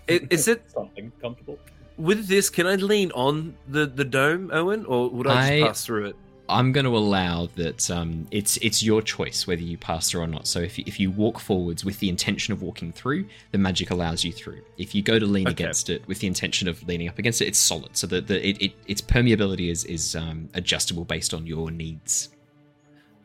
is 0.10 0.50
it 0.50 0.70
something 0.76 1.10
comfortable? 1.22 1.58
With 2.02 2.28
this? 2.28 2.50
Can 2.50 2.68
I 2.68 2.76
lean 2.76 3.12
on 3.12 3.56
the 3.68 3.86
the 3.86 4.06
dome, 4.06 4.50
Owen, 4.54 4.86
or 4.86 5.10
would 5.10 5.28
I 5.28 5.60
just 5.60 5.68
pass 5.68 5.86
through 5.86 6.06
it? 6.06 6.16
I'm 6.50 6.74
going 6.74 6.84
to 6.86 6.98
allow 6.98 7.46
that 7.56 7.90
um, 7.90 8.28
it's 8.30 8.58
it's 8.58 8.84
your 8.84 9.02
choice 9.02 9.48
whether 9.48 9.62
you 9.62 9.78
pass 9.78 10.10
through 10.12 10.22
or 10.22 10.28
not. 10.28 10.48
So 10.48 10.60
if 10.60 10.78
you, 10.78 10.84
if 10.86 11.00
you 11.00 11.10
walk 11.10 11.40
forwards 11.40 11.86
with 11.86 12.00
the 12.00 12.10
intention 12.10 12.52
of 12.52 12.62
walking 12.62 12.92
through, 12.92 13.26
the 13.52 13.58
magic 13.58 13.90
allows 13.90 14.26
you 14.26 14.34
through. 14.34 14.62
If 14.78 14.94
you 14.94 15.02
go 15.02 15.18
to 15.18 15.26
lean 15.26 15.48
Okay. 15.48 15.64
against 15.64 15.90
it 15.90 16.06
with 16.08 16.20
the 16.20 16.28
intention 16.28 16.68
of 16.68 16.84
leaning 16.86 17.08
up 17.08 17.18
against 17.20 17.42
it, 17.42 17.48
it's 17.48 17.60
solid. 17.60 17.96
So 17.96 18.06
that 18.08 18.28
the 18.28 18.46
it, 18.46 18.62
it, 18.62 18.74
its 18.86 19.02
permeability 19.02 19.70
is 19.72 19.86
is 19.86 20.14
um, 20.14 20.50
adjustable 20.54 21.06
based 21.06 21.34
on 21.34 21.48
your 21.48 21.72
needs. 21.72 22.30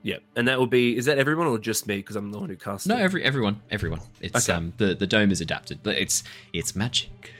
Yeah, 0.05 0.19
and 0.37 0.47
that 0.47 0.57
will 0.57 0.69
be. 0.69 0.97
Is 0.97 1.07
that 1.07 1.19
everyone 1.19 1.49
or 1.49 1.59
just 1.59 1.89
me? 1.89 1.97
Because 1.97 2.15
I'm 2.15 2.31
the 2.31 2.39
one 2.39 2.49
who 2.49 2.55
cast. 2.55 2.87
No, 2.87 2.97
it? 2.97 3.01
every 3.01 3.25
everyone, 3.25 3.61
everyone. 3.73 4.03
It's 4.21 4.49
Okay. 4.49 4.57
um 4.57 4.73
the 4.77 4.95
the 4.95 5.07
dome 5.09 5.33
is 5.33 5.41
adapted. 5.41 5.81
But 5.83 5.97
It's 5.97 6.23
it's 6.53 6.77
magic. 6.77 7.33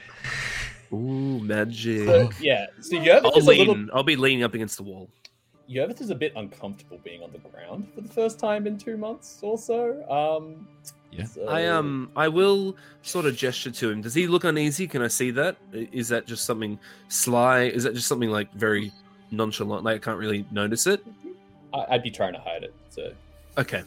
Ooh, 0.93 1.39
magic. 1.39 2.05
So, 2.07 2.29
yeah, 2.39 2.67
so 2.81 2.95
Yervith 2.95 3.25
I'll 3.25 3.37
is 3.37 3.47
a 3.47 3.51
little. 3.51 3.85
I'll 3.93 4.03
be 4.03 4.15
leaning 4.15 4.43
up 4.43 4.53
against 4.53 4.77
the 4.77 4.83
wall. 4.83 5.09
Yervith 5.69 5.99
is 5.99 6.09
a 6.09 6.15
bit 6.15 6.31
uncomfortable 6.35 6.99
being 7.03 7.21
on 7.21 7.31
the 7.31 7.39
ground 7.39 7.87
for 7.93 8.01
the 8.01 8.07
first 8.07 8.39
time 8.39 8.67
in 8.67 8.77
two 8.77 8.95
months 8.95 9.39
or 9.41 9.57
so. 9.57 10.01
Um, 10.09 10.67
Yeah. 11.11 11.25
so- 11.25 11.47
I 11.47 11.65
um 11.67 12.09
I 12.15 12.27
will 12.29 12.77
sort 13.01 13.25
of 13.25 13.35
gesture 13.35 13.71
to 13.71 13.89
him. 13.89 14.01
Does 14.01 14.13
he 14.13 14.27
look 14.27 14.45
uneasy? 14.45 14.87
Can 14.87 15.01
I 15.01 15.07
see 15.07 15.31
that? 15.31 15.57
Is 15.73 16.07
that 16.09 16.25
just 16.25 16.45
something 16.45 16.79
sly? 17.09 17.63
Is 17.63 17.83
that 17.83 17.93
just 17.93 18.07
something 18.07 18.29
like 18.29 18.51
very 18.53 18.93
nonchalant? 19.31 19.83
Like 19.83 19.95
I 19.95 19.99
can't 19.99 20.19
really 20.19 20.45
notice 20.51 20.87
it. 20.87 21.05
I, 21.73 21.85
I'd 21.89 22.03
be 22.03 22.11
trying 22.11 22.33
to 22.33 22.39
hide 22.39 22.63
it. 22.63 22.73
So 22.89 23.11
Okay. 23.57 23.83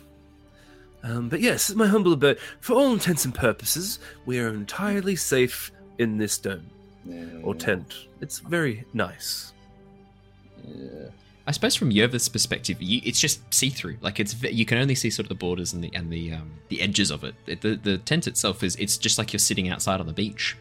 Um, 1.03 1.31
but 1.31 1.41
yes, 1.41 1.75
my 1.75 1.87
humble 1.87 2.13
abode. 2.13 2.39
For 2.61 2.75
all 2.75 2.93
intents 2.93 3.25
and 3.25 3.35
purposes, 3.35 4.01
we 4.27 4.39
are 4.39 4.49
entirely 4.49 5.17
safe 5.17 5.73
in 5.99 6.19
this 6.19 6.37
dome 6.37 6.67
or 7.43 7.55
tent. 7.55 7.95
It's 8.21 8.39
very 8.41 8.85
nice. 8.93 9.53
Yeah. 10.67 11.09
I 11.47 11.53
suppose 11.53 11.75
from 11.75 11.91
Yerva's 11.91 12.29
perspective, 12.29 12.81
you, 12.81 13.01
it's 13.05 13.19
just 13.21 13.41
see 13.53 13.71
through. 13.71 13.97
Like 14.03 14.21
it's 14.21 14.41
you 14.43 14.65
can 14.67 14.79
only 14.79 14.95
see 14.95 15.11
sort 15.11 15.25
of 15.25 15.31
the 15.31 15.35
borders 15.35 15.73
and 15.73 15.83
the 15.83 15.91
and 15.95 16.11
the 16.13 16.35
um, 16.35 16.51
the 16.69 16.81
edges 16.83 17.11
of 17.11 17.25
it. 17.25 17.35
It- 17.47 17.61
The 17.63 17.77
the 17.77 17.99
tent 17.99 18.27
itself 18.29 18.63
is 18.63 18.77
it's 18.77 18.97
just 18.99 19.19
like 19.19 19.33
you're 19.33 19.41
sitting 19.41 19.69
outside 19.69 20.01
on 20.01 20.07
the 20.07 20.13
beach. 20.13 20.57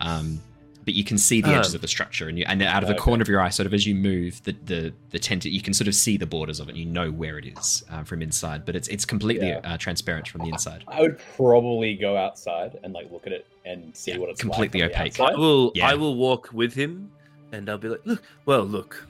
Um, 0.00 0.40
but 0.84 0.94
you 0.94 1.04
can 1.04 1.16
see 1.16 1.40
the 1.40 1.48
edges 1.50 1.74
Oh. 1.74 1.76
of 1.76 1.82
the 1.82 1.86
structure, 1.86 2.28
and 2.28 2.36
you, 2.36 2.44
and 2.48 2.60
out 2.60 2.82
of 2.82 2.88
the 2.88 2.94
Okay. 2.94 3.02
corner 3.04 3.22
of 3.22 3.28
your 3.28 3.40
eye, 3.40 3.50
sort 3.50 3.66
of 3.68 3.74
as 3.74 3.86
you 3.86 3.94
move 3.94 4.42
the 4.44 4.52
the 4.64 4.92
the 5.10 5.18
tent, 5.18 5.44
you 5.44 5.60
can 5.60 5.74
sort 5.74 5.86
of 5.88 5.94
see 5.94 6.16
the 6.16 6.26
borders 6.26 6.58
of 6.60 6.68
it. 6.68 6.72
and 6.72 6.78
You 6.78 6.86
know 6.86 7.10
where 7.10 7.36
it 7.38 7.46
is 7.46 7.84
uh, 7.90 8.02
from 8.02 8.22
inside, 8.22 8.64
but 8.64 8.74
it's 8.74 8.88
it's 8.88 9.04
completely 9.04 9.48
Yeah. 9.48 9.60
uh, 9.64 9.76
transparent 9.76 10.28
from 10.28 10.40
the 10.42 10.48
inside. 10.48 10.82
I 10.88 11.00
would 11.02 11.18
probably 11.36 11.94
go 11.94 12.16
outside 12.16 12.78
and 12.82 12.92
like 12.94 13.10
look 13.12 13.26
at 13.26 13.32
it 13.32 13.46
and 13.64 13.96
see 13.96 14.12
Yeah, 14.12 14.18
what 14.18 14.30
it's 14.30 14.40
completely 14.40 14.80
like 14.82 14.94
on 14.94 15.00
opaque. 15.00 15.20
I 15.20 15.34
will. 15.34 15.72
Yeah. 15.74 15.88
I 15.88 15.94
will 15.94 16.16
walk 16.16 16.50
with 16.52 16.74
him, 16.74 17.10
and 17.52 17.68
I'll 17.68 17.78
be 17.78 17.88
like, 17.88 18.04
"Look, 18.04 18.22
well, 18.44 18.64
look, 18.64 19.06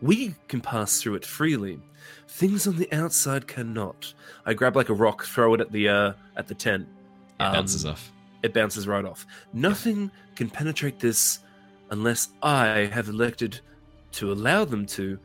we 0.00 0.34
can 0.48 0.60
pass 0.60 1.00
through 1.00 1.16
it 1.16 1.24
freely. 1.24 1.80
Things 2.28 2.66
on 2.66 2.76
the 2.76 2.90
outside 2.92 3.46
cannot." 3.46 4.12
I 4.46 4.54
grab 4.54 4.76
like 4.76 4.88
a 4.88 4.94
rock, 4.94 5.24
throw 5.24 5.54
it 5.54 5.60
at 5.60 5.72
the 5.72 5.88
uh, 5.88 6.12
at 6.36 6.46
the 6.46 6.54
tent. 6.54 6.86
It 7.38 7.42
Um, 7.42 7.52
bounces 7.52 7.84
off. 7.84 8.10
It 8.42 8.54
bounces 8.54 8.86
right 8.86 9.04
off. 9.04 9.26
Nothing 9.52 10.10
can 10.36 10.48
penetrate 10.48 11.00
this 11.00 11.40
unless 11.90 12.28
I 12.42 12.88
have 12.92 13.08
elected 13.08 13.60
to 14.12 14.32
allow 14.32 14.64
them 14.64 14.86
to 14.86 15.18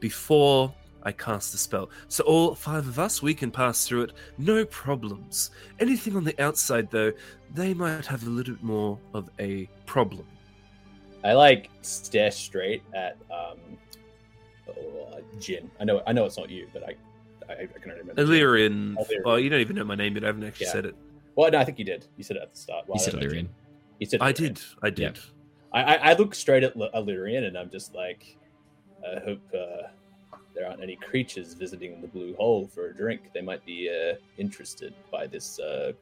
before 0.00 0.74
I 1.06 1.12
cast 1.12 1.52
the 1.52 1.58
spell. 1.58 1.88
So 2.08 2.24
all 2.24 2.54
five 2.56 2.88
of 2.88 2.98
us, 2.98 3.22
we 3.22 3.32
can 3.32 3.52
pass 3.52 3.86
through 3.86 4.02
it, 4.02 4.12
no 4.38 4.64
problems. 4.64 5.52
Anything 5.78 6.16
on 6.16 6.24
the 6.24 6.38
outside, 6.42 6.90
though, 6.90 7.12
they 7.54 7.74
might 7.74 8.04
have 8.06 8.26
a 8.26 8.28
little 8.28 8.54
bit 8.54 8.64
more 8.64 8.98
of 9.14 9.30
a 9.38 9.68
problem. 9.86 10.26
I 11.22 11.32
like 11.34 11.70
stare 11.82 12.32
straight 12.32 12.82
at 12.92 13.16
um, 13.30 13.56
oh, 14.68 15.12
uh, 15.12 15.20
Jin. 15.38 15.70
I 15.78 15.84
know, 15.84 16.02
I 16.08 16.12
know 16.12 16.24
it's 16.24 16.36
not 16.36 16.50
you, 16.50 16.66
but 16.72 16.82
I, 16.82 16.96
I, 17.48 17.52
I 17.52 17.66
can 17.66 17.90
only 17.92 18.00
remember. 18.00 18.14
Jin. 18.22 18.26
Illyrian. 18.26 18.96
Illyrian. 18.98 19.22
Well, 19.24 19.38
you 19.38 19.48
don't 19.48 19.60
even 19.60 19.76
know 19.76 19.84
my 19.84 19.94
name 19.94 20.14
yet. 20.14 20.24
I 20.24 20.26
haven't 20.26 20.42
actually 20.42 20.66
Yeah. 20.66 20.72
said 20.72 20.86
it. 20.86 20.96
Well, 21.36 21.48
no, 21.52 21.58
I 21.58 21.64
think 21.64 21.78
you 21.78 21.84
did. 21.84 22.04
You 22.16 22.24
said 22.24 22.36
it 22.36 22.42
at 22.42 22.50
the 22.50 22.56
start. 22.56 22.88
Well, 22.88 22.96
You 22.96 23.04
said 23.04 23.12
don't 23.12 23.22
Illyrian. 23.22 23.48
You 24.00 24.06
said 24.06 24.20
I 24.22 24.32
did. 24.32 24.60
I 24.82 24.90
did. 24.90 25.20
I, 25.72 25.82
I, 25.82 25.94
I 26.10 26.12
look 26.14 26.34
straight 26.34 26.64
at 26.64 26.76
L- 26.76 26.90
Illyrian 26.94 27.44
and 27.44 27.56
I'm 27.56 27.70
just 27.70 27.94
like, 27.94 28.36
I 29.06 29.20
hope 29.20 29.40
uh, 29.54 29.88
there 30.56 30.66
aren't 30.66 30.82
any 30.82 30.96
creatures 30.96 31.52
visiting 31.54 32.00
the 32.00 32.08
blue 32.08 32.34
hole 32.36 32.66
for 32.66 32.86
a 32.88 32.94
drink. 32.94 33.30
They 33.34 33.42
might 33.42 33.64
be 33.64 33.90
uh, 33.90 34.16
interested 34.38 34.94
by 35.12 35.26
this 35.26 35.60
uh, 35.60 35.92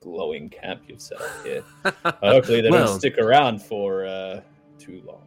glowing 0.00 0.50
camp 0.50 0.82
you've 0.88 1.00
set 1.00 1.20
up 1.20 1.44
here. 1.44 1.64
Hopefully, 2.22 2.60
they 2.60 2.70
well, 2.70 2.86
don't 2.86 2.98
stick 2.98 3.18
around 3.18 3.62
for 3.62 4.04
uh, 4.04 4.40
too 4.78 5.00
long. 5.06 5.22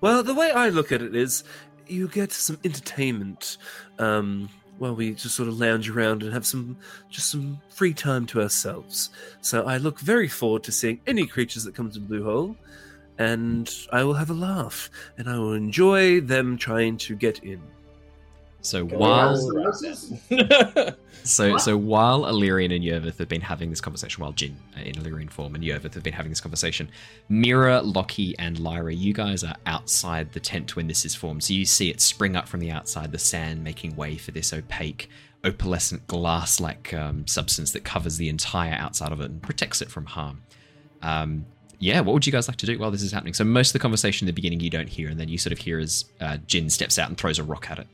Well, 0.00 0.22
the 0.22 0.34
way 0.34 0.50
I 0.50 0.68
look 0.68 0.92
at 0.92 1.00
it 1.00 1.14
is, 1.14 1.44
you 1.86 2.08
get 2.08 2.32
some 2.32 2.58
entertainment 2.64 3.56
um, 3.98 4.48
while 4.78 4.94
we 4.94 5.14
just 5.14 5.34
sort 5.34 5.48
of 5.48 5.58
lounge 5.58 5.88
around 5.88 6.22
and 6.22 6.32
have 6.32 6.46
some 6.46 6.76
just 7.08 7.30
some 7.30 7.60
free 7.68 7.94
time 7.94 8.26
to 8.26 8.42
ourselves. 8.42 9.10
So 9.40 9.64
I 9.64 9.78
look 9.78 10.00
very 10.00 10.28
forward 10.28 10.64
to 10.64 10.72
seeing 10.72 11.00
any 11.06 11.26
creatures 11.26 11.64
that 11.64 11.74
come 11.74 11.90
to 11.92 12.00
Blue 12.00 12.24
Hole, 12.24 12.56
and 13.18 13.72
I 13.92 14.02
will 14.02 14.14
have 14.14 14.30
a 14.30 14.34
laugh, 14.34 14.90
and 15.16 15.28
I 15.28 15.38
will 15.38 15.54
enjoy 15.54 16.20
them 16.20 16.56
trying 16.58 16.96
to 16.98 17.14
get 17.14 17.44
in. 17.44 17.62
So 18.60 18.84
Go 18.84 18.98
while 18.98 19.36
So, 21.24 21.52
What? 21.52 21.60
so 21.60 21.76
while 21.76 22.26
Illyrian 22.26 22.72
and 22.72 22.82
Yervith 22.82 23.18
have 23.18 23.28
been 23.28 23.42
having 23.42 23.70
this 23.70 23.80
conversation, 23.80 24.22
while 24.22 24.32
Jin 24.32 24.56
uh, 24.76 24.80
in 24.80 24.96
Illyrian 24.96 25.28
form 25.28 25.54
and 25.54 25.62
Yervith 25.62 25.94
have 25.94 26.02
been 26.02 26.14
having 26.14 26.30
this 26.30 26.40
conversation, 26.40 26.90
Mira, 27.28 27.82
Lockie, 27.82 28.34
and 28.38 28.58
Lyra, 28.58 28.94
you 28.94 29.12
guys 29.12 29.44
are 29.44 29.54
outside 29.66 30.32
the 30.32 30.40
tent 30.40 30.74
when 30.74 30.86
this 30.86 31.04
is 31.04 31.14
formed. 31.14 31.44
So 31.44 31.52
you 31.52 31.66
see 31.66 31.90
it 31.90 32.00
spring 32.00 32.34
up 32.34 32.48
from 32.48 32.60
the 32.60 32.70
outside, 32.70 33.12
the 33.12 33.18
sand 33.18 33.62
making 33.62 33.94
way 33.94 34.16
for 34.16 34.30
this 34.30 34.52
opaque, 34.52 35.10
opalescent 35.44 36.06
glass-like 36.06 36.94
um, 36.94 37.26
substance 37.26 37.72
that 37.72 37.84
covers 37.84 38.16
the 38.16 38.28
entire 38.28 38.74
outside 38.74 39.12
of 39.12 39.20
it 39.20 39.30
and 39.30 39.42
protects 39.42 39.82
it 39.82 39.90
from 39.90 40.06
harm. 40.06 40.42
Um, 41.02 41.44
yeah, 41.78 42.00
what 42.00 42.14
would 42.14 42.26
you 42.26 42.32
guys 42.32 42.48
like 42.48 42.56
to 42.56 42.66
do 42.66 42.78
while 42.78 42.90
this 42.90 43.02
is 43.02 43.12
happening? 43.12 43.34
So 43.34 43.44
most 43.44 43.68
of 43.68 43.72
the 43.74 43.78
conversation 43.80 44.26
in 44.26 44.28
the 44.28 44.32
beginning 44.32 44.60
you 44.60 44.70
don't 44.70 44.88
hear, 44.88 45.10
and 45.10 45.20
then 45.20 45.28
you 45.28 45.36
sort 45.38 45.52
of 45.52 45.58
hear 45.58 45.78
as 45.78 46.06
uh, 46.20 46.38
Jin 46.46 46.70
steps 46.70 46.98
out 46.98 47.08
and 47.08 47.18
throws 47.18 47.38
a 47.38 47.44
rock 47.44 47.70
at 47.70 47.78
it 47.78 47.86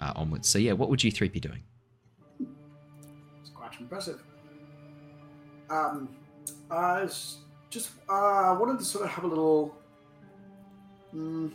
uh, 0.00 0.12
onwards. 0.16 0.48
So 0.48 0.58
yeah, 0.58 0.72
what 0.72 0.88
would 0.90 1.02
you 1.02 1.10
three 1.10 1.28
be 1.28 1.40
doing? 1.40 1.62
It's 3.40 3.50
quite 3.54 3.78
impressive. 3.80 4.22
Um, 5.70 6.08
I 6.70 7.08
just 7.70 7.90
uh, 8.08 8.56
wanted 8.58 8.78
to 8.78 8.84
sort 8.84 9.04
of 9.04 9.10
have 9.10 9.24
a 9.24 9.28
little. 9.28 9.76
Mm, 11.14 11.52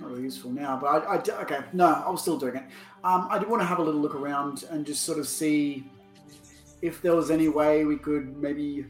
not 0.00 0.10
really 0.10 0.22
useful 0.22 0.50
now, 0.50 0.78
but 0.80 0.86
I, 0.86 1.16
I 1.16 1.42
okay. 1.42 1.60
No, 1.72 1.86
I 1.86 2.10
was 2.10 2.22
still 2.22 2.38
doing 2.38 2.56
it. 2.56 2.64
Um, 3.04 3.28
I 3.30 3.38
did 3.38 3.48
want 3.48 3.62
to 3.62 3.66
have 3.66 3.78
a 3.78 3.82
little 3.82 4.00
look 4.00 4.14
around 4.14 4.64
and 4.70 4.84
just 4.84 5.02
sort 5.02 5.18
of 5.18 5.28
see 5.28 5.84
if 6.82 7.00
there 7.00 7.14
was 7.14 7.30
any 7.30 7.48
way 7.48 7.84
we 7.84 7.96
could 7.96 8.36
maybe 8.36 8.86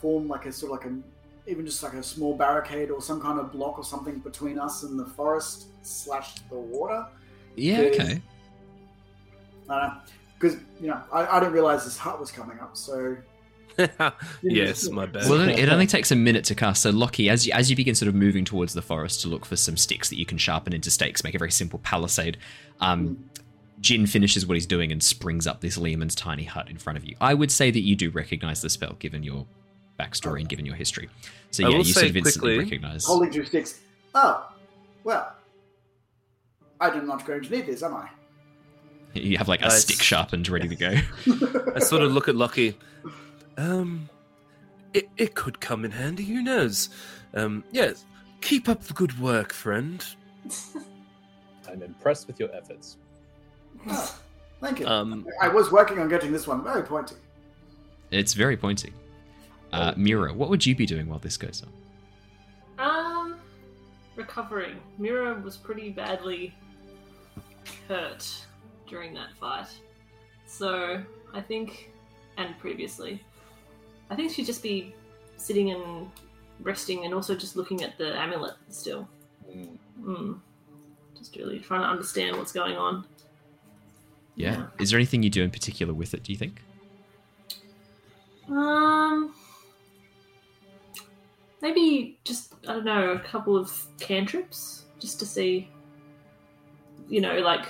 form 0.00 0.28
like 0.28 0.46
a 0.46 0.52
sort 0.52 0.72
of 0.72 0.78
like 0.78 0.92
a 0.92 1.50
even 1.50 1.64
just 1.64 1.82
like 1.82 1.94
a 1.94 2.02
small 2.02 2.36
barricade 2.36 2.90
or 2.90 3.00
some 3.00 3.20
kind 3.20 3.38
of 3.38 3.52
block 3.52 3.78
or 3.78 3.84
something 3.84 4.18
between 4.18 4.58
us 4.58 4.82
and 4.82 4.98
the 4.98 5.04
forest 5.04 5.66
slash 5.82 6.34
the 6.50 6.56
water. 6.56 7.06
Yeah, 7.56 7.80
Yeah. 7.82 7.88
okay. 7.88 8.22
Because 10.38 10.56
you 10.80 10.88
know, 10.88 11.00
I, 11.12 11.26
I 11.26 11.40
didn't 11.40 11.54
realize 11.54 11.84
this 11.84 11.96
hut 11.96 12.20
was 12.20 12.30
coming 12.30 12.58
up, 12.60 12.76
so 12.76 13.16
yes, 14.42 14.88
my 14.90 15.06
bad. 15.06 15.28
Well, 15.28 15.40
it 15.40 15.58
it 15.58 15.68
only 15.68 15.86
takes 15.86 16.10
a 16.10 16.16
minute 16.16 16.44
to 16.46 16.54
cast. 16.54 16.82
So, 16.82 16.90
Lockie, 16.90 17.28
as 17.28 17.46
you, 17.46 17.52
as 17.52 17.68
you 17.70 17.76
begin 17.76 17.94
sort 17.94 18.08
of 18.08 18.14
moving 18.14 18.44
towards 18.44 18.74
the 18.74 18.82
forest 18.82 19.22
to 19.22 19.28
look 19.28 19.44
for 19.44 19.56
some 19.56 19.76
sticks 19.76 20.08
that 20.10 20.18
you 20.18 20.24
can 20.26 20.38
sharpen 20.38 20.72
into 20.72 20.90
stakes, 20.90 21.24
make 21.24 21.34
a 21.34 21.38
very 21.38 21.50
simple 21.50 21.78
palisade, 21.80 22.36
um, 22.80 23.24
Jin 23.80 24.06
finishes 24.06 24.46
what 24.46 24.54
he's 24.54 24.66
doing 24.66 24.92
and 24.92 25.02
springs 25.02 25.46
up 25.46 25.60
this 25.60 25.76
Leomund's 25.76 26.14
tiny 26.14 26.44
hut 26.44 26.70
in 26.70 26.78
front 26.78 26.96
of 26.96 27.04
you. 27.04 27.16
I 27.20 27.34
would 27.34 27.50
say 27.50 27.70
that 27.70 27.80
you 27.80 27.96
do 27.96 28.10
recognize 28.10 28.62
the 28.62 28.70
spell, 28.70 28.94
given 28.98 29.22
your 29.22 29.46
backstory 30.00 30.40
and 30.40 30.48
given 30.48 30.64
your 30.64 30.74
history. 30.76 31.08
So, 31.50 31.68
yeah, 31.68 31.78
you 31.78 31.84
sort 31.84 32.06
of 32.06 32.16
instantly 32.16 32.56
quickly- 32.56 32.76
recognize. 32.78 33.04
holding 33.04 33.30
two 33.30 33.44
sticks. 33.44 33.80
Oh, 34.14 34.50
well, 35.04 35.34
I 36.80 36.88
am 36.90 37.06
not 37.06 37.24
going 37.26 37.42
to 37.42 37.50
need 37.50 37.66
this, 37.66 37.82
am 37.82 37.94
I? 37.94 38.08
You 39.14 39.38
have 39.38 39.48
like 39.48 39.60
a 39.62 39.64
Nice. 39.68 39.82
stick 39.82 40.02
sharpened, 40.02 40.48
ready 40.48 40.68
to 40.68 40.76
go. 40.76 40.94
I 41.74 41.78
sort 41.78 42.02
of 42.02 42.12
look 42.12 42.28
at 42.28 42.34
Lockie. 42.36 42.76
Um, 43.56 44.08
it, 44.92 45.08
it 45.16 45.34
could 45.34 45.58
come 45.60 45.84
in 45.84 45.90
handy. 45.90 46.24
Who 46.24 46.42
knows? 46.42 46.90
Um, 47.34 47.64
yes. 47.72 48.04
Keep 48.42 48.68
up 48.68 48.82
the 48.82 48.92
good 48.92 49.18
work, 49.18 49.52
friend. 49.54 50.04
I'm 51.68 51.82
impressed 51.82 52.26
with 52.26 52.38
your 52.38 52.54
efforts. 52.54 52.98
Oh, 53.88 54.18
thank 54.60 54.80
you. 54.80 54.86
Um, 54.86 55.26
I 55.40 55.48
was 55.48 55.72
working 55.72 55.98
on 55.98 56.08
getting 56.08 56.30
this 56.32 56.46
one 56.46 56.62
very 56.62 56.82
pointy. 56.82 57.16
It's 58.10 58.34
very 58.34 58.56
pointy. 58.56 58.92
Uh, 59.72 59.92
Mira, 59.96 60.32
what 60.32 60.48
would 60.50 60.64
you 60.64 60.76
be 60.76 60.86
doing 60.86 61.08
while 61.08 61.18
this 61.18 61.36
goes 61.36 61.62
on? 62.78 62.86
Um, 62.86 63.36
recovering. 64.14 64.76
Mira 64.98 65.34
was 65.40 65.56
pretty 65.56 65.90
badly 65.90 66.54
hurt 67.88 68.46
during 68.86 69.14
that 69.14 69.34
fight. 69.38 69.68
So, 70.46 71.02
I 71.34 71.40
think, 71.40 71.90
and 72.36 72.56
previously, 72.58 73.22
I 74.10 74.16
think 74.16 74.32
she'd 74.32 74.46
just 74.46 74.62
be 74.62 74.94
sitting 75.36 75.70
and 75.72 76.10
resting 76.60 77.04
and 77.04 77.12
also 77.12 77.34
just 77.34 77.56
looking 77.56 77.82
at 77.82 77.98
the 77.98 78.18
amulet 78.18 78.54
still. 78.68 79.08
Mm. 79.50 79.78
Mm. 80.00 80.40
Just 81.16 81.36
really 81.36 81.58
trying 81.58 81.82
to 81.82 81.88
understand 81.88 82.36
what's 82.36 82.52
going 82.52 82.76
on. 82.76 83.04
Yeah. 84.36 84.66
Is 84.78 84.90
there 84.90 84.98
anything 84.98 85.22
you 85.22 85.30
do 85.30 85.42
in 85.42 85.50
particular 85.50 85.94
with 85.94 86.14
it, 86.14 86.22
do 86.22 86.32
you 86.32 86.38
think? 86.38 86.62
Um, 88.48 89.34
maybe 91.60 92.18
just 92.24 92.54
I 92.68 92.74
don't 92.74 92.84
know 92.84 93.10
a 93.10 93.18
couple 93.18 93.56
of 93.56 93.86
cantrips 93.98 94.84
just 94.98 95.18
to 95.20 95.26
see. 95.26 95.68
You 97.08 97.20
know, 97.20 97.38
like 97.38 97.66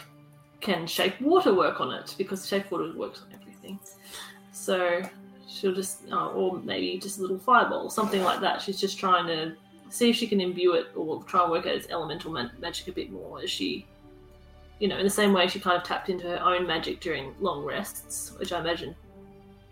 can 0.60 0.86
shape 0.86 1.20
water 1.20 1.54
work 1.54 1.80
on 1.80 1.92
it 1.92 2.14
because 2.18 2.46
shape 2.46 2.70
water 2.70 2.92
works 2.96 3.22
on 3.22 3.38
everything. 3.40 3.78
So 4.52 5.02
she'll 5.48 5.74
just, 5.74 6.02
oh, 6.10 6.28
or 6.28 6.58
maybe 6.58 6.98
just 6.98 7.18
a 7.18 7.22
little 7.22 7.38
fireball, 7.38 7.90
something 7.90 8.22
like 8.22 8.40
that. 8.40 8.60
She's 8.62 8.80
just 8.80 8.98
trying 8.98 9.26
to 9.26 9.54
see 9.90 10.10
if 10.10 10.16
she 10.16 10.26
can 10.26 10.40
imbue 10.40 10.74
it 10.74 10.86
or 10.96 11.22
try 11.24 11.42
and 11.42 11.50
work 11.50 11.66
out 11.66 11.74
its 11.74 11.88
elemental 11.90 12.32
ma- 12.32 12.48
magic 12.58 12.88
a 12.88 12.92
bit 12.92 13.10
more 13.10 13.40
as 13.42 13.50
she. 13.50 13.86
You 14.78 14.88
know, 14.88 14.98
in 14.98 15.04
the 15.04 15.10
same 15.10 15.32
way 15.32 15.46
she 15.46 15.58
kind 15.58 15.76
of 15.76 15.84
tapped 15.84 16.10
into 16.10 16.28
her 16.28 16.38
own 16.42 16.66
magic 16.66 17.00
during 17.00 17.34
long 17.40 17.64
rests, 17.64 18.32
which 18.38 18.52
I 18.52 18.60
imagine 18.60 18.94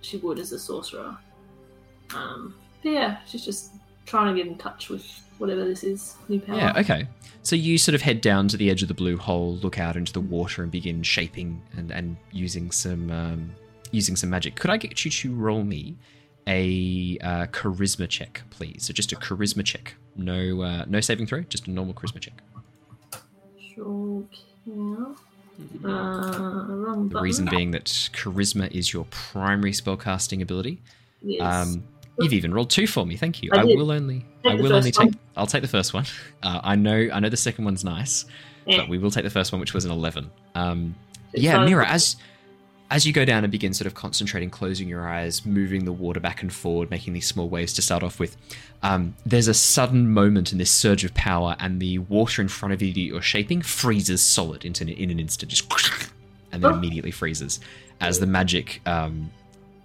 she 0.00 0.16
would 0.18 0.38
as 0.38 0.52
a 0.52 0.58
sorcerer. 0.58 1.16
Um, 2.14 2.54
but 2.82 2.92
yeah, 2.92 3.18
she's 3.26 3.44
just 3.44 3.72
trying 4.06 4.34
to 4.34 4.42
get 4.42 4.50
in 4.50 4.58
touch 4.58 4.88
with 4.88 5.04
whatever 5.38 5.64
this 5.64 5.82
is, 5.82 6.16
new 6.28 6.40
power. 6.40 6.56
Yeah, 6.56 6.72
okay. 6.78 7.06
So 7.42 7.56
you 7.56 7.76
sort 7.76 7.94
of 7.94 8.02
head 8.02 8.20
down 8.20 8.48
to 8.48 8.56
the 8.56 8.70
edge 8.70 8.82
of 8.82 8.88
the 8.88 8.94
blue 8.94 9.16
hole, 9.16 9.56
look 9.56 9.78
out 9.78 9.96
into 9.96 10.12
the 10.12 10.20
water, 10.20 10.62
and 10.62 10.70
begin 10.70 11.02
shaping 11.02 11.60
and, 11.76 11.90
and 11.90 12.16
using 12.32 12.70
some 12.70 13.10
um, 13.10 13.50
using 13.90 14.16
some 14.16 14.30
magic. 14.30 14.56
Could 14.56 14.70
I 14.70 14.76
get 14.76 15.04
you 15.04 15.10
to 15.10 15.34
roll 15.34 15.62
me 15.62 15.96
a 16.46 17.18
uh, 17.22 17.46
charisma 17.46 18.08
check, 18.08 18.42
please? 18.50 18.84
So 18.84 18.92
just 18.92 19.12
a 19.12 19.16
charisma 19.16 19.64
check. 19.64 19.94
No 20.16 20.62
uh, 20.62 20.84
no 20.88 21.00
saving 21.00 21.26
throw, 21.26 21.42
just 21.42 21.66
a 21.66 21.70
normal 21.70 21.94
charisma 21.94 22.20
check. 22.20 22.34
Sure 23.74 24.24
can. 24.64 25.16
Uh, 25.84 26.94
The 27.08 27.20
reason 27.20 27.46
being 27.48 27.70
that 27.72 27.84
charisma 27.84 28.70
is 28.72 28.92
your 28.92 29.06
primary 29.10 29.72
spellcasting 29.72 30.42
ability. 30.42 30.80
Yes. 31.22 31.42
Um, 31.42 31.84
You've 32.20 32.32
even 32.32 32.54
rolled 32.54 32.70
two 32.70 32.86
for 32.86 33.04
me. 33.04 33.16
Thank 33.16 33.42
you. 33.42 33.50
I 33.52 33.60
I, 33.60 33.64
will 33.64 33.90
only. 33.90 34.24
Take 34.44 34.52
I 34.52 34.54
will 34.54 34.72
only 34.72 34.90
first 34.92 34.98
one. 34.98 35.10
take. 35.12 35.20
I'll 35.36 35.46
take 35.46 35.62
the 35.62 35.68
first 35.68 35.92
one. 35.94 36.04
Uh, 36.42 36.60
I 36.62 36.76
know. 36.76 37.08
I 37.12 37.20
know 37.20 37.30
the 37.30 37.36
second 37.38 37.64
one's 37.64 37.84
nice, 37.84 38.26
Yeah. 38.66 38.76
but 38.78 38.88
we 38.90 38.98
will 38.98 39.10
take 39.10 39.24
the 39.24 39.30
first 39.30 39.50
one, 39.50 39.60
which 39.60 39.72
was 39.72 39.86
an 39.86 39.90
eleven. 39.90 40.30
Um, 40.54 40.94
yeah. 41.32 41.64
Mira, 41.64 41.86
as 41.88 42.16
as 42.90 43.06
you 43.06 43.12
go 43.14 43.24
down 43.24 43.44
and 43.44 43.50
begin 43.50 43.72
sort 43.72 43.86
of 43.86 43.94
concentrating, 43.94 44.50
closing 44.50 44.88
your 44.88 45.08
eyes, 45.08 45.46
moving 45.46 45.86
the 45.86 45.92
water 45.92 46.20
back 46.20 46.42
and 46.42 46.52
forward, 46.52 46.90
making 46.90 47.14
these 47.14 47.26
small 47.26 47.48
waves 47.48 47.72
to 47.72 47.82
start 47.82 48.02
off 48.02 48.20
with, 48.20 48.36
um, 48.82 49.16
there's 49.24 49.48
a 49.48 49.54
sudden 49.54 50.08
moment 50.10 50.52
in 50.52 50.58
this 50.58 50.70
surge 50.70 51.02
of 51.02 51.14
power, 51.14 51.56
and 51.58 51.80
the 51.80 51.98
water 51.98 52.42
in 52.42 52.48
front 52.48 52.74
of 52.74 52.82
you 52.82 52.92
that 52.92 53.00
you're 53.00 53.22
shaping 53.22 53.62
freezes 53.62 54.20
solid 54.22 54.66
into 54.66 54.84
in 54.86 55.10
an 55.10 55.18
instant, 55.18 55.50
just 55.50 55.64
and 56.52 56.62
then 56.62 56.72
immediately 56.74 57.10
freezes 57.10 57.58
as 58.02 58.20
the 58.20 58.26
magic 58.26 58.82
um, 58.86 59.30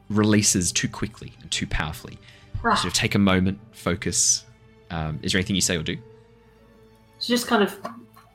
releases 0.10 0.72
too 0.72 0.88
quickly 0.88 1.34
and 1.42 1.50
too 1.52 1.68
powerfully. 1.68 2.18
Ah. 2.64 2.76
Sort 2.76 2.86
of 2.88 2.94
take 2.94 3.16
a 3.16 3.20
moment, 3.20 3.60
focus. 3.72 4.44
Um, 4.90 5.20
is 5.22 5.32
there 5.32 5.40
anything 5.40 5.56
you 5.56 5.62
say 5.62 5.78
or 5.78 5.84
do? 5.84 5.98
She 7.20 7.34
just 7.34 7.48
kind 7.48 7.64
of, 7.64 7.78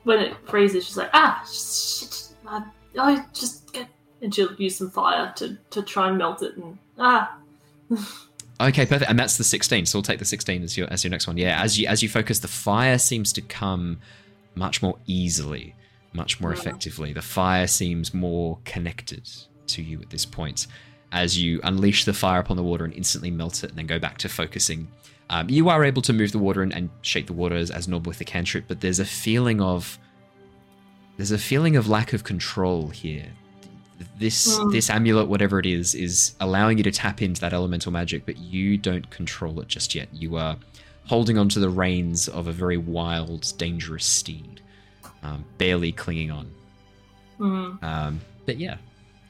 when 0.03 0.19
it 0.19 0.35
freezes, 0.47 0.85
she's 0.85 0.97
like, 0.97 1.09
ah, 1.13 1.43
shit, 1.51 2.29
I, 2.47 2.63
I 2.97 3.25
just 3.33 3.71
get, 3.73 3.87
and 4.21 4.33
she'll 4.33 4.53
use 4.55 4.77
some 4.77 4.89
fire 4.89 5.33
to, 5.37 5.57
to 5.71 5.81
try 5.81 6.09
and 6.09 6.17
melt 6.17 6.41
it, 6.43 6.55
and 6.55 6.77
ah, 6.97 7.37
Okay, 8.61 8.85
perfect. 8.85 9.09
And 9.09 9.19
that's 9.19 9.37
the 9.37 9.43
16. 9.43 9.85
So 9.85 9.97
we'll 9.97 10.03
take 10.03 10.19
the 10.19 10.23
16 10.25 10.63
as 10.63 10.77
your 10.77 10.87
as 10.91 11.03
your 11.03 11.11
next 11.11 11.27
one. 11.27 11.35
Yeah, 11.37 11.61
as 11.61 11.77
you 11.77 11.87
as 11.87 12.01
you 12.01 12.07
focus, 12.07 12.39
the 12.39 12.47
fire 12.47 12.97
seems 12.97 13.33
to 13.33 13.41
come 13.41 13.99
much 14.55 14.81
more 14.81 14.97
easily, 15.07 15.75
much 16.13 16.39
more 16.39 16.53
Yeah. 16.53 16.59
effectively. 16.59 17.11
The 17.11 17.21
fire 17.21 17.67
seems 17.67 18.13
more 18.13 18.59
connected 18.63 19.29
to 19.67 19.83
you 19.83 19.99
at 20.01 20.09
this 20.09 20.25
point. 20.25 20.67
As 21.15 21.37
you 21.41 21.59
unleash 21.63 22.03
the 22.05 22.13
fire 22.13 22.39
upon 22.41 22.57
the 22.57 22.63
water 22.63 22.83
and 22.85 22.93
instantly 22.93 23.31
melt 23.31 23.63
it, 23.63 23.69
and 23.71 23.77
then 23.79 23.87
go 23.87 23.97
back 23.99 24.17
to 24.19 24.29
focusing. 24.29 24.87
Um, 25.29 25.49
you 25.49 25.69
are 25.69 25.83
able 25.83 26.01
to 26.03 26.13
move 26.13 26.31
the 26.33 26.39
water 26.39 26.61
and, 26.61 26.71
and 26.75 26.89
shape 27.01 27.25
the 27.27 27.33
water 27.33 27.55
as, 27.55 27.71
as 27.71 27.87
normal 27.87 28.09
with 28.09 28.19
the 28.19 28.25
cantrip, 28.25 28.65
but 28.67 28.81
there's 28.81 28.99
a 28.99 29.05
feeling 29.05 29.59
of 29.61 29.97
there's 31.17 31.31
a 31.31 31.37
feeling 31.37 31.75
of 31.77 31.87
lack 31.87 32.11
of 32.13 32.23
control 32.23 32.89
here. 32.89 33.27
This 34.19 34.59
Mm. 34.59 34.71
this 34.73 34.89
amulet, 34.89 35.27
whatever 35.29 35.57
it 35.57 35.65
is, 35.65 35.95
is 35.95 36.35
allowing 36.41 36.77
you 36.77 36.83
to 36.83 36.91
tap 36.91 37.21
into 37.21 37.39
that 37.41 37.53
elemental 37.53 37.91
magic, 37.93 38.25
but 38.25 38.37
you 38.37 38.77
don't 38.77 39.09
control 39.09 39.59
it 39.61 39.67
just 39.69 39.95
yet. 39.95 40.09
You 40.13 40.35
are 40.35 40.57
holding 41.05 41.37
onto 41.37 41.59
the 41.61 41.69
reins 41.69 42.27
of 42.27 42.47
a 42.47 42.51
very 42.51 42.77
wild, 42.77 43.53
dangerous 43.57 44.05
steed, 44.05 44.59
um, 45.23 45.45
barely 45.57 45.91
clinging 45.93 46.29
on. 46.31 46.51
mm, 47.39 47.81
Um, 47.83 48.19
but 48.45 48.57
yeah, 48.59 48.77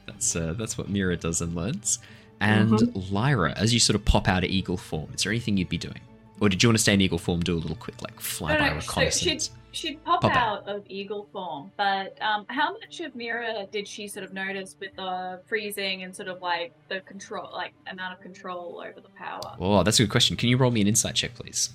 that's 0.06 0.36
uh, 0.36 0.54
that's 0.56 0.78
what 0.78 0.88
Mira 0.88 1.16
does 1.16 1.40
and 1.40 1.54
learns. 1.54 1.98
And 2.40 2.94
Lyra, 3.10 3.52
as 3.56 3.72
you 3.72 3.80
sort 3.80 3.94
of 3.94 4.04
pop 4.04 4.28
out 4.28 4.44
of 4.44 4.50
eagle 4.50 4.76
form, 4.76 5.08
is 5.14 5.22
there 5.22 5.32
anything 5.32 5.56
you'd 5.56 5.70
be 5.70 5.78
doing, 5.78 6.00
or 6.40 6.48
did 6.48 6.62
you 6.62 6.68
want 6.68 6.76
to 6.76 6.82
stay 6.82 6.92
in 6.94 7.00
eagle 7.00 7.18
form, 7.18 7.40
do 7.40 7.54
a 7.54 7.56
little 7.56 7.76
quick 7.76 8.02
like 8.02 8.20
fly 8.20 8.58
No, 8.58 8.74
no, 8.74 8.80
so 8.80 9.08
she'd, 9.08 9.48
she'd 9.72 10.04
pop, 10.04 10.20
Pop 10.20 10.36
out 10.36 10.68
of 10.68 10.84
eagle 10.88 11.28
form, 11.32 11.72
but 11.78 12.20
um, 12.20 12.44
how 12.48 12.74
much 12.74 13.00
of 13.00 13.14
Mira 13.16 13.66
did 13.72 13.88
she 13.88 14.06
sort 14.06 14.24
of 14.24 14.34
notice 14.34 14.76
with 14.78 14.94
the 14.96 15.40
freezing 15.46 16.02
and 16.02 16.14
sort 16.14 16.28
of 16.28 16.42
like 16.42 16.74
the 16.88 17.00
control, 17.00 17.48
like 17.54 17.72
amount 17.90 18.12
of 18.12 18.20
control 18.20 18.84
over 18.86 19.00
the 19.00 19.08
power? 19.16 19.56
Oh, 19.58 19.82
that's 19.82 19.98
a 19.98 20.02
good 20.02 20.10
question. 20.10 20.36
Can 20.36 20.50
you 20.50 20.58
roll 20.58 20.70
me 20.70 20.82
an 20.82 20.88
insight 20.88 21.14
check, 21.14 21.34
please? 21.34 21.70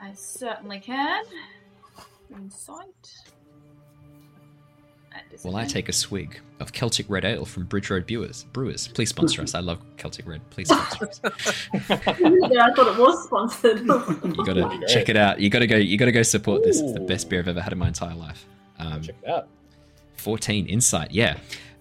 I 0.00 0.12
certainly 0.14 0.80
can. 0.80 1.24
Insight. 2.34 3.18
At 5.14 5.22
While 5.42 5.56
I 5.56 5.64
take 5.64 5.88
a 5.88 5.92
swig 5.92 6.40
of 6.58 6.72
Celtic 6.72 7.06
Red 7.08 7.24
Ale 7.24 7.44
from 7.44 7.64
Bridge 7.64 7.88
Road 7.88 8.06
Brewers. 8.06 8.44
Brewers, 8.52 8.88
please 8.88 9.10
sponsor 9.10 9.42
us. 9.42 9.54
I 9.54 9.60
love 9.60 9.78
Celtic 9.96 10.26
Red. 10.26 10.40
Please 10.50 10.68
sponsor 10.68 11.08
us. 11.08 11.20
yeah, 11.72 12.66
I 12.66 12.72
thought 12.74 12.88
it 12.88 12.98
was 12.98 13.24
sponsored. 13.24 13.80
You 14.24 14.44
gotta 14.44 14.64
Great. 14.64 14.88
check 14.88 15.08
it 15.08 15.16
out. 15.16 15.38
You 15.40 15.50
gotta 15.50 15.66
go. 15.68 15.76
You 15.76 15.96
gotta 15.96 16.12
go 16.12 16.22
support 16.22 16.64
this. 16.64 16.80
It's 16.80 16.92
the 16.92 17.00
best 17.00 17.28
beer 17.30 17.38
I've 17.40 17.48
ever 17.48 17.60
had 17.60 17.72
in 17.72 17.78
my 17.78 17.88
entire 17.88 18.14
life. 18.14 18.44
Um, 18.78 19.02
Check 19.02 19.16
it 19.22 19.28
out. 19.28 19.48
14 20.16 20.66
insight 20.66 21.10
yeah 21.10 21.36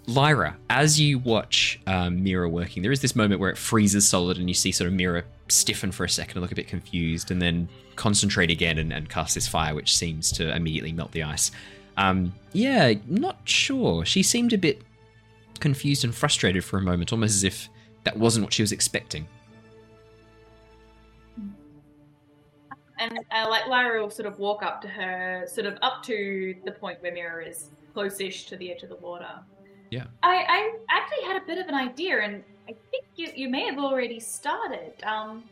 lyra 0.05 0.57
as 0.69 0.99
you 0.99 1.17
watch 1.17 1.79
um, 1.87 2.21
mira 2.21 2.49
working 2.49 2.83
there 2.83 2.91
is 2.91 2.99
this 2.99 3.15
moment 3.15 3.39
where 3.39 3.49
it 3.49 3.57
freezes 3.57 4.05
solid 4.05 4.37
and 4.37 4.49
you 4.49 4.53
see 4.53 4.69
sort 4.71 4.89
of 4.89 4.93
mira 4.93 5.23
stiffen 5.47 5.93
for 5.93 6.03
a 6.03 6.09
second 6.09 6.35
and 6.37 6.41
look 6.41 6.51
a 6.51 6.55
bit 6.55 6.67
confused 6.67 7.31
and 7.31 7.41
then 7.41 7.69
concentrate 7.95 8.51
again 8.51 8.77
and, 8.79 8.91
and 8.91 9.09
cast 9.09 9.33
this 9.35 9.47
fire 9.47 9.73
which 9.73 9.95
seems 9.95 10.29
to 10.29 10.53
immediately 10.53 10.91
melt 10.91 11.11
the 11.13 11.23
ice 11.23 11.51
um, 11.97 12.33
yeah 12.53 12.93
not 13.07 13.37
sure 13.43 14.05
she 14.05 14.23
seemed 14.23 14.53
a 14.53 14.57
bit 14.57 14.81
confused 15.59 16.03
and 16.03 16.13
frustrated 16.13 16.63
for 16.63 16.77
a 16.77 16.81
moment 16.81 17.11
almost 17.11 17.35
as 17.35 17.43
if 17.43 17.69
that 18.03 18.17
wasn't 18.17 18.43
what 18.43 18.53
she 18.53 18.63
was 18.63 18.71
expecting 18.71 19.27
And 23.03 23.19
uh, 23.31 23.49
like 23.49 23.67
Lyra 23.67 24.01
will 24.01 24.09
sort 24.09 24.27
of 24.27 24.39
walk 24.39 24.63
up 24.63 24.81
to 24.81 24.87
her, 24.87 25.45
sort 25.47 25.67
of 25.67 25.77
up 25.81 26.03
to 26.03 26.55
the 26.63 26.71
point 26.71 27.01
where 27.01 27.11
Mira 27.11 27.45
is 27.45 27.69
close-ish 27.93 28.45
to 28.45 28.55
the 28.55 28.71
edge 28.71 28.83
of 28.83 28.89
the 28.89 28.95
water. 28.95 29.29
Yeah. 29.89 30.05
I, 30.21 30.45
I 30.47 30.77
actually 30.89 31.27
had 31.27 31.41
a 31.41 31.45
bit 31.45 31.57
of 31.57 31.67
an 31.67 31.75
idea, 31.75 32.21
and 32.21 32.43
I 32.69 32.75
think 32.91 33.05
you, 33.15 33.29
you 33.35 33.49
may 33.49 33.65
have 33.65 33.77
already 33.77 34.19
started. 34.19 34.93
Um, 35.03 35.43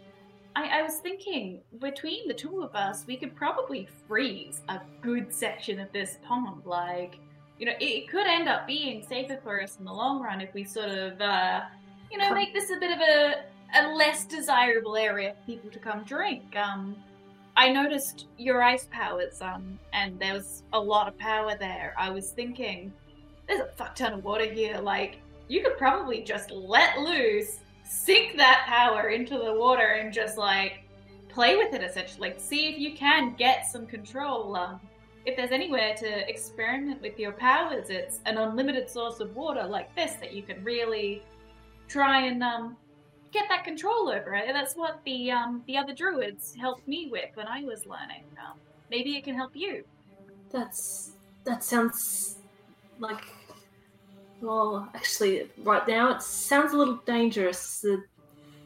I, 0.56 0.80
I 0.80 0.82
was 0.82 0.96
thinking 0.96 1.62
between 1.80 2.28
the 2.28 2.34
two 2.34 2.62
of 2.62 2.76
us, 2.76 3.06
we 3.08 3.16
could 3.16 3.36
probably 3.36 3.88
freeze 4.08 4.62
a 4.70 4.80
good 5.02 5.34
section 5.34 5.80
of 5.80 5.92
this 5.92 6.18
pond. 6.24 6.66
Like, 6.66 7.18
you 7.58 7.66
know, 7.66 7.74
it, 7.80 8.10
could 8.10 8.28
end 8.28 8.50
up 8.50 8.68
being 8.68 9.06
safer 9.08 9.40
for 9.44 9.62
us 9.62 9.78
in 9.80 9.86
the 9.86 9.94
long 9.94 10.22
run 10.22 10.42
if 10.42 10.54
we 10.54 10.64
sort 10.64 10.90
of, 10.90 11.22
uh, 11.22 11.62
you 12.12 12.18
know, 12.18 12.34
make 12.34 12.54
this 12.54 12.70
a 12.72 12.78
bit 12.80 12.92
of 12.92 13.00
a, 13.00 13.36
a 13.80 13.96
less 13.96 14.26
desirable 14.26 14.98
area 14.98 15.34
for 15.34 15.46
people 15.46 15.70
to 15.70 15.80
come 15.80 16.04
drink. 16.04 16.56
Um, 16.58 16.96
I 17.56 17.72
noticed 17.72 18.26
your 18.38 18.64
ice 18.64 18.88
powers, 18.92 19.42
um, 19.42 19.78
and 19.94 20.20
there 20.20 20.34
was 20.34 20.64
a 20.74 20.80
lot 20.80 21.08
of 21.08 21.18
power 21.18 21.56
there. 21.58 21.94
I 21.98 22.10
was 22.10 22.32
thinking, 22.32 22.92
there's 23.48 23.62
a 23.62 23.72
fuck 23.76 23.96
ton 23.96 24.14
of 24.14 24.24
water 24.24 24.46
here. 24.46 24.80
Like, 24.80 25.20
you 25.48 25.62
could 25.62 25.78
probably 25.78 26.22
just 26.24 26.50
let 26.52 27.00
loose, 27.00 27.60
sink 27.92 28.38
that 28.38 28.64
power 28.68 29.10
into 29.10 29.38
the 29.38 29.54
water, 29.54 29.98
and 30.00 30.14
just 30.14 30.38
like 30.38 30.84
play 31.28 31.58
with 31.58 31.74
it 31.74 31.84
essentially. 31.84 32.30
Like, 32.30 32.40
see 32.40 32.70
if 32.70 32.80
you 32.80 32.94
can 32.96 33.36
get 33.36 33.68
some 33.68 33.86
control. 33.86 34.56
Um, 34.56 34.80
if 35.26 35.36
there's 35.36 35.52
anywhere 35.52 35.94
to 35.98 36.30
experiment 36.30 37.02
with 37.02 37.20
your 37.20 37.34
powers, 37.34 37.90
it's 37.90 38.22
an 38.26 38.38
unlimited 38.38 38.90
source 38.90 39.20
of 39.20 39.36
water 39.36 39.64
like 39.64 39.94
this 39.96 40.14
that 40.16 40.34
you 40.34 40.42
can 40.42 40.64
really 40.64 41.22
try 41.88 42.22
and 42.22 42.42
um, 42.42 42.78
get 43.32 43.48
that 43.50 43.64
control 43.64 44.10
over 44.10 44.34
it. 44.34 44.46
That's 44.54 44.76
what 44.76 45.02
the 45.06 45.32
um, 45.32 45.64
the 45.68 45.78
other 45.78 45.94
druids 45.94 46.56
helped 46.56 46.88
me 46.88 47.10
with 47.12 47.30
when 47.36 47.48
I 47.48 47.64
was 47.64 47.86
learning. 47.86 48.24
Um, 48.40 48.58
maybe 48.90 49.18
it 49.18 49.24
can 49.24 49.36
help 49.36 49.52
you. 49.54 49.84
That's 50.50 51.12
that 51.44 51.64
sounds 51.64 52.38
like. 53.00 53.26
Well, 54.42 54.90
actually, 54.96 55.50
right 55.64 55.88
now 55.88 56.16
it 56.16 56.24
sounds 56.24 56.74
a 56.74 56.78
little 56.78 57.00
dangerous. 57.06 57.86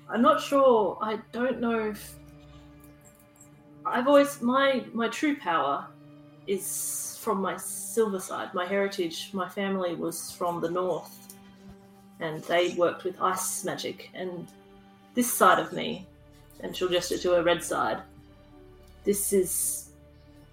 I'm 0.10 0.22
not 0.22 0.42
sure. 0.42 0.98
I 1.02 1.20
don't 1.34 1.60
know 1.60 1.90
if 1.90 2.16
I've 3.86 4.08
always 4.08 4.42
my 4.42 4.86
my 4.94 5.10
true 5.10 5.36
power 5.36 5.86
is 6.48 7.20
from 7.22 7.42
my 7.42 7.58
silver 7.58 8.20
side. 8.20 8.54
My 8.54 8.66
heritage, 8.66 9.32
my 9.34 9.50
family 9.50 9.96
was 9.96 10.32
from 10.32 10.62
the 10.62 10.70
north, 10.70 11.36
and 12.20 12.42
they 12.44 12.74
worked 12.76 13.04
with 13.04 13.22
ice 13.22 13.66
magic. 13.66 14.12
And 14.14 14.48
this 15.14 15.32
side 15.32 15.60
of 15.60 15.74
me, 15.74 16.08
and 16.62 16.76
she'll 16.76 16.90
gesture 16.90 17.18
to 17.18 17.32
her 17.32 17.44
red 17.44 17.64
side. 17.64 18.02
This 19.04 19.34
is, 19.34 19.90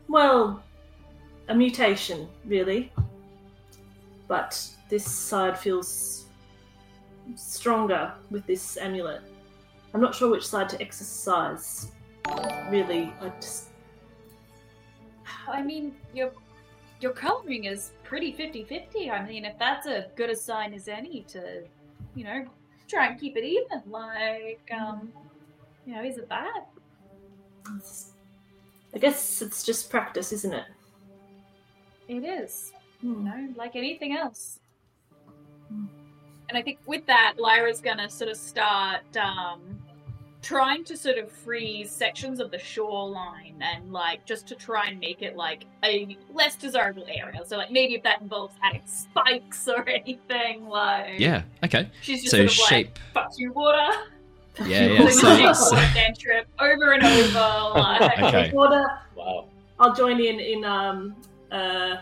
well, 0.08 0.62
a 1.48 1.54
mutation, 1.54 2.28
really. 2.44 2.92
But 4.28 4.66
this 4.92 5.10
side 5.10 5.58
feels 5.58 6.26
stronger 7.34 8.12
with 8.30 8.46
this 8.46 8.76
amulet. 8.76 9.22
I'm 9.94 10.02
not 10.02 10.14
sure 10.14 10.30
which 10.30 10.46
side 10.46 10.68
to 10.68 10.82
exercise. 10.82 11.92
Really, 12.68 13.10
I 13.22 13.32
just. 13.40 13.70
I 15.48 15.62
mean, 15.62 15.94
your 16.12 16.30
your 17.00 17.12
coloring 17.12 17.64
is 17.64 17.92
pretty 18.04 18.34
50-50. 18.34 19.10
I 19.10 19.26
mean, 19.26 19.46
if 19.46 19.58
that's 19.58 19.86
a 19.86 20.08
good 20.14 20.28
a 20.28 20.36
sign 20.36 20.74
as 20.74 20.88
any 20.88 21.22
to, 21.28 21.62
you 22.14 22.24
know, 22.24 22.44
try 22.86 23.06
and 23.06 23.18
keep 23.18 23.38
it 23.38 23.44
even. 23.44 23.80
Like, 23.90 24.70
um, 24.78 25.10
you 25.86 25.94
know, 25.94 26.04
is 26.04 26.18
it 26.18 26.28
bad? 26.28 26.64
I 28.94 28.98
guess 28.98 29.40
it's 29.40 29.64
just 29.64 29.88
practice, 29.88 30.34
isn't 30.34 30.52
it? 30.52 30.66
It 32.08 32.24
is. 32.24 32.72
Hmm. 33.00 33.14
You 33.14 33.22
know, 33.22 33.54
like 33.56 33.74
anything 33.74 34.14
else. 34.14 34.58
And 36.52 36.58
I 36.58 36.62
think 36.62 36.80
with 36.84 37.06
that, 37.06 37.36
Lyra's 37.38 37.80
gonna 37.80 38.10
sort 38.10 38.30
of 38.30 38.36
start 38.36 39.00
um, 39.16 39.60
trying 40.42 40.84
to 40.84 40.98
sort 40.98 41.16
of 41.16 41.32
freeze 41.32 41.90
sections 41.90 42.40
of 42.40 42.50
the 42.50 42.58
shoreline 42.58 43.54
and 43.62 43.90
like 43.90 44.26
just 44.26 44.46
to 44.48 44.54
try 44.54 44.88
and 44.88 45.00
make 45.00 45.22
it 45.22 45.34
like 45.34 45.64
a 45.82 46.14
less 46.34 46.56
desirable 46.56 47.06
area. 47.08 47.40
So 47.46 47.56
like 47.56 47.70
maybe 47.70 47.94
if 47.94 48.02
that 48.02 48.20
involves 48.20 48.54
adding 48.62 48.82
spikes 48.84 49.66
or 49.66 49.88
anything, 49.88 50.68
like 50.68 51.18
yeah 51.18 51.44
okay 51.64 51.88
she's 52.02 52.20
just 52.20 52.32
so 52.32 52.36
sort 52.46 52.46
of 52.48 52.52
shape 52.52 52.98
like 53.14 53.24
fuck 53.24 53.32
you 53.38 53.50
water. 53.52 53.88
Yeah, 54.66 54.86
yeah. 54.88 55.08
So, 55.08 55.52
so- 55.54 55.76
shape 55.76 55.94
cantrip 55.94 56.46
over 56.60 56.92
and 56.92 57.02
over. 57.02 57.78
Like, 57.80 58.18
Okay. 58.24 58.50
Water. 58.52 58.84
Wow. 59.16 59.46
I'll 59.80 59.94
join 59.94 60.20
in 60.20 60.38
in 60.38 60.66
um 60.66 61.16
uh 61.50 61.96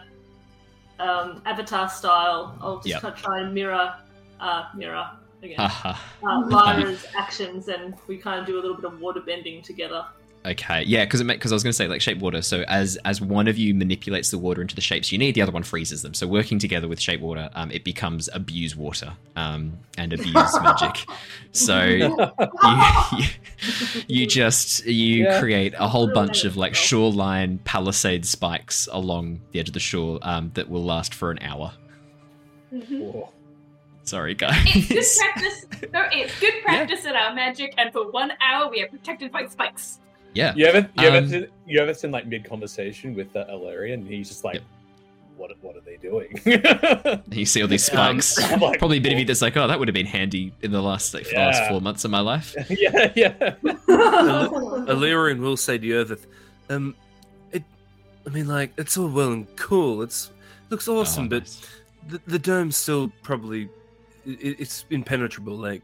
um 0.98 1.40
Avatar 1.46 1.88
style. 1.88 2.58
I'll 2.60 2.80
just 2.80 3.00
Yep. 3.04 3.16
try 3.16 3.42
and 3.42 3.54
mirror 3.54 3.94
uh 4.40 4.64
mirror 4.74 5.08
again. 5.42 5.56
haha. 5.58 5.94
uh, 6.26 6.46
Lyra's 6.48 7.06
actions, 7.16 7.68
and 7.68 7.94
we 8.06 8.16
kind 8.18 8.40
of 8.40 8.46
do 8.46 8.54
a 8.56 8.60
little 8.60 8.76
bit 8.76 8.84
of 8.84 9.00
water 9.00 9.20
bending 9.20 9.62
together. 9.62 10.04
Okay, 10.46 10.84
yeah, 10.86 11.04
because 11.04 11.22
because 11.22 11.52
I 11.52 11.54
was 11.54 11.62
going 11.62 11.72
to 11.72 11.76
say 11.76 11.86
like 11.86 12.00
shape 12.00 12.16
water. 12.18 12.40
So 12.40 12.62
as 12.66 12.96
as 13.04 13.20
one 13.20 13.46
of 13.46 13.58
you 13.58 13.74
manipulates 13.74 14.30
the 14.30 14.38
water 14.38 14.62
into 14.62 14.74
the 14.74 14.80
shapes 14.80 15.12
you 15.12 15.18
need, 15.18 15.34
the 15.34 15.42
other 15.42 15.52
one 15.52 15.62
freezes 15.62 16.00
them. 16.00 16.14
So 16.14 16.26
working 16.26 16.58
together 16.58 16.88
with 16.88 16.98
shape 16.98 17.20
water, 17.20 17.50
um, 17.54 17.70
it 17.70 17.84
becomes 17.84 18.30
abuse 18.32 18.74
water, 18.74 19.12
um, 19.36 19.78
and 19.98 20.14
abuse 20.14 20.58
magic. 20.62 21.04
So 21.52 21.84
you, 21.84 22.16
you 23.18 23.24
you 24.08 24.26
just 24.26 24.86
you 24.86 25.24
Yeah. 25.24 25.40
create 25.40 25.74
a 25.78 25.86
whole 25.88 26.10
bunch 26.10 26.44
of 26.46 26.56
like 26.56 26.74
shoreline 26.74 27.58
palisade 27.64 28.24
spikes 28.24 28.88
along 28.92 29.42
the 29.52 29.60
edge 29.60 29.68
of 29.68 29.74
the 29.74 29.80
shore 29.80 30.20
um, 30.22 30.52
that 30.54 30.70
will 30.70 30.84
last 30.84 31.12
for 31.14 31.30
an 31.30 31.38
hour. 31.42 31.72
Whoa. 32.70 33.30
Sorry, 34.04 34.32
It's 34.32 34.40
good 34.40 34.48
guys. 34.48 35.18
practice. 35.18 35.66
No, 35.92 36.04
it's 36.12 36.40
good 36.40 36.54
practice 36.64 37.04
at 37.06 37.14
our 37.16 37.34
magic, 37.34 37.74
and 37.78 37.92
for 37.92 38.10
one 38.10 38.32
hour 38.42 38.68
we 38.70 38.82
are 38.82 38.88
protected 38.88 39.30
by 39.32 39.46
spikes. 39.46 39.98
yeah, 40.34 40.52
You 40.56 40.66
ever, 40.66 40.88
you 40.98 41.06
ever, 41.06 41.16
Um, 41.18 41.28
seen, 41.28 41.46
you 41.66 41.80
ever 41.80 41.94
seen 41.94 42.10
like 42.10 42.26
mid 42.26 42.44
conversation 42.48 43.14
with 43.14 43.34
uh, 43.36 43.44
Illyrian? 43.48 44.00
And 44.00 44.08
he's 44.08 44.28
just 44.28 44.44
like, 44.44 44.54
Yep. 44.54 44.62
"What, 45.36 45.50
what 45.62 45.76
are 45.76 45.80
they 45.80 45.96
doing?" 45.96 46.28
you 47.30 47.44
see 47.46 47.62
all 47.62 47.68
these 47.68 47.88
Um, 47.94 48.20
spikes. 48.20 48.52
I'm 48.52 48.60
like, 48.60 48.78
Probably 48.78 48.98
a 48.98 49.00
bit 49.00 49.12
of 49.12 49.18
you 49.18 49.24
that's 49.24 49.42
like, 49.42 49.56
oh, 49.56 49.66
that 49.68 49.78
would 49.78 49.88
have 49.88 49.94
been 49.94 50.06
handy 50.06 50.52
in 50.62 50.72
the 50.72 50.82
last 50.82 51.14
like 51.14 51.24
for 51.26 51.34
the 51.34 51.40
last 51.40 51.68
four 51.68 51.80
months 51.80 52.04
of 52.04 52.10
my 52.10 52.20
life. 52.20 52.54
yeah, 52.68 53.12
yeah. 53.14 53.54
Illyrian 54.88 55.40
will 55.40 55.56
say 55.56 55.78
to 55.78 55.86
Yervith, 55.86 56.26
um, 56.68 56.94
it, 57.52 57.62
I 58.26 58.30
mean, 58.30 58.48
like, 58.48 58.72
it's 58.76 58.96
all 58.96 59.08
well 59.08 59.32
and 59.32 59.56
cool. 59.56 60.02
It's 60.02 60.30
looks 60.70 60.88
awesome, 60.88 61.26
Oh, 61.26 61.28
but 61.28 61.56
the, 62.08 62.20
the 62.26 62.38
dome's 62.38 62.76
still 62.76 63.12
probably 63.22 63.68
it, 64.40 64.56
it's 64.60 64.84
impenetrable. 64.90 65.54
Like, 65.56 65.82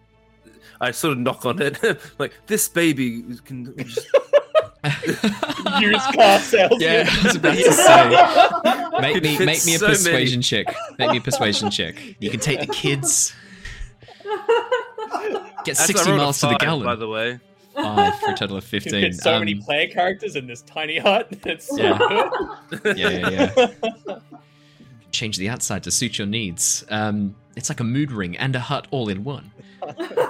I 0.80 0.90
sort 0.90 1.12
of 1.12 1.18
knock 1.18 1.44
on 1.47 1.61
it, 1.62 1.78
like 2.18 2.32
this 2.47 2.68
baby 2.68 3.22
can 3.44 3.74
just 3.78 4.07
Used 5.80 6.14
car 6.14 6.38
salesman. 6.38 6.80
Yeah, 6.80 7.09
I 7.11 7.22
was 7.24 7.36
about 7.36 7.57
to 7.57 7.72
say. 8.92 9.01
Make 9.01 9.22
me 9.22 9.38
make 9.44 9.64
me 9.66 9.74
a 9.74 9.78
so 9.78 9.86
many. 9.86 9.97
persuasion 9.99 10.42
check. 10.42 10.66
Make 10.99 11.11
me 11.11 11.16
a 11.18 11.20
persuasion 11.20 11.70
check. 11.70 11.97
You 12.20 12.30
can 12.30 12.38
take 12.40 12.61
the 12.61 12.66
kids. 12.68 13.34
Get 15.64 15.72
As 15.72 15.86
sixty 15.86 16.09
rolled 16.11 16.20
a 16.20 16.24
miles 16.24 16.40
to 16.40 16.47
the 16.49 16.55
gallon. 16.59 16.84
By 16.84 16.94
the 16.94 17.09
way, 17.09 17.40
Five 17.74 18.18
for 18.20 18.30
a 18.30 18.34
total 18.34 18.57
of 18.59 18.64
You 18.64 18.68
fifteen. 18.80 19.01
get 19.01 19.14
so 19.16 19.34
Um, 19.34 19.40
many 19.40 19.57
player 19.57 19.88
characters 19.88 20.36
in 20.36 20.47
this 20.47 20.62
tiny 20.62 20.99
hut. 20.99 21.28
It's 21.44 21.66
so 21.68 21.76
Yeah. 21.82 22.30
good. 22.70 22.97
yeah, 22.97 23.09
yeah, 23.09 23.51
yeah. 23.57 24.18
Change 25.12 25.38
the 25.38 25.48
outside 25.48 25.82
to 25.84 25.90
suit 25.90 26.18
your 26.18 26.26
needs. 26.26 26.84
Um, 26.90 27.34
it's 27.57 27.68
like 27.68 27.80
a 27.80 27.84
mood 27.84 28.12
ring 28.12 28.36
and 28.36 28.54
a 28.54 28.61
hut 28.61 28.86
all 28.90 29.09
in 29.09 29.24
one. 29.24 29.50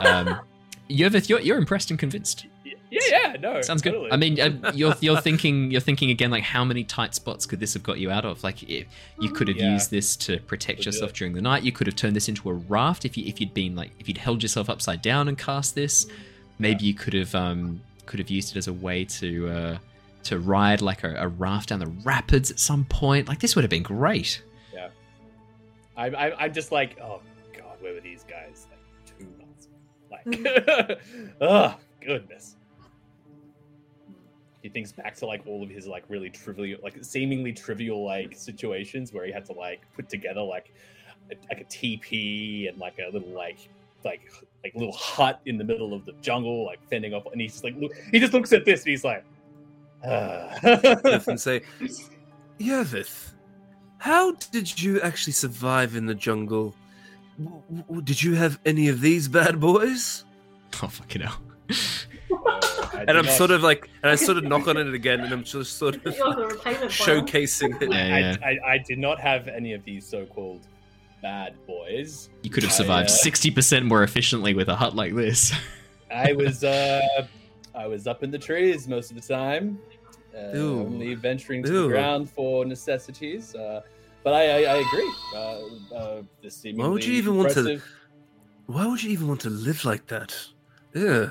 Um, 0.01 0.41
Yervith, 0.91 1.29
you're, 1.29 1.41
you're 1.41 1.59
impressed 1.59 1.91
and 1.91 1.99
convinced. 1.99 2.47
yeah, 2.64 3.01
yeah, 3.11 3.37
no. 3.41 3.61
Sounds 3.62 3.83
good. 3.83 3.93
totally. 3.93 4.12
I 4.12 4.16
mean, 4.16 4.41
uh, 4.41 4.70
you're 4.74 4.95
you're 5.01 5.20
thinking 5.20 5.70
you're 5.72 5.81
thinking 5.81 6.11
again 6.11 6.31
like 6.31 6.45
how 6.45 6.64
many 6.64 6.85
tight 6.85 7.14
spots 7.14 7.45
could 7.47 7.59
this 7.59 7.74
have 7.74 7.83
got 7.83 7.99
you 7.99 8.11
out 8.12 8.24
of? 8.24 8.45
Like 8.45 8.62
if 8.62 8.87
you 9.18 9.31
could 9.33 9.49
have 9.49 9.57
Yeah. 9.57 9.72
used 9.72 9.91
this 9.91 10.14
to 10.18 10.39
protect 10.39 10.79
Legit. 10.81 10.87
yourself 10.95 11.12
during 11.14 11.35
the 11.35 11.43
night. 11.43 11.64
You 11.64 11.72
could 11.72 11.89
have 11.89 11.97
turned 11.97 12.14
this 12.14 12.29
into 12.29 12.49
a 12.49 12.53
raft 12.55 13.05
if 13.05 13.16
you 13.16 13.24
if 13.27 13.41
you'd 13.41 13.55
been 13.55 13.74
like 13.74 13.91
if 13.99 14.07
you'd 14.07 14.18
held 14.18 14.43
yourself 14.43 14.70
upside 14.70 15.03
down 15.03 15.27
and 15.27 15.37
cast 15.37 15.74
this. 15.74 16.07
Maybe 16.61 16.85
you 16.85 16.95
could 16.95 17.14
have 17.14 17.35
um 17.35 17.81
could 18.07 18.20
have 18.20 18.31
used 18.31 18.53
it 18.55 18.57
as 18.59 18.68
a 18.68 18.72
way 18.72 19.05
to 19.05 19.49
uh 19.49 19.79
to 20.24 20.39
ride 20.39 20.81
like 20.83 21.03
a, 21.03 21.14
a 21.16 21.29
raft 21.29 21.70
down 21.70 21.81
the 21.81 21.87
rapids 22.05 22.51
at 22.53 22.61
some 22.61 22.85
point. 22.85 23.27
Like 23.27 23.41
this 23.41 23.57
would 23.57 23.62
have 23.64 23.70
been 23.70 23.83
great. 23.83 24.43
I'm, 25.97 26.14
I'm, 26.16 26.32
I'm 26.38 26.53
just 26.53 26.72
like, 26.72 26.99
oh 27.01 27.20
god, 27.53 27.80
where 27.80 27.94
were 27.94 28.01
these 28.01 28.24
guys 28.24 28.66
like 28.70 29.18
two 29.18 29.26
months? 29.38 29.68
Like, 30.11 30.99
oh 31.40 31.76
goodness. 32.01 32.57
He 34.62 34.68
thinks 34.68 34.90
back 34.90 35.14
to 35.16 35.26
like 35.26 35.47
all 35.47 35.62
of 35.62 35.70
his 35.70 35.86
like 35.86 36.05
really 36.09 36.30
trivial, 36.30 36.80
like 36.82 36.97
seemingly 37.03 37.53
trivial 37.53 38.05
like 38.05 38.36
situations 38.36 39.12
where 39.12 39.24
he 39.24 39.32
had 39.32 39.44
to 39.47 39.53
like 39.53 39.80
put 39.94 40.09
together 40.09 40.42
like 40.42 40.72
a, 41.30 41.34
like 41.49 41.61
a 41.61 41.64
teepee 41.64 42.66
and 42.66 42.76
like 42.78 42.99
a 42.99 43.11
little 43.12 43.28
like 43.28 43.68
like 44.05 44.30
like 44.64 44.74
little 44.74 44.92
hut 44.92 45.40
in 45.47 45.57
the 45.57 45.64
middle 45.64 45.94
of 45.94 46.05
the 46.05 46.12
jungle, 46.20 46.64
like 46.66 46.80
fending 46.88 47.14
off. 47.14 47.26
And 47.30 47.40
he's 47.40 47.53
just 47.53 47.64
like, 47.64 47.76
look, 47.78 47.92
he 48.11 48.18
just 48.18 48.32
looks 48.32 48.53
at 48.53 48.64
this 48.64 48.80
and 48.80 48.90
he's 48.90 49.05
like, 49.05 49.24
ah. 50.05 50.51
Yervith 50.62 51.28
and 51.28 51.40
say, 51.40 51.62
Yervith, 52.59 53.32
how 53.99 54.32
did 54.53 54.80
you 54.80 55.01
actually 55.01 55.32
survive 55.32 55.97
in 55.97 56.07
the 56.07 56.14
jungle? 56.14 56.74
W- 57.38 57.62
w- 57.86 58.03
Did 58.03 58.22
you 58.22 58.34
have 58.34 58.59
any 58.64 58.88
of 58.88 59.01
these 59.01 59.28
bad 59.28 59.61
boys? 59.61 60.24
Oh 60.82 60.88
fucking 60.88 61.22
hell. 61.22 61.38
I 61.70 63.05
and 63.09 63.16
I'm 63.16 63.24
sort 63.26 63.51
of 63.51 63.62
like, 63.62 63.88
and 64.03 64.11
I 64.11 64.14
sort 64.14 64.36
of 64.36 64.44
knock 64.44 64.68
on 64.68 64.76
it 64.76 64.92
again, 64.92 65.20
and 65.20 65.32
I'm 65.32 65.42
just 65.44 65.78
sort 65.78 65.97
of 66.05 66.05
Yours 66.16 66.20
are 66.20 66.49
repayment 66.49 66.90
plan. 66.90 66.90
showcasing 66.90 67.80
it. 67.80 67.90
Yeah, 67.90 68.18
yeah. 68.18 68.36
I, 68.42 68.47
I, 68.51 68.72
I 68.74 68.78
did 68.78 68.99
not 68.99 69.18
have 69.20 69.49
any 69.49 69.72
of 69.72 69.84
these 69.84 70.07
so-called 70.07 70.66
bad 71.22 71.55
boys. 71.66 72.28
You 72.42 72.51
could 72.51 72.62
have 72.62 72.72
I, 72.72 72.74
survived 72.74 73.09
uh, 73.09 73.12
sixty 73.12 73.51
percent 73.51 73.86
more 73.86 74.03
efficiently 74.03 74.53
with 74.53 74.68
a 74.68 74.76
hut 74.76 74.94
like 74.94 75.14
this. 75.14 75.51
I 76.11 76.32
was 76.32 76.62
uh, 76.64 77.26
I 77.74 77.86
was 77.86 78.07
up 78.07 78.22
in 78.22 78.30
the 78.30 78.38
trees 78.38 78.86
most 78.88 79.11
of 79.11 79.16
the 79.20 79.26
time, 79.26 79.78
uh, 80.37 80.53
Ew. 80.57 80.80
only 80.80 81.14
venturing 81.14 81.62
to 81.64 81.72
Ew. 81.72 81.82
the 81.82 81.89
ground 81.89 82.28
for 82.30 82.64
necessities. 82.64 83.55
Uh, 83.55 83.80
but 84.22 84.32
I, 84.34 84.64
I, 84.64 84.74
I 84.74 84.76
agree. 84.78 85.12
Uh, 85.34 85.95
uh, 85.95 86.22
the 86.43 86.51
seemingly 86.51 86.91
would 86.91 87.05
you 87.05 87.14
even 87.14 87.37
want 87.37 87.53
to- 87.53 87.80
Why 88.66 88.87
would 88.87 89.03
you 89.03 89.11
even 89.11 89.28
want 89.28 89.41
to 89.43 89.51
live 89.51 89.84
like 89.84 90.07
that? 90.09 90.37
Ugh. 90.97 91.30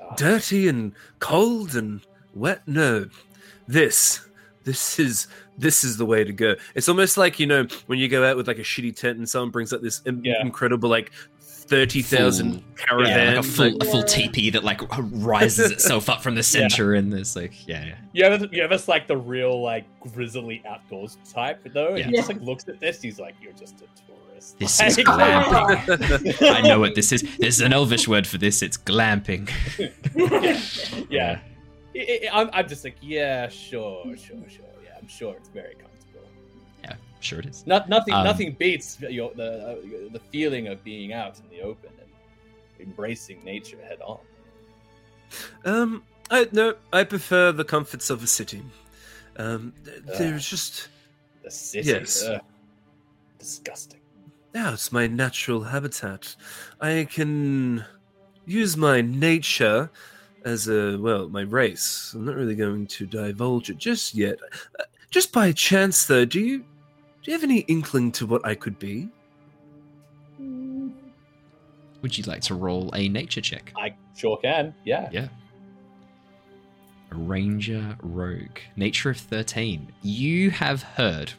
Ah, 0.00 0.14
dirty 0.16 0.68
and 0.68 0.92
cold 1.20 1.74
and 1.76 2.00
wet. 2.34 2.62
No, 2.66 3.08
this, 3.68 4.26
this 4.64 4.98
is 4.98 5.28
this 5.58 5.82
is 5.84 5.96
the 5.96 6.06
way 6.06 6.24
to 6.24 6.32
go. 6.32 6.54
It's 6.74 6.88
almost 6.88 7.16
like 7.18 7.38
you 7.38 7.46
know 7.46 7.66
when 7.86 7.98
you 7.98 8.08
go 8.08 8.24
out 8.24 8.36
with 8.36 8.46
like 8.48 8.58
a 8.58 8.62
shitty 8.62 8.94
tent 8.96 9.18
and 9.18 9.28
someone 9.28 9.50
brings 9.50 9.72
up 9.72 9.82
this 9.82 10.00
in- 10.06 10.24
Yeah. 10.24 10.40
incredible 10.40 10.88
like 10.88 11.10
thirty 11.68 12.02
thousand 12.02 12.52
Full- 12.52 12.62
caravan. 12.86 13.18
Yeah, 13.18 13.30
like 13.36 13.38
a 13.38 13.42
full, 13.48 13.64
like- 13.72 13.82
a 13.82 13.84
full 13.84 14.02
teepee 14.02 14.50
that 14.50 14.64
like 14.64 14.80
rises 15.12 15.70
itself 15.70 16.08
up 16.08 16.22
from 16.22 16.34
the 16.34 16.42
center, 16.56 16.94
and 16.94 17.12
there's 17.12 17.36
like, 17.36 17.66
yeah, 17.68 17.84
yeah. 17.84 17.94
You 18.12 18.24
ever, 18.24 18.46
you 18.50 18.62
ever 18.62 18.78
like 18.88 19.06
the 19.06 19.16
real 19.16 19.60
like 19.62 19.84
grizzly 20.00 20.62
outdoors 20.68 21.18
type 21.32 21.60
though? 21.72 21.94
And 21.94 22.06
he 22.06 22.10
Yeah. 22.12 22.16
just 22.20 22.28
like 22.28 22.40
looks 22.40 22.66
at 22.68 22.80
this. 22.80 23.00
He's 23.02 23.18
like, 23.18 23.34
"You're 23.40 23.52
just 23.52 23.76
a 23.76 23.86
tourist." 24.06 24.58
This 24.58 24.78
Like- 24.80 24.88
is 24.90 24.96
glamping. 24.98 26.50
I 26.50 26.60
know 26.62 26.80
what 26.80 26.94
this 26.94 27.12
is. 27.12 27.22
There's 27.38 27.60
an 27.60 27.72
Elvish 27.72 28.08
word 28.08 28.26
for 28.26 28.38
this. 28.38 28.62
It's 28.62 28.76
glamping. 28.78 29.48
yeah. 31.10 31.40
I, 31.94 31.98
I, 32.32 32.40
I'm, 32.40 32.50
I'm 32.52 32.68
just 32.68 32.84
like, 32.84 32.96
yeah, 33.00 33.48
sure, 33.48 34.04
sure, 34.16 34.36
sure. 34.48 34.64
Yeah, 34.84 34.90
I'm 35.00 35.08
sure 35.08 35.34
it's 35.36 35.48
very 35.48 35.74
comfortable. 35.74 35.87
Yeah, 37.18 37.22
sure 37.22 37.38
it 37.40 37.46
is. 37.46 37.66
Not, 37.66 37.88
nothing, 37.88 38.14
Um, 38.14 38.24
nothing 38.24 38.52
beats 38.58 38.98
your, 39.00 39.32
the 39.34 39.50
uh, 39.70 40.12
the 40.12 40.20
feeling 40.30 40.68
of 40.68 40.82
being 40.84 41.12
out 41.12 41.38
in 41.40 41.48
the 41.50 41.62
open 41.62 41.90
and 42.00 42.10
embracing 42.88 43.42
nature 43.44 43.78
head 43.82 43.98
on. 44.04 44.18
Um, 45.64 46.02
I 46.30 46.48
no, 46.52 46.74
I 46.92 47.04
prefer 47.04 47.52
the 47.52 47.64
comforts 47.64 48.10
of 48.10 48.22
a 48.22 48.26
city. 48.26 48.62
Um, 49.36 49.72
th- 49.84 50.02
there's 50.18 50.48
just 50.48 50.88
The 51.44 51.50
city, 51.50 51.88
Yes. 51.88 52.24
ugh, 52.24 52.40
disgusting. 53.38 54.00
yeah, 54.54 54.72
it's 54.72 54.90
my 54.92 55.06
natural 55.06 55.62
habitat. 55.62 56.34
I 56.80 57.06
can 57.10 57.84
use 58.46 58.76
my 58.76 59.00
nature 59.00 59.90
as 60.44 60.68
a 60.68 60.96
well, 60.98 61.28
my 61.28 61.42
race. 61.42 62.12
I'm 62.14 62.24
not 62.24 62.36
really 62.36 62.56
going 62.56 62.86
to 62.86 63.06
divulge 63.06 63.70
it 63.70 63.78
just 63.78 64.14
yet. 64.14 64.38
Uh, 64.78 64.84
just 65.10 65.32
by 65.32 65.52
chance, 65.52 66.04
though, 66.06 66.24
do 66.24 66.40
you 66.40 66.64
do 67.28 67.32
you 67.32 67.38
have 67.38 67.44
any 67.44 67.58
inkling 67.68 68.10
to 68.10 68.24
what 68.24 68.42
I 68.46 68.54
could 68.54 68.78
be? 68.78 69.06
Would 72.00 72.16
you 72.16 72.24
like 72.24 72.40
to 72.44 72.54
roll 72.54 72.90
a 72.94 73.06
nature 73.06 73.42
check? 73.42 73.70
I 73.76 73.94
sure 74.16 74.38
can. 74.38 74.74
Yeah. 74.82 75.10
Yeah. 75.12 75.28
A 77.10 77.14
ranger 77.14 77.98
rogue. 78.02 78.60
Nature 78.76 79.10
of 79.10 79.18
13. 79.18 79.92
You 80.00 80.52
have 80.52 80.82
heard 80.82 81.34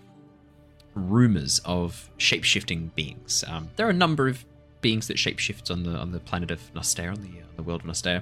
rumors 0.93 1.59
of 1.65 2.11
shape-shifting 2.17 2.91
beings. 2.93 3.43
Um, 3.47 3.69
there 3.75 3.87
are 3.87 3.89
a 3.89 3.93
number 3.93 4.27
of 4.27 4.45
beings 4.81 5.07
that 5.07 5.17
shapeshift 5.17 5.71
on 5.71 5.81
the 5.81 5.97
on 5.97 6.11
the 6.11 6.19
planet 6.19 6.51
of 6.51 6.71
Nostea, 6.75 7.09
on 7.09 7.21
the, 7.21 7.39
uh, 7.39 7.45
the 7.55 7.63
world 7.63 7.81
of 7.81 7.87
Nostea. 7.87 8.21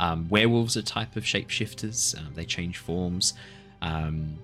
Um, 0.00 0.28
werewolves 0.28 0.76
are 0.76 0.80
a 0.80 0.82
type 0.82 1.14
of 1.14 1.22
shapeshifters. 1.22 2.18
Um, 2.18 2.32
they 2.34 2.44
change 2.44 2.78
forms. 2.78 3.34
Um, 3.80 4.38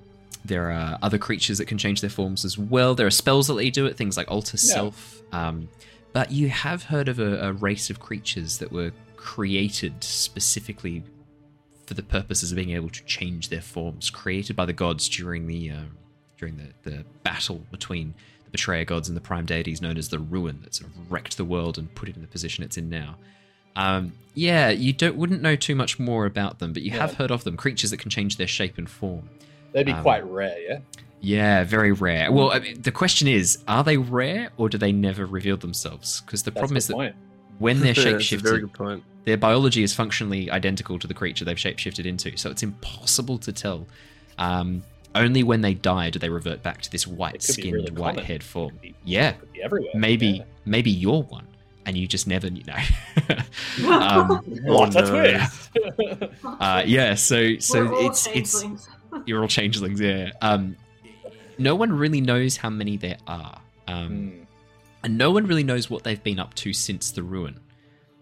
there 0.44 0.70
are 0.70 0.98
other 1.02 1.18
creatures 1.18 1.58
that 1.58 1.66
can 1.66 1.78
change 1.78 2.00
their 2.00 2.10
forms 2.10 2.44
as 2.44 2.56
well. 2.56 2.94
There 2.94 3.06
are 3.06 3.10
spells 3.10 3.46
that 3.48 3.54
let 3.54 3.64
you 3.66 3.70
do 3.70 3.86
it, 3.86 3.96
things 3.96 4.16
like 4.16 4.30
alter 4.30 4.56
Yeah. 4.60 4.72
self. 4.74 5.22
Um, 5.32 5.68
but 6.12 6.32
you 6.32 6.48
have 6.48 6.84
heard 6.84 7.08
of 7.08 7.18
a, 7.20 7.48
a 7.48 7.52
race 7.52 7.90
of 7.90 8.00
creatures 8.00 8.58
that 8.58 8.72
were 8.72 8.92
created 9.16 10.02
specifically 10.02 11.02
for 11.86 11.94
the 11.94 12.02
purposes 12.02 12.52
of 12.52 12.56
being 12.56 12.70
able 12.70 12.88
to 12.90 13.04
change 13.04 13.48
their 13.48 13.60
forms, 13.60 14.10
created 14.10 14.56
by 14.56 14.64
the 14.64 14.72
gods 14.72 15.08
during 15.08 15.46
the 15.46 15.70
uh, 15.70 15.76
during 16.38 16.56
the, 16.56 16.90
the 16.90 17.04
battle 17.22 17.64
between 17.70 18.14
the 18.44 18.50
betrayer 18.50 18.84
gods 18.84 19.08
and 19.08 19.16
the 19.16 19.20
prime 19.20 19.44
deities, 19.46 19.82
known 19.82 19.98
as 19.98 20.08
the 20.08 20.18
Ruin, 20.18 20.60
that 20.62 20.74
sort 20.74 20.90
of 20.90 21.12
wrecked 21.12 21.36
the 21.36 21.44
world 21.44 21.76
and 21.78 21.94
put 21.94 22.08
it 22.08 22.16
in 22.16 22.22
the 22.22 22.28
position 22.28 22.64
it's 22.64 22.76
in 22.78 22.88
now. 22.88 23.16
Um, 23.76 24.12
yeah, 24.34 24.70
you 24.70 24.92
don't 24.92 25.16
wouldn't 25.16 25.42
know 25.42 25.54
too 25.54 25.74
much 25.76 25.98
more 25.98 26.26
about 26.26 26.58
them, 26.60 26.72
but 26.72 26.82
you 26.82 26.90
Yeah. 26.92 26.98
have 26.98 27.14
heard 27.14 27.30
of 27.30 27.44
them. 27.44 27.56
Creatures 27.56 27.90
that 27.90 27.98
can 27.98 28.10
change 28.10 28.36
their 28.36 28.46
shape 28.46 28.78
and 28.78 28.88
form. 28.88 29.28
They'd 29.72 29.86
be 29.86 29.92
Um, 29.92 30.02
quite 30.02 30.24
rare, 30.26 30.58
yeah. 30.60 30.78
Yeah, 31.20 31.64
very 31.64 31.92
rare. 31.92 32.32
Well, 32.32 32.50
I 32.50 32.60
mean, 32.60 32.80
the 32.80 32.90
question 32.92 33.28
is, 33.28 33.58
are 33.68 33.84
they 33.84 33.96
rare 33.98 34.50
or 34.56 34.68
do 34.70 34.78
they 34.78 34.90
never 34.92 35.26
reveal 35.26 35.56
themselves? 35.58 36.22
Because 36.22 36.42
the 36.44 36.50
That's 36.50 36.60
problem 36.60 36.74
the 36.74 36.78
is 36.78 36.86
that 36.88 36.94
point. 36.94 37.14
when 37.58 37.80
they're 37.80 37.92
That's 37.94 38.06
shapeshifted, 38.06 38.42
good 38.60 38.72
point. 38.72 39.04
their 39.26 39.36
biology 39.36 39.82
is 39.82 39.92
functionally 39.92 40.50
identical 40.50 40.98
to 40.98 41.06
the 41.06 41.12
creature 41.14 41.44
they've 41.44 41.56
shapeshifted 41.58 42.06
into, 42.06 42.36
so 42.38 42.50
it's 42.50 42.62
impossible 42.62 43.36
to 43.38 43.52
tell. 43.52 43.86
Um, 44.38 44.82
only 45.14 45.42
when 45.42 45.60
they 45.60 45.74
die 45.74 46.08
do 46.08 46.18
they 46.18 46.30
revert 46.30 46.62
back 46.62 46.80
to 46.82 46.90
this 46.90 47.02
It 47.02 47.06
could 47.06 47.12
be 47.14 47.18
white-skinned, 47.18 47.72
really 47.74 47.90
white-haired 47.90 48.42
form. 48.42 48.78
Be- 48.80 48.94
Yeah, 49.04 49.34
everywhere. 49.62 49.90
maybe, 49.94 50.26
yeah. 50.28 50.44
maybe 50.64 50.90
you're 50.90 51.22
one, 51.24 51.46
and 51.84 51.98
you 51.98 52.06
just 52.06 52.26
never 52.26 52.48
knew. 52.48 52.62
No. 53.78 53.90
um, 53.92 54.28
What 54.64 54.94
a 54.96 55.02
no. 55.02 55.10
twist! 55.10 55.70
uh, 56.44 56.82
yeah, 56.86 57.14
so 57.14 57.58
so 57.58 57.84
We're 57.84 57.94
all 57.94 58.06
it's 58.10 58.26
it's 58.28 58.52
changelings. 58.62 58.88
You're 59.26 59.40
all 59.42 59.48
changelings. 59.48 60.00
Yeah. 60.00 60.30
Um, 60.40 60.76
no 61.58 61.74
one 61.74 61.92
really 61.92 62.20
knows 62.20 62.56
how 62.56 62.70
many 62.70 62.96
there 62.96 63.18
are. 63.26 63.60
Um, 63.88 64.06
Hmm. 64.30 64.42
and 65.04 65.18
no 65.18 65.30
one 65.30 65.46
really 65.46 65.64
knows 65.64 65.90
what 65.90 66.04
they've 66.04 66.22
been 66.22 66.38
up 66.38 66.54
to 66.54 66.72
since 66.72 67.10
the 67.10 67.22
ruin. 67.22 67.58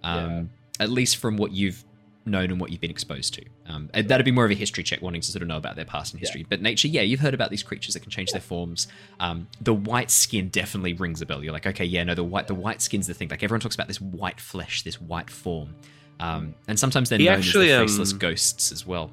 Um, 0.03 0.51
At 0.81 0.91
least 0.91 1.17
from 1.17 1.37
what 1.37 1.51
you've 1.53 1.85
known 2.25 2.51
and 2.51 2.61
what 2.61 2.71
you've 2.71 2.81
been 2.81 2.91
exposed 2.91 3.35
to. 3.35 3.45
Um, 3.67 3.91
that'd 3.93 4.25
be 4.25 4.31
more 4.31 4.45
of 4.45 4.51
a 4.51 4.55
history 4.55 4.85
check, 4.85 5.01
wanting 5.03 5.23
to 5.23 5.31
sort 5.33 5.43
of 5.43 5.49
know 5.49 5.57
about 5.57 5.77
their 5.77 5.85
past 5.85 6.13
and 6.13 6.21
Yeah. 6.21 6.27
history. 6.27 6.47
But 6.49 6.61
nature, 6.63 6.87
yeah, 6.87 7.01
you've 7.03 7.21
heard 7.21 7.35
about 7.35 7.51
these 7.51 7.63
creatures 7.63 7.95
that 7.95 8.01
can 8.01 8.11
change 8.11 8.31
their 8.31 8.41
forms. 8.41 8.87
Um, 9.19 9.49
the 9.61 9.75
white 9.75 10.11
skin 10.11 10.49
definitely 10.51 10.93
rings 10.93 11.21
a 11.21 11.27
bell. 11.27 11.43
You're 11.43 11.53
like, 11.53 11.67
okay, 11.67 11.85
yeah, 11.85 12.05
no, 12.05 12.15
the 12.15 12.23
white 12.25 12.47
the 12.47 12.55
white 12.55 12.81
skin's 12.83 13.07
the 13.09 13.15
thing. 13.15 13.29
Like 13.29 13.43
everyone 13.43 13.61
talks 13.61 13.75
about 13.75 13.89
this 13.89 14.01
white 14.01 14.41
flesh, 14.41 14.83
this 14.83 15.01
white 15.01 15.31
form. 15.31 15.75
Um, 16.21 16.55
and 16.69 16.79
sometimes 16.79 17.09
they're 17.09 17.19
He 17.19 17.25
known 17.27 17.39
actually, 17.39 17.71
as 17.73 17.79
the 17.81 17.87
faceless 17.87 18.13
um, 18.13 18.19
ghosts 18.19 18.73
as 18.73 18.87
well. 18.87 19.11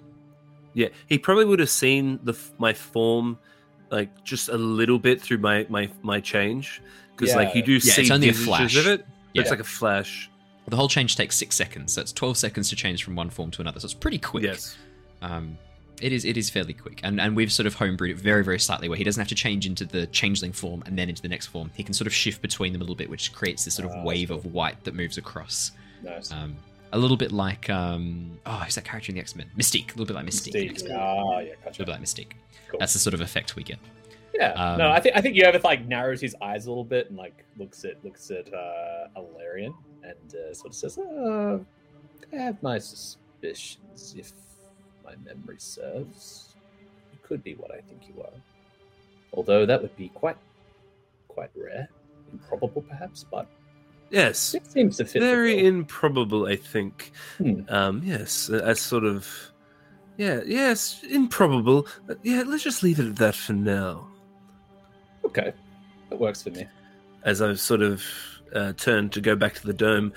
Yeah, 0.75 0.89
he 1.07 1.17
probably 1.17 1.45
would 1.45 1.59
have 1.59 1.69
seen 1.71 2.19
the 2.23 2.37
my 2.59 2.73
form 2.73 3.39
like 3.89 4.23
just 4.23 4.49
a 4.49 4.57
little 4.57 4.99
bit 4.99 5.19
through 5.21 5.37
my 5.39 5.65
my 5.69 5.89
my 6.03 6.19
change 6.19 6.81
because 7.17 7.33
like 7.35 7.55
you 7.55 7.63
do 7.63 7.73
Yeah, 7.73 7.79
see 7.93 8.01
it's 8.03 8.11
only 8.11 8.29
a 8.29 8.33
flash. 8.33 8.75
of 8.75 8.85
it. 8.85 9.05
Yeah. 9.33 9.41
It's 9.41 9.49
like 9.49 9.59
a 9.61 9.63
flash. 9.63 10.29
The 10.67 10.75
whole 10.75 10.89
change 10.89 11.15
takes 11.15 11.35
six 11.37 11.55
seconds, 11.55 11.93
so 11.93 12.01
it's 12.01 12.11
twelve 12.11 12.37
seconds 12.37 12.69
to 12.69 12.75
change 12.75 13.03
from 13.03 13.15
one 13.15 13.29
form 13.29 13.51
to 13.51 13.61
another. 13.61 13.79
So 13.79 13.85
it's 13.85 13.93
pretty 13.93 14.17
quick. 14.19 14.43
Yes. 14.43 14.75
Um, 15.21 15.57
it 16.01 16.11
is 16.11 16.25
it 16.25 16.35
is 16.35 16.49
fairly 16.49 16.73
quick, 16.73 16.99
and 17.03 17.21
and 17.21 17.35
we've 17.37 17.51
sort 17.51 17.67
of 17.67 17.75
homebrewed 17.77 18.09
it 18.09 18.17
very 18.17 18.43
very 18.43 18.59
slightly, 18.59 18.89
where 18.89 18.97
he 18.97 19.03
doesn't 19.05 19.21
have 19.21 19.29
to 19.29 19.35
change 19.35 19.65
into 19.65 19.85
the 19.85 20.07
changeling 20.07 20.51
form 20.51 20.83
and 20.85 20.97
then 20.99 21.07
into 21.07 21.21
the 21.21 21.29
next 21.29 21.45
form. 21.47 21.71
He 21.73 21.83
can 21.83 21.93
sort 21.93 22.07
of 22.07 22.13
shift 22.13 22.41
between 22.41 22.73
them 22.73 22.81
a 22.81 22.83
little 22.83 22.95
bit, 22.97 23.09
which 23.09 23.31
creates 23.31 23.63
this 23.63 23.75
sort 23.75 23.85
of 23.87 23.93
that's 23.93 24.05
wave 24.05 24.27
cool. 24.29 24.37
of 24.39 24.45
white 24.47 24.83
that 24.83 24.93
moves 24.93 25.17
across. 25.17 25.71
Nice. 26.03 26.31
Um, 26.33 26.57
a 26.95 26.97
little 26.97 27.17
bit 27.17 27.31
like 27.31 27.69
um, 27.69 28.39
oh, 28.45 28.59
who's 28.59 28.75
that 28.75 28.85
character 28.85 29.11
in 29.11 29.15
the 29.15 29.21
X 29.21 29.35
Men? 29.35 29.49
Mystique. 29.57 29.87
A 29.95 29.97
little 29.97 30.05
bit 30.05 30.15
like 30.15 30.25
Mystique. 30.25 30.71
Mystique. 30.71 30.91
Ah, 30.95 31.39
yeah, 31.39 31.53
A 31.65 31.69
little 31.69 31.85
bit 31.85 31.89
like 31.89 32.01
Mystique. 32.01 32.31
Cool. 32.69 32.79
That's 32.79 32.93
the 32.93 32.99
sort 32.99 33.13
of 33.13 33.21
effect 33.21 33.55
we 33.55 33.63
get. 33.63 33.77
Yeah, 34.33 34.51
Um, 34.53 34.77
no, 34.79 34.89
I 34.89 34.99
think 34.99 35.15
I 35.15 35.21
think 35.21 35.35
Yervith 35.37 35.63
like 35.63 35.85
narrows 35.87 36.19
his 36.21 36.35
eyes 36.41 36.65
a 36.65 36.69
little 36.69 36.83
bit 36.83 37.09
and 37.09 37.17
like 37.17 37.45
looks 37.57 37.85
at 37.85 38.03
looks 38.03 38.31
at 38.31 38.53
uh, 38.53 39.07
Illyrian 39.15 39.73
and 40.03 40.35
uh, 40.35 40.53
sort 40.53 40.67
of 40.71 40.75
says, 40.75 40.97
uh, 40.97 41.59
"I 42.33 42.35
have 42.35 42.61
my 42.61 42.77
suspicions. 42.79 44.15
If 44.17 44.31
my 45.05 45.15
memory 45.23 45.55
serves, 45.59 46.55
you 47.13 47.19
could 47.23 47.43
be 47.43 47.53
what 47.55 47.71
I 47.71 47.79
think 47.81 48.07
you 48.09 48.21
are. 48.21 48.37
Although 49.33 49.65
that 49.65 49.81
would 49.81 49.95
be 49.95 50.09
quite 50.09 50.37
quite 51.29 51.51
rare, 51.55 51.87
improbable 52.31 52.81
perhaps, 52.81 53.23
but 53.29 53.47
Yes. 54.15 54.53
it 54.53 54.65
seems 54.71 54.97
to 54.97 55.05
fit. 55.05 55.21
Very 55.21 55.65
improbable, 55.65 56.47
I 56.47 56.55
think. 56.55 57.11
Hmm. 57.37 57.61
Um, 57.67 58.01
yes, 58.03 58.49
as 58.49 58.79
sort 58.79 59.03
of. 59.03 59.27
Yeah, 60.17 60.39
yes, 60.45 61.03
improbable. 61.09 61.87
Yeah, 62.23 62.43
let's 62.47 62.63
just 62.63 62.81
leave 62.81 62.99
it 62.99 63.07
at 63.07 63.17
that 63.17 63.35
for 63.35 63.51
now. 63.51 64.07
okay, 65.25 65.51
that 66.09 66.19
works 66.19 66.43
for 66.43 66.51
me. 66.51 66.65
As 67.23 67.41
I've 67.41 67.59
sort 67.59 67.81
of 67.81 68.03
uh, 68.53 68.71
turned 68.77 69.11
to 69.13 69.21
go 69.21 69.35
back 69.35 69.55
to 69.55 69.67
the 69.67 69.73
dome, 69.73 70.13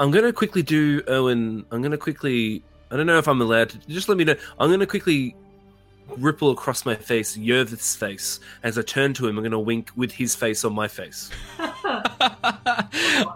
I'm 0.00 0.10
going 0.10 0.24
to 0.24 0.32
quickly 0.32 0.62
do 0.62 1.02
Owen. 1.06 1.64
I'm 1.70 1.80
going 1.82 1.92
to 1.92 1.98
quickly. 1.98 2.64
I 2.90 2.96
don't 2.96 3.06
know 3.06 3.18
if 3.18 3.28
I'm 3.28 3.40
allowed 3.40 3.70
to. 3.70 3.78
Just 3.86 4.08
let 4.08 4.18
me 4.18 4.24
know. 4.24 4.34
I'm 4.58 4.68
going 4.68 4.80
to 4.80 4.86
quickly 4.86 5.36
ripple 6.16 6.50
across 6.50 6.84
my 6.86 6.94
face, 6.94 7.36
Yervith's 7.36 7.96
face. 7.96 8.40
As 8.62 8.78
I 8.78 8.82
turn 8.82 9.14
to 9.14 9.26
him, 9.26 9.36
I'm 9.36 9.42
going 9.42 9.50
to 9.52 9.58
wink 9.58 9.90
with 9.96 10.12
his 10.12 10.34
face 10.34 10.64
on 10.64 10.72
my 10.74 10.88
face. 10.88 11.30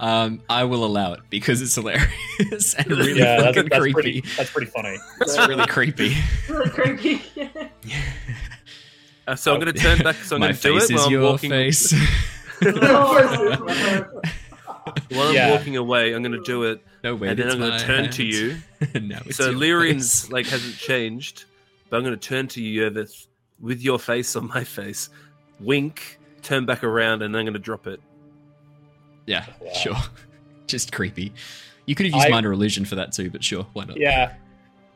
um, 0.01 0.41
I 0.49 0.65
will 0.65 0.85
allow 0.85 1.13
it 1.15 1.21
because 1.31 1.63
it's 1.63 1.75
hilarious 1.75 2.75
and 2.79 2.87
really 2.91 3.19
yeah, 3.19 3.41
that's, 3.41 3.57
fucking 3.57 3.69
that's 3.71 3.81
creepy. 3.81 3.93
pretty. 3.95 4.21
That's 4.37 4.51
pretty 4.51 4.71
funny. 4.71 4.99
It's 5.21 5.37
really 5.39 5.67
creepy. 5.67 6.17
really 6.49 6.71
creepy. 6.71 7.23
Uh, 9.27 9.37
so 9.37 9.53
I'm 9.55 9.61
going 9.61 9.73
to 9.75 9.81
turn 9.81 9.99
back. 9.99 10.17
So 10.17 10.37
I'm 10.37 10.43
going 10.43 10.55
to 10.55 10.61
do 10.61 10.77
it 10.79 10.91
while 10.93 11.07
I'm 11.07 11.23
walking. 11.23 11.51
face. 11.51 11.93
While 15.11 15.29
I'm 15.29 15.35
Yeah. 15.35 15.51
walking 15.53 15.77
away, 15.77 16.15
I'm 16.15 16.23
going 16.23 16.33
to 16.33 16.43
do 16.43 16.65
it, 16.65 16.81
no 17.05 17.15
way. 17.15 17.29
and 17.29 17.39
then 17.39 17.51
I'm 17.51 17.59
going 17.59 17.79
to 17.79 17.85
turn 17.85 18.11
to 18.11 18.25
you. 18.25 18.57
now 19.01 19.21
so 19.31 19.53
Lyrian's 19.53 20.23
face. 20.23 20.33
like 20.33 20.47
hasn't 20.47 20.77
changed, 20.77 21.45
but 21.91 21.97
I'm 21.99 22.03
going 22.05 22.19
to 22.19 22.29
turn 22.29 22.47
to 22.49 22.63
you, 22.63 22.83
Yervith, 22.91 23.27
with 23.61 23.83
your 23.83 23.99
face 23.99 24.37
on 24.37 24.49
my 24.49 24.65
face, 24.65 25.11
wink, 25.59 26.19
turn 26.43 26.65
back 26.65 26.83
around, 26.85 27.23
and 27.23 27.37
I'm 27.37 27.45
going 27.45 27.53
to 27.53 27.59
drop 27.59 27.87
it. 27.87 28.01
Yeah, 29.27 29.45
Wow. 29.61 29.73
sure. 29.75 29.97
Just 30.67 30.93
creepy. 30.93 31.33
You 31.87 31.95
could 31.95 32.07
have 32.07 32.15
used 32.15 32.27
I- 32.29 32.31
minor 32.31 32.53
illusion 32.53 32.85
for 32.85 32.95
that 32.95 33.13
too, 33.13 33.31
but 33.31 33.43
sure, 33.45 33.67
why 33.73 33.85
not? 33.85 33.97
Yeah, 33.99 34.35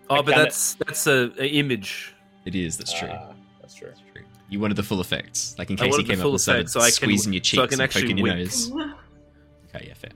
Oh, 0.08 0.16
I 0.16 0.18
but 0.18 0.26
kinda- 0.32 0.42
that's 0.44 0.74
that's 0.74 1.06
a, 1.06 1.30
a 1.38 1.46
image. 1.48 2.14
It 2.44 2.54
is. 2.54 2.76
That's 2.76 2.92
true. 2.92 3.08
Ah, 3.10 3.32
that's 3.60 3.74
true. 3.74 3.88
That's 3.88 4.00
true. 4.12 4.22
You 4.50 4.60
wanted 4.60 4.76
the 4.76 4.82
full 4.82 5.00
effects, 5.00 5.56
like 5.58 5.70
in 5.70 5.76
case 5.76 5.96
he 5.96 6.04
came 6.04 6.20
up 6.20 6.26
with 6.26 6.32
and 6.34 6.40
started 6.40 6.60
effect, 6.66 6.70
so 6.70 6.80
I 6.80 6.84
can- 6.84 6.92
squeezing 6.92 7.32
your 7.32 7.42
so 7.42 7.44
cheeks 7.44 7.62
I 7.62 7.66
can 7.66 7.72
and 7.74 7.82
actually 7.82 8.02
poking 8.02 8.18
your 8.18 8.24
wink. 8.28 8.38
nose. 8.38 8.70
Okay, 9.74 9.86
yeah, 9.88 9.94
fair. 9.94 10.10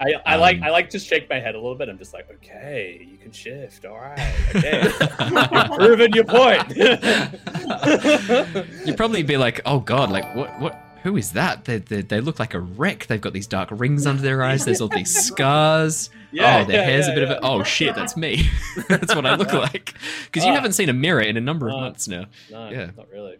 I, 0.00 0.14
I 0.26 0.36
like 0.36 0.56
Um, 0.58 0.64
I 0.64 0.70
like 0.70 0.90
to 0.90 0.98
shake 0.98 1.30
my 1.30 1.38
head 1.38 1.54
a 1.54 1.58
little 1.58 1.76
bit. 1.76 1.88
I'm 1.88 1.98
just 1.98 2.12
like, 2.12 2.28
okay, 2.30 3.06
you 3.10 3.16
can 3.16 3.32
shift. 3.32 3.84
All 3.84 3.96
right, 3.96 4.34
okay, 4.54 4.82
you've 5.30 5.78
proven 5.78 6.12
your 6.12 6.24
point. 6.24 6.76
You'd 8.86 8.96
probably 8.96 9.22
be 9.22 9.36
like, 9.36 9.60
"Oh 9.64 9.80
God, 9.80 10.10
like 10.10 10.34
what? 10.34 10.58
What? 10.60 10.80
Who 11.04 11.18
is 11.18 11.32
that? 11.32 11.66
They, 11.66 11.76
they, 11.78 12.00
they 12.00 12.20
look 12.22 12.38
like 12.38 12.54
a 12.54 12.60
wreck. 12.60 13.06
They've 13.08 13.20
got 13.20 13.34
these 13.34 13.46
dark 13.46 13.68
rings 13.72 14.06
under 14.06 14.22
their 14.22 14.42
eyes. 14.42 14.64
There's 14.64 14.80
all 14.80 14.88
these 14.88 15.14
scars. 15.26 16.08
Yeah, 16.32 16.62
oh, 16.62 16.64
their 16.64 16.80
yeah, 16.80 16.86
hair's 16.86 17.06
yeah, 17.06 17.12
a 17.12 17.16
bit 17.16 17.28
yeah. 17.28 17.34
of 17.34 17.44
a. 17.44 17.46
Oh 17.46 17.62
shit, 17.62 17.94
that's 17.94 18.16
me. 18.16 18.48
that's 18.88 19.14
what 19.14 19.26
I 19.26 19.34
look 19.36 19.52
like. 19.52 19.92
Because 20.24 20.46
you 20.46 20.52
Ah. 20.52 20.54
haven't 20.54 20.72
seen 20.72 20.88
a 20.88 20.94
mirror 20.94 21.20
in 21.20 21.36
a 21.36 21.42
number 21.42 21.68
of 21.68 21.74
Ah. 21.74 21.80
months 21.80 22.08
now. 22.08 22.24
no, 22.50 22.70
Yeah. 22.70 22.90
not 22.96 23.08
really. 23.12 23.36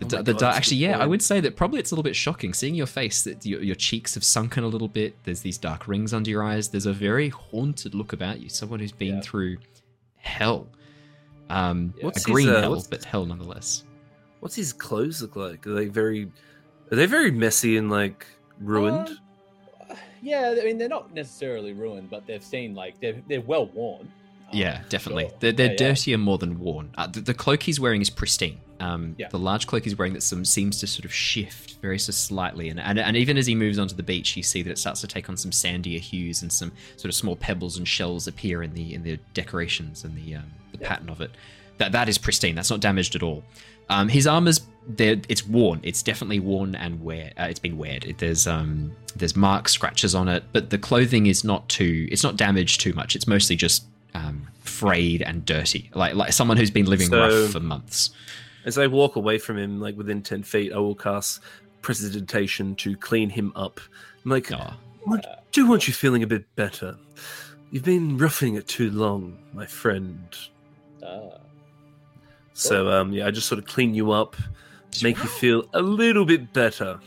The, 0.00 0.18
Oh 0.18 0.22
the 0.22 0.32
God, 0.32 0.40
dark, 0.40 0.56
actually, 0.56 0.78
good 0.78 0.84
yeah, 0.84 0.98
I 0.98 1.06
would 1.06 1.22
say 1.22 1.40
that 1.40 1.56
probably 1.56 1.78
it's 1.78 1.90
a 1.90 1.94
little 1.94 2.02
bit 2.02 2.16
shocking 2.16 2.54
seeing 2.54 2.74
your 2.74 2.86
face. 2.86 3.22
That 3.24 3.44
your, 3.44 3.62
your 3.62 3.74
cheeks 3.74 4.14
have 4.14 4.24
sunken 4.24 4.64
a 4.64 4.66
little 4.66 4.88
bit. 4.88 5.14
There's 5.24 5.40
these 5.42 5.58
dark 5.58 5.86
rings 5.86 6.14
under 6.14 6.30
your 6.30 6.42
eyes. 6.42 6.68
There's 6.68 6.86
a 6.86 6.92
very 6.92 7.28
haunted 7.28 7.94
look 7.94 8.12
about 8.14 8.40
you. 8.40 8.48
Someone 8.48 8.80
who's 8.80 8.92
been 8.92 9.16
Yeah. 9.16 9.20
through 9.20 9.58
hell. 10.16 10.68
Um, 11.50 11.92
Yeah. 11.96 12.02
a 12.02 12.06
What's 12.06 12.18
his, 12.18 12.24
green 12.26 12.48
uh, 12.48 12.60
hell, 12.62 12.70
what's- 12.70 12.86
but 12.86 13.04
hell 13.04 13.26
nonetheless. 13.26 13.84
What's 14.40 14.56
his 14.56 14.72
clothes 14.72 15.20
look 15.20 15.36
like? 15.36 15.66
Are 15.66 15.74
they 15.74 15.86
very? 15.86 16.30
Are 16.90 16.96
they 16.96 17.06
very 17.06 17.30
messy 17.30 17.76
and 17.76 17.90
like 17.90 18.26
ruined? 18.58 19.10
Uh, 19.90 19.94
yeah, 20.22 20.54
I 20.58 20.64
mean 20.64 20.78
they're 20.78 20.88
not 20.88 21.12
necessarily 21.14 21.72
ruined, 21.74 22.08
but 22.08 22.26
they've 22.26 22.42
seen 22.42 22.74
like 22.74 22.98
they're 23.00 23.20
they're 23.28 23.42
well 23.42 23.66
worn. 23.66 24.00
Um, 24.02 24.08
Yeah, 24.58 24.80
definitely. 24.88 25.24
sure. 25.28 25.36
They're, 25.40 25.52
they're 25.52 25.66
Yeah, 25.66 25.72
yeah. 25.72 25.76
dirtier 25.88 26.18
more 26.18 26.38
than 26.38 26.58
worn. 26.58 26.90
Uh, 26.96 27.06
the, 27.06 27.20
the 27.20 27.34
cloak 27.34 27.62
he's 27.64 27.78
wearing 27.78 28.00
is 28.00 28.08
pristine. 28.10 28.60
Um, 28.80 29.14
Yeah. 29.18 29.28
The 29.28 29.38
large 29.38 29.66
cloak 29.66 29.84
he's 29.84 29.96
wearing 29.96 30.14
that 30.14 30.22
some 30.22 30.44
seems 30.44 30.80
to 30.80 30.86
sort 30.86 31.04
of 31.04 31.12
shift 31.12 31.76
very 31.82 31.98
so 31.98 32.12
slightly, 32.12 32.68
and, 32.70 32.80
and 32.80 32.98
and 32.98 33.16
even 33.16 33.36
as 33.38 33.46
he 33.46 33.54
moves 33.54 33.78
onto 33.78 33.94
the 33.94 34.02
beach, 34.02 34.36
you 34.36 34.42
see 34.42 34.62
that 34.62 34.70
it 34.70 34.78
starts 34.78 35.00
to 35.02 35.06
take 35.06 35.28
on 35.28 35.36
some 35.36 35.50
sandier 35.50 36.00
hues, 36.00 36.42
and 36.42 36.52
some 36.52 36.72
sort 36.96 37.06
of 37.06 37.14
small 37.14 37.36
pebbles 37.36 37.76
and 37.76 37.86
shells 37.86 38.26
appear 38.26 38.62
in 38.62 38.74
the 38.74 38.94
in 38.94 39.02
the 39.02 39.18
decorations 39.34 40.04
and 40.04 40.16
the 40.16 40.36
um, 40.36 40.44
the 40.72 40.78
Yeah. 40.80 40.88
pattern 40.88 41.10
of 41.10 41.20
it. 41.20 41.30
That 41.78 41.92
that 41.92 42.08
is 42.08 42.18
pristine. 42.18 42.54
That's 42.54 42.70
not 42.70 42.80
damaged 42.80 43.14
at 43.14 43.22
all. 43.22 43.44
Um, 43.88 44.08
his 44.08 44.26
armor's 44.26 44.60
there. 44.88 45.16
It's 45.28 45.46
worn. 45.46 45.80
It's 45.82 46.02
definitely 46.02 46.38
worn 46.40 46.74
and 46.74 47.02
wear. 47.02 47.32
Uh, 47.38 47.44
it's 47.50 47.58
been 47.58 47.76
weared. 47.76 48.04
It, 48.04 48.18
there's 48.18 48.46
um 48.46 48.92
there's 49.16 49.34
marks, 49.36 49.72
scratches 49.72 50.14
on 50.14 50.28
it, 50.28 50.44
but 50.52 50.70
the 50.70 50.78
clothing 50.78 51.26
is 51.26 51.42
not 51.44 51.68
too. 51.68 52.06
It's 52.12 52.22
not 52.22 52.36
damaged 52.36 52.80
too 52.80 52.92
much. 52.92 53.16
It's 53.16 53.26
mostly 53.26 53.56
just 53.56 53.84
um, 54.14 54.46
frayed 54.60 55.22
and 55.22 55.44
dirty, 55.44 55.90
like 55.94 56.14
like 56.14 56.32
someone 56.32 56.56
who's 56.56 56.70
been 56.70 56.86
living 56.86 57.08
So- 57.08 57.18
rough 57.42 57.52
for 57.52 57.60
months. 57.60 58.10
As 58.64 58.78
I 58.78 58.86
walk 58.86 59.16
away 59.16 59.38
from 59.38 59.58
him, 59.58 59.80
like 59.80 59.96
within 59.96 60.22
ten 60.22 60.42
feet, 60.42 60.72
I 60.72 60.78
will 60.78 60.94
cast 60.94 61.40
prestidigitation 61.82 62.74
to 62.76 62.96
clean 62.96 63.30
him 63.30 63.52
up. 63.56 63.80
I'm 64.24 64.30
like, 64.30 64.52
I 64.52 64.74
do 65.52 65.66
want 65.66 65.88
you 65.88 65.94
feeling 65.94 66.22
a 66.22 66.26
bit 66.26 66.44
better. 66.56 66.96
You've 67.70 67.84
been 67.84 68.18
roughing 68.18 68.56
it 68.56 68.66
too 68.66 68.90
long, 68.90 69.38
my 69.52 69.64
friend. 69.64 70.36
Ah. 71.02 71.38
So 72.52 72.90
um, 72.90 73.12
yeah, 73.12 73.26
I 73.26 73.30
just 73.30 73.48
sort 73.48 73.58
of 73.58 73.64
clean 73.64 73.94
you 73.94 74.10
up, 74.12 74.36
make 75.02 75.16
you 75.16 75.28
feel 75.28 75.64
a 75.72 75.80
little 75.80 76.26
bit 76.26 76.52
better. 76.52 77.00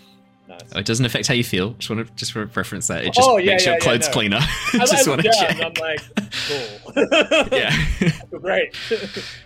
Nice. 0.48 0.60
Oh, 0.76 0.80
it 0.80 0.86
doesn't 0.86 1.06
affect 1.06 1.28
how 1.28 1.34
you 1.34 1.44
feel. 1.44 1.70
Just 1.74 1.90
want 1.90 2.06
to 2.06 2.14
just 2.16 2.36
reference 2.36 2.88
that. 2.88 3.06
It 3.06 3.14
just 3.14 3.28
Oh, 3.28 3.38
yeah, 3.38 3.52
makes 3.52 3.66
your 3.66 3.76
yeah, 3.76 3.78
yeah, 3.80 3.84
clothes 3.84 4.08
no. 4.08 4.14
cleaner. 4.14 4.38
I, 4.42 4.46
just 4.80 5.08
I 5.08 5.10
want 5.10 5.22
to 5.22 5.30
down 5.30 5.40
check. 5.40 5.52
and 5.52 5.62
I'm 5.64 5.74
like, 5.80 6.02
cool. 6.48 7.48
yeah. 7.58 8.20
Great. 8.42 8.76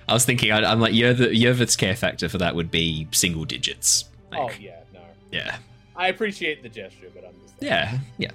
I 0.10 0.14
was 0.14 0.26
thinking, 0.26 0.52
I, 0.52 0.64
I'm 0.70 0.80
like, 0.80 0.94
Yerv- 0.94 1.36
Yervith's 1.38 1.76
care 1.76 1.96
factor 1.96 2.28
for 2.30 2.40
that 2.40 2.56
would 2.56 2.72
be 2.72 3.08
single 3.12 3.46
digits. 3.46 4.06
Like, 4.32 4.40
oh 4.42 4.52
yeah, 4.60 4.80
no. 4.94 5.00
yeah. 5.32 5.58
I 5.96 6.08
appreciate 6.08 6.64
the 6.64 6.70
gesture, 6.70 7.10
but 7.14 7.24
I'm 7.26 7.34
just 7.44 7.62
like, 7.62 7.70
Yeah, 7.70 7.98
yeah. 8.18 8.32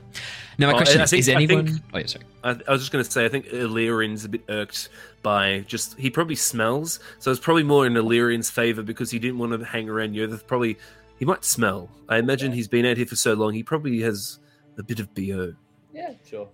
Now 0.59 0.67
my 0.69 0.73
Well, 0.75 0.83
question 0.83 1.01
is: 1.01 1.11
think- 1.11 1.21
Is 1.21 1.29
I 1.31 1.35
think- 1.35 1.51
anyone? 1.53 1.83
Oh 1.93 1.99
yeah, 1.99 2.07
sorry. 2.07 2.25
I, 2.45 2.51
I 2.69 2.73
was 2.73 2.81
just 2.83 2.93
going 2.93 3.05
to 3.05 3.11
say, 3.11 3.25
I 3.25 3.29
think 3.29 3.47
Illyrian's 3.53 4.25
a 4.25 4.29
bit 4.29 4.43
irked 4.49 4.89
by 5.23 5.61
just 5.67 5.99
he 5.99 6.11
probably 6.11 6.35
smells, 6.37 7.01
so 7.19 7.31
it's 7.31 7.41
probably 7.41 7.63
more 7.65 7.87
in 7.87 7.97
Illyrian's 7.97 8.51
favor 8.51 8.83
because 8.83 9.11
he 9.11 9.19
didn't 9.19 9.39
want 9.39 9.53
to 9.59 9.65
hang 9.65 9.89
around 9.89 10.15
you. 10.15 10.29
Probably 10.47 10.77
he 11.23 11.25
might 11.25 11.45
smell. 11.45 11.89
I 12.09 12.18
imagine 12.18 12.51
he's 12.51 12.66
been 12.66 12.85
out 12.85 12.97
here 12.97 13.07
for 13.07 13.14
so 13.14 13.35
long, 13.35 13.53
he 13.55 13.62
probably 13.62 14.01
has 14.01 14.41
a 14.77 14.83
bit 14.83 14.99
of 14.99 15.14
bo. 15.14 15.55
yeah, 15.95 16.14
sure. 16.29 16.49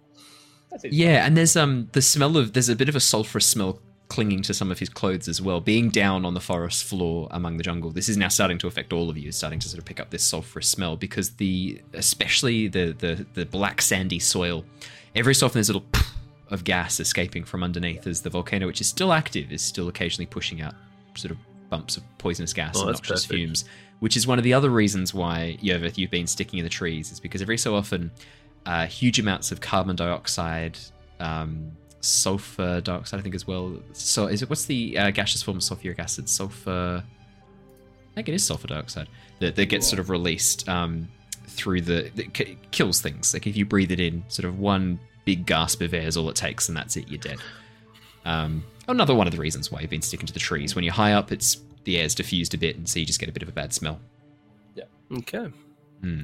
That's 0.70 0.84
it. 0.84 0.92
Yeah, 0.92 1.24
and 1.24 1.34
there's 1.34 1.56
um 1.56 1.88
the 1.92 2.02
smell 2.02 2.36
of 2.36 2.52
there's 2.52 2.68
a 2.68 2.76
bit 2.76 2.90
of 2.90 2.94
a 2.94 2.98
sulfurous 2.98 3.44
smell 3.44 3.80
clinging 4.08 4.42
to 4.42 4.52
some 4.52 4.70
of 4.70 4.78
his 4.78 4.90
clothes 4.90 5.26
as 5.26 5.40
well. 5.40 5.58
Being 5.62 5.88
down 5.88 6.26
on 6.26 6.34
the 6.34 6.40
forest 6.40 6.84
floor 6.84 7.28
among 7.30 7.56
the 7.56 7.62
jungle, 7.62 7.90
this 7.92 8.10
is 8.10 8.18
now 8.18 8.28
starting 8.28 8.58
to 8.58 8.66
affect 8.66 8.92
all 8.92 9.08
of 9.08 9.16
you. 9.16 9.32
Starting 9.32 9.58
to 9.58 9.68
sort 9.70 9.78
of 9.78 9.86
pick 9.86 10.00
up 10.00 10.10
this 10.10 10.30
sulfurous 10.30 10.64
smell 10.64 10.98
because 10.98 11.30
the 11.36 11.80
especially 11.94 12.68
the 12.68 12.94
the 12.98 13.24
the 13.32 13.46
black 13.46 13.80
sandy 13.80 14.18
soil. 14.18 14.66
Every 15.14 15.34
so 15.34 15.46
often 15.46 15.60
there's 15.60 15.70
a 15.70 15.72
little 15.72 15.88
of 16.50 16.64
gas 16.64 17.00
escaping 17.00 17.44
from 17.44 17.62
underneath 17.62 18.06
as 18.06 18.20
the 18.20 18.28
volcano, 18.28 18.66
which 18.66 18.82
is 18.82 18.88
still 18.88 19.14
active, 19.14 19.50
is 19.50 19.62
still 19.62 19.88
occasionally 19.88 20.26
pushing 20.26 20.60
out 20.60 20.74
sort 21.14 21.30
of 21.30 21.38
bumps 21.70 21.96
of 21.96 22.02
poisonous 22.18 22.52
gas 22.52 22.74
Oh, 22.76 22.82
and 22.82 22.92
noxious 22.92 23.24
perfect. 23.24 23.32
fumes. 23.32 23.64
Which 24.00 24.16
is 24.16 24.26
one 24.26 24.38
of 24.38 24.44
the 24.44 24.54
other 24.54 24.70
reasons 24.70 25.12
why 25.12 25.58
Yervith, 25.60 25.98
you've 25.98 26.10
been 26.10 26.26
sticking 26.26 26.60
in 26.60 26.64
the 26.64 26.70
trees, 26.70 27.10
is 27.10 27.18
because 27.18 27.42
every 27.42 27.58
so 27.58 27.74
often 27.74 28.12
uh, 28.64 28.86
huge 28.86 29.18
amounts 29.18 29.50
of 29.50 29.60
carbon 29.60 29.96
dioxide, 29.96 30.78
um, 31.20 31.72
sulfur 32.00 32.80
dioxide, 32.80 33.18
I 33.18 33.22
think 33.22 33.34
as 33.34 33.46
well. 33.46 33.76
So, 33.92 34.26
is 34.26 34.42
it 34.42 34.50
what's 34.50 34.66
the 34.66 34.96
uh, 34.98 35.10
gaseous 35.10 35.42
form 35.42 35.56
of 35.56 35.62
sulfuric 35.62 35.98
acid? 35.98 36.28
Sulfur. 36.28 37.02
I 37.02 38.14
think 38.14 38.28
it 38.28 38.34
is 38.34 38.44
sulfur 38.44 38.66
dioxide 38.66 39.08
that, 39.38 39.56
that 39.56 39.66
gets 39.66 39.86
sort 39.86 40.00
of 40.00 40.10
released 40.10 40.68
um, 40.68 41.08
through 41.46 41.82
the 41.82 42.10
that 42.14 42.70
kills 42.70 43.00
things. 43.00 43.32
Like 43.32 43.46
if 43.46 43.56
you 43.56 43.64
breathe 43.64 43.90
it 43.90 44.00
in, 44.00 44.24
sort 44.28 44.44
of 44.44 44.58
one 44.58 45.00
big 45.24 45.46
gasp 45.46 45.80
of 45.82 45.94
air 45.94 46.06
is 46.06 46.16
all 46.16 46.28
it 46.28 46.36
takes, 46.36 46.68
and 46.68 46.76
that's 46.76 46.96
it. 46.96 47.08
You're 47.08 47.18
dead. 47.18 47.38
Um, 48.24 48.64
another 48.86 49.14
one 49.14 49.26
of 49.26 49.32
the 49.32 49.40
reasons 49.40 49.70
why 49.70 49.80
you've 49.80 49.90
been 49.90 50.02
sticking 50.02 50.26
to 50.26 50.32
the 50.32 50.40
trees. 50.40 50.74
When 50.74 50.84
you're 50.84 50.94
high 50.94 51.12
up, 51.12 51.32
it's 51.32 51.58
the 51.84 51.98
air's 51.98 52.14
diffused 52.14 52.54
a 52.54 52.58
bit, 52.58 52.76
and 52.76 52.88
so 52.88 52.98
you 53.00 53.06
just 53.06 53.20
get 53.20 53.28
a 53.28 53.32
bit 53.32 53.42
of 53.42 53.48
a 53.48 53.52
bad 53.52 53.72
smell. 53.72 54.00
Yeah. 54.74 54.84
Okay. 55.18 55.50
Hmm. 56.02 56.22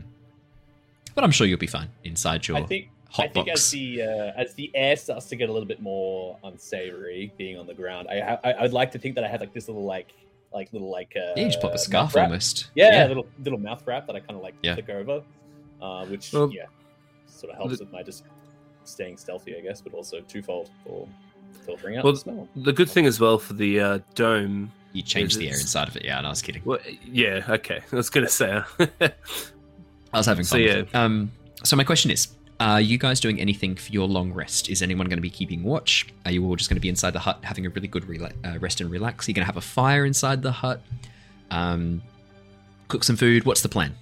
But 1.14 1.24
I'm 1.24 1.30
sure 1.30 1.46
you'll 1.46 1.58
be 1.58 1.66
fine 1.66 1.88
inside 2.04 2.46
your 2.48 2.56
I 2.58 2.62
think 2.64 2.88
hot 3.10 3.26
I 3.26 3.28
think 3.28 3.46
box. 3.46 3.60
as 3.60 3.70
the 3.70 4.02
uh, 4.02 4.32
as 4.36 4.54
the 4.54 4.70
air 4.74 4.96
starts 4.96 5.26
to 5.26 5.36
get 5.36 5.48
a 5.48 5.52
little 5.52 5.68
bit 5.68 5.80
more 5.80 6.38
unsavory, 6.44 7.32
being 7.38 7.56
on 7.58 7.66
the 7.66 7.74
ground, 7.74 8.08
I 8.10 8.38
I 8.44 8.64
I'd 8.64 8.72
like 8.72 8.90
to 8.92 8.98
think 8.98 9.14
that 9.14 9.24
I 9.24 9.28
had 9.28 9.40
like 9.40 9.52
this 9.52 9.68
little 9.68 9.84
like 9.84 10.12
like 10.52 10.72
little 10.72 10.90
like 10.90 11.12
uh, 11.16 11.32
yeah, 11.36 11.44
you 11.44 11.46
just 11.50 11.60
pop 11.60 11.72
a 11.74 11.78
scarf 11.78 12.14
wrap. 12.14 12.26
almost. 12.26 12.70
Yeah, 12.74 13.06
little 13.06 13.26
little 13.42 13.58
mouth 13.60 13.82
wrap 13.86 14.06
that 14.08 14.16
I 14.16 14.20
kind 14.20 14.36
of 14.36 14.42
like 14.42 14.54
Yeah. 14.62 14.74
flick 14.74 14.88
over, 14.90 15.22
uh, 15.80 16.06
which 16.06 16.32
Well, 16.32 16.50
yeah, 16.52 16.64
sort 17.26 17.52
of 17.52 17.58
helps 17.58 17.78
the- 17.78 17.84
with 17.84 17.92
my 17.92 18.02
just 18.02 18.24
staying 18.84 19.16
stealthy, 19.16 19.56
I 19.56 19.60
guess, 19.60 19.80
but 19.80 19.94
also 19.94 20.20
twofold 20.20 20.70
for 20.84 21.08
filtering 21.64 21.96
out 21.96 22.04
Well, 22.04 22.12
the 22.12 22.18
smell. 22.18 22.48
The 22.56 22.72
good 22.72 22.90
thing 22.90 23.06
as 23.06 23.18
well 23.20 23.38
for 23.38 23.54
the 23.54 23.80
uh, 23.80 23.98
dome. 24.14 24.72
You 24.94 25.02
change 25.02 25.36
the 25.36 25.48
air 25.48 25.54
inside 25.54 25.88
of 25.88 25.96
it. 25.96 26.04
Yeah, 26.04 26.20
no, 26.20 26.28
I 26.28 26.30
was 26.30 26.40
kidding. 26.40 26.62
Well, 26.64 26.78
yeah, 27.04 27.44
okay. 27.48 27.80
I 27.92 27.96
was 27.96 28.08
going 28.10 28.24
to 28.26 28.32
say. 28.32 28.62
I 28.90 29.10
was 30.12 30.24
having 30.26 30.44
So, 30.44 30.56
fun. 30.56 30.62
with 30.64 30.88
yeah. 30.94 31.04
Um, 31.04 31.32
so 31.64 31.74
my 31.76 31.84
question 31.84 32.10
is: 32.10 32.28
Are 32.60 32.80
you 32.80 32.96
guys 32.96 33.18
doing 33.20 33.40
anything 33.40 33.74
for 33.74 33.90
your 33.92 34.06
long 34.06 34.32
rest? 34.32 34.70
Is 34.70 34.82
anyone 34.82 35.06
going 35.08 35.18
to 35.18 35.22
be 35.22 35.30
keeping 35.30 35.64
watch? 35.64 36.06
Are 36.24 36.30
you 36.30 36.46
all 36.46 36.54
just 36.56 36.70
going 36.70 36.76
to 36.76 36.80
be 36.80 36.88
inside 36.88 37.10
the 37.12 37.18
hut 37.18 37.40
having 37.42 37.66
a 37.66 37.70
really 37.70 37.88
good 37.88 38.04
rela- 38.04 38.32
uh, 38.44 38.58
rest 38.60 38.80
and 38.80 38.88
relax? 38.90 39.26
Are 39.26 39.30
you 39.32 39.34
going 39.34 39.42
to 39.42 39.46
have 39.46 39.56
a 39.56 39.60
fire 39.60 40.04
inside 40.06 40.42
the 40.42 40.52
hut? 40.52 40.80
Um, 41.50 42.00
cook 42.88 43.02
some 43.04 43.16
food. 43.16 43.44
What's 43.44 43.62
the 43.62 43.68
plan? 43.68 43.94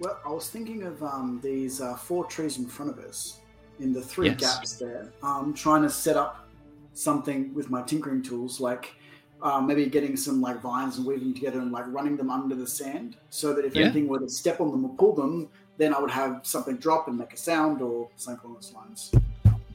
Well, 0.00 0.18
I 0.26 0.30
was 0.30 0.50
thinking 0.50 0.82
of 0.82 1.00
um, 1.02 1.40
these 1.42 1.80
uh, 1.80 1.94
four 1.96 2.24
trees 2.24 2.58
in 2.58 2.66
front 2.66 2.90
of 2.90 2.98
us, 3.04 3.38
in 3.78 3.92
the 3.92 4.02
three 4.02 4.26
Yes. 4.30 4.40
gaps 4.40 4.72
there. 4.76 5.12
Um, 5.22 5.54
trying 5.54 5.82
to 5.82 5.90
set 5.90 6.16
up 6.16 6.48
something 6.94 7.54
with 7.54 7.70
my 7.70 7.82
tinkering 7.82 8.22
tools, 8.22 8.60
like 8.60 8.94
uh, 9.42 9.60
maybe 9.60 9.86
getting 9.86 10.16
some 10.16 10.40
like 10.40 10.60
vines 10.60 10.96
and 10.98 11.06
weaving 11.06 11.34
together 11.34 11.60
and 11.60 11.70
like 11.72 11.84
running 11.88 12.16
them 12.16 12.30
under 12.30 12.54
the 12.54 12.66
sand, 12.66 13.16
so 13.30 13.52
that 13.54 13.64
if 13.64 13.74
Yeah. 13.74 13.84
anything 13.84 14.08
were 14.08 14.18
to 14.20 14.28
step 14.28 14.60
on 14.60 14.70
them 14.70 14.84
or 14.84 14.94
pull 14.96 15.14
them, 15.14 15.48
then 15.76 15.94
I 15.94 16.00
would 16.00 16.10
have 16.10 16.40
something 16.42 16.76
drop 16.76 17.06
and 17.08 17.16
make 17.18 17.32
a 17.32 17.36
sound 17.36 17.80
or 17.82 18.08
something 18.16 18.40
along 18.44 18.54
those 18.56 18.72
lines. 18.74 19.12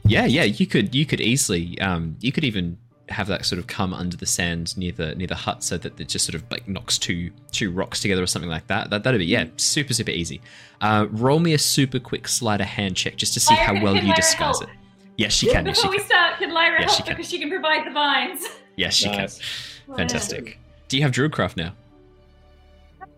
Yeah, 0.06 0.26
yeah, 0.26 0.42
you 0.44 0.66
could 0.66 0.94
you 0.94 1.06
could 1.06 1.20
easily 1.20 1.80
um, 1.80 2.16
you 2.20 2.30
could 2.30 2.44
even 2.44 2.76
have 3.10 3.26
that 3.26 3.44
sort 3.44 3.58
of 3.58 3.66
come 3.66 3.92
under 3.92 4.16
the 4.16 4.26
sand 4.26 4.76
near 4.78 4.92
the 4.92 5.14
near 5.14 5.26
the 5.26 5.34
hut 5.34 5.62
so 5.62 5.76
that 5.78 5.98
it 6.00 6.08
just 6.08 6.24
sort 6.26 6.34
of 6.34 6.42
like 6.50 6.66
knocks 6.68 6.98
two 6.98 7.30
two 7.52 7.70
rocks 7.70 8.00
together 8.00 8.22
or 8.22 8.26
something 8.26 8.50
like 8.50 8.66
that. 8.66 8.90
That 8.90 9.02
that'd 9.02 9.18
be 9.18 9.24
yeah, 9.26 9.46
super 9.56 9.94
super 9.94 10.10
easy. 10.10 10.42
Uh, 10.82 11.06
roll 11.10 11.38
me 11.40 11.54
a 11.54 11.58
super 11.58 11.98
quick 11.98 12.28
sleight 12.28 12.60
of 12.60 12.66
hand 12.66 12.96
check 12.96 13.16
just 13.16 13.32
to 13.34 13.40
see 13.40 13.54
Lyra, 13.54 13.66
how 13.78 13.82
well 13.82 13.96
you 13.96 14.12
disguise 14.14 14.58
help? 14.58 14.64
it. 14.64 14.68
Yes, 15.16 15.32
she 15.32 15.46
Yeah, 15.46 15.52
can. 15.56 15.66
Yes, 15.66 15.76
she 15.76 15.82
Before 15.82 15.90
we 15.92 15.98
can. 15.98 16.06
start, 16.06 16.38
can 16.38 16.52
Lyra 16.52 16.80
Yes, 16.80 16.90
she 16.90 16.96
help 16.98 17.06
can. 17.06 17.16
because 17.16 17.30
she 17.30 17.38
can 17.38 17.48
provide 17.48 17.86
the 17.86 17.90
vines? 17.92 18.46
Yes, 18.76 18.94
she 18.94 19.08
Nice. 19.08 19.38
can. 19.86 19.96
Fantastic. 19.96 20.58
Do 20.88 20.96
you 20.96 21.02
have 21.02 21.12
Druidcraft 21.12 21.56
now? 21.56 21.72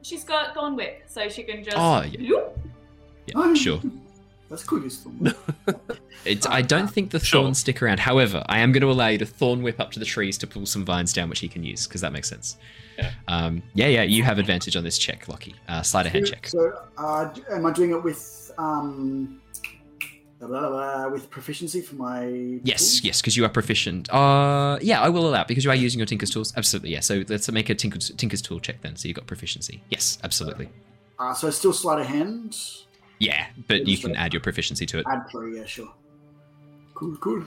She's 0.03 0.25
got 0.25 0.55
Thorn 0.55 0.77
Whip, 0.77 1.03
so 1.09 1.29
she 1.29 1.43
can 1.43 1.65
just. 1.65 1.77
Oh, 1.77 2.03
yeah. 2.03 2.31
Whoop. 2.31 2.59
Yeah, 3.27 3.33
Oh. 3.37 3.55
sure. 3.55 3.81
That's 4.49 4.63
cool, 4.63 4.83
useful. 4.83 5.13
It's, 6.25 6.45
I 6.47 6.61
don't 6.63 6.89
think 6.89 7.11
the 7.13 7.21
Sure. 7.21 7.43
thorns 7.43 7.59
stick 7.59 7.81
around. 7.83 8.01
However, 8.01 8.43
I 8.49 8.59
am 8.59 8.73
going 8.73 8.81
to 8.81 8.91
allow 8.91 9.07
you 9.09 9.19
to 9.19 9.27
thorn 9.27 9.63
whip 9.63 9.79
up 9.79 9.93
to 9.93 10.01
the 10.01 10.05
trees 10.05 10.37
to 10.39 10.47
pull 10.49 10.67
some 10.67 10.85
vines 10.85 11.13
down, 11.13 11.29
which 11.29 11.39
he 11.39 11.47
can 11.47 11.63
use 11.63 11.87
because 11.87 12.01
that 12.01 12.13
makes 12.13 12.29
sense. 12.29 12.57
Yeah. 12.99 13.13
Um, 13.29 13.63
yeah, 13.75 13.87
yeah. 13.87 14.03
You 14.03 14.25
have 14.25 14.39
advantage 14.41 14.75
on 14.75 14.83
this 14.83 14.99
check, 14.99 15.29
Lockie. 15.29 15.55
Uh, 15.69 15.83
sleight 15.83 16.07
of 16.07 16.13
hand 16.13 16.27
check. 16.27 16.49
So, 16.49 16.73
uh, 16.99 17.29
am 17.53 17.65
I 17.67 17.71
doing 17.73 17.91
it 17.93 18.03
with 18.03 18.51
um, 18.59 19.41
blah, 20.47 20.61
blah, 20.61 20.71
blah, 20.71 21.09
with 21.09 21.31
proficiency 21.31 21.81
for 21.81 21.97
my? 21.97 22.27
Yes, 22.63 22.81
tools? 22.81 23.05
yes, 23.05 23.21
because 23.21 23.37
you 23.37 23.45
are 23.45 23.49
proficient. 23.49 24.13
Uh, 24.13 24.79
yeah, 24.81 25.01
I 25.01 25.09
will 25.09 25.29
allow 25.29 25.43
it 25.43 25.49
because 25.49 25.65
you 25.65 25.71
are 25.71 25.77
using 25.77 25.99
your 25.99 26.07
Tinker's 26.07 26.31
tools. 26.31 26.53
Absolutely, 26.57 26.91
yeah. 26.91 27.01
So 27.01 27.25
let's 27.29 27.51
make 27.51 27.69
a 27.71 27.75
Tinker's, 27.75 28.11
Tinker's 28.17 28.43
tool 28.43 28.61
check 28.61 28.83
then. 28.83 28.97
So 28.97 29.09
you 29.09 29.15
got 29.15 29.27
proficiency. 29.27 29.83
Yes, 29.91 30.19
absolutely. 30.25 30.69
Uh, 31.19 31.35
so 31.35 31.49
it's 31.49 31.57
still 31.57 31.73
sleight 31.73 32.01
of 32.01 32.07
hand. 32.07 32.57
Yeah, 33.19 33.47
but 33.69 33.87
you 33.87 33.97
can 33.97 34.15
add 34.15 34.35
your 34.35 34.41
proficiency 34.43 34.87
to 34.87 34.99
it. 34.99 35.07
Add 35.09 35.31
three, 35.31 35.57
yeah, 35.59 35.65
sure. 35.65 35.89
Cool, 36.95 37.17
cool. 37.17 37.45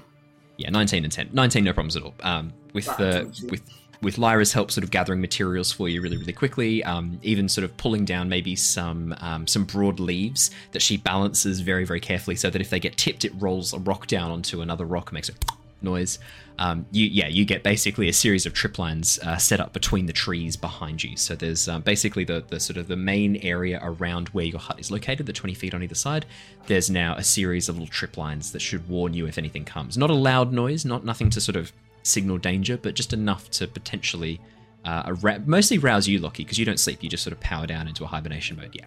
Yeah, 0.58 0.70
19 0.72 1.04
and 1.04 1.14
10. 1.14 1.30
19, 1.32 1.64
no 1.64 1.74
problems 1.74 1.95
at 1.95 2.04
all. 2.04 2.14
Um, 2.22 2.54
with 2.74 2.86
the 2.97 3.22
twenty-two. 3.22 3.47
with 3.47 3.62
with 4.02 4.18
Lyra's 4.18 4.54
help, 4.54 4.72
sort 4.72 4.84
of 4.84 4.91
gathering 4.91 5.20
materials 5.22 5.72
for 5.72 5.89
you 5.89 6.02
really, 6.02 6.18
really 6.18 6.34
quickly. 6.34 6.84
Um, 6.84 7.20
even 7.22 7.50
sort 7.50 7.66
of 7.66 7.76
pulling 7.78 8.06
down 8.06 8.30
maybe 8.30 8.56
some 8.56 9.16
um, 9.20 9.47
some 9.47 9.66
broad 9.66 10.00
leaves 10.00 10.52
that 10.72 10.82
she 10.82 10.97
balances 10.97 11.60
very, 11.62 11.86
very 11.86 12.00
carefully, 12.00 12.36
so 12.36 12.50
that 12.50 12.62
if 12.62 12.70
they 12.70 12.80
get 12.80 12.97
tipped, 12.97 13.26
it 13.26 13.34
rolls 13.38 13.74
a 13.74 13.80
rock 13.80 14.08
down 14.08 14.32
onto 14.32 14.62
another 14.62 14.86
rock, 14.86 15.10
and 15.10 15.14
makes 15.16 15.30
a 15.30 15.34
noise. 15.82 16.20
Um, 16.58 16.86
you 16.91 17.06
yeah, 17.06 17.28
you 17.28 17.45
get 17.45 17.64
basically 17.64 18.10
a 18.10 18.14
series 18.14 18.45
of 18.45 18.54
trip 18.54 18.80
lines 18.80 19.20
uh, 19.24 19.38
set 19.38 19.60
up 19.60 19.74
between 19.74 20.06
the 20.06 20.14
trees 20.14 20.56
behind 20.58 21.04
you. 21.04 21.16
So 21.16 21.36
there's 21.36 21.68
um, 21.68 21.82
basically 21.82 22.24
the 22.24 22.43
the 22.47 22.60
sort 22.60 22.78
of 22.78 22.88
the 22.88 22.97
main 22.97 23.38
area 23.38 23.80
around 23.82 24.30
where 24.30 24.45
your 24.45 24.60
hut 24.60 24.80
is 24.80 24.91
located, 24.91 25.26
the 25.26 25.34
20 25.34 25.54
feet 25.54 25.74
on 25.74 25.84
either 25.84 25.95
side. 25.95 26.26
There's 26.68 26.89
now 26.89 27.16
a 27.16 27.24
series 27.24 27.70
of 27.70 27.76
little 27.76 27.91
trip 27.91 28.18
lines 28.18 28.52
that 28.54 28.62
should 28.62 28.88
warn 28.88 29.14
you 29.14 29.26
if 29.26 29.38
anything 29.38 29.66
comes. 29.66 29.97
Not 29.97 30.10
a 30.10 30.14
loud 30.16 30.54
noise, 30.54 30.86
not 30.86 31.04
nothing 31.06 31.30
to 31.32 31.41
sort 31.41 31.56
of 31.56 31.72
signal 32.04 32.38
danger, 32.38 32.78
but 32.78 32.93
just 32.95 33.14
enough 33.14 33.50
to 33.52 33.68
potentially 33.68 34.39
uh, 34.86 35.04
arou- 35.04 35.45
mostly 35.45 35.78
rouse 35.78 36.08
you, 36.08 36.20
Lockie, 36.20 36.43
because 36.43 36.58
you 36.58 36.66
don't 36.66 36.80
sleep. 36.80 37.04
You 37.04 37.10
just 37.10 37.24
sort 37.24 37.34
of 37.34 37.39
power 37.39 37.68
down 37.68 37.88
into 37.88 38.04
a 38.04 38.08
hibernation 38.08 38.56
mode. 38.58 38.72
Yeah. 38.74 38.86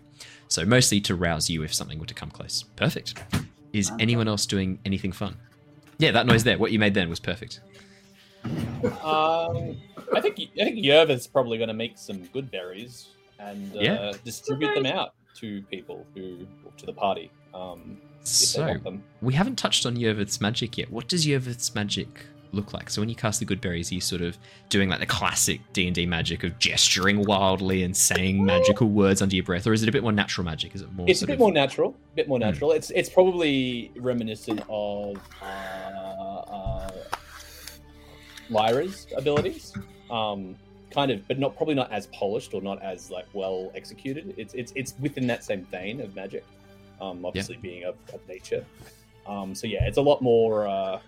So 0.49 0.65
mostly 0.65 1.01
to 1.03 1.15
rouse 1.15 1.49
you 1.51 1.63
if 1.63 1.73
something 1.75 1.99
were 1.99 2.07
to 2.07 2.15
come 2.15 2.31
close. 2.31 2.65
Perfect. 2.77 3.23
Is 3.73 3.91
anyone 3.99 4.29
else 4.29 4.47
doing 4.47 4.79
anything 4.85 5.13
fun? 5.13 5.37
Yeah, 5.99 6.11
that 6.13 6.27
noise 6.27 6.45
there. 6.45 6.59
What 6.59 6.73
you 6.73 6.79
made 6.79 6.95
then 6.95 7.09
was 7.09 7.21
perfect. 7.21 7.61
Um, 8.45 9.77
I 10.15 10.21
think 10.21 10.39
I 10.61 10.65
think 10.65 10.85
Yervith's 10.85 11.27
probably 11.27 11.59
going 11.59 11.69
to 11.69 11.75
make 11.75 11.97
some 11.97 12.25
good 12.27 12.51
berries 12.51 13.09
and 13.39 13.75
uh, 13.77 13.81
Yeah. 13.81 14.13
distribute 14.25 14.75
them 14.75 14.87
out 14.87 15.15
to 15.37 15.63
people 15.71 16.07
who 16.15 16.47
to 16.77 16.87
the 16.87 16.93
party. 16.93 17.31
Um, 17.55 17.99
So 18.25 18.81
we 19.21 19.35
haven't 19.35 19.57
touched 19.57 19.85
on 19.87 19.97
Yervith's 19.97 20.41
magic 20.41 20.77
yet. 20.79 20.91
What 20.91 21.09
does 21.09 21.27
Yervith's 21.27 21.75
magic 21.75 22.27
look 22.53 22.73
like? 22.73 22.91
So 22.91 23.01
when 23.03 23.09
you 23.09 23.15
cast 23.15 23.41
the 23.41 23.45
good 23.47 23.61
berries, 23.61 23.91
are 23.91 23.95
you 23.95 24.01
sort 24.01 24.23
of 24.23 24.39
doing 24.69 24.89
like 24.89 25.01
the 25.01 25.07
classic 25.07 25.61
D 25.73 25.87
and 25.87 25.95
D 25.95 26.07
magic 26.07 26.45
of 26.45 26.59
gesturing 26.59 27.23
wildly 27.25 27.83
and 27.83 27.97
saying 27.97 28.45
magical 28.45 28.89
words 28.89 29.23
under 29.23 29.35
your 29.35 29.45
breath, 29.45 29.67
or 29.67 29.73
is 29.73 29.83
it 29.83 29.89
a 29.89 29.93
bit 29.93 30.03
more 30.03 30.13
natural 30.13 30.45
magic? 30.45 30.75
Is 30.75 30.83
it 30.83 30.93
more? 30.93 31.07
It's 31.09 31.23
a 31.23 31.27
bit 31.27 31.35
of- 31.35 31.39
more 31.41 31.53
natural. 31.53 31.97
A 32.13 32.17
bit 32.17 32.29
more 32.29 32.39
Hmm. 32.39 32.45
natural. 32.45 32.73
It's 32.73 32.91
it's 32.91 33.09
probably 33.09 33.91
reminiscent 33.97 34.61
of 34.69 35.17
uh, 35.43 35.47
uh, 35.47 36.91
Lyra's 38.51 39.07
abilities, 39.17 39.73
um, 40.11 40.57
kind 40.91 41.11
of, 41.11 41.27
but 41.29 41.39
not 41.39 41.57
probably 41.57 41.75
not 41.75 41.91
as 41.91 42.07
polished 42.09 42.55
or 42.55 42.61
not 42.61 42.83
as 42.83 43.11
like 43.11 43.27
well 43.33 43.73
executed. 43.75 44.35
It's 44.37 44.55
it's 44.55 44.73
it's 44.77 44.95
within 45.01 45.27
that 45.29 45.43
same 45.45 45.65
vein 45.71 46.01
of 46.01 46.15
magic, 46.15 46.45
um, 47.01 47.25
obviously 47.25 47.57
being 47.57 47.85
of, 47.85 47.97
of 48.13 48.21
nature. 48.29 48.65
Um, 49.27 49.55
so 49.55 49.67
yeah, 49.67 49.87
it's 49.87 49.99
a 49.99 50.03
lot 50.03 50.21
more. 50.21 50.67
Uh, 50.67 50.99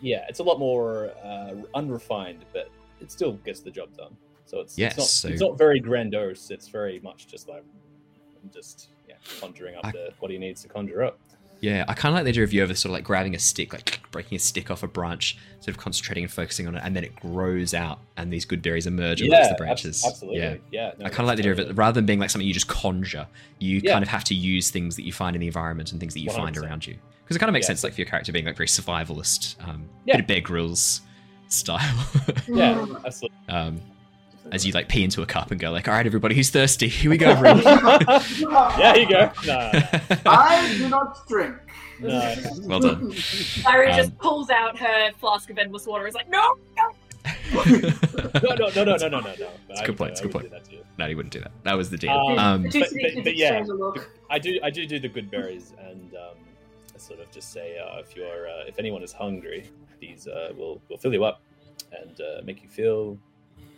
yeah, 0.00 0.24
it's 0.28 0.38
a 0.40 0.42
lot 0.42 0.58
more 0.58 1.12
uh, 1.24 1.54
unrefined, 1.74 2.44
but 2.52 2.70
it 3.00 3.10
still 3.10 3.32
gets 3.44 3.60
the 3.60 3.70
job 3.70 3.96
done. 3.96 4.16
So 4.46 4.60
it's 4.60 4.78
Yes, 4.78 4.92
it's, 4.92 4.98
not, 4.98 5.06
so- 5.06 5.28
it's 5.28 5.40
not 5.40 5.58
very 5.58 5.80
grandiose. 5.80 6.50
It's 6.50 6.68
very 6.68 7.00
much 7.00 7.26
just 7.26 7.48
like 7.48 7.64
just 8.52 8.88
yeah, 9.08 9.16
conjuring 9.40 9.76
up 9.76 9.86
I- 9.86 9.92
the, 9.92 10.10
what 10.20 10.30
he 10.30 10.38
needs 10.38 10.62
to 10.62 10.68
conjure 10.68 11.02
up. 11.04 11.18
Yeah, 11.60 11.84
I 11.88 11.94
kind 11.94 12.12
of 12.12 12.16
like 12.16 12.24
the 12.24 12.28
idea 12.30 12.44
of 12.44 12.52
you 12.52 12.62
over 12.62 12.72
sort 12.74 12.90
of 12.90 12.92
like 12.92 13.04
grabbing 13.04 13.34
a 13.34 13.38
stick, 13.38 13.72
like 13.72 14.00
breaking 14.12 14.36
a 14.36 14.38
stick 14.38 14.70
off 14.70 14.82
a 14.84 14.88
branch, 14.88 15.36
sort 15.58 15.68
of 15.68 15.78
concentrating 15.78 16.22
and 16.24 16.32
focusing 16.32 16.68
on 16.68 16.76
it, 16.76 16.82
and 16.84 16.94
then 16.94 17.02
it 17.04 17.16
grows 17.16 17.74
out, 17.74 17.98
and 18.16 18.32
these 18.32 18.44
good 18.44 18.62
berries 18.62 18.86
emerge 18.86 19.20
amongst 19.22 19.48
the 19.50 19.54
abs- 19.54 19.58
branches. 19.58 20.04
absolutely. 20.06 20.38
Yeah. 20.40 20.56
Yeah, 20.70 20.92
no, 20.98 21.06
I 21.06 21.08
kind 21.08 21.20
of 21.20 21.26
like 21.26 21.36
the 21.38 21.42
idea 21.42 21.52
of 21.52 21.58
it, 21.58 21.76
rather 21.76 21.94
than 21.94 22.06
being 22.06 22.20
like 22.20 22.30
something 22.30 22.46
you 22.46 22.54
just 22.54 22.68
conjure, 22.68 23.26
you 23.58 23.80
Yeah. 23.82 23.92
kind 23.92 24.02
of 24.04 24.08
have 24.08 24.22
to 24.24 24.34
use 24.34 24.70
things 24.70 24.94
that 24.96 25.02
you 25.02 25.12
find 25.12 25.34
in 25.34 25.40
the 25.40 25.46
environment 25.48 25.90
and 25.90 25.98
things 26.00 26.14
that 26.14 26.20
you 26.20 26.30
find 26.30 26.54
100%. 26.56 26.62
around 26.64 26.86
you. 26.86 26.96
Because 27.24 27.36
it 27.36 27.40
kind 27.40 27.48
of 27.50 27.52
makes 27.54 27.64
Yeah. 27.64 27.68
sense, 27.68 27.84
like 27.84 27.92
for 27.94 28.00
your 28.00 28.08
character 28.08 28.30
being 28.32 28.44
like 28.46 28.56
very 28.56 28.68
survivalist, 28.68 29.56
um, 29.68 29.88
Yeah. 30.06 30.14
bit 30.14 30.20
of 30.20 30.26
Bear 30.28 30.40
Grylls 30.40 31.00
style. 31.48 31.80
Yeah, 32.48 32.74
Mm. 32.76 33.04
absolutely. 33.04 33.38
um, 33.48 33.80
as 34.52 34.64
you 34.66 34.72
like 34.72 34.88
pee 34.88 35.04
into 35.04 35.22
a 35.22 35.26
cup 35.26 35.50
and 35.50 35.60
go 35.60 35.70
like, 35.70 35.88
"All 35.88 35.94
right, 35.94 36.06
everybody, 36.06 36.34
who's 36.34 36.50
thirsty? 36.50 36.88
Here 36.88 37.10
we 37.10 37.18
go, 37.18 37.30
yeah, 37.42 38.94
here 38.94 38.96
you 38.96 39.08
go. 39.08 39.30
No, 39.46 39.70
I 40.26 40.74
do 40.78 40.88
not 40.88 41.26
drink. 41.28 41.56
no. 42.00 42.34
well 42.62 42.80
done. 42.80 43.12
Lyra 43.64 43.90
Um, 43.90 43.96
just 43.96 44.16
pulls 44.18 44.50
out 44.50 44.78
her 44.78 45.10
flask 45.18 45.50
of 45.50 45.58
endless 45.58 45.86
water. 45.86 46.06
Is 46.06 46.14
like, 46.14 46.28
no, 46.30 46.56
no. 46.76 46.94
no, 47.54 47.62
no, 47.62 48.68
no, 48.74 48.84
no, 48.84 48.84
no, 48.84 48.96
no, 48.96 49.08
no, 49.08 49.20
no. 49.20 49.48
It's 49.68 49.80
a 49.80 49.84
good 49.84 49.96
point, 49.98 50.12
it's 50.12 50.20
a 50.20 50.24
good 50.24 50.32
point. 50.32 50.50
point. 50.50 50.84
no, 50.98 51.08
he 51.08 51.14
wouldn't 51.14 51.32
do 51.32 51.40
that. 51.40 51.50
That 51.64 51.76
was 51.76 51.90
the 51.90 51.98
deal. 51.98 52.10
Um, 52.12 52.38
Um, 52.38 52.62
The 52.62 52.80
but- 52.80 52.88
but- 53.14 53.24
but 53.24 53.36
yeah. 53.36 53.48
exchange 53.48 53.68
a 53.68 53.74
look. 53.74 54.10
I 54.30 54.38
do, 54.38 54.58
I 54.62 54.70
do 54.70 54.86
do 54.86 54.98
the 54.98 55.08
good 55.08 55.30
berries, 55.30 55.72
and 55.80 56.14
um, 56.14 56.36
I 56.94 56.98
sort 56.98 57.20
of 57.20 57.30
just 57.30 57.52
say, 57.52 57.78
uh, 57.78 57.98
if 57.98 58.14
you're, 58.16 58.48
uh, 58.48 58.64
if 58.66 58.78
anyone 58.78 59.02
is 59.02 59.12
hungry, 59.12 59.64
these 60.00 60.26
uh, 60.28 60.52
will 60.56 60.80
will 60.88 60.98
fill 60.98 61.12
you 61.12 61.24
up 61.24 61.40
and 62.00 62.20
uh, 62.20 62.40
make 62.44 62.62
you 62.62 62.68
feel 62.68 63.18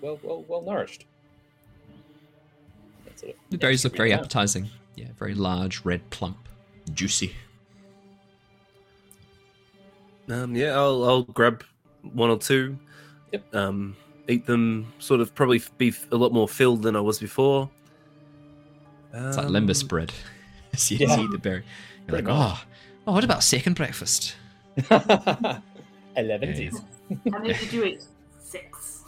well, 0.00 0.18
well, 0.22 0.44
well 0.48 0.62
nourished. 0.62 1.06
Sort 3.16 3.32
of- 3.32 3.38
the 3.50 3.58
berries 3.58 3.84
look 3.84 3.96
very 3.96 4.10
yeah. 4.10 4.16
appetizing. 4.18 4.68
Yeah, 4.96 5.06
very 5.18 5.34
large, 5.34 5.84
red, 5.84 6.08
plump, 6.10 6.36
juicy. 6.92 7.34
Um, 10.28 10.54
yeah, 10.54 10.74
I'll, 10.76 11.04
I'll 11.04 11.22
grab 11.24 11.64
one 12.12 12.30
or 12.30 12.38
two. 12.38 12.78
Yep. 13.32 13.54
Um, 13.54 13.96
eat 14.28 14.46
them. 14.46 14.92
Sort 14.98 15.20
of 15.20 15.34
probably 15.34 15.60
be 15.78 15.92
a 16.12 16.16
lot 16.16 16.32
more 16.32 16.48
filled 16.48 16.82
than 16.82 16.94
I 16.96 17.00
was 17.00 17.18
before. 17.18 17.68
It's 19.12 19.36
like 19.36 19.46
Um, 19.46 19.52
lembas 19.52 19.86
bread. 19.86 20.12
so 20.76 20.94
you 20.94 21.06
Yeah. 21.06 21.20
eat 21.20 21.30
the 21.30 21.38
berry. 21.38 21.64
You're 22.06 22.08
Pretty 22.18 22.24
like, 22.26 22.34
much. 22.38 22.58
oh, 22.58 22.64
oh, 23.08 23.12
what 23.12 23.24
about 23.24 23.42
second 23.42 23.74
breakfast? 23.76 24.36
Eleventies. 26.16 26.80
How 27.32 27.38
many 27.40 27.54
did 27.54 27.72
you 27.72 27.84
eat? 27.84 28.04
Six. 28.40 28.99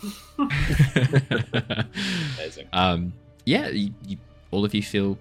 Amazing. 2.39 2.69
um, 2.73 3.13
yeah, 3.45 3.69
you, 3.69 3.93
you, 4.07 4.17
all 4.51 4.65
of 4.65 4.75
you 4.75 4.83
feel 4.83 5.19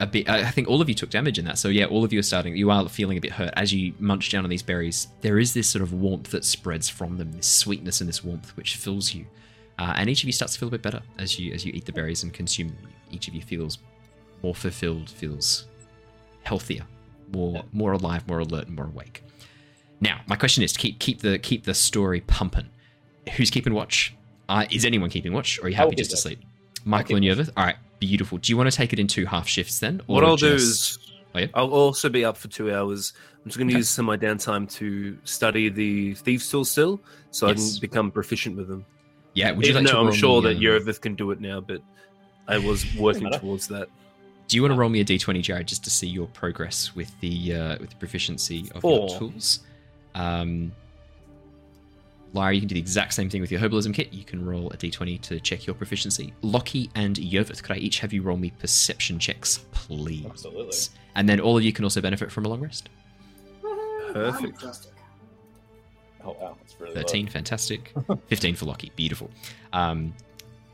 a 0.00 0.06
bit. 0.06 0.28
I 0.28 0.50
think 0.50 0.68
all 0.68 0.80
of 0.80 0.88
you 0.88 0.94
took 0.94 1.10
damage 1.10 1.38
in 1.38 1.44
that. 1.46 1.58
So 1.58 1.68
yeah, 1.68 1.86
all 1.86 2.04
of 2.04 2.12
you 2.12 2.18
are 2.18 2.24
starting. 2.24 2.56
You 2.56 2.70
are 2.70 2.88
feeling 2.88 3.18
a 3.18 3.20
bit 3.20 3.32
hurt 3.32 3.52
as 3.56 3.72
you 3.72 3.92
munch 3.98 4.30
down 4.30 4.44
on 4.44 4.50
these 4.50 4.62
berries. 4.62 5.08
There 5.20 5.38
is 5.38 5.54
this 5.54 5.68
sort 5.68 5.82
of 5.82 5.92
warmth 5.92 6.30
that 6.30 6.44
spreads 6.44 6.88
from 6.88 7.18
them, 7.18 7.32
this 7.32 7.46
sweetness 7.46 8.00
and 8.00 8.08
this 8.08 8.22
warmth 8.24 8.56
which 8.56 8.76
fills 8.76 9.14
you. 9.14 9.26
Uh, 9.78 9.94
and 9.96 10.10
each 10.10 10.22
of 10.22 10.26
you 10.28 10.32
starts 10.32 10.52
to 10.54 10.58
feel 10.60 10.68
a 10.68 10.72
bit 10.72 10.82
better 10.82 11.00
as 11.18 11.38
you 11.38 11.52
as 11.52 11.64
you 11.64 11.72
eat 11.74 11.86
the 11.86 11.92
berries 11.92 12.22
and 12.22 12.32
consume 12.32 12.68
them. 12.68 12.88
Each 13.10 13.28
of 13.28 13.34
you 13.34 13.42
feels 13.42 13.78
more 14.42 14.54
fulfilled, 14.54 15.08
feels 15.08 15.66
healthier, 16.42 16.84
more 17.32 17.54
Yeah. 17.54 17.62
more 17.72 17.92
alive, 17.92 18.26
more 18.28 18.40
alert, 18.40 18.66
and 18.66 18.76
more 18.76 18.86
awake. 18.86 19.22
Now, 20.00 20.20
my 20.26 20.36
question 20.36 20.62
is 20.64 20.72
to 20.72 20.78
keep 20.78 20.98
keep 20.98 21.20
the 21.22 21.38
keep 21.38 21.64
the 21.64 21.74
story 21.74 22.20
pumping. 22.20 22.68
Who's 23.36 23.50
keeping 23.50 23.72
watch? 23.72 24.14
Uh, 24.52 24.66
is 24.70 24.84
anyone 24.84 25.08
keeping 25.08 25.32
watch, 25.32 25.58
or 25.58 25.64
are 25.64 25.68
you 25.70 25.74
happy 25.76 25.96
just 25.96 26.10
to 26.10 26.16
sleep? 26.16 26.40
Michael 26.84 27.16
and 27.16 27.24
keep 27.24 27.32
Yervith? 27.38 27.50
All 27.56 27.64
right, 27.64 27.76
beautiful. 28.00 28.36
Do 28.36 28.52
you 28.52 28.56
want 28.58 28.70
to 28.70 28.76
take 28.76 28.92
it 28.92 28.98
in 28.98 29.06
two 29.06 29.24
half 29.24 29.48
shifts 29.48 29.78
then? 29.78 30.02
What 30.06 30.24
I'll 30.24 30.36
do 30.36 30.54
is 30.54 30.98
Oh, 31.34 31.38
yeah? 31.38 31.46
I'll 31.54 31.70
also 31.70 32.10
be 32.10 32.24
up 32.26 32.36
for 32.36 32.48
two 32.48 32.70
hours. 32.74 33.14
I'm 33.38 33.44
just 33.46 33.56
going 33.56 33.68
to 33.68 33.72
Okay. 33.72 33.78
use 33.78 33.88
some 33.88 34.08
of 34.10 34.20
my 34.20 34.26
downtime 34.26 34.70
to 34.72 35.16
study 35.24 35.70
the 35.70 36.12
thieves' 36.14 36.50
tools 36.50 36.70
still, 36.70 37.00
so 37.30 37.48
I 37.48 37.54
can 37.54 37.66
become 37.80 38.10
proficient 38.10 38.56
with 38.58 38.68
them. 38.68 38.84
yeah, 39.32 39.52
would 39.52 39.64
you 39.64 39.70
Even 39.70 39.84
like 39.84 39.92
to 39.92 39.96
though 39.96 40.08
I'm 40.08 40.12
sure 40.12 40.42
me, 40.42 40.48
that 40.48 40.56
um, 40.56 40.62
Yervith 40.62 41.00
can 41.00 41.14
do 41.14 41.30
it 41.30 41.40
now, 41.40 41.60
but 41.60 41.80
I 42.46 42.58
was 42.58 42.84
working 42.98 43.30
towards 43.30 43.68
that. 43.68 43.88
Do 44.48 44.56
you 44.58 44.62
want 44.62 44.74
to 44.74 44.78
roll 44.78 44.90
me 44.90 45.00
a 45.00 45.04
d20, 45.06 45.40
Jared, 45.40 45.66
just 45.66 45.82
to 45.84 45.90
see 45.90 46.06
your 46.06 46.26
progress 46.26 46.94
with 46.94 47.18
the 47.20 47.54
uh, 47.54 47.78
with 47.80 47.88
the 47.88 47.96
proficiency 47.96 48.70
of 48.74 48.82
Four. 48.82 49.08
your 49.08 49.18
tools? 49.18 49.60
Um, 50.14 50.72
Lyra, 52.34 52.54
you 52.54 52.60
can 52.60 52.68
do 52.68 52.74
the 52.74 52.80
exact 52.80 53.14
same 53.14 53.28
thing 53.28 53.40
with 53.40 53.50
your 53.50 53.60
herbalism 53.60 53.92
kit. 53.92 54.12
You 54.12 54.24
can 54.24 54.44
roll 54.44 54.70
a 54.70 54.76
d20 54.76 55.20
to 55.22 55.40
check 55.40 55.66
your 55.66 55.74
proficiency. 55.74 56.32
Lockie 56.42 56.90
and 56.94 57.16
Yervith, 57.16 57.62
could 57.62 57.76
I 57.76 57.78
each 57.78 57.98
have 58.00 58.12
you 58.12 58.22
roll 58.22 58.36
me 58.36 58.52
perception 58.58 59.18
checks, 59.18 59.64
please? 59.72 60.26
Absolutely. 60.26 60.76
And 61.14 61.28
then 61.28 61.40
all 61.40 61.56
of 61.56 61.62
you 61.62 61.72
can 61.72 61.84
also 61.84 62.00
benefit 62.00 62.32
from 62.32 62.46
a 62.46 62.48
long 62.48 62.60
rest. 62.60 62.88
Perfect. 64.12 64.60
Fantastic. 64.60 64.92
Oh 66.24 66.36
wow, 66.40 66.56
that's 66.60 66.80
really 66.80 66.94
low. 66.94 67.02
13, 67.02 67.26
fantastic. 67.28 67.92
15 68.28 68.54
for 68.54 68.66
Lockie, 68.66 68.92
beautiful. 68.94 69.30
Um, 69.72 70.14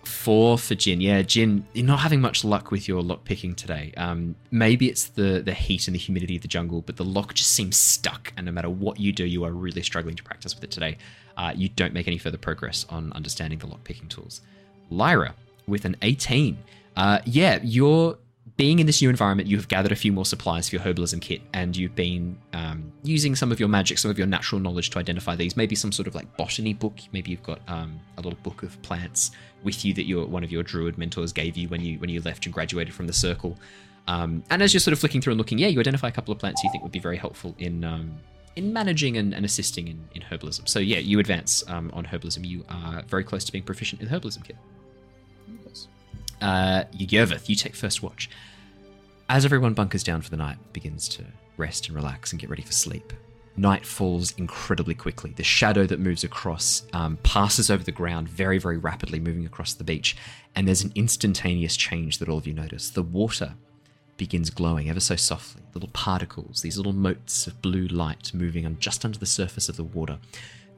four 0.05 0.59
for 0.59 0.75
Jin. 0.75 1.01
Yeah, 1.01 1.23
Jin, 1.23 1.67
you're 1.73 1.87
not 1.87 2.01
having 2.01 2.21
much 2.21 2.45
luck 2.45 2.71
with 2.71 2.89
your 2.89 3.03
lock 3.03 3.25
picking 3.25 3.55
today. 3.55 3.93
Um, 3.97 4.35
maybe 4.51 4.89
it's 4.89 5.09
the, 5.09 5.43
the 5.45 5.55
heat 5.55 5.87
and 5.87 5.95
the 5.95 5.99
humidity 5.99 6.37
of 6.37 6.43
the 6.43 6.49
jungle, 6.49 6.83
but 6.83 6.97
the 6.97 7.05
lock 7.05 7.35
just 7.35 7.51
seems 7.51 7.77
stuck, 7.77 8.33
and 8.37 8.47
no 8.47 8.53
matter 8.53 8.71
what 8.71 8.99
you 8.99 9.13
do, 9.13 9.25
you 9.25 9.45
are 9.45 9.53
really 9.53 9.83
struggling 9.83 10.17
to 10.17 10.23
practice 10.23 10.55
with 10.55 10.65
it 10.65 10.71
today. 10.71 10.99
Uh, 11.39 11.53
you 11.57 11.69
don't 11.71 11.95
make 11.95 12.07
any 12.07 12.19
further 12.19 12.37
progress 12.37 12.85
on 12.91 13.13
understanding 13.13 13.59
the 13.59 13.67
lock 13.67 13.83
picking 13.85 14.09
tools. 14.09 14.43
Lyra, 14.91 15.35
with 15.67 15.85
an 15.85 15.97
18. 16.03 16.59
Uh, 16.97 17.21
yeah, 17.25 17.61
you're 17.63 18.19
being 18.57 18.81
in 18.81 18.87
this 18.87 19.01
new 19.01 19.09
environment, 19.09 19.49
you 19.49 19.57
have 19.57 19.69
gathered 19.69 19.93
a 19.93 19.97
few 19.97 20.13
more 20.13 20.25
supplies 20.25 20.69
for 20.69 20.75
your 20.75 20.85
herbalism 20.85 21.21
kit, 21.21 21.41
and 21.55 21.77
you've 21.77 21.95
been 21.95 22.37
um, 22.53 22.93
using 23.05 23.37
some 23.37 23.53
of 23.53 23.61
your 23.61 23.69
magic, 23.69 23.99
some 23.99 24.11
of 24.11 24.19
your 24.19 24.27
natural 24.27 24.61
knowledge 24.61 24.91
to 24.91 24.99
identify 24.99 25.37
these. 25.37 25.57
Maybe 25.57 25.77
some 25.77 25.93
sort 25.93 26.09
of 26.09 26.17
like 26.17 26.37
botany 26.37 26.75
book. 26.75 26.99
Maybe 27.13 27.31
you've 27.31 27.43
got 27.45 27.61
um, 27.69 28.01
a 28.17 28.21
little 28.21 28.39
book 28.43 28.65
of 28.65 28.81
plants 28.83 29.31
with 29.63 29.85
you 29.85 29.95
that 29.95 30.07
your 30.07 30.27
one 30.27 30.43
of 30.43 30.51
your 30.51 30.65
druid 30.65 30.99
mentors 30.99 31.33
gave 31.33 31.57
you 31.57 31.69
when 31.69 31.81
you 31.81 32.01
when 32.01 32.11
you 32.11 32.21
left 32.23 32.47
and 32.47 32.53
graduated 32.53 32.93
from 32.93 33.07
the 33.07 33.13
circle. 33.13 33.57
Um, 34.09 34.43
and 34.51 34.61
as 34.61 34.75
you're 34.75 34.81
sort 34.81 34.93
of 34.93 34.99
flicking 34.99 35.21
through 35.21 35.35
and 35.35 35.39
looking, 35.39 35.59
yeah, 35.59 35.69
you 35.69 35.79
identify 35.79 36.09
a 36.09 36.13
couple 36.13 36.33
of 36.33 36.41
plants 36.41 36.65
you 36.65 36.71
think 36.73 36.83
would 36.83 36.91
be 36.91 36.99
very 36.99 37.17
helpful 37.17 37.55
in 37.59 37.85
um, 37.85 38.19
in 38.59 38.73
managing 38.73 39.17
and, 39.17 39.33
and 39.33 39.45
assisting 39.45 39.87
in, 39.87 40.09
in 40.17 40.23
herbalism. 40.23 40.69
So 40.69 40.81
yeah, 40.81 40.99
you 40.99 41.21
advance 41.21 41.63
um, 41.69 41.91
on 41.95 42.05
herbalism. 42.05 42.45
You 42.45 42.65
are 42.69 43.03
very 43.03 43.23
close 43.23 43.45
to 43.45 43.53
being 43.53 43.65
proficient 43.65 44.03
in 44.03 44.09
herbalism 44.09 44.45
kit. 44.45 44.57
Uh, 46.43 46.85
Yervith, 46.93 47.49
you 47.49 47.55
take 47.55 47.77
first 47.77 48.03
watch. 48.03 48.29
As 49.29 49.45
everyone 49.45 49.75
bunkers 49.75 50.03
down 50.03 50.23
for 50.23 50.31
the 50.31 50.37
night, 50.37 50.57
begins 50.73 51.09
to 51.11 51.25
rest 51.57 51.87
and 51.87 51.95
relax 51.95 52.33
and 52.33 52.41
get 52.41 52.51
ready 52.51 52.63
for 52.63 52.73
sleep. 52.73 53.13
Night 53.57 53.87
falls 53.87 54.33
incredibly 54.39 54.95
quickly. 54.95 55.33
The 55.37 55.45
shadow 55.45 55.87
that 55.87 56.01
moves 56.01 56.25
across 56.25 56.85
um, 56.93 57.17
passes 57.23 57.71
over 57.71 57.85
the 57.85 57.93
ground 57.93 58.29
very, 58.29 58.59
very 58.59 58.77
rapidly, 58.77 59.21
moving 59.21 59.47
across 59.47 59.75
the 59.75 59.85
beach. 59.85 60.17
And 60.57 60.67
there's 60.67 60.83
an 60.83 60.93
instantaneous 60.97 61.77
change 61.77 62.19
that 62.19 62.29
all 62.29 62.39
of 62.39 62.47
you 62.47 62.55
notice. 62.55 62.91
The 62.91 63.03
water 63.03 63.55
begins 64.19 64.51
glowing 64.51 64.91
ever 64.91 65.01
so 65.01 65.17
softly. 65.17 65.63
Little 65.73 65.89
particles, 65.91 66.61
these 66.61 66.77
little 66.77 66.93
motes 66.93 67.47
of 67.47 67.63
blue 67.63 67.87
light 67.87 68.35
moving 68.35 68.67
on 68.67 68.79
just 68.79 69.05
under 69.05 69.19
the 69.19 69.25
surface 69.25 69.71
of 69.71 69.77
the 69.77 69.85
water, 69.85 70.19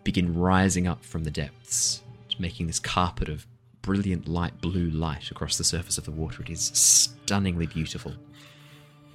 begin 0.05 0.39
rising 0.39 0.87
up 0.87 1.05
from 1.05 1.25
the 1.25 1.31
depths, 1.31 2.03
making 2.39 2.69
this 2.69 2.79
carpet 2.79 3.29
of 3.29 3.47
brilliant 3.83 4.29
light 4.29 4.61
blue 4.61 4.91
light 4.91 5.31
across 5.31 5.59
the 5.59 5.65
surface 5.65 5.99
of 5.99 6.05
the 6.05 6.11
water. 6.13 6.43
It 6.43 6.51
is 6.51 6.71
stunningly 6.75 7.67
beautiful. 7.67 8.13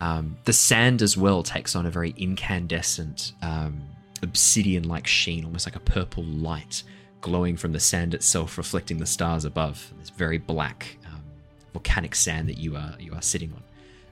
Um, 0.02 0.38
the 0.44 0.54
sand 0.54 1.02
as 1.02 1.16
well 1.16 1.42
takes 1.42 1.76
on 1.76 1.86
a 1.86 1.90
very 1.90 2.14
incandescent, 2.18 3.32
um, 3.42 3.82
obsidian 4.22 4.84
like 4.84 5.08
sheen, 5.08 5.46
almost 5.46 5.66
like 5.66 5.76
a 5.76 5.80
purple 5.80 6.24
light 6.24 6.84
glowing 7.22 7.58
from 7.58 7.72
the 7.72 7.80
sand 7.80 8.14
itself, 8.14 8.58
reflecting 8.58 8.98
the 8.98 9.06
stars 9.06 9.46
above. 9.46 9.94
This 10.00 10.10
very 10.10 10.38
black 10.38 10.98
um, 11.08 11.24
volcanic 11.74 12.14
sand 12.14 12.50
that 12.50 12.58
you 12.58 12.76
are 12.76 12.96
you 13.00 13.14
are 13.14 13.22
sitting 13.22 13.54
on. 13.54 13.64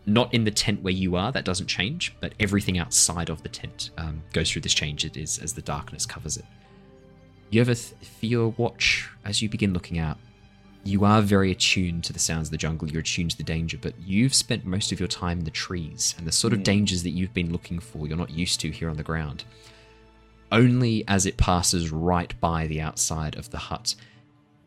Not 0.06 0.34
in 0.34 0.43
the 0.43 0.51
tent 0.51 0.82
where 0.84 0.93
you 0.93 1.16
are, 1.16 1.32
that 1.32 1.45
doesn't 1.45 1.68
change, 1.68 2.14
but 2.20 2.34
everything 2.39 2.78
outside 2.78 3.30
of 3.30 3.41
the 3.41 3.49
tent 3.49 3.91
um, 3.97 4.22
goes 4.34 4.51
through 4.51 4.64
this 4.64 4.74
change. 4.74 5.06
It 5.06 5.16
is 5.16 5.39
as 5.39 5.54
the 5.54 5.62
darkness 5.62 6.06
covers 6.06 6.36
it. 6.38 6.45
You 7.49 7.62
ever, 7.62 7.74
th- 7.74 7.93
for 8.20 8.26
your 8.26 8.49
watch, 8.49 9.10
as 9.24 9.41
you 9.41 9.47
begin 9.47 9.74
looking 9.74 9.99
out, 9.99 10.18
you 10.84 11.06
are 11.06 11.22
very 11.22 11.51
attuned 11.51 12.04
to 12.04 12.12
the 12.12 12.20
sounds 12.20 12.47
of 12.47 12.51
the 12.51 12.58
jungle, 12.58 12.89
you're 12.89 12.99
attuned 12.99 13.32
to 13.32 13.38
the 13.38 13.43
danger, 13.43 13.78
but 13.80 13.93
you've 14.06 14.34
spent 14.34 14.66
most 14.66 14.91
of 14.91 14.99
your 14.99 15.08
time 15.08 15.39
in 15.39 15.45
the 15.45 15.51
trees, 15.51 16.14
and 16.18 16.28
the 16.28 16.32
sort 16.32 16.51
of 16.51 16.60
Mm. 16.60 16.64
dangers 16.66 17.04
that 17.04 17.12
you've 17.12 17.34
been 17.34 17.54
looking 17.54 17.80
for, 17.80 18.06
you're 18.06 18.18
not 18.18 18.32
used 18.32 18.60
to 18.60 18.70
here 18.72 18.89
on 18.89 18.97
the 18.97 19.04
ground. 19.04 19.45
Only 20.51 21.08
as 21.08 21.26
it 21.26 21.38
passes 21.38 21.91
right 21.91 22.38
by 22.41 22.68
the 22.68 22.82
outside 22.82 23.36
of 23.36 23.49
the 23.51 23.58
hut, 23.58 23.95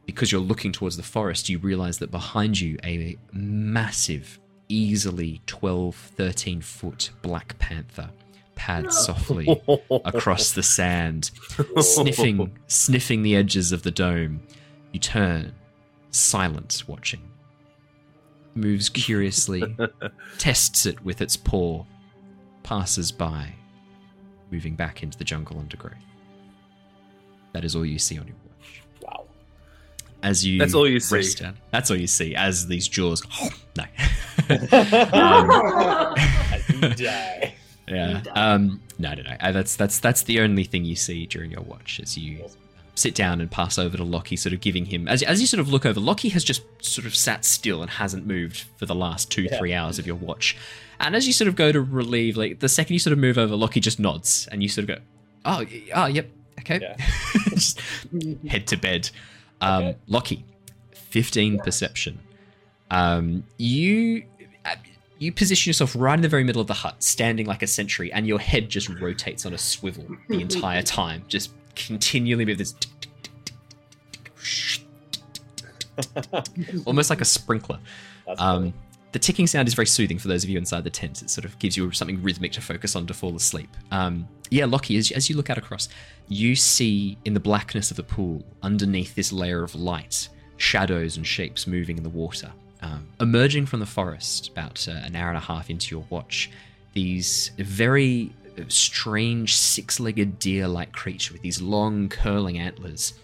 because 0.07 0.32
you're 0.32 0.41
looking 0.41 0.72
towards 0.72 0.97
the 0.97 1.03
forest, 1.03 1.51
you 1.51 1.59
realize 1.59 1.99
that 1.99 2.11
behind 2.11 2.61
you, 2.61 2.78
a 2.82 3.18
massive, 3.32 4.39
easily 4.69 5.41
12, 5.47 5.95
13 5.95 6.61
foot 6.61 7.11
black 7.23 7.59
panther 7.59 8.11
pads 8.55 8.97
softly 8.99 9.47
across 10.05 10.53
the 10.53 10.62
sand, 10.62 11.31
sniffing, 11.79 12.57
sniffing 12.67 13.23
the 13.23 13.37
edges 13.37 13.71
of 13.73 13.83
the 13.83 13.91
dome. 13.91 14.43
You 14.93 15.01
turn, 15.01 15.55
silent, 16.11 16.83
watching. 16.87 17.21
Moves 18.55 18.89
curiously, 18.89 19.77
tests 20.39 20.87
it 20.87 21.05
with 21.05 21.21
its 21.21 21.37
paw, 21.37 21.85
passes 22.62 23.12
by, 23.12 23.55
moving 24.51 24.75
back 24.75 25.03
into 25.03 25.19
the 25.19 25.25
jungle 25.25 25.59
undergrowth. 25.59 25.95
That 27.53 27.64
is 27.64 27.77
all 27.77 27.85
you 27.85 27.99
see 27.99 28.19
on 28.19 28.27
your. 28.27 28.37
As 30.27 30.45
you 30.45 30.59
That's 30.59 30.74
all 30.74 30.89
you 30.89 30.99
see. 30.99 31.14
rest 31.14 31.39
down. 31.39 31.57
That's 31.70 31.89
all 31.91 31.97
you 31.97 32.09
see 32.09 32.35
as 32.35 32.66
these 32.66 32.89
jaws. 32.89 33.22
no. 33.77 33.85
As 34.49 34.62
you 36.68 36.95
die. 37.07 37.55
Yeah. 37.89 38.20
done. 38.22 38.33
Um, 38.37 38.83
no, 38.99 39.14
no, 39.14 39.22
no. 39.22 39.37
Uh, 39.41 39.53
That's 39.53 39.77
that's 39.77 40.01
that's 40.01 40.22
the 40.24 40.41
only 40.41 40.64
thing 40.64 40.85
you 40.85 40.97
see 40.97 41.27
during 41.27 41.53
your 41.53 41.61
watch 41.62 42.01
as 42.03 42.18
you 42.18 42.45
sit 42.97 43.14
down 43.14 43.41
and 43.41 43.51
pass 43.51 43.79
over 43.79 43.97
to 43.97 44.03
Lockie, 44.05 44.37
sort 44.37 44.53
of 44.55 44.61
giving 44.61 44.87
him 44.87 45.07
as 45.07 45.22
as 45.22 45.41
you 45.41 45.47
sort 45.47 45.61
of 45.61 45.68
look 45.68 45.87
over. 45.87 46.01
Lockie 46.01 46.31
has 46.31 46.43
just 46.43 46.62
sort 46.85 47.07
of 47.07 47.14
sat 47.14 47.45
still 47.45 47.83
and 47.83 47.91
hasn't 47.91 48.27
moved 48.27 48.64
for 48.79 48.87
the 48.87 48.95
last 48.95 49.31
two 49.31 49.43
Yeah. 49.43 49.59
three 49.59 49.74
hours 49.74 49.99
of 50.01 50.07
your 50.07 50.16
watch. 50.16 50.57
And 50.99 51.14
as 51.14 51.27
you 51.27 51.33
sort 51.33 51.47
of 51.49 51.55
go 51.57 51.70
to 51.70 51.81
relieve, 51.81 52.37
like 52.37 52.59
the 52.61 52.68
second 52.68 52.95
you 52.95 52.99
sort 52.99 53.12
of 53.12 53.18
move 53.18 53.39
over, 53.39 53.55
Lockie 53.55 53.81
just 53.81 54.01
nods 54.01 54.49
and 54.51 54.62
you 54.62 54.68
sort 54.68 54.89
of 54.91 54.97
go, 54.97 55.03
"Oh, 55.45 55.59
y- 55.70 55.83
oh, 55.95 56.07
yep, 56.07 56.29
okay." 56.61 56.81
Yeah. 56.81 56.97
just 57.51 57.81
head 58.49 58.66
to 58.68 58.77
bed. 58.77 59.11
Um. 59.61 59.95
Lockie, 60.07 60.45
fifteen 60.93 61.59
perception. 61.59 62.19
Um, 62.91 63.45
you 63.59 64.25
you 65.19 65.33
position 65.33 65.71
yourself 65.71 65.95
right 65.97 66.15
in 66.15 66.21
the 66.21 66.29
very 66.29 66.45
middle 66.45 66.61
of 66.61 66.67
the 66.67 66.75
hut, 66.75 67.03
standing 67.03 67.47
like 67.47 67.63
a 67.63 67.67
sentry, 67.67 68.13
and 68.13 68.27
your 68.27 68.39
head 68.39 68.69
just 68.69 68.89
rotates 68.89 69.47
on 69.47 69.55
a 69.55 69.59
swivel 69.59 70.05
the 70.29 70.41
entire 70.41 70.83
time, 70.83 71.25
just 71.29 71.53
continually 71.75 72.45
with 72.45 72.59
this. 72.59 72.75
Almost 76.85 77.09
like 77.09 77.23
a 77.23 77.25
sprinkler. 77.25 77.79
Um, 78.39 78.75
the 79.13 79.19
ticking 79.19 79.47
sound 79.47 79.69
is 79.69 79.75
very 79.75 79.87
soothing 79.87 80.19
for 80.19 80.29
those 80.29 80.45
of 80.45 80.51
you 80.51 80.59
inside 80.59 80.85
the 80.85 80.91
tent. 80.91 81.23
It 81.23 81.31
sort 81.31 81.45
of 81.45 81.59
gives 81.59 81.77
you 81.77 81.91
something 81.93 82.23
rhythmic 82.23 82.53
to 82.53 82.61
focus 82.61 82.97
on 82.97 83.07
to 83.07 83.15
fall 83.15 83.35
asleep. 83.35 83.75
Um, 83.91 84.29
yeah, 84.51 84.67
Lockie, 84.67 84.97
as, 84.97 85.11
as 85.13 85.31
you 85.31 85.37
look 85.37 85.51
out 85.51 85.59
across, 85.59 85.89
you 86.29 86.55
see 86.55 87.17
in 87.25 87.35
the 87.35 87.41
blackness 87.41 87.91
of 87.91 87.97
the 87.97 88.03
pool, 88.03 88.45
underneath 88.63 89.15
this 89.15 89.33
layer 89.33 89.63
of 89.63 89.75
light, 89.75 90.29
shadows 90.57 91.17
and 91.17 91.27
shapes 91.27 91.67
moving 91.67 91.97
in 91.97 92.03
the 92.03 92.11
water. 92.11 92.53
Um, 92.83 93.09
emerging 93.21 93.67
from 93.67 93.81
the 93.81 93.87
forest, 93.87 94.49
about 94.49 94.87
uh, 94.89 94.93
an 94.93 95.17
hour 95.17 95.29
and 95.29 95.39
a 95.39 95.41
half 95.41 95.71
into 95.71 95.95
your 95.95 96.05
watch, 96.11 96.51
these 96.93 97.53
very 97.59 98.33
strange 98.69 99.57
six 99.57 100.01
legged 100.01 100.39
deer 100.39 100.67
like 100.67 100.93
creature 100.93 101.33
with 101.33 101.43
these 101.43 101.61
long 101.61 102.09
curling 102.09 102.59
antlers 102.59 103.15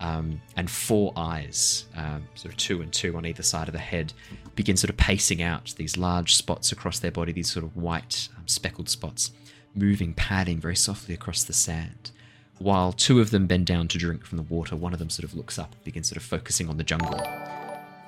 um, 0.00 0.40
and 0.56 0.70
four 0.70 1.12
eyes, 1.16 1.86
um, 1.96 2.26
sort 2.34 2.52
of 2.52 2.56
two 2.58 2.82
and 2.82 2.92
two 2.92 3.16
on 3.16 3.26
either 3.26 3.42
side 3.42 3.68
of 3.68 3.72
the 3.72 3.78
head, 3.80 4.12
begin 4.58 4.76
sort 4.76 4.90
of 4.90 4.96
pacing 4.96 5.40
out 5.40 5.72
these 5.76 5.96
large 5.96 6.34
spots 6.34 6.72
across 6.72 6.98
their 6.98 7.12
body, 7.12 7.30
these 7.30 7.48
sort 7.48 7.64
of 7.64 7.76
white 7.76 8.28
um, 8.36 8.42
speckled 8.48 8.88
spots, 8.88 9.30
moving, 9.72 10.12
padding 10.12 10.58
very 10.58 10.74
softly 10.74 11.14
across 11.14 11.44
the 11.44 11.52
sand. 11.52 12.10
While 12.58 12.90
two 12.90 13.20
of 13.20 13.30
them 13.30 13.46
bend 13.46 13.66
down 13.66 13.86
to 13.86 13.98
drink 13.98 14.26
from 14.26 14.36
the 14.36 14.42
water, 14.42 14.74
one 14.74 14.92
of 14.92 14.98
them 14.98 15.10
sort 15.10 15.22
of 15.22 15.36
looks 15.36 15.60
up, 15.60 15.76
begins 15.84 16.08
sort 16.08 16.16
of 16.16 16.24
focusing 16.24 16.68
on 16.68 16.76
the 16.76 16.82
jungle. 16.82 17.22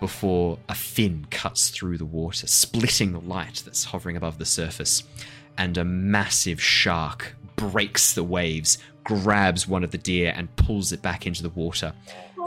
Before 0.01 0.59
a 0.68 0.74
fin 0.74 1.24
cuts 1.30 1.70
through 1.70 1.98
the 1.98 2.05
water, 2.05 2.48
splitting 2.48 3.12
the 3.12 3.20
light 3.20 3.62
that's 3.64 3.84
hovering 3.84 4.16
above 4.16 4.38
the 4.38 4.44
surface, 4.44 5.05
and 5.57 5.78
a 5.78 5.84
massive 5.84 6.61
shark 6.61 7.36
breaks 7.55 8.12
the 8.12 8.24
waves, 8.24 8.78
grabs 9.05 9.68
one 9.68 9.84
of 9.84 9.92
the 9.92 9.98
deer, 9.98 10.32
and 10.34 10.57
pulls 10.57 10.90
it 10.90 11.01
back 11.01 11.28
into 11.28 11.44
the 11.44 11.51
water. 11.51 11.92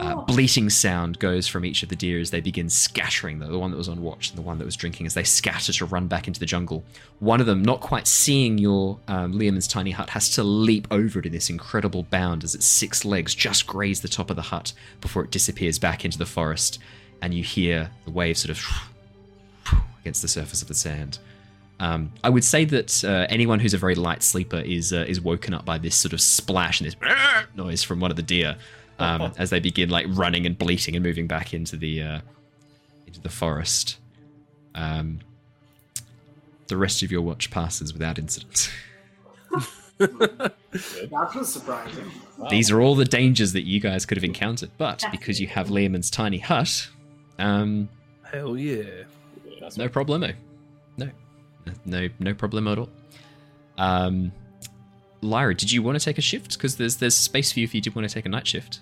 Uh, 0.00 0.16
bleating 0.22 0.68
sound 0.68 1.18
goes 1.18 1.46
from 1.46 1.64
each 1.64 1.82
of 1.82 1.88
the 1.88 1.96
deer 1.96 2.18
as 2.18 2.30
they 2.30 2.40
begin 2.40 2.68
scattering, 2.68 3.38
the, 3.38 3.46
the 3.46 3.58
one 3.58 3.70
that 3.70 3.76
was 3.76 3.88
on 3.88 4.02
watch 4.02 4.30
and 4.30 4.38
the 4.38 4.42
one 4.42 4.58
that 4.58 4.64
was 4.64 4.76
drinking, 4.76 5.06
as 5.06 5.14
they 5.14 5.22
scatter 5.22 5.72
to 5.72 5.84
run 5.84 6.08
back 6.08 6.26
into 6.26 6.40
the 6.40 6.46
jungle. 6.46 6.84
One 7.20 7.40
of 7.40 7.46
them, 7.46 7.62
not 7.62 7.80
quite 7.80 8.06
seeing 8.06 8.58
your 8.58 8.98
um, 9.08 9.32
Leomund's 9.32 9.68
tiny 9.68 9.92
hut, 9.92 10.10
has 10.10 10.30
to 10.30 10.42
leap 10.42 10.88
over 10.90 11.18
it 11.18 11.26
in 11.26 11.32
this 11.32 11.48
incredible 11.48 12.02
bound 12.04 12.44
as 12.44 12.54
its 12.54 12.66
six 12.66 13.04
legs 13.04 13.34
just 13.34 13.66
graze 13.66 14.00
the 14.00 14.08
top 14.08 14.30
of 14.30 14.36
the 14.36 14.42
hut 14.42 14.72
before 15.00 15.24
it 15.24 15.30
disappears 15.30 15.78
back 15.78 16.04
into 16.04 16.18
the 16.18 16.26
forest. 16.26 16.78
And 17.22 17.32
you 17.32 17.44
hear 17.44 17.90
the 18.04 18.10
waves 18.10 18.40
sort 18.40 18.58
of 18.58 19.78
against 20.00 20.22
the 20.22 20.28
surface 20.28 20.60
of 20.60 20.68
the 20.68 20.74
sand. 20.74 21.18
Um, 21.80 22.12
I 22.22 22.30
would 22.30 22.44
say 22.44 22.64
that 22.66 23.04
uh, 23.04 23.26
anyone 23.28 23.58
who's 23.58 23.74
a 23.74 23.78
very 23.78 23.94
light 23.94 24.22
sleeper 24.22 24.58
is 24.58 24.92
uh, 24.92 25.04
is 25.08 25.20
woken 25.20 25.52
up 25.52 25.64
by 25.64 25.78
this 25.78 25.96
sort 25.96 26.12
of 26.12 26.20
splash 26.20 26.80
and 26.80 26.86
this 26.86 26.96
noise 27.56 27.82
from 27.82 28.00
one 28.00 28.10
of 28.10 28.16
the 28.16 28.22
deer 28.22 28.56
um, 28.98 29.32
as 29.38 29.50
they 29.50 29.60
begin 29.60 29.90
like 29.90 30.06
running 30.08 30.46
and 30.46 30.56
bleating 30.58 30.96
and 30.96 31.04
moving 31.04 31.26
back 31.26 31.54
into 31.54 31.76
the 31.76 32.02
uh, 32.02 32.20
into 33.06 33.20
the 33.20 33.28
forest. 33.28 33.98
Um, 34.74 35.20
the 36.68 36.76
rest 36.76 37.02
of 37.02 37.12
your 37.12 37.22
watch 37.22 37.50
passes 37.50 37.92
without 37.92 38.18
incident. 38.18 38.70
That 39.98 41.30
was 41.36 41.52
surprising. 41.52 42.10
Wow. 42.36 42.48
These 42.48 42.70
are 42.72 42.80
all 42.80 42.96
the 42.96 43.04
dangers 43.04 43.52
that 43.52 43.62
you 43.62 43.78
guys 43.78 44.04
could 44.04 44.16
have 44.16 44.24
encountered, 44.24 44.70
but 44.76 45.04
because 45.12 45.40
you 45.40 45.46
have 45.46 45.68
Leomund's 45.68 46.10
tiny 46.10 46.38
hut, 46.38 46.88
um, 47.38 47.88
Hell 48.22 48.56
yeah. 48.56 49.04
That's 49.60 49.76
no 49.76 49.88
problemo. 49.88 50.34
No, 50.96 51.10
no, 51.84 52.08
no 52.18 52.34
problem 52.34 52.66
at 52.66 52.78
all. 52.78 52.88
Um, 53.78 54.32
Lyra, 55.24 55.54
did 55.54 55.72
you 55.72 55.82
want 55.82 55.98
to 55.98 56.04
take 56.04 56.18
a 56.18 56.22
shift? 56.22 56.52
Because 56.54 56.76
there's 56.76 56.96
there's 56.96 57.14
space 57.16 57.52
for 57.52 57.60
you 57.60 57.64
if 57.64 57.74
you 57.74 57.80
did 57.80 57.94
want 57.94 58.08
to 58.08 58.12
take 58.14 58.26
a 58.26 58.28
night 58.28 58.46
shift. 58.46 58.80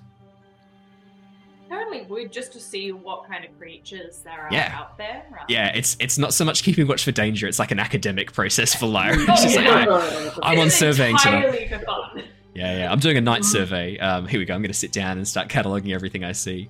Totally 1.71 2.03
would 2.03 2.31
just 2.33 2.53
to 2.53 2.61
see 2.61 2.93
what 2.93 3.27
kind 3.27 3.45
of 3.45 3.59
creatures 3.59 4.19
there 4.19 4.39
are 4.43 4.49
Yeah. 4.53 4.75
out 4.79 4.99
there. 4.99 5.25
Right? 5.31 5.45
Yeah, 5.49 5.69
it's 5.75 5.97
it's 6.01 6.19
not 6.19 6.35
so 6.35 6.45
much 6.45 6.63
keeping 6.63 6.87
watch 6.87 7.05
for 7.05 7.13
danger; 7.13 7.47
it's 7.47 7.59
like 7.59 7.71
an 7.71 7.79
academic 7.81 8.33
process 8.33 8.75
for 8.75 8.87
Lyra. 8.87 9.17
Oh, 9.29 9.37
She's 9.43 9.57
like, 9.57 9.65
yeah. 9.65 9.87
"Alright, 9.87 10.33
I'm 10.43 10.59
on 10.59 10.71
surveying 10.71 11.17
tonight. 11.19 11.69
for 11.71 11.79
fun. 11.81 12.25
Yeah, 12.55 12.77
yeah. 12.79 12.93
I'm 12.93 12.99
doing 12.99 13.17
a 13.17 13.21
night 13.23 13.43
Mhm. 13.43 13.45
survey. 13.47 13.99
Um, 13.99 14.27
here 14.27 14.39
we 14.39 14.45
go. 14.45 14.55
I'm 14.55 14.61
going 14.61 14.71
to 14.73 14.79
sit 14.79 14.93
down 14.93 15.17
and 15.17 15.27
start 15.27 15.49
cataloging 15.49 15.95
everything 15.95 16.23
I 16.25 16.33
see. 16.33 16.69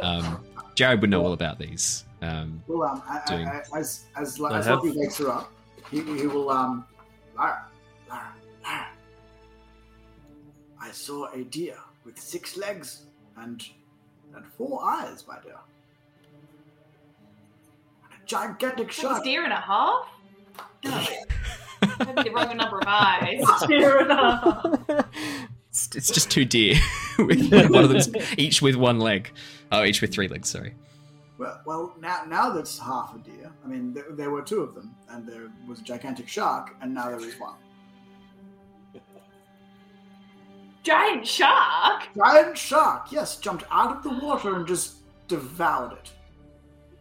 Um, 0.00 0.42
Jared 0.74 1.02
would 1.02 1.10
know 1.10 1.22
all 1.22 1.32
about 1.34 1.58
these. 1.58 2.04
Um, 2.22 2.62
Well, 2.66 2.88
um, 2.88 3.02
I, 3.06 3.20
doing- 3.28 3.46
I, 3.46 3.62
I, 3.74 3.78
as 3.80 4.06
as, 4.16 4.40
I 4.40 4.58
as 4.58 4.66
have- 4.66 4.80
wakes 4.82 5.18
her 5.18 5.28
up, 5.30 5.52
he, 5.90 6.00
he 6.02 6.26
will 6.26 6.48
um, 6.50 6.86
Lara, 7.36 7.66
I 10.88 10.92
saw 10.92 11.30
a 11.32 11.44
deer 11.44 11.76
with 12.06 12.18
six 12.18 12.56
legs 12.56 13.02
and 13.36 13.62
and 14.34 14.44
four 14.56 14.82
eyes, 14.82 15.24
my 15.28 15.38
dear. 15.40 15.56
And 18.04 18.22
a 18.22 18.26
gigantic 18.26 18.76
That 18.76 18.86
was 18.86 18.94
shark. 18.94 19.24
deer 19.24 19.44
and 19.44 19.52
a 19.52 19.56
half? 19.56 20.06
No. 20.84 21.04
That'd 21.98 22.16
be 22.16 22.22
the 22.24 22.30
wrong 22.30 22.56
number 22.56 22.78
of 22.78 22.84
eyes. 22.86 23.44
Fair 23.66 24.02
enough. 24.02 24.80
it's, 25.68 25.90
it's 25.94 26.10
just 26.10 26.30
two 26.30 26.44
deer, 26.46 26.76
with 27.18 27.50
one 27.70 27.84
of 27.84 27.90
them's 27.90 28.08
each 28.38 28.62
with 28.62 28.76
one 28.76 28.98
leg. 28.98 29.30
Oh, 29.70 29.84
each 29.84 30.00
with 30.00 30.12
three 30.12 30.28
legs. 30.28 30.48
Sorry. 30.48 30.74
Well, 31.36 31.60
well, 31.66 31.94
now 32.00 32.22
now 32.26 32.50
that's 32.50 32.78
half 32.78 33.14
a 33.14 33.18
deer. 33.18 33.52
I 33.64 33.68
mean, 33.68 33.92
there, 33.92 34.06
there 34.10 34.30
were 34.30 34.42
two 34.42 34.60
of 34.62 34.74
them, 34.74 34.94
and 35.10 35.26
there 35.26 35.50
was 35.68 35.80
a 35.80 35.82
gigantic 35.82 36.28
shark, 36.28 36.74
and 36.80 36.94
now 36.94 37.08
there 37.10 37.20
is 37.20 37.38
one. 37.38 37.54
Giant 40.82 41.26
shark? 41.26 42.04
Giant 42.16 42.56
shark, 42.56 43.10
yes, 43.10 43.36
jumped 43.36 43.64
out 43.70 43.96
of 43.96 44.02
the 44.02 44.10
water 44.24 44.54
and 44.56 44.66
just 44.66 44.96
devoured 45.28 45.92
it. 45.92 46.10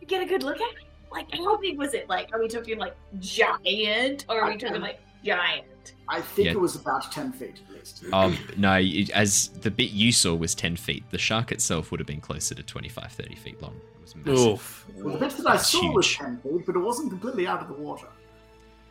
You 0.02 0.08
get 0.08 0.22
a 0.22 0.26
good 0.26 0.44
look 0.44 0.56
at 0.58 0.62
it? 0.62 0.84
Like, 1.12 1.32
how 1.34 1.58
big 1.58 1.78
was 1.78 1.94
it? 1.94 2.10
Like, 2.10 2.30
are 2.34 2.40
we 2.40 2.48
talking 2.50 2.78
like 2.78 2.96
giant 3.20 4.26
or 4.30 4.42
are 4.42 4.50
we 4.52 4.58
talking 4.58 4.82
like 4.82 5.00
giant? 5.24 5.94
I 6.10 6.22
think 6.22 6.48
Yeah. 6.48 6.52
it 6.54 6.60
was 6.60 6.76
about 6.76 7.10
ten 7.12 7.32
feet 7.32 7.60
at 7.70 7.74
least. 7.76 8.04
Um, 8.12 8.38
no, 8.58 8.74
it- 8.76 9.10
as 9.12 9.50
the 9.50 9.72
bit 9.72 9.92
you 9.92 10.12
saw 10.12 10.36
was 10.36 10.54
10 10.56 10.76
feet, 10.76 11.04
the 11.12 11.18
shark 11.18 11.52
itself 11.52 11.92
would 11.92 12.00
have 12.02 12.08
been 12.08 12.20
closer 12.22 12.56
to 12.56 12.64
25, 12.64 13.12
30 13.12 13.36
feet 13.36 13.62
long. 13.62 13.76
It 13.96 14.02
was 14.02 14.16
massive. 14.16 14.38
Oof. 14.48 14.86
Well, 14.96 15.14
the 15.14 15.20
bit 15.20 15.38
that 15.38 15.48
I 15.48 15.52
That's 15.54 15.70
saw 15.70 15.92
was 15.94 16.06
huge. 16.08 16.18
ten 16.18 16.38
feet, 16.42 16.66
but 16.66 16.76
it 16.76 16.80
wasn't 16.80 17.10
completely 17.10 17.48
out 17.48 17.62
of 17.62 17.68
the 17.70 17.74
water. 17.74 18.08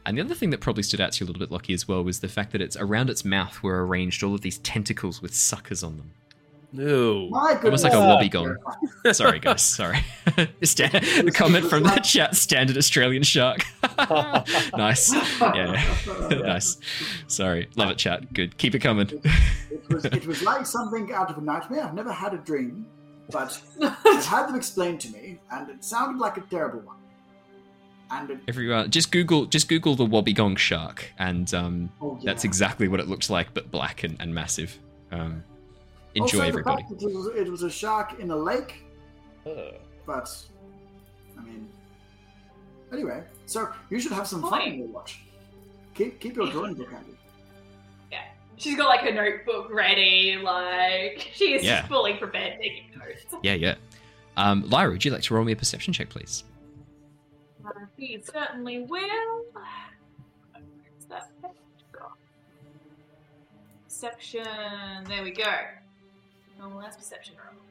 And 0.07 0.17
the 0.17 0.23
other 0.23 0.35
thing 0.35 0.51
that 0.51 0.61
probably 0.61 0.83
stood 0.85 1.01
out 1.01 1.13
to 1.13 1.25
you 1.25 1.27
a 1.27 1.29
little 1.29 1.41
bit, 1.41 1.51
Lockie, 1.51 1.75
as 1.75 1.87
well, 1.89 2.03
was 2.03 2.21
the 2.21 2.29
fact 2.29 2.53
that 2.53 2.61
it's 2.63 2.77
around 2.77 3.11
its 3.11 3.25
mouth 3.25 3.63
were 3.63 3.85
arranged 3.87 4.23
all 4.23 4.35
of 4.35 4.41
these 4.41 4.59
tentacles 4.59 5.21
with 5.21 5.35
suckers 5.35 5.83
on 5.83 5.97
them. 5.97 6.13
No. 6.73 7.29
My 7.31 7.55
goodness. 7.55 7.83
Almost 7.83 7.85
like 7.85 7.93
a 7.93 7.97
Ah. 7.97 8.19
wobbegong. 8.21 9.15
Sorry, 9.15 9.39
guys. 9.39 9.63
Sorry. 9.63 9.99
Sta- 10.63 10.89
the 11.23 11.33
comment 11.35 11.67
from 11.67 11.85
the 11.85 12.01
chat: 12.05 12.37
standard 12.37 12.77
Australian 12.77 13.23
shark. 13.23 13.61
nice. 14.77 15.13
Yeah. 15.41 15.83
nice. 16.31 16.77
Sorry. 17.29 17.69
Love 17.77 17.91
it, 17.91 17.99
chat. 17.99 18.33
Good. 18.33 18.59
Keep 18.59 18.75
it 18.75 18.81
coming. 18.81 19.09
It 19.71 19.89
was, 19.95 20.05
it 20.07 20.27
was 20.27 20.43
like 20.43 20.67
something 20.67 21.13
out 21.13 21.31
of 21.31 21.39
a 21.39 21.41
nightmare. 21.41 21.85
I've 21.85 21.95
never 21.95 22.13
had 22.13 22.35
a 22.35 22.39
dream, 22.39 22.85
but 23.31 23.59
I've 23.83 24.25
had 24.27 24.47
them 24.49 24.57
explained 24.57 25.01
to 25.03 25.09
me, 25.11 25.39
and 25.51 25.71
it 25.71 25.85
sounded 25.85 26.21
like 26.21 26.37
a 26.37 26.43
terrible 26.43 26.81
one. 26.81 26.96
And 28.11 28.31
it, 28.31 28.39
Everyone, 28.47 28.91
just 28.91 29.11
Google, 29.11 29.47
just 29.47 29.69
Google 29.69 29.97
the 29.97 30.07
wobbegong 30.07 30.59
shark, 30.59 31.13
and 31.19 31.53
um, 31.55 31.91
oh, 32.01 32.17
yeah. 32.21 32.27
that's 32.33 32.45
exactly 32.45 32.87
what 32.89 33.01
it 33.01 33.09
looks 33.09 33.29
like, 33.31 33.53
but 33.53 33.71
black 33.71 34.05
and, 34.05 34.17
and 34.21 34.33
massive. 34.33 34.79
Um, 35.11 35.43
enjoy, 36.15 36.39
also, 36.39 36.49
everybody. 36.49 36.85
it 36.89 37.03
was, 37.03 37.27
it 37.35 37.49
was 37.51 37.63
a 37.63 37.71
shark 37.71 38.21
in 38.21 38.31
a 38.31 38.37
lake, 38.37 38.85
Uh, 39.45 39.73
but 40.07 40.29
I 41.37 41.43
mean, 41.43 41.69
anyway. 42.93 43.23
So 43.47 43.69
you 43.91 43.99
should 44.01 44.13
have 44.13 44.27
some 44.29 44.43
fun 44.43 44.63
in 44.63 44.79
your 44.79 44.89
watch. 44.89 45.21
Keep 45.95 46.21
keep 46.21 46.37
your 46.37 46.49
drawing 46.51 46.75
book 46.75 46.91
handy. 46.91 47.11
Yeah, 48.13 48.23
she's 48.57 48.77
got 48.77 48.87
like 48.89 49.01
her 49.01 49.13
notebook 49.13 49.69
ready, 49.73 50.39
like 50.43 51.29
she 51.35 51.55
is 51.55 51.65
Yeah. 51.65 51.79
just 51.79 51.89
fully 51.89 52.15
prepared 52.15 52.59
taking 52.61 52.85
notes. 52.99 53.25
Yeah, 53.43 53.55
yeah. 53.55 53.75
Um, 54.37 54.69
Lyra, 54.69 54.91
would 54.93 55.05
you 55.05 55.11
like 55.11 55.23
to 55.23 55.35
roll 55.35 55.45
me 55.45 55.53
a 55.53 55.57
perception 55.57 55.93
check, 55.93 56.09
please? 56.09 56.45
Uh, 57.67 57.71
he 57.97 58.21
certainly 58.23 58.81
will. 58.81 59.45
Where's 59.53 61.07
that? 61.09 61.31
Perception. 63.85 64.45
There 65.09 65.23
we 65.23 65.31
go. 65.31 65.45
Oh, 66.63 66.79
that's 66.81 66.97
perception 66.97 67.35
roll. 67.37 67.63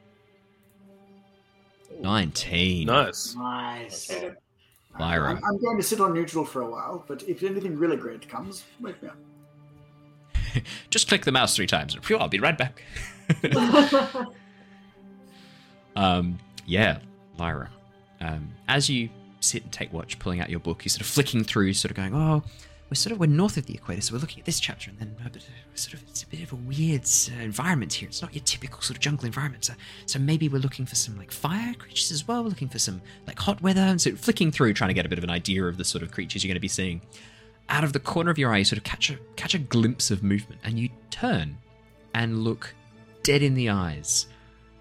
Nineteen. 2.01 2.87
Nice. 2.87 3.35
Nice. 3.35 4.11
Lyra. 4.99 5.31
I'm, 5.31 5.43
I'm 5.43 5.57
going 5.61 5.77
to 5.77 5.83
sit 5.83 5.99
on 5.99 6.13
neutral 6.13 6.45
for 6.45 6.61
a 6.61 6.69
while, 6.69 7.03
but 7.07 7.23
if 7.23 7.43
anything 7.43 7.77
really 7.77 7.97
great 7.97 8.27
comes, 8.27 8.63
wake 8.79 9.01
me 9.03 9.09
up. 9.09 9.17
Just 10.89 11.07
click 11.07 11.25
the 11.25 11.31
mouse 11.31 11.55
three 11.55 11.67
times. 11.67 11.95
and 11.95 12.03
Phew, 12.03 12.17
I'll 12.17 12.27
be 12.27 12.39
right 12.39 12.57
back. 12.57 12.81
um, 15.95 16.39
yeah, 16.65 16.99
Lyra. 17.37 17.69
Um, 18.21 18.49
as 18.67 18.89
you 18.89 19.09
sit 19.45 19.63
and 19.63 19.71
take 19.71 19.93
watch, 19.93 20.19
pulling 20.19 20.41
out 20.41 20.49
your 20.49 20.59
book, 20.59 20.83
you're 20.83 20.89
sort 20.89 21.01
of 21.01 21.07
flicking 21.07 21.43
through, 21.43 21.73
sort 21.73 21.91
of 21.91 21.97
going, 21.97 22.13
"Oh, 22.13 22.43
we're 22.89 22.95
sort 22.95 23.13
of 23.13 23.19
we're 23.19 23.25
north 23.25 23.57
of 23.57 23.65
the 23.65 23.73
equator, 23.73 24.01
so 24.01 24.13
we're 24.13 24.19
looking 24.19 24.39
at 24.39 24.45
this 24.45 24.59
chapter, 24.59 24.91
and 24.91 24.99
then 24.99 25.15
uh, 25.23 25.27
uh, 25.27 25.39
sort 25.73 25.95
of 25.95 26.03
it's 26.07 26.21
a 26.21 26.27
bit 26.27 26.43
of 26.43 26.53
a 26.53 26.55
weird 26.55 27.01
uh, 27.01 27.41
environment 27.41 27.91
here. 27.93 28.07
It's 28.07 28.21
not 28.21 28.33
your 28.33 28.43
typical 28.43 28.81
sort 28.81 28.97
of 28.97 29.01
jungle 29.01 29.25
environment. 29.25 29.65
So, 29.65 29.73
so 30.05 30.19
maybe 30.19 30.49
we're 30.49 30.61
looking 30.61 30.85
for 30.85 30.95
some 30.95 31.17
like 31.17 31.31
fire 31.31 31.73
creatures 31.73 32.11
as 32.11 32.27
well. 32.27 32.43
We're 32.43 32.49
looking 32.49 32.69
for 32.69 32.77
some 32.77 33.01
like 33.25 33.39
hot 33.39 33.61
weather, 33.61 33.81
and 33.81 33.99
so 33.99 34.15
flicking 34.15 34.51
through, 34.51 34.73
trying 34.73 34.89
to 34.89 34.93
get 34.93 35.05
a 35.05 35.09
bit 35.09 35.17
of 35.17 35.23
an 35.23 35.31
idea 35.31 35.65
of 35.65 35.77
the 35.77 35.83
sort 35.83 36.03
of 36.03 36.11
creatures 36.11 36.43
you're 36.43 36.49
going 36.49 36.55
to 36.55 36.61
be 36.61 36.67
seeing. 36.67 37.01
Out 37.69 37.83
of 37.83 37.93
the 37.93 37.99
corner 37.99 38.29
of 38.29 38.37
your 38.37 38.53
eye, 38.53 38.59
you 38.59 38.65
sort 38.65 38.77
of 38.77 38.83
catch 38.83 39.09
a 39.09 39.17
catch 39.35 39.55
a 39.55 39.59
glimpse 39.59 40.11
of 40.11 40.21
movement, 40.21 40.61
and 40.63 40.77
you 40.77 40.89
turn 41.09 41.57
and 42.13 42.43
look 42.43 42.75
dead 43.23 43.41
in 43.41 43.55
the 43.55 43.71
eyes 43.71 44.27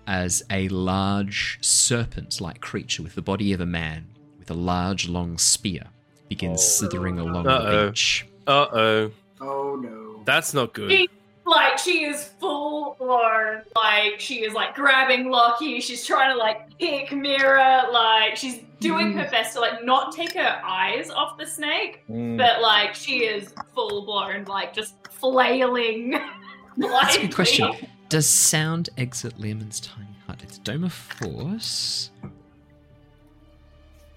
as 0.07 0.45
a 0.51 0.69
large 0.69 1.59
serpent-like 1.63 2.61
creature 2.61 3.03
with 3.03 3.15
the 3.15 3.23
body 3.23 3.55
of 3.55 3.61
a 3.63 3.67
man 3.67 4.07
with 4.45 4.51
a 4.57 4.61
large 4.61 5.09
long 5.09 5.39
spear 5.39 5.85
begins 6.29 6.61
Oh. 6.61 6.65
slithering 6.65 7.19
along 7.19 7.47
Uh-oh. 7.47 7.81
the 7.85 7.91
beach. 7.91 8.27
Uh 8.47 8.51
oh. 8.73 9.11
Oh 9.41 9.77
no. 9.77 10.23
That's 10.27 10.53
not 10.53 10.75
good. 10.75 10.91
She, 10.91 11.09
like 11.47 11.79
she 11.79 12.05
is 12.05 12.25
full 12.41 12.97
blown. 12.99 13.63
Like 13.75 14.19
she 14.21 14.45
is 14.45 14.53
like 14.53 14.75
grabbing 14.75 15.31
Lockie. 15.31 15.81
She's 15.81 16.05
trying 16.07 16.31
to 16.33 16.37
like 16.37 16.79
pick 16.79 17.13
Mira. 17.13 17.87
Like 17.91 18.37
she's 18.37 18.61
doing 18.81 19.13
her 19.15 19.27
best 19.31 19.55
to 19.55 19.61
like 19.61 19.83
not 19.85 20.13
take 20.15 20.33
her 20.35 20.61
eyes 20.63 21.09
off 21.11 21.39
the 21.39 21.47
snake, 21.47 22.03
mm, 22.11 22.37
but 22.37 22.61
like 22.61 22.95
she 22.95 23.21
is 23.25 23.55
full 23.75 24.05
blown, 24.05 24.45
like 24.45 24.75
just 24.75 24.95
flailing. 25.11 26.19
That's 26.77 27.17
a 27.17 27.21
good 27.21 27.35
question. 27.35 27.71
Does 28.11 28.29
sound 28.29 28.91
exit 28.99 29.39
Leomund's 29.39 29.81
tiny 29.81 30.09
hut? 30.27 30.41
It's 30.43 30.59
Dome 30.59 30.85
of 30.85 30.93
Force. 30.93 32.11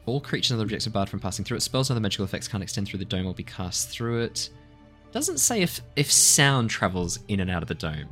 All 0.08 0.20
creatures 0.22 0.52
and 0.52 0.58
other 0.58 0.66
objects 0.66 0.88
are 0.88 0.92
barred 0.92 1.10
from 1.10 1.20
passing 1.20 1.46
through 1.46 1.58
it. 1.58 1.62
Spells 1.62 1.90
and 1.90 1.96
other 1.96 2.02
magical 2.02 2.26
effects 2.26 2.48
can't 2.48 2.64
extend 2.64 2.88
through 2.88 3.00
the 3.00 3.06
dome 3.06 3.28
or 3.28 3.34
be 3.34 3.44
cast 3.44 3.90
through 3.90 4.22
it. 4.24 4.50
Doesn't 5.12 5.40
say 5.40 5.62
if 5.62 5.82
if 5.96 6.12
sound 6.12 6.70
travels 6.70 7.20
in 7.28 7.40
and 7.42 7.52
out 7.52 7.62
of 7.62 7.68
the 7.68 7.76
dome. 7.76 8.08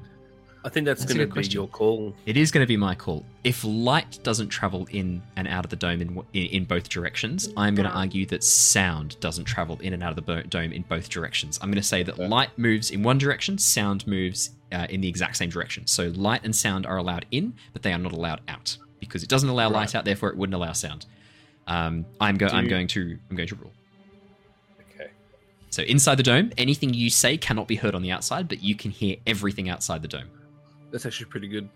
I 0.63 0.69
think 0.69 0.85
that's, 0.87 1.01
That's 1.01 1.13
going 1.13 1.19
to 1.19 1.25
good 1.25 1.29
be 1.29 1.33
question. 1.33 1.53
your 1.53 1.67
call. 1.67 2.15
It 2.25 2.37
is 2.37 2.49
going 2.49 2.63
to 2.63 2.67
be 2.67 2.75
my 2.75 2.95
call. 2.95 3.23
If 3.43 3.63
light 3.63 4.17
doesn't 4.23 4.49
travel 4.49 4.87
in 4.89 5.21
and 5.35 5.47
out 5.47 5.63
of 5.63 5.69
the 5.69 5.75
dome 5.75 6.01
in 6.01 6.17
in, 6.33 6.45
in 6.47 6.65
both 6.65 6.89
directions, 6.89 7.47
I'm 7.55 7.75
going 7.75 7.87
to 7.87 7.95
argue 7.95 8.25
that 8.27 8.43
sound 8.43 9.19
doesn't 9.19 9.45
travel 9.45 9.77
in 9.81 9.93
and 9.93 10.01
out 10.01 10.09
of 10.09 10.15
the 10.15 10.23
bo- 10.23 10.41
dome 10.41 10.71
in 10.71 10.81
both 10.81 11.07
directions. 11.07 11.59
I'm 11.61 11.69
going 11.69 11.81
to 11.81 11.87
say 11.87 12.01
that 12.01 12.13
Okay. 12.15 12.27
light 12.27 12.49
moves 12.57 12.89
in 12.89 13.03
one 13.03 13.19
direction, 13.19 13.59
sound 13.59 14.07
moves 14.07 14.49
uh, 14.71 14.87
in 14.89 15.01
the 15.01 15.07
exact 15.07 15.37
same 15.37 15.49
direction. 15.51 15.85
So 15.85 16.07
light 16.15 16.41
and 16.43 16.55
sound 16.55 16.87
are 16.87 16.97
allowed 16.97 17.27
in, 17.29 17.53
but 17.71 17.83
they 17.83 17.93
are 17.93 17.99
not 17.99 18.11
allowed 18.13 18.41
out 18.47 18.75
because 18.99 19.21
it 19.21 19.29
doesn't 19.29 19.47
allow 19.49 19.69
light 19.69 19.93
out. 19.93 20.03
Therefore, 20.03 20.29
it 20.29 20.35
wouldn't 20.37 20.55
allow 20.55 20.71
sound. 20.71 21.05
Um, 21.68 22.05
I'm 22.22 22.38
go- 22.38 22.47
Do 22.49 22.55
I'm 22.55 22.68
going 22.68 22.88
to 22.88 23.18
I'm 23.30 23.36
going 23.36 23.47
to 23.49 23.55
rule. 23.55 23.72
okay. 24.93 25.09
So 25.72 25.82
inside 25.84 26.16
the 26.16 26.24
dome, 26.24 26.51
anything 26.57 26.93
you 26.93 27.09
say 27.09 27.38
cannot 27.38 27.68
be 27.68 27.76
heard 27.76 27.95
on 27.95 28.01
the 28.01 28.11
outside, 28.11 28.47
but 28.47 28.61
you 28.63 28.76
can 28.76 28.91
hear 28.91 29.16
everything 29.26 29.70
outside 29.70 30.01
the 30.01 30.07
dome. 30.07 30.30
That's 30.91 31.05
actually 31.05 31.28
pretty 31.28 31.47
good. 31.47 31.68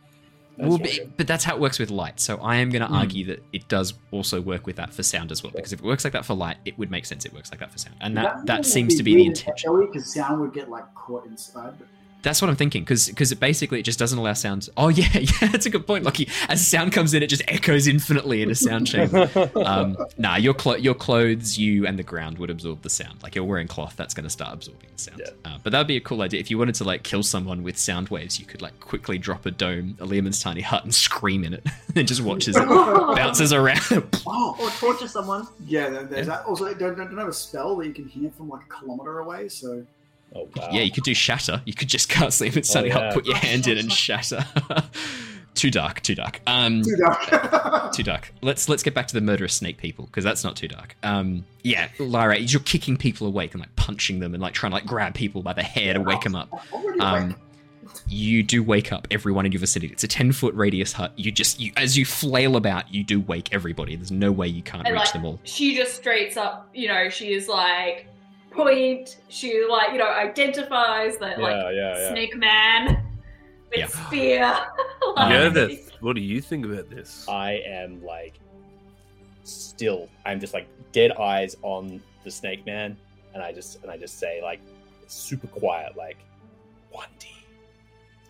That's 0.57 0.69
well, 0.69 0.77
but, 0.77 1.17
but 1.17 1.27
that's 1.27 1.43
how 1.45 1.55
it 1.55 1.61
works 1.61 1.79
with 1.79 1.89
light. 1.89 2.19
So 2.19 2.37
I 2.37 2.57
am 2.57 2.69
going 2.69 2.81
to 2.81 2.87
Hmm. 2.87 2.93
argue 2.95 3.25
that 3.27 3.43
it 3.53 3.67
does 3.69 3.93
also 4.11 4.41
work 4.41 4.65
with 4.67 4.75
that 4.75 4.93
for 4.93 5.03
sound 5.03 5.31
as 5.31 5.41
well. 5.41 5.53
Because 5.55 5.71
if 5.73 5.79
it 5.79 5.85
works 5.85 6.03
like 6.03 6.11
that 6.13 6.25
for 6.25 6.33
light, 6.33 6.57
it 6.65 6.77
would 6.77 6.91
make 6.91 7.05
sense. 7.05 7.25
It 7.25 7.33
works 7.33 7.49
like 7.49 7.61
that 7.61 7.71
for 7.71 7.77
sound, 7.77 7.95
and 8.01 8.15
that 8.17 8.45
that 8.45 8.65
seems 8.65 8.95
to 8.95 9.03
be 9.03 9.15
the 9.15 9.25
intention. 9.25 9.79
Because 9.85 10.13
sound 10.13 10.41
would 10.41 10.53
get 10.53 10.69
like 10.69 10.93
caught 10.95 11.25
inside. 11.25 11.73
But 11.79 11.87
That's 12.21 12.41
what 12.41 12.49
I'm 12.49 12.55
thinking. 12.57 12.83
Because 12.83 13.07
because 13.07 13.31
it 13.31 13.39
basically 13.39 13.79
it 13.79 13.83
just 13.83 13.97
doesn't 13.99 14.19
allow 14.19 14.33
sound. 14.33 14.67
Oh 14.75 14.87
yeah, 14.89 15.07
yeah, 15.13 15.47
that's 15.47 15.65
a 15.65 15.69
good 15.69 15.87
point, 15.87 16.03
Lucky. 16.03 16.27
As 16.49 16.65
sound 16.67 16.91
comes 16.91 17.13
in, 17.13 17.23
it 17.23 17.27
just 17.27 17.43
echoes 17.47 17.87
infinitely 17.87 18.41
in 18.41 18.51
a 18.51 18.55
sound 18.55 18.87
chamber. 18.87 19.29
um, 19.65 19.97
nah, 20.17 20.35
your 20.35 20.53
clo- 20.53 20.75
your 20.75 20.95
clothes, 20.95 21.57
you 21.57 21.87
and 21.87 21.97
the 21.97 22.03
ground 22.03 22.37
would 22.39 22.49
absorb 22.49 22.81
the 22.81 22.89
sound. 22.89 23.23
Like 23.23 23.35
you're 23.35 23.45
wearing 23.45 23.67
cloth, 23.67 23.95
that's 23.95 24.13
going 24.13 24.25
to 24.25 24.29
start 24.29 24.53
absorbing 24.53 24.89
the 24.95 25.01
sound. 25.01 25.21
Yeah. 25.23 25.31
Uh, 25.45 25.57
but 25.63 25.71
that'd 25.71 25.87
be 25.87 25.95
a 25.97 26.01
cool 26.01 26.21
idea. 26.21 26.39
If 26.39 26.51
you 26.51 26.57
wanted 26.57 26.75
to 26.75 26.83
like 26.83 27.03
kill 27.03 27.23
someone 27.23 27.63
with 27.63 27.77
sound 27.77 28.09
waves, 28.09 28.39
you 28.39 28.45
could 28.45 28.61
like 28.61 28.77
quickly 28.79 29.17
drop 29.17 29.45
a 29.45 29.51
dome, 29.51 29.95
a 30.01 30.05
Leomund's 30.05 30.41
tiny 30.41 30.61
hut, 30.61 30.83
and 30.83 30.93
scream 30.93 31.43
in 31.45 31.53
it, 31.53 31.65
and 31.95 32.07
just 32.07 32.21
watches 32.21 32.55
it 32.57 32.67
bounces 32.67 33.53
around. 33.53 33.79
oh, 34.27 34.57
or 34.59 34.69
torture 34.71 35.07
someone. 35.07 35.47
yeah. 35.65 35.89
there- 35.89 36.03
There's 36.03 36.27
that. 36.27 36.45
Also, 36.45 36.73
don't, 36.73 36.97
don't 36.97 37.17
have 37.17 37.27
a 37.27 37.33
spell 37.33 37.77
that 37.77 37.87
you 37.87 37.93
can 37.93 38.07
hear 38.07 38.29
from 38.31 38.49
like 38.49 38.63
a 38.65 38.67
kilometer 38.67 39.19
away. 39.19 39.47
So 39.47 39.85
Oh 40.35 40.47
wow. 40.55 40.69
yeah, 40.71 40.81
you 40.81 40.91
could 40.91 41.03
do 41.03 41.13
shatter. 41.13 41.61
You 41.65 41.73
could 41.73 41.87
just 41.89 42.07
cast 42.09 42.41
Leomund's 42.41 42.69
tiny 42.69 42.89
Oh, 42.91 42.93
hut, 42.93 43.03
yeah. 43.03 43.13
put 43.13 43.25
your 43.25 43.35
hand 43.35 43.67
in, 43.67 43.77
and 43.77 43.91
shatter. 43.91 44.45
too 45.55 45.71
dark. 45.71 46.01
Too 46.01 46.15
dark. 46.15 46.39
Um, 46.47 46.83
too 46.83 46.95
dark. 46.95 47.91
too 47.93 48.03
dark. 48.03 48.31
Let's 48.41 48.69
let's 48.69 48.83
get 48.83 48.93
back 48.93 49.07
to 49.07 49.13
the 49.15 49.21
murderous 49.21 49.53
snake 49.55 49.77
people 49.77 50.05
because 50.05 50.23
that's 50.23 50.43
not 50.43 50.55
too 50.55 50.67
dark. 50.67 50.95
Um, 51.03 51.45
yeah, 51.63 51.89
Lyra, 51.99 52.37
you're 52.37 52.61
kicking 52.61 52.95
people 52.95 53.27
awake 53.27 53.53
and 53.53 53.59
like 53.61 53.75
punching 53.75 54.19
them 54.19 54.33
and 54.33 54.41
like 54.41 54.53
trying 54.53 54.71
to 54.71 54.75
like 54.75 54.85
grab 54.85 55.13
people 55.15 55.41
by 55.41 55.53
the 55.53 55.63
hair 55.63 55.93
to 55.95 55.99
wake 56.01 56.21
them 56.21 56.35
up. 56.35 56.49
Um, 56.99 57.35
you 58.07 58.43
do 58.43 58.61
wake 58.63 58.91
up 58.93 59.07
everyone 59.11 59.45
in 59.45 59.51
your 59.51 59.59
vicinity. 59.59 59.91
It's 59.91 60.03
a 60.03 60.07
ten 60.07 60.31
foot 60.31 60.53
radius 60.53 60.93
hut. 60.93 61.11
You 61.15 61.31
just 61.31 61.59
you 61.59 61.71
as 61.75 61.97
you 61.97 62.05
flail 62.05 62.55
about, 62.55 62.93
you 62.93 63.03
do 63.03 63.19
wake 63.19 63.49
everybody. 63.51 63.95
There's 63.95 64.11
no 64.11 64.31
way 64.31 64.47
you 64.47 64.61
can't 64.61 64.85
And, 64.85 64.93
reach 64.93 65.05
like, 65.05 65.13
them 65.13 65.25
all. 65.25 65.39
She 65.43 65.75
just 65.75 65.95
straight 65.95 66.37
up, 66.37 66.69
you 66.73 66.87
know, 66.87 67.09
she 67.09 67.33
is 67.33 67.47
like 67.47 68.05
point. 68.51 69.17
She 69.29 69.65
like, 69.69 69.91
you 69.91 69.97
know, 69.99 70.09
identifies 70.09 71.17
that 71.19 71.37
Yeah, 71.37 71.43
like 71.43 71.75
yeah, 71.75 71.97
yeah. 71.97 72.09
snake 72.11 72.35
man 72.37 73.03
with 73.69 73.79
Yeah. 73.79 73.87
spear. 73.87 74.39
Yeah, 75.17 75.23
Like, 75.43 75.53
that. 75.53 75.79
What 76.01 76.15
do 76.15 76.21
you 76.21 76.39
think 76.41 76.65
about 76.65 76.89
this? 76.89 77.25
I 77.27 77.53
am 77.65 78.03
like 78.03 78.35
still. 79.43 80.09
I'm 80.25 80.39
just 80.39 80.53
like 80.53 80.67
dead 80.91 81.11
eyes 81.13 81.55
on 81.61 82.01
the 82.23 82.31
snake 82.31 82.65
man, 82.65 82.97
and 83.33 83.41
I 83.43 83.51
just 83.51 83.81
and 83.81 83.91
I 83.91 83.97
just 83.97 84.19
say 84.19 84.41
like 84.41 84.59
super 85.07 85.47
quiet, 85.47 85.95
like 85.97 86.17
one 86.91 87.07
D. 87.19 87.27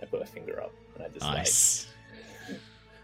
I 0.02 0.06
put 0.06 0.22
a 0.22 0.26
finger 0.26 0.62
up, 0.62 0.72
and 0.96 1.06
I 1.06 1.10
just 1.10 1.26
Nice. 1.26 1.88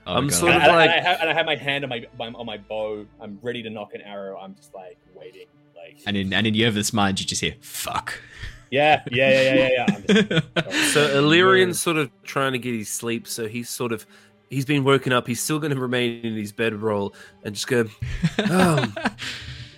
Oh, 0.08 0.14
I'm 0.16 0.28
God. 0.28 0.36
sort 0.36 0.56
of 0.56 0.62
and 0.62 0.64
I- 0.64 0.68
and 0.68 0.92
I 0.92 0.96
like- 0.96 1.04
have, 1.04 1.18
and 1.22 1.30
I 1.30 1.34
have 1.34 1.46
my 1.46 1.56
hand 1.56 1.84
on 1.84 1.90
my 1.90 2.06
on 2.20 2.46
my 2.46 2.58
bow. 2.58 3.06
I'm 3.20 3.40
ready 3.42 3.62
to 3.64 3.70
nock 3.70 3.94
an 3.94 4.02
arrow. 4.02 4.38
I'm 4.40 4.56
just 4.56 4.74
like 4.74 4.98
waiting, 5.14 5.48
like 5.86 5.98
and 6.06 6.18
in 6.18 6.34
and 6.34 6.48
in 6.48 6.54
Yervith's 6.54 6.94
mind, 6.94 7.20
you 7.20 7.26
just 7.26 7.42
hear 7.42 7.56
"fuck." 7.62 8.20
yeah, 8.72 9.04
yeah, 9.12 9.30
yeah, 9.30 9.54
yeah, 9.54 9.70
yeah. 9.88 10.00
yeah. 10.08 10.40
Just, 10.72 10.94
So 10.94 11.08
Illyrian's 11.18 11.80
sort 11.82 11.98
of 11.98 12.10
trying 12.24 12.54
to 12.54 12.60
get 12.60 12.74
his 12.74 12.90
sleep, 12.90 13.28
so 13.28 13.48
he's 13.48 13.70
sort 13.70 13.92
of 13.92 14.06
he's 14.50 14.66
been 14.66 14.84
woken 14.84 15.14
up. 15.14 15.28
He's 15.28 15.42
still 15.42 15.60
going 15.60 15.74
to 15.74 15.80
remain 15.80 16.26
in 16.26 16.36
his 16.36 16.52
bedroll 16.52 17.14
and 17.44 17.54
just 17.56 17.68
go, 17.68 17.86
Oh. 18.40 18.92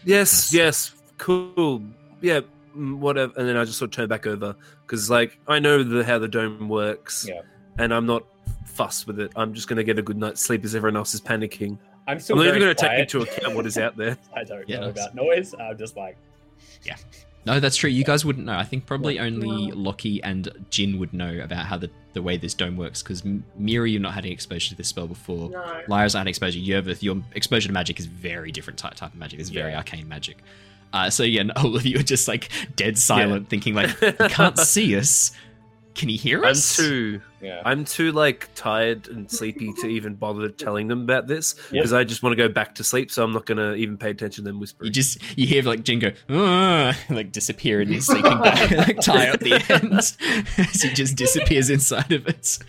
yes, 0.06 0.52
Yes. 0.54 0.54
yes, 0.54 0.92
cool, 1.18 1.84
yeah, 2.22 2.42
mm, 2.76 2.98
whatever. 2.98 3.34
And 3.38 3.48
then 3.48 3.58
I 3.58 3.66
just 3.66 3.78
sort 3.78 3.90
of 3.92 3.96
turn 3.96 4.08
back 4.08 4.26
over 4.28 4.56
because, 4.86 5.10
like, 5.10 5.38
I 5.48 5.60
know 5.60 5.84
the 5.84 6.04
how 6.04 6.20
the 6.20 6.28
dome 6.28 6.70
works, 6.70 7.26
Yeah. 7.28 7.42
and 7.78 7.94
I'm 7.94 8.06
not 8.06 8.24
fussed 8.66 9.08
with 9.08 9.20
it. 9.20 9.32
I'm 9.36 9.54
just 9.54 9.68
going 9.68 9.78
to 9.78 9.84
get 9.84 9.98
a 10.00 10.02
good 10.02 10.18
night's 10.18 10.42
sleep 10.42 10.64
as 10.64 10.76
everyone 10.76 10.96
else 10.98 11.14
is 11.14 11.22
panicking. 11.22 11.78
I'm 12.08 12.20
still 12.20 12.36
I'm 12.40 12.46
not 12.46 12.48
even 12.50 12.62
very 12.62 12.74
going 12.74 12.76
to 12.76 12.88
take 12.90 13.00
into 13.00 13.22
account 13.22 13.56
what 13.56 13.66
is 13.66 13.78
out 13.78 13.98
there. 13.98 14.18
I 14.36 14.44
don't 14.44 14.68
Yeah, 14.68 14.80
know 14.80 14.88
nice. 14.92 14.92
about 14.98 15.16
noise. 15.16 15.54
I'm 15.60 15.78
just 15.78 15.98
like, 15.98 16.16
yeah. 16.84 16.96
No, 17.46 17.60
that's 17.62 17.76
true. 17.78 17.90
You 17.90 18.04
guys 18.04 18.26
wouldn't 18.26 18.46
know. 18.46 18.58
I 18.58 18.64
think 18.66 18.86
probably 18.86 19.16
Yeah. 19.16 19.24
only 19.24 19.72
Lockie 19.72 20.22
and 20.24 20.50
Jin 20.70 21.00
would 21.00 21.14
know 21.14 21.40
about 21.40 21.66
how 21.66 21.78
the, 21.78 21.90
the 22.14 22.22
way 22.22 22.36
this 22.38 22.54
dome 22.54 22.76
works 22.76 23.02
because 23.02 23.24
Miri, 23.58 23.92
you've 23.92 24.02
not 24.02 24.14
had 24.14 24.26
any 24.26 24.34
exposure 24.34 24.70
to 24.70 24.76
this 24.76 24.88
spell 24.90 25.08
before. 25.08 25.50
No. 25.52 25.82
Lyra's 25.88 26.14
not 26.14 26.20
had 26.22 26.28
exposure. 26.28 26.60
Yervith, 26.60 27.02
your 27.02 27.22
exposure 27.36 27.68
to 27.68 27.74
magic 27.74 28.00
is 28.00 28.06
very 28.06 28.52
different 28.52 28.78
type, 28.80 28.96
type 28.96 29.14
of 29.14 29.20
magic. 29.20 29.40
It's 29.40 29.50
very 29.50 29.72
Yeah. 29.72 29.78
arcane 29.78 30.08
magic. 30.10 30.38
Uh, 30.94 31.10
so 31.10 31.24
yeah, 31.24 31.42
and 31.42 31.52
all 31.56 31.76
of 31.76 31.86
you 31.86 32.00
are 32.00 32.04
just 32.04 32.28
like 32.28 32.50
dead 32.76 32.98
silent, 32.98 33.50
thinking 33.50 33.74
like, 33.76 34.00
you 34.02 34.12
can't 34.30 34.58
see 34.60 34.98
us. 34.98 35.32
Can 35.98 36.10
he 36.10 36.16
hear 36.16 36.46
us? 36.46 36.80
I'm 36.80 36.86
too, 36.86 37.22
yeah. 37.42 37.62
I'm 37.66 37.84
too 37.84 38.12
like 38.12 38.48
tired 38.56 39.08
and 39.10 39.30
sleepy 39.30 39.74
to 39.82 39.88
even 39.88 40.14
bother 40.16 40.48
telling 40.50 40.88
them 40.88 41.02
about 41.02 41.28
this 41.28 41.56
Yeah. 41.72 41.82
because 41.82 41.92
I 41.92 42.04
just 42.04 42.22
want 42.24 42.38
to 42.38 42.38
go 42.38 42.48
back 42.48 42.76
to 42.76 42.84
sleep. 42.84 43.12
So 43.12 43.24
I'm 43.24 43.34
not 43.34 43.46
going 43.46 43.58
to 43.58 43.74
even 43.74 43.98
pay 43.98 44.12
attention 44.12 44.44
to 44.46 44.50
them 44.52 44.60
whispering. 44.60 44.86
You 44.88 44.92
just 44.94 45.20
you 45.38 45.48
hear 45.48 45.64
like 45.64 45.84
Jingo 45.84 46.14
"Ah," 46.30 46.96
like 47.10 47.32
disappear 47.32 47.82
in 47.82 47.90
his 47.90 48.06
sleeping 48.06 48.40
bag, 48.40 48.72
like 48.78 49.00
tie 49.02 49.30
up 49.30 49.40
the 49.40 49.54
end 49.70 49.94
as 49.94 50.82
he 50.82 50.90
just 50.94 51.16
disappears 51.16 51.70
inside 51.70 52.12
of 52.12 52.28
it. 52.28 52.60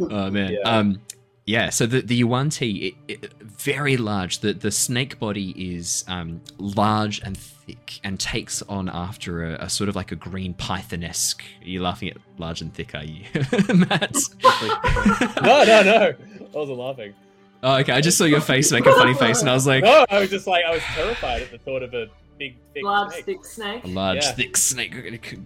Oh 0.00 0.30
man, 0.30 0.52
Yeah. 0.54 0.60
um, 0.78 1.00
yeah. 1.46 1.68
So 1.70 1.84
the 1.86 2.00
the 2.00 2.16
Yuan 2.16 2.48
Ti, 2.50 2.96
it, 3.06 3.22
it, 3.24 3.32
very 3.42 3.96
large. 3.98 4.38
The 4.38 4.54
the 4.54 4.70
snake 4.70 5.18
body 5.18 5.50
is 5.76 6.04
um 6.08 6.40
large 6.58 7.20
and 7.22 7.38
thick 7.66 8.00
and 8.04 8.18
takes 8.18 8.62
on 8.62 8.88
after 8.88 9.54
a, 9.54 9.64
a 9.64 9.70
sort 9.70 9.88
of 9.88 9.96
like 9.96 10.12
a 10.12 10.16
green 10.16 10.54
python-esque. 10.54 11.42
Are 11.62 11.68
you 11.68 11.82
laughing 11.82 12.10
at 12.10 12.16
large 12.38 12.60
and 12.60 12.72
thick? 12.72 12.94
Are 12.94 13.04
you, 13.04 13.24
Matt? 13.74 14.16
no, 15.42 15.64
no, 15.64 15.82
no. 15.82 16.12
I 16.12 16.56
wasn't 16.56 16.78
laughing. 16.78 17.14
Oh, 17.62 17.76
okay. 17.78 17.92
I 17.92 18.00
just 18.00 18.18
saw 18.18 18.24
your 18.24 18.42
face 18.42 18.70
make 18.72 18.84
a 18.84 18.92
funny 18.92 19.14
face, 19.14 19.40
and 19.40 19.48
I 19.48 19.54
was 19.54 19.66
like, 19.66 19.84
No, 19.84 20.04
I 20.10 20.20
was 20.20 20.30
just 20.30 20.46
like, 20.46 20.64
I 20.64 20.70
was 20.72 20.82
terrified 20.82 21.42
at 21.42 21.50
the 21.50 21.58
thought 21.58 21.82
of 21.82 21.94
a 21.94 22.08
big, 22.38 22.56
thick 22.72 22.84
Large, 22.84 23.12
snake. 23.12 23.24
thick 23.24 23.44
snake. 23.44 23.84
a 23.84 23.88
large, 23.88 24.22
Yeah. 24.24 24.32
thick 24.32 24.56
snake. 24.56 24.94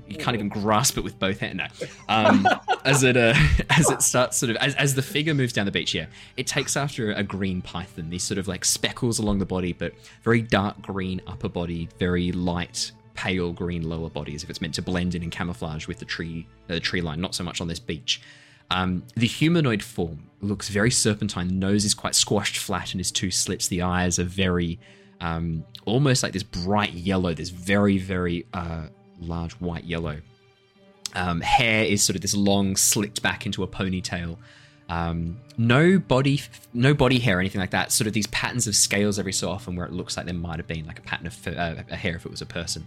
You 0.09 0.17
can't 0.17 0.35
even 0.35 0.49
grasp 0.49 0.97
it 0.99 1.05
with 1.05 1.19
both 1.19 1.39
hands. 1.41 1.61
No. 1.81 1.87
Um, 2.09 2.47
as 2.85 3.03
it 3.03 3.17
uh, 3.17 3.35
as 3.71 3.91
it 3.91 4.03
starts 4.03 4.37
sort 4.37 4.51
of 4.51 4.57
as, 4.57 4.75
as 4.77 4.95
the 4.95 5.03
figure 5.03 5.35
moves 5.35 5.53
down 5.53 5.67
the 5.67 5.73
beach, 5.73 5.95
yeah, 5.95 6.07
it 6.37 6.47
takes 6.47 6.77
after 6.77 7.13
a 7.13 7.23
green 7.23 7.63
python. 7.63 8.11
These 8.11 8.25
sort 8.25 8.39
of 8.39 8.49
like 8.49 8.65
speckles 8.65 9.19
along 9.19 9.39
the 9.39 9.47
body, 9.47 9.73
but 9.73 9.93
very 10.23 10.43
dark 10.43 10.81
green 10.83 11.21
upper 11.27 11.49
body, 11.49 11.89
very 11.99 12.33
light 12.33 12.93
pale 13.15 13.53
green 13.53 13.83
lower 13.83 14.09
body, 14.09 14.35
as 14.35 14.45
if 14.45 14.51
it's 14.51 14.61
meant 14.61 14.75
to 14.75 14.83
blend 14.83 15.15
in 15.15 15.23
and 15.25 15.33
camouflage 15.33 15.89
with 15.89 15.99
the 15.99 16.05
tree 16.05 16.47
uh, 16.71 16.79
tree 16.81 17.01
line. 17.01 17.21
Not 17.21 17.35
so 17.35 17.43
much 17.45 17.61
on 17.61 17.69
this 17.69 17.81
beach. 17.81 18.21
Um, 18.71 19.03
the 19.17 19.27
humanoid 19.27 19.83
form 19.83 20.25
looks 20.43 20.69
very 20.69 20.91
serpentine. 20.91 21.49
The 21.49 21.55
nose 21.55 21.85
is 21.87 21.95
quite 21.95 22.15
squashed 22.15 22.59
flat 22.59 22.93
and 22.93 23.01
his 23.01 23.11
two 23.11 23.31
slits. 23.31 23.67
The 23.69 23.81
eyes 23.81 24.19
are 24.19 24.25
very, 24.25 24.79
um, 25.21 25.65
almost 25.85 26.23
like 26.23 26.33
this 26.33 26.43
bright 26.43 26.93
yellow, 26.93 27.35
this 27.35 27.51
very, 27.51 27.99
very 27.99 28.47
uh, 28.53 28.87
large 29.21 29.53
white 29.55 29.85
yellow. 29.85 30.21
Um, 31.15 31.41
hair 31.41 31.85
is 31.85 32.03
sort 32.03 32.17
of 32.17 32.23
this 32.23 32.37
long, 32.37 32.77
slicked 32.77 33.23
back 33.23 33.47
into 33.47 33.63
a 33.63 33.69
ponytail. 33.69 34.37
Um, 34.89 35.39
no 35.57 35.99
body, 35.99 36.43
no 36.73 36.95
body 36.95 37.19
hair 37.19 37.39
or 37.39 37.41
anything 37.41 37.61
like 37.61 37.71
that. 37.71 37.93
Sort 37.93 38.07
of 38.07 38.13
these 38.13 38.27
patterns 38.29 38.67
of 38.67 38.75
scales 38.75 39.19
every 39.19 39.33
so 39.33 39.51
often, 39.51 39.77
where 39.77 39.87
it 39.87 39.93
looks 39.93 40.17
like 40.17 40.27
there 40.27 40.35
might 40.35 40.59
have 40.59 40.67
been 40.67 40.87
like 40.87 40.99
a 40.99 41.03
pattern 41.03 41.27
of 41.27 41.47
uh, 41.49 41.83
a 41.91 41.97
hair 41.97 42.17
if 42.17 42.25
it 42.25 42.31
was 42.31 42.43
a 42.43 42.47
person 42.47 42.87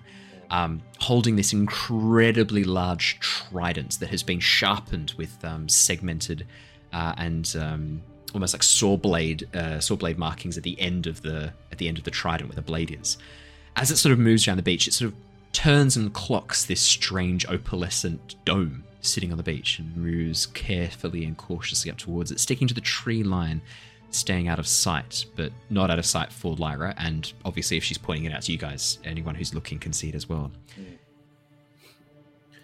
um, 0.51 0.81
holding 0.99 1.37
this 1.37 1.53
incredibly 1.53 2.63
large 2.63 3.19
trident 3.19 3.99
that 3.99 4.09
has 4.09 4.21
been 4.21 4.41
sharpened 4.41 5.13
with 5.17 5.43
um, 5.43 5.67
segmented 5.67 6.45
uh, 6.91 7.13
and 7.17 7.55
um, 7.57 8.01
almost 8.33 8.53
like 8.53 8.63
saw 8.63 8.97
blade 8.97 9.47
uh, 9.55 9.79
saw 9.79 9.95
blade 9.95 10.17
markings 10.17 10.57
at 10.57 10.63
the 10.63 10.79
end 10.79 11.07
of 11.07 11.21
the 11.21 11.53
at 11.71 11.77
the 11.77 11.87
end 11.87 11.97
of 11.97 12.03
the 12.03 12.11
trident 12.11 12.49
where 12.49 12.55
the 12.55 12.61
blade 12.61 12.97
is. 12.99 13.17
As 13.75 13.91
it 13.91 13.97
sort 13.97 14.13
of 14.13 14.19
moves 14.19 14.45
down 14.45 14.57
the 14.57 14.63
beach, 14.63 14.87
it 14.87 14.93
sort 14.93 15.11
of 15.11 15.17
turns 15.53 15.95
and 15.97 16.13
clocks 16.13 16.65
this 16.65 16.81
strange 16.81 17.45
opalescent 17.47 18.35
dome 18.45 18.83
sitting 19.01 19.31
on 19.31 19.37
the 19.37 19.43
beach 19.43 19.79
and 19.79 19.95
moves 19.97 20.45
carefully 20.47 21.25
and 21.25 21.37
cautiously 21.37 21.89
up 21.89 21.97
towards 21.97 22.31
it, 22.31 22.39
sticking 22.39 22.67
to 22.67 22.73
the 22.73 22.81
tree 22.81 23.23
line 23.23 23.61
staying 24.11 24.47
out 24.47 24.59
of 24.59 24.67
sight, 24.67 25.25
but 25.35 25.51
not 25.69 25.89
out 25.89 25.99
of 25.99 26.05
sight 26.05 26.31
for 26.31 26.55
Lyra. 26.55 26.93
And 26.97 27.31
obviously, 27.45 27.77
if 27.77 27.83
she's 27.83 27.97
pointing 27.97 28.25
it 28.25 28.33
out 28.33 28.43
to 28.43 28.51
you 28.51 28.57
guys, 28.57 28.99
anyone 29.03 29.35
who's 29.35 29.53
looking 29.53 29.79
can 29.79 29.93
see 29.93 30.09
it 30.09 30.15
as 30.15 30.27
well. 30.29 30.51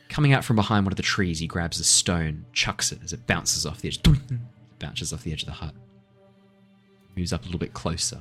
Coming 0.09 0.33
out 0.33 0.43
from 0.43 0.55
behind 0.55 0.85
one 0.85 0.93
of 0.93 0.97
the 0.97 1.03
trees, 1.03 1.39
he 1.39 1.47
grabs 1.47 1.79
a 1.79 1.83
stone, 1.83 2.45
chucks 2.53 2.91
it 2.91 2.99
as 3.03 3.13
it 3.13 3.27
bounces 3.27 3.65
off 3.65 3.81
the 3.81 3.87
edge, 3.89 4.01
bounces 4.79 5.13
off 5.13 5.23
the 5.23 5.31
edge 5.31 5.41
of 5.43 5.47
the 5.47 5.53
hut. 5.53 5.73
Moves 7.15 7.33
up 7.33 7.41
a 7.41 7.45
little 7.45 7.59
bit 7.59 7.73
closer, 7.73 8.19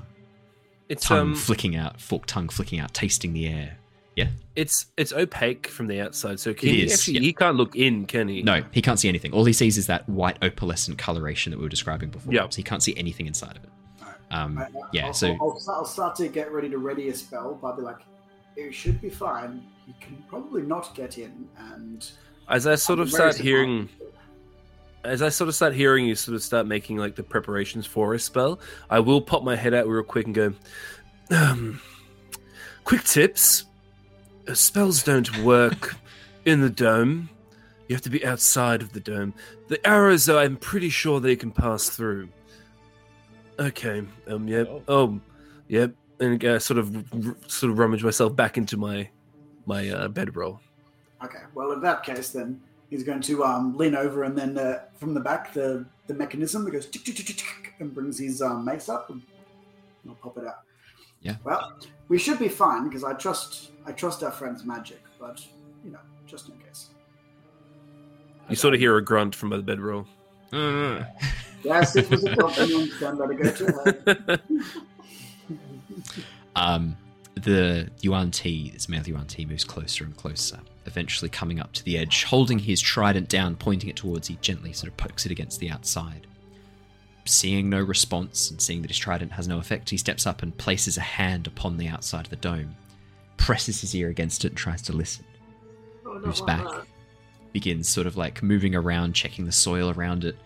It's 0.88 1.06
tongue 1.06 1.18
um, 1.32 1.34
flicking 1.34 1.76
out, 1.76 2.00
forked 2.00 2.28
tongue 2.30 2.48
flicking 2.48 2.80
out, 2.80 2.94
tasting 2.94 3.32
the 3.34 3.46
air. 3.46 3.76
Yeah, 4.14 4.28
it's 4.54 4.86
it's 4.96 5.12
opaque 5.12 5.66
from 5.66 5.86
the 5.88 6.00
outside, 6.00 6.40
so 6.40 6.54
can 6.54 6.70
It 6.70 6.74
he 6.74 6.82
is, 6.84 6.94
actually 6.94 7.14
yeah. 7.14 7.20
he 7.20 7.32
can't 7.34 7.56
look 7.58 7.76
in, 7.76 8.06
can 8.06 8.28
he? 8.28 8.42
no, 8.42 8.62
he 8.72 8.80
can't 8.80 8.98
see 8.98 9.10
anything. 9.10 9.32
All 9.34 9.44
he 9.44 9.52
sees 9.52 9.76
is 9.76 9.86
that 9.88 10.08
white 10.08 10.40
opalescent 10.40 10.96
coloration 10.96 11.50
that 11.50 11.58
we 11.58 11.64
were 11.64 11.68
describing 11.68 12.08
before. 12.08 12.32
Yeah. 12.32 12.48
So 12.48 12.56
he 12.56 12.62
can't 12.62 12.82
see 12.82 12.96
anything 12.96 13.26
inside 13.26 13.58
of 13.58 13.64
it. 13.64 13.70
Um, 14.30 14.56
I- 14.56 14.62
I- 14.62 14.68
yeah, 14.94 15.06
I'll, 15.08 15.12
so 15.12 15.28
I'll, 15.32 15.38
I'll, 15.42 15.60
start, 15.60 15.78
I'll 15.80 15.84
start 15.84 16.16
to 16.16 16.28
get 16.28 16.50
ready 16.50 16.70
to 16.70 16.78
ready 16.78 17.10
a 17.10 17.14
spell, 17.14 17.58
but 17.60 17.68
I'll 17.68 17.76
be 17.76 17.82
like, 17.82 17.98
it 18.56 18.72
should 18.72 19.02
be 19.02 19.10
fine. 19.10 19.62
You 19.86 19.92
can 20.00 20.24
probably 20.28 20.62
not 20.62 20.94
get 20.94 21.18
in, 21.18 21.46
and 21.58 22.10
As 22.48 22.66
I 22.66 22.76
sort 22.76 22.98
I'm 23.00 23.02
of 23.02 23.10
start 23.12 23.36
hearing, 23.36 23.90
surprised. 23.90 24.05
As 25.06 25.22
I 25.22 25.28
sort 25.28 25.48
of 25.48 25.54
start 25.54 25.74
hearing 25.74 26.06
you 26.06 26.14
sort 26.14 26.34
of 26.34 26.42
start 26.42 26.66
making 26.66 26.96
like 26.98 27.14
the 27.16 27.22
preparations 27.22 27.86
for 27.86 28.14
a 28.14 28.18
spell, 28.18 28.60
I 28.90 29.00
will 29.00 29.20
pop 29.20 29.42
my 29.42 29.56
head 29.56 29.74
out 29.74 29.86
real 29.86 30.02
quick 30.02 30.26
and 30.26 30.34
go, 30.34 30.54
um, 31.30 31.80
quick 32.84 33.02
tips. 33.04 33.64
Uh, 34.48 34.54
Spells 34.54 35.02
don't 35.02 35.42
work 35.42 35.96
in 36.44 36.60
the 36.60 36.70
dome. 36.70 37.28
You 37.88 37.94
have 37.94 38.02
to 38.02 38.10
be 38.10 38.24
outside 38.26 38.82
of 38.82 38.92
the 38.92 39.00
dome. 39.00 39.32
The 39.68 39.84
arrows, 39.86 40.24
though, 40.24 40.38
I'm 40.38 40.56
pretty 40.56 40.88
sure 40.88 41.20
they 41.20 41.36
can 41.36 41.52
pass 41.52 41.88
through. 41.88 42.28
Okay. 43.58 44.02
Um. 44.26 44.48
Yep. 44.48 44.68
Oh. 44.68 44.82
Oh. 44.88 45.20
Yep. 45.68 45.92
And 46.18 46.44
uh, 46.44 46.58
sort 46.58 46.78
of, 46.78 46.94
r- 46.96 47.36
sort 47.46 47.72
of 47.72 47.78
rummage 47.78 48.02
myself 48.02 48.34
back 48.34 48.56
into 48.56 48.76
my, 48.76 49.08
my 49.66 49.88
uh, 49.90 50.08
bedroll. 50.08 50.60
Okay, 51.24 51.40
well, 51.54 51.72
in 51.72 51.80
that 51.80 52.02
case, 52.02 52.30
then 52.30 52.60
he's 52.90 53.02
going 53.02 53.20
to 53.22 53.44
um, 53.44 53.76
lean 53.76 53.94
over 53.94 54.24
and 54.24 54.36
then 54.36 54.56
uh, 54.58 54.80
from 54.94 55.14
the 55.14 55.20
back, 55.20 55.52
the, 55.52 55.84
the 56.06 56.14
mechanism 56.14 56.64
that 56.64 56.70
goes 56.70 56.86
tick, 56.86 57.04
tick, 57.04 57.16
tick, 57.16 57.26
tick, 57.26 57.36
tick, 57.36 57.74
and 57.78 57.94
brings 57.94 58.18
his 58.18 58.42
um, 58.42 58.64
mace 58.64 58.88
up, 58.88 59.10
and 59.10 59.22
I'll 60.08 60.14
pop 60.16 60.38
it 60.38 60.46
out. 60.46 60.60
Yeah. 61.20 61.36
Well, 61.44 61.78
we 62.08 62.18
should 62.18 62.38
be 62.38 62.48
fine 62.48 62.88
because 62.88 63.02
I 63.04 63.14
trust 63.14 63.70
I 63.86 63.92
trust 63.92 64.22
our 64.22 64.30
friend's 64.30 64.64
magic, 64.64 65.02
but 65.18 65.44
you 65.84 65.90
know, 65.90 65.98
just 66.26 66.48
in 66.48 66.56
case. 66.58 66.90
You 68.48 68.56
sort 68.56 68.74
of 68.74 68.80
hear 68.80 68.96
a 68.96 69.04
grunt 69.04 69.34
from 69.34 69.50
the 69.50 69.58
bedroll. 69.58 70.06
Yes, 71.64 71.96
it 71.96 72.08
was 72.08 72.22
a 72.22 72.36
compliment. 72.36 72.92
I'm 73.02 73.16
going 73.16 73.36
to 73.36 73.42
go 73.42 73.50
to. 73.50 74.40
Um, 76.56 76.96
the 77.34 77.90
Yuan 78.00 78.30
Ti, 78.30 78.70
this 78.70 78.88
male 78.88 79.06
Yuan 79.06 79.26
Ti, 79.26 79.44
moves 79.44 79.62
closer 79.62 80.04
and 80.04 80.16
closer, 80.16 80.58
eventually 80.86 81.28
coming 81.28 81.60
up 81.60 81.72
to 81.74 81.84
the 81.84 81.98
edge, 81.98 82.24
holding 82.24 82.58
his 82.58 82.80
trident 82.80 83.28
down, 83.28 83.56
pointing 83.56 83.90
it 83.90 83.96
towards. 83.96 84.28
He 84.28 84.38
gently 84.40 84.72
sort 84.72 84.90
of 84.90 84.96
pokes 84.96 85.26
it 85.26 85.32
against 85.32 85.60
the 85.60 85.70
outside. 85.70 86.26
Seeing 87.24 87.68
no 87.68 87.82
response 87.82 88.50
and 88.50 88.60
seeing 88.60 88.82
that 88.82 88.90
his 88.90 88.98
trident 88.98 89.32
has 89.32 89.48
no 89.48 89.58
effect, 89.58 89.90
he 89.90 89.96
steps 89.96 90.26
up 90.26 90.42
and 90.42 90.56
places 90.56 90.96
a 90.96 91.00
hand 91.02 91.46
upon 91.46 91.76
the 91.76 91.88
outside 91.88 92.26
of 92.26 92.30
the 92.30 92.36
dome, 92.36 92.76
presses 93.36 93.80
his 93.80 93.94
ear 93.94 94.08
against 94.08 94.44
it, 94.44 94.48
and 94.48 94.56
tries 94.56 94.82
to 94.82 94.92
listen. 94.92 95.24
Oh, 96.06 96.20
Moves 96.20 96.40
back, 96.40 96.64
begins 97.52 97.88
sort 97.88 98.06
of 98.06 98.16
like 98.16 98.42
moving 98.42 98.74
around, 98.76 99.14
checking 99.14 99.44
the 99.44 99.52
soil 99.52 99.90
around 99.90 100.24
it, 100.24 100.36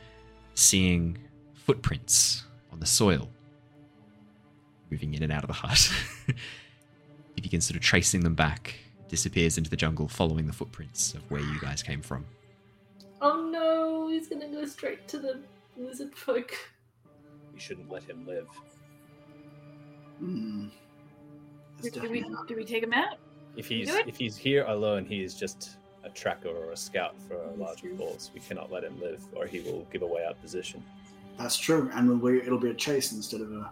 seeing 0.54 1.18
footprints 1.54 2.44
on 2.72 2.80
the 2.80 2.86
soil, 2.86 3.28
moving 4.90 5.12
in 5.12 5.22
and 5.22 5.32
out 5.32 5.44
of 5.44 5.48
the 5.48 5.54
hut. 5.54 5.92
he 7.36 7.42
begins 7.42 7.66
sort 7.66 7.76
of 7.76 7.82
tracing 7.82 8.20
them 8.20 8.34
back, 8.34 8.74
disappears 9.10 9.58
into 9.58 9.68
the 9.68 9.76
jungle, 9.76 10.08
following 10.08 10.46
the 10.46 10.52
footprints 10.52 11.14
of 11.14 11.28
where 11.30 11.40
you 11.40 11.60
guys 11.60 11.82
came 11.82 12.00
from. 12.00 12.24
Oh 13.20 13.48
no, 13.50 14.08
he's 14.08 14.28
gonna 14.28 14.48
go 14.48 14.64
straight 14.64 15.06
to 15.08 15.18
the 15.18 15.40
lizard 15.76 16.14
folk. 16.14 16.56
We 17.52 17.60
shouldn't 17.60 17.90
let 17.90 18.04
him 18.04 18.26
live. 18.26 18.48
Hmm. 20.18 20.68
That's 21.76 21.94
Do, 21.94 22.00
do 22.00 22.10
we 22.10 22.24
do 22.48 22.56
we 22.56 22.64
take 22.64 22.82
him 22.82 22.92
out? 22.92 23.18
If 23.56 23.66
he's 23.68 23.88
Do 23.88 24.00
if 24.06 24.16
he's 24.16 24.36
here 24.36 24.64
alone, 24.66 25.04
he 25.04 25.22
is 25.22 25.34
just 25.34 25.76
a 26.04 26.08
tracker 26.08 26.48
or 26.48 26.72
a 26.72 26.76
scout 26.76 27.14
for 27.26 27.34
a 27.34 27.54
larger 27.56 27.94
force. 27.96 28.30
We 28.32 28.40
cannot 28.40 28.70
let 28.70 28.84
him 28.84 28.98
live, 29.00 29.22
or 29.34 29.46
he 29.46 29.60
will 29.60 29.86
give 29.92 30.02
away 30.02 30.24
our 30.24 30.34
position. 30.34 30.82
That's 31.36 31.56
true, 31.56 31.90
and 31.94 32.20
we'll, 32.20 32.38
it'll 32.38 32.58
be 32.58 32.70
a 32.70 32.74
chase 32.74 33.12
instead 33.12 33.40
of 33.40 33.50
a. 33.52 33.70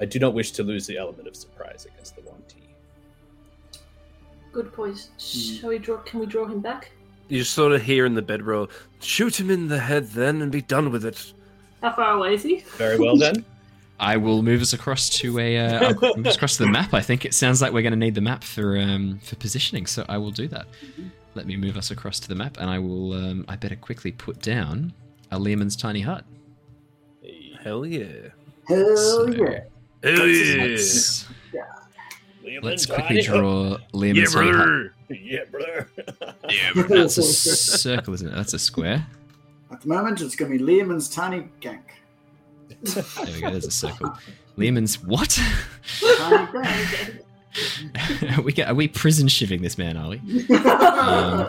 I 0.00 0.04
do 0.04 0.18
not 0.18 0.34
wish 0.34 0.50
to 0.52 0.62
lose 0.62 0.86
the 0.86 0.98
element 0.98 1.28
of 1.28 1.36
surprise 1.36 1.86
against 1.86 2.16
the 2.16 2.22
Yuan 2.22 2.42
Ti. 2.48 2.65
Good 4.56 4.72
point. 4.72 5.10
Shall 5.18 5.68
we 5.68 5.78
draw? 5.78 5.98
Can 5.98 6.18
we 6.18 6.24
draw 6.24 6.46
him 6.46 6.60
back? 6.60 6.90
You 7.28 7.40
just 7.40 7.52
sort 7.52 7.72
of 7.72 7.82
hear 7.82 8.06
in 8.06 8.14
the 8.14 8.22
bedroll, 8.22 8.70
shoot 9.00 9.38
him 9.38 9.50
in 9.50 9.68
the 9.68 9.78
head 9.78 10.08
then 10.12 10.40
and 10.40 10.50
be 10.50 10.62
done 10.62 10.90
with 10.90 11.04
it. 11.04 11.34
How 11.82 11.92
far 11.92 12.16
away 12.16 12.32
is 12.32 12.42
he? 12.42 12.60
Very 12.78 12.98
well 12.98 13.18
then. 13.18 13.44
I 14.00 14.16
will 14.16 14.42
move 14.42 14.62
us 14.62 14.72
across 14.72 15.10
to 15.18 15.38
a 15.38 15.58
uh, 15.58 15.94
I'll 16.02 16.16
move 16.16 16.26
us 16.26 16.36
across 16.36 16.56
to 16.56 16.64
the 16.64 16.70
map. 16.70 16.94
I 16.94 17.02
think 17.02 17.26
it 17.26 17.34
sounds 17.34 17.60
like 17.60 17.74
we're 17.74 17.82
going 17.82 17.92
to 17.92 17.98
need 17.98 18.14
the 18.14 18.22
map 18.22 18.42
for 18.42 18.78
um, 18.78 19.18
for 19.22 19.36
positioning, 19.36 19.84
so 19.84 20.06
I 20.08 20.16
will 20.16 20.30
do 20.30 20.48
that. 20.48 20.66
Let 21.34 21.46
me 21.46 21.58
move 21.58 21.76
us 21.76 21.90
across 21.90 22.18
to 22.20 22.28
the 22.28 22.34
map, 22.34 22.56
and 22.58 22.70
I 22.70 22.78
will. 22.78 23.12
Um, 23.12 23.44
I 23.48 23.56
better 23.56 23.76
quickly 23.76 24.12
put 24.12 24.40
down 24.40 24.94
a 25.30 25.38
Leomund's 25.38 25.76
tiny 25.76 26.00
hut. 26.00 26.24
Hell 27.62 27.84
yeah. 27.84 28.30
Hell 28.68 28.96
So, 28.96 29.26
yeah. 29.28 29.64
Hell 30.02 30.26
yeah. 30.26 30.78
Let's, 32.46 32.58
Liam 32.58 32.62
let's 32.62 32.86
quickly 32.86 33.22
draw 33.22 33.76
Leomund's 33.92 34.32
tiny 34.32 34.52
hut. 34.52 34.92
Yeah, 35.10 35.44
brother. 35.50 35.90
Yeah, 36.48 36.72
brother. 36.74 36.98
That's 37.00 37.18
a 37.18 37.22
circle, 37.22 38.14
isn't 38.14 38.28
it? 38.28 38.34
That's 38.34 38.54
a 38.54 38.58
square. 38.58 39.04
At 39.72 39.80
the 39.80 39.88
moment, 39.88 40.20
it's 40.20 40.36
going 40.36 40.52
to 40.52 40.58
be 40.58 40.64
Leomund's 40.64 41.08
tiny 41.08 41.48
gank. 41.60 41.82
There 42.82 43.04
we 43.34 43.40
go. 43.40 43.50
There's 43.50 43.66
a 43.66 43.70
circle. 43.70 44.16
Leomund's 44.56 45.02
what? 45.02 45.30
Tiny 46.00 46.46
gank. 46.46 47.22
are 48.38 48.42
we 48.42 48.52
get, 48.52 48.68
are 48.68 48.74
we 48.74 48.86
prison 48.86 49.26
shivving 49.26 49.62
this 49.62 49.76
man? 49.76 49.96
Are 49.96 50.10
we? 50.10 50.18
Um, 50.56 51.48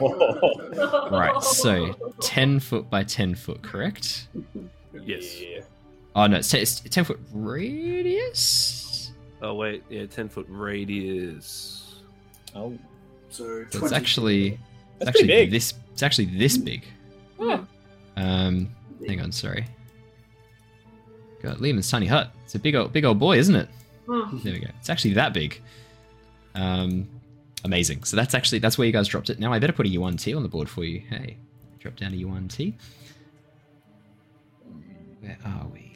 right. 1.11 1.43
So 1.43 1.95
ten 2.21 2.59
foot 2.59 2.89
by 2.89 3.03
ten 3.03 3.35
foot, 3.35 3.61
correct? 3.61 4.27
Yes. 5.05 5.39
Yeah. 5.39 5.59
Oh 6.15 6.25
no, 6.27 6.37
it's, 6.37 6.49
ten, 6.49 6.61
it's 6.61 6.79
ten 6.79 7.03
foot 7.03 7.19
radius. 7.33 8.86
Oh 9.41 9.53
wait, 9.53 9.83
yeah, 9.89 10.05
ten 10.05 10.29
foot 10.29 10.45
radius. 10.49 12.01
Oh, 12.55 12.77
so 13.29 13.65
So 13.69 13.83
it's 13.83 13.91
actually 13.93 14.47
it's 14.47 14.59
That's 14.99 15.09
actually 15.09 15.27
pretty 15.27 15.41
big. 15.45 15.51
this. 15.51 15.73
It's 15.93 16.03
actually 16.03 16.25
this 16.25 16.57
big. 16.57 16.85
Hmm. 17.39 17.63
Um, 18.15 18.69
hang 19.07 19.21
on, 19.21 19.31
sorry. 19.31 19.65
Got 21.43 21.57
Leomund's 21.57 21.89
tiny 21.89 22.07
hut. 22.07 22.31
It's 22.45 22.55
a 22.55 22.59
big 22.59 22.73
old 22.75 22.91
big 22.93 23.05
old 23.05 23.19
boy, 23.19 23.37
isn't 23.37 23.55
it? 23.55 23.69
Hmm. 24.07 24.37
There 24.43 24.53
we 24.53 24.59
go. 24.59 24.69
It's 24.79 24.89
actually 24.89 25.13
that 25.13 25.33
big. 25.33 25.61
Um, 26.55 27.07
amazing. 27.63 28.03
So 28.05 28.15
that's 28.17 28.33
actually 28.33 28.57
that's 28.59 28.77
where 28.79 28.87
you 28.87 28.93
guys 28.93 29.07
dropped 29.07 29.29
it. 29.29 29.37
Now 29.39 29.53
I 29.53 29.59
better 29.59 29.73
put 29.73 29.85
a 29.85 29.89
Yuan 29.89 30.17
Ti 30.17 30.33
on 30.33 30.41
the 30.41 30.49
board 30.49 30.67
for 30.67 30.83
you. 30.83 31.01
Hey, 31.09 31.37
drop 31.79 31.95
down 31.95 32.13
a 32.13 32.15
Yuan 32.15 32.47
Ti. 32.47 32.75
Where 35.21 35.37
are 35.45 35.67
we? 35.71 35.86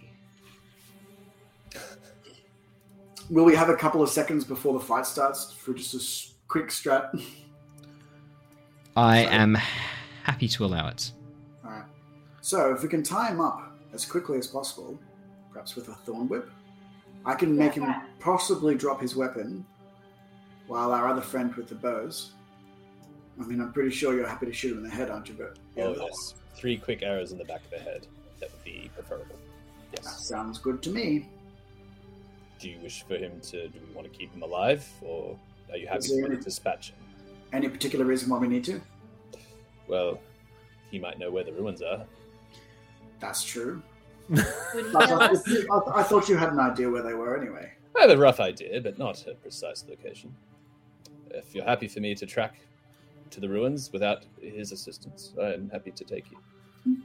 Will 3.32 3.46
we 3.46 3.56
have 3.56 3.70
a 3.70 3.76
couple 3.76 4.02
of 4.04 4.10
seconds 4.10 4.44
before 4.44 4.74
the 4.74 4.80
fight 4.86 5.06
starts 5.06 5.54
for 5.54 5.74
just 5.74 5.94
a 5.96 6.32
quick 6.50 6.68
strat? 6.68 7.10
I 8.98 9.24
Sorry. 9.24 9.36
am 9.36 9.56
happy 10.24 10.48
to 10.50 10.66
allow 10.66 10.90
it. 10.90 11.12
Alright. 11.66 11.86
So, 12.42 12.74
if 12.74 12.84
we 12.84 12.90
can 12.90 13.04
tie 13.04 13.30
him 13.30 13.40
up 13.40 13.72
as 13.94 14.06
quickly 14.06 14.38
as 14.38 14.48
possible, 14.48 15.00
perhaps 15.54 15.76
with 15.78 15.88
a 15.88 15.94
thorn 15.94 16.28
whip, 16.28 16.50
I 17.26 17.34
can 17.36 17.56
make 17.58 17.74
him 17.74 17.86
possibly 18.20 18.76
drop 18.76 19.00
his 19.00 19.16
weapon 19.16 19.66
while 20.68 20.92
our 20.92 21.08
other 21.08 21.22
friend 21.22 21.56
with 21.56 21.70
the 21.70 21.76
bows. 21.76 22.32
I 23.40 23.46
mean, 23.46 23.62
I'm 23.62 23.72
pretty 23.72 23.92
sure 23.92 24.14
you're 24.14 24.28
happy 24.28 24.48
to 24.48 24.54
shoot 24.54 24.74
him 24.74 24.80
in 24.80 24.84
the 24.84 24.90
head, 24.90 25.10
aren't 25.10 25.30
you? 25.30 25.36
But 25.36 25.58
oh 25.82 25.96
yes. 25.98 26.36
Three 26.56 26.76
quick 26.78 27.02
arrows 27.02 27.32
in 27.32 27.38
the 27.38 27.46
back 27.46 27.64
of 27.64 27.70
the 27.72 27.80
head. 27.80 28.08
That 28.42 28.52
would 28.52 28.64
be 28.66 28.92
preferable. 28.94 29.38
that 29.94 30.02
Yes. 30.04 30.28
sounds 30.28 30.58
good 30.58 30.82
to 30.84 30.90
me. 30.90 31.30
Do 32.62 32.70
you 32.70 32.78
wish 32.80 33.04
for 33.08 33.16
him 33.18 33.40
to? 33.42 33.68
Do 33.70 33.80
we 33.88 33.94
want 33.96 34.12
to 34.12 34.18
keep 34.18 34.32
him 34.34 34.44
alive, 34.44 34.88
or 35.02 35.36
are 35.72 35.78
you 35.78 35.88
happy 35.88 36.00
Is 36.00 36.08
for 36.12 36.16
me 36.18 36.26
any- 36.26 36.36
to 36.38 36.42
dispatch 36.42 36.92
him? 36.92 36.98
Any 37.54 37.68
particular 37.68 38.06
reason 38.06 38.30
why 38.30 38.38
we 38.38 38.48
need 38.48 38.64
to? 38.66 38.80
Well, 39.88 40.20
he 40.92 41.00
might 41.00 41.20
know 41.20 41.32
where 41.32 41.44
the 41.44 41.52
ruins 41.54 41.82
are. 41.82 42.06
That's 43.20 43.44
true. 43.44 43.82
I, 44.32 44.42
thought- 44.92 45.92
I- 45.96 46.00
I 46.00 46.04
thought 46.04 46.30
you 46.30 46.38
had 46.38 46.50
an 46.54 46.60
idea 46.60 46.90
where 46.90 47.02
they 47.04 47.14
were 47.14 47.36
anyway. 47.38 47.72
I 47.98 48.02
have 48.04 48.12
a 48.12 48.18
rough 48.18 48.40
idea, 48.40 48.80
but 48.80 48.98
not 48.98 49.26
a 49.28 49.34
precise 49.34 49.84
location. 49.90 50.34
If 51.32 51.54
you're 51.54 51.66
happy 51.66 51.88
for 51.88 52.00
me 52.00 52.16
to 52.16 52.26
track 52.26 52.56
to 53.32 53.40
the 53.40 53.50
ruins 53.50 53.92
without 53.92 54.24
his 54.42 54.72
assistance, 54.72 55.34
I'm 55.42 55.70
happy 55.70 55.92
to 55.92 56.04
take 56.06 56.26
you. 56.32 56.98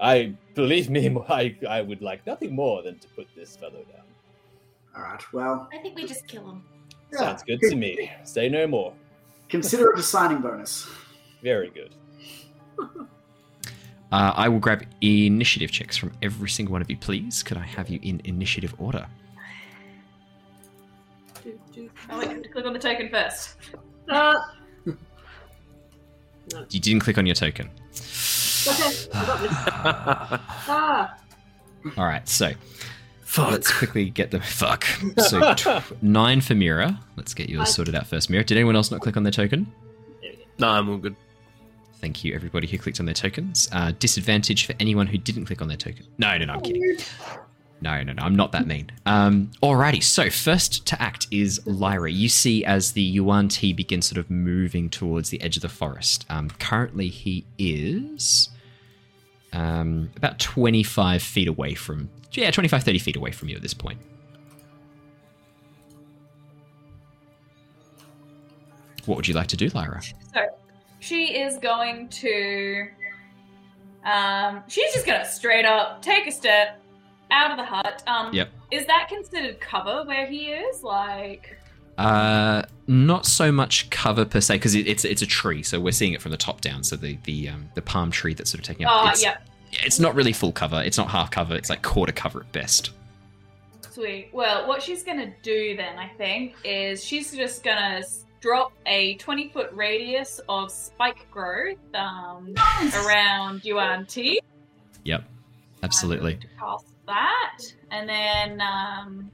I 0.00 0.34
believe 0.54 0.90
me, 0.90 1.16
I, 1.28 1.56
I 1.68 1.80
would 1.82 2.02
like 2.02 2.24
nothing 2.26 2.54
more 2.54 2.82
than 2.82 2.98
to 3.00 3.08
put 3.08 3.26
this 3.34 3.56
fellow 3.56 3.82
down. 3.92 4.04
All 4.96 5.02
right. 5.02 5.22
Well, 5.32 5.68
I 5.72 5.78
think 5.78 5.96
we 5.96 6.06
just 6.06 6.26
kill 6.26 6.48
him. 6.50 6.62
yeah, 7.12 7.18
Sounds 7.18 7.42
good 7.44 7.60
to 7.60 7.76
me. 7.76 8.10
Say 8.24 8.48
no 8.48 8.66
more. 8.66 8.92
Consider 9.48 9.92
it 9.92 9.98
a 9.98 10.02
signing 10.02 10.40
bonus. 10.40 10.88
Very 11.42 11.70
good. 11.70 11.94
Uh, 14.10 14.32
I 14.34 14.48
will 14.48 14.58
grab 14.58 14.86
initiative 15.02 15.70
checks 15.70 15.94
from 15.94 16.12
every 16.22 16.48
single 16.48 16.72
one 16.72 16.80
of 16.80 16.88
you, 16.88 16.96
please. 16.96 17.42
Could 17.42 17.58
I 17.58 17.66
have 17.66 17.90
you 17.90 17.98
in 18.02 18.22
initiative 18.24 18.74
order? 18.78 19.06
Do, 21.44 21.60
do. 21.74 21.90
Oh, 22.08 22.18
wait, 22.18 22.28
I 22.28 22.32
have 22.32 22.42
to 22.42 22.48
click 22.48 22.64
on 22.64 22.72
the 22.72 22.78
token 22.78 23.10
first. 23.10 23.56
Uh, 24.08 24.34
You 26.70 26.80
didn't 26.80 27.00
click 27.00 27.18
on 27.18 27.26
your 27.26 27.34
token. 27.34 27.68
okay, 28.66 29.08
I 29.12 29.26
got 29.26 29.40
this. 29.42 29.52
Ah, 30.70 31.18
All 31.98 32.06
right, 32.06 32.26
so 32.26 32.52
Fuck. 33.28 33.50
let's 33.50 33.70
quickly 33.70 34.08
get 34.08 34.30
them. 34.30 34.40
Fuck. 34.40 34.84
So 35.18 35.54
tw- 35.54 36.02
nine 36.02 36.40
for 36.40 36.54
Mira. 36.54 36.98
Let's 37.16 37.34
get 37.34 37.50
yours 37.50 37.74
sorted 37.74 37.94
out 37.94 38.06
first. 38.06 38.30
Mira, 38.30 38.42
did 38.42 38.56
anyone 38.56 38.74
else 38.74 38.90
not 38.90 39.00
click 39.02 39.18
on 39.18 39.22
their 39.22 39.30
token? 39.30 39.70
there 40.22 40.30
we 40.30 40.36
go. 40.38 40.42
No, 40.58 40.68
I'm 40.68 40.88
all 40.88 40.96
good. 40.96 41.14
Thank 42.00 42.24
you, 42.24 42.34
everybody 42.34 42.66
who 42.66 42.78
clicked 42.78 43.00
on 43.00 43.06
their 43.06 43.14
tokens. 43.14 43.68
Uh, 43.70 43.92
disadvantage 43.98 44.64
for 44.64 44.74
anyone 44.80 45.06
who 45.06 45.18
didn't 45.18 45.44
click 45.44 45.60
on 45.60 45.68
their 45.68 45.76
token. 45.76 46.06
No, 46.16 46.38
no, 46.38 46.46
no, 46.46 46.54
I'm 46.54 46.60
kidding. 46.62 46.96
No, 47.82 48.02
no, 48.02 48.12
no, 48.14 48.22
I'm 48.22 48.34
not 48.34 48.52
that 48.52 48.66
mean. 48.66 48.90
Um, 49.04 49.50
alrighty, 49.62 50.02
so 50.02 50.30
first 50.30 50.86
to 50.86 51.00
act 51.00 51.26
is 51.30 51.60
Lyra. 51.66 52.10
You 52.10 52.28
see 52.30 52.64
as 52.64 52.92
the 52.92 53.02
Yuan 53.02 53.48
Ti 53.48 53.74
begins 53.74 54.06
sort 54.06 54.18
of 54.18 54.30
moving 54.30 54.88
towards 54.88 55.28
the 55.30 55.40
edge 55.42 55.56
of 55.56 55.62
the 55.62 55.68
forest. 55.68 56.24
Um, 56.30 56.48
currently, 56.48 57.08
he 57.08 57.44
is 57.58 58.48
um, 59.52 60.10
about 60.16 60.38
25 60.38 61.22
feet 61.22 61.46
away 61.48 61.74
from, 61.74 62.08
yeah, 62.32 62.50
25, 62.50 62.82
30 62.84 62.98
feet 62.98 63.16
away 63.16 63.30
from 63.32 63.48
you 63.48 63.56
at 63.56 63.62
this 63.62 63.74
point. 63.74 63.98
What 69.06 69.16
would 69.16 69.28
you 69.28 69.34
like 69.34 69.46
to 69.48 69.56
do, 69.56 69.68
Lyra? 69.70 70.02
So 70.34 70.40
she 71.00 71.38
is 71.40 71.56
going 71.58 72.08
to. 72.08 72.88
Um, 74.04 74.62
she's 74.68 74.92
just 74.92 75.06
gonna 75.06 75.24
straight 75.24 75.64
up 75.64 76.02
take 76.02 76.26
a 76.26 76.32
step 76.32 76.80
out 77.30 77.50
of 77.50 77.56
the 77.56 77.64
hut. 77.64 78.02
Um, 78.06 78.32
Yep. 78.32 78.48
Is 78.70 78.86
that 78.86 79.08
considered 79.08 79.60
cover 79.60 80.04
where 80.04 80.26
he 80.26 80.46
is? 80.52 80.82
Like, 80.82 81.58
Uh, 81.96 82.62
not 82.86 83.26
so 83.26 83.50
much 83.50 83.88
cover 83.90 84.24
per 84.24 84.40
se 84.40 84.56
because 84.56 84.74
it, 84.74 84.86
it's 84.86 85.04
it's 85.04 85.22
a 85.22 85.26
tree, 85.26 85.62
so 85.62 85.80
we're 85.80 85.90
seeing 85.92 86.12
it 86.12 86.20
from 86.22 86.30
the 86.32 86.36
top 86.36 86.60
down. 86.60 86.82
So 86.84 86.96
the 86.96 87.18
the 87.24 87.48
um, 87.48 87.70
the 87.74 87.82
palm 87.82 88.10
tree 88.10 88.34
that's 88.34 88.50
sort 88.50 88.60
of 88.60 88.66
taking 88.66 88.86
up. 88.86 88.92
oh, 88.94 89.08
it's, 89.08 89.22
yeah, 89.22 89.38
It's 89.72 89.98
not 90.00 90.14
really 90.14 90.32
full 90.32 90.52
cover. 90.52 90.82
It's 90.82 90.98
not 90.98 91.08
half 91.08 91.30
cover. 91.30 91.54
It's 91.54 91.70
like 91.70 91.82
quarter 91.82 92.12
cover 92.12 92.40
at 92.40 92.52
best. 92.52 92.90
sweet. 93.90 94.30
Well, 94.32 94.66
what 94.68 94.82
she's 94.82 95.02
gonna 95.02 95.32
do 95.42 95.76
then, 95.76 95.98
I 95.98 96.08
think, 96.08 96.54
is 96.64 97.04
she's 97.04 97.34
just 97.34 97.62
gonna 97.64 98.02
drop 98.40 98.72
a 98.86 99.14
twenty 99.16 99.48
foot 99.48 99.70
radius 99.72 100.40
of 100.48 100.70
spike 100.70 101.26
growth 101.30 101.78
um, 101.94 102.54
around 103.04 103.64
Yuan 103.64 104.06
Ti. 104.06 104.40
Yep, 105.04 105.24
absolutely. 105.82 106.34
I'm 106.34 106.38
going 106.38 106.40
to 106.40 106.56
cast 106.58 106.86
that, 107.06 107.58
and 107.90 108.08
then 108.08 108.60
um, 108.60 109.30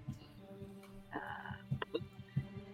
uh, 1.14 1.98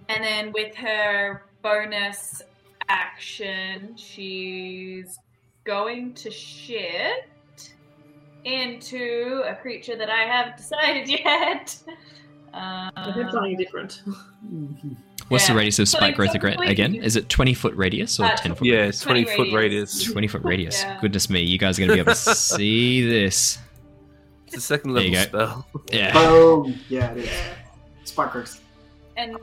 and 0.09 0.23
then 0.25 0.53
with 0.53 0.75
her 0.77 1.45
bonus 1.63 2.43
action, 2.89 3.97
she's 3.97 5.19
going 5.65 6.15
to 6.15 6.31
shift 6.31 7.29
into 8.45 9.43
a 9.47 9.55
creature 9.55 9.97
that 9.97 10.11
I 10.11 10.23
haven't 10.25 10.57
decided 10.59 11.09
yet. 11.09 11.77
I 12.53 12.91
Um, 12.97 13.15
did 13.15 13.31
something 13.31 13.57
different. 13.57 14.03
What's 15.29 15.47
the 15.47 15.55
radius 15.55 15.79
of 15.79 15.89
spike 15.89 16.17
growth 16.17 16.33
something 16.33 16.61
again? 16.69 16.97
Is 16.97 17.15
it 17.15 17.29
twenty 17.29 17.55
foot 17.55 17.75
radius 17.77 18.19
or 18.19 18.25
Uh, 18.25 18.37
ten 18.37 18.55
foot? 18.57 18.67
Yeah, 18.67 18.91
20 18.91 19.25
20 19.25 19.25
foot 19.25 19.55
radius. 19.55 19.95
radius. 19.95 20.13
Twenty 20.13 20.27
foot 20.29 20.43
radius. 20.45 20.83
Yeah. 20.83 20.99
Goodness 21.01 21.31
me, 21.31 21.43
you 21.43 21.59
guys 21.59 21.79
are 21.79 21.83
going 21.83 21.89
to 21.91 21.95
be 21.95 22.01
able 22.01 22.13
to 22.15 22.35
see 22.35 23.09
this. 23.09 23.59
It's 24.49 24.57
a 24.57 24.61
second 24.61 24.95
level 24.95 25.15
spell. 25.15 25.67
Yeah. 25.93 26.13
Boom. 26.13 26.81
Yeah, 26.89 27.13
it 27.13 27.19
is. 27.19 27.31
Spike 28.05 28.33
Growth. 28.33 28.61
and 29.17 29.37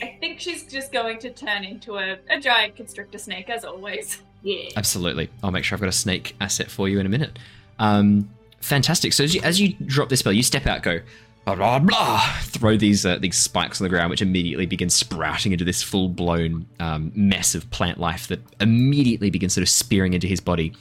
I 0.00 0.16
think 0.20 0.38
she's 0.38 0.64
just 0.70 0.92
going 0.92 1.18
to 1.18 1.30
turn 1.30 1.64
into 1.64 1.96
a, 1.96 2.18
a 2.30 2.38
giant 2.38 2.76
constrictor 2.76 3.18
snake, 3.18 3.50
as 3.50 3.64
always. 3.64 4.22
Yeah. 4.44 4.68
Absolutely. 4.76 5.30
I'll 5.42 5.50
make 5.50 5.64
sure 5.64 5.74
I've 5.74 5.80
got 5.80 5.88
a 5.88 5.92
snake 5.92 6.36
asset 6.40 6.70
for 6.70 6.88
you 6.88 7.00
in 7.00 7.06
a 7.06 7.08
minute. 7.08 7.40
Um, 7.80 8.30
fantastic. 8.62 9.12
So 9.12 9.24
as 9.24 9.34
you, 9.34 9.42
as 9.42 9.60
you 9.60 9.74
drop 9.86 10.08
this 10.08 10.20
spell, 10.20 10.32
you 10.32 10.42
step 10.42 10.66
out, 10.66 10.82
go, 10.82 11.00
blah 11.44 11.54
blah 11.54 11.78
blah, 11.78 12.20
throw 12.42 12.76
these 12.76 13.04
uh, 13.04 13.18
these 13.18 13.36
spikes 13.36 13.80
on 13.80 13.84
the 13.84 13.88
ground, 13.88 14.10
which 14.10 14.22
immediately 14.22 14.66
begin 14.66 14.88
sprouting 14.88 15.52
into 15.52 15.64
this 15.64 15.82
full 15.82 16.08
blown 16.08 16.66
um, 16.80 17.12
mess 17.14 17.54
of 17.54 17.70
plant 17.70 17.98
life 17.98 18.28
that 18.28 18.40
immediately 18.60 19.30
begins 19.30 19.54
sort 19.54 19.62
of 19.62 19.68
spearing 19.68 20.14
into 20.14 20.26
his 20.26 20.40
body. 20.40 20.72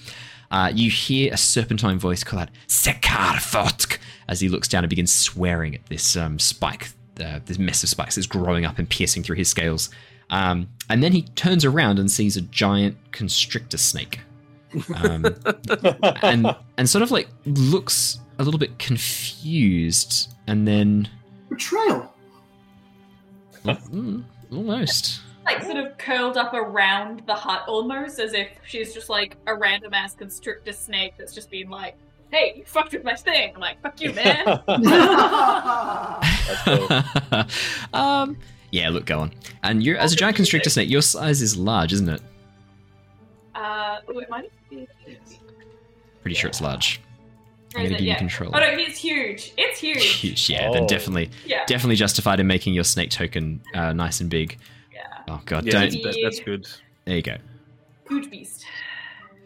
Uh, 0.52 0.72
you 0.74 0.90
hear 0.90 1.34
a 1.34 1.38
serpentine 1.38 1.98
voice 1.98 2.24
call 2.24 2.40
out 2.40 2.49
"Sekar 2.68 3.36
Fotk" 3.36 3.98
as 4.28 4.40
he 4.40 4.49
looks 4.49 4.68
down 4.68 4.84
and 4.84 4.90
begins 4.90 5.12
swearing 5.12 5.76
at 5.76 5.86
this 5.88 6.16
um, 6.16 6.40
spike, 6.40 6.90
uh, 7.24 7.40
this 7.45 7.58
mess 7.58 7.84
of 7.84 7.90
spikes 7.90 8.16
that's 8.16 8.28
growing 8.28 8.66
up 8.66 8.78
and 8.78 8.90
piercing 8.90 9.24
through 9.24 9.38
his 9.38 9.49
scales. 9.49 9.90
Um, 10.30 10.70
and 10.90 11.03
then 11.03 11.12
he 11.12 11.24
turns 11.24 11.66
around 11.66 11.99
and 11.99 12.10
sees 12.10 12.38
a 12.38 12.41
giant 12.41 12.98
constrictor 13.12 13.78
snake, 13.78 14.20
um, 14.95 15.26
and 16.22 16.56
and 16.77 16.89
sort 16.89 17.02
of 17.02 17.11
like 17.11 17.27
looks 17.45 18.19
a 18.39 18.43
little 18.43 18.60
bit 18.60 18.77
confused, 18.80 20.34
and 20.48 20.68
then 20.68 21.10
Betrayal. 21.49 22.14
Mm, 23.65 24.23
almost. 24.52 25.22
Like 25.45 25.64
sort 25.64 25.77
of 25.77 25.98
curled 25.98 26.38
up 26.38 26.53
around 26.53 27.23
the 27.26 27.35
hut 27.35 27.64
almost 27.68 28.19
as 28.19 28.34
if 28.34 28.48
she's 28.65 28.93
just 28.93 29.10
like 29.10 29.38
a 29.48 29.56
random 29.56 29.93
ass 29.93 30.15
constrictor 30.15 30.72
snake 30.72 31.14
that's 31.18 31.34
just 31.34 31.49
been 31.52 31.69
like, 31.69 31.95
hey, 32.31 32.53
you 32.56 32.64
fucked 32.65 32.93
with 32.93 33.03
my 33.03 33.15
thing. 33.15 33.52
I'm 33.53 33.60
like, 33.60 33.81
fuck 33.81 33.99
you, 33.99 34.14
man. 34.14 34.64
Cool. 36.65 36.88
um, 37.93 38.38
yeah, 38.72 38.89
look, 38.89 39.06
go 39.06 39.19
on. 39.19 39.34
And 39.64 39.84
you're 39.84 39.98
as 39.98 40.14
a 40.14 40.15
giant 40.15 40.38
constrictor 40.38 40.69
snake, 40.69 40.89
your 40.89 41.02
size 41.02 41.41
is 41.41 41.57
large, 41.57 41.91
isn't 41.93 42.10
it? 42.10 42.22
Uh, 43.62 44.00
oh, 44.08 44.20
it 44.20 44.30
might 44.30 44.52
be. 44.70 44.88
Pretty 46.22 46.36
sure 46.36 46.50
it's 46.50 46.62
large. 46.62 47.02
I'm 47.76 47.84
gonna 47.84 47.96
it? 47.96 48.00
give 48.00 48.08
you 48.08 48.16
control. 48.16 48.52
Oh 48.54 48.60
no, 48.60 48.76
he's 48.76 48.98
huge. 48.98 49.54
It's 49.58 49.80
huge. 49.80 50.04
Huge, 50.22 50.50
yeah. 50.50 50.72
Then 50.72 50.84
Oh. 50.84 50.88
definitely, 50.88 51.30
Yeah. 51.46 51.66
definitely 51.66 51.96
justified 51.96 52.40
in 52.40 52.48
making 52.48 52.74
your 52.74 52.84
snake 52.84 53.10
token 53.12 53.62
uh, 53.74 53.94
nice 53.94 54.20
and 54.20 54.30
big. 54.30 54.58
Yeah. 54.94 55.04
Oh 55.30 55.42
god, 55.46 55.66
Yeah, 55.66 55.72
don't. 55.88 56.04
that's, 56.04 56.18
that's 56.22 56.40
good. 56.42 56.68
There 57.06 57.16
you 57.16 57.22
go. 57.22 57.38
Huge 58.10 58.30
beast. 58.30 58.66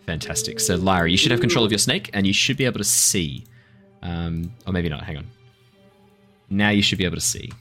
Fantastic. 0.08 0.60
So, 0.60 0.76
Lyra, 0.76 1.10
you 1.10 1.18
should 1.18 1.32
have 1.32 1.40
control 1.40 1.66
of 1.66 1.72
your 1.72 1.78
snake, 1.80 2.10
and 2.14 2.26
you 2.28 2.34
should 2.34 2.58
be 2.58 2.66
able 2.66 2.78
to 2.80 2.84
see. 2.84 3.44
Um, 4.02 4.52
or 4.68 4.74
maybe 4.74 4.90
not. 4.90 5.04
Hang 5.04 5.18
on. 5.18 5.28
Now 6.50 6.70
you 6.70 6.82
should 6.82 6.98
be 6.98 7.06
able 7.06 7.16
to 7.16 7.22
see. 7.22 7.52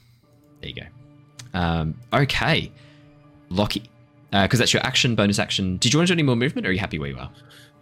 There 0.60 0.70
you 0.70 0.74
go. 0.76 1.59
Um, 1.59 1.94
okay, 2.12 2.70
Lockie, 3.48 3.85
because 4.43 4.59
that's 4.59 4.73
your 4.73 4.85
action, 4.85 5.15
bonus 5.15 5.39
action. 5.39 5.77
Did 5.77 5.93
you 5.93 5.98
want 5.98 6.09
to 6.09 6.15
do 6.15 6.16
any 6.16 6.24
more 6.24 6.36
movement, 6.36 6.66
or 6.66 6.70
are 6.70 6.73
you 6.73 6.81
happy 6.81 6.98
where 6.98 7.11
you 7.11 7.16
are? 7.16 7.31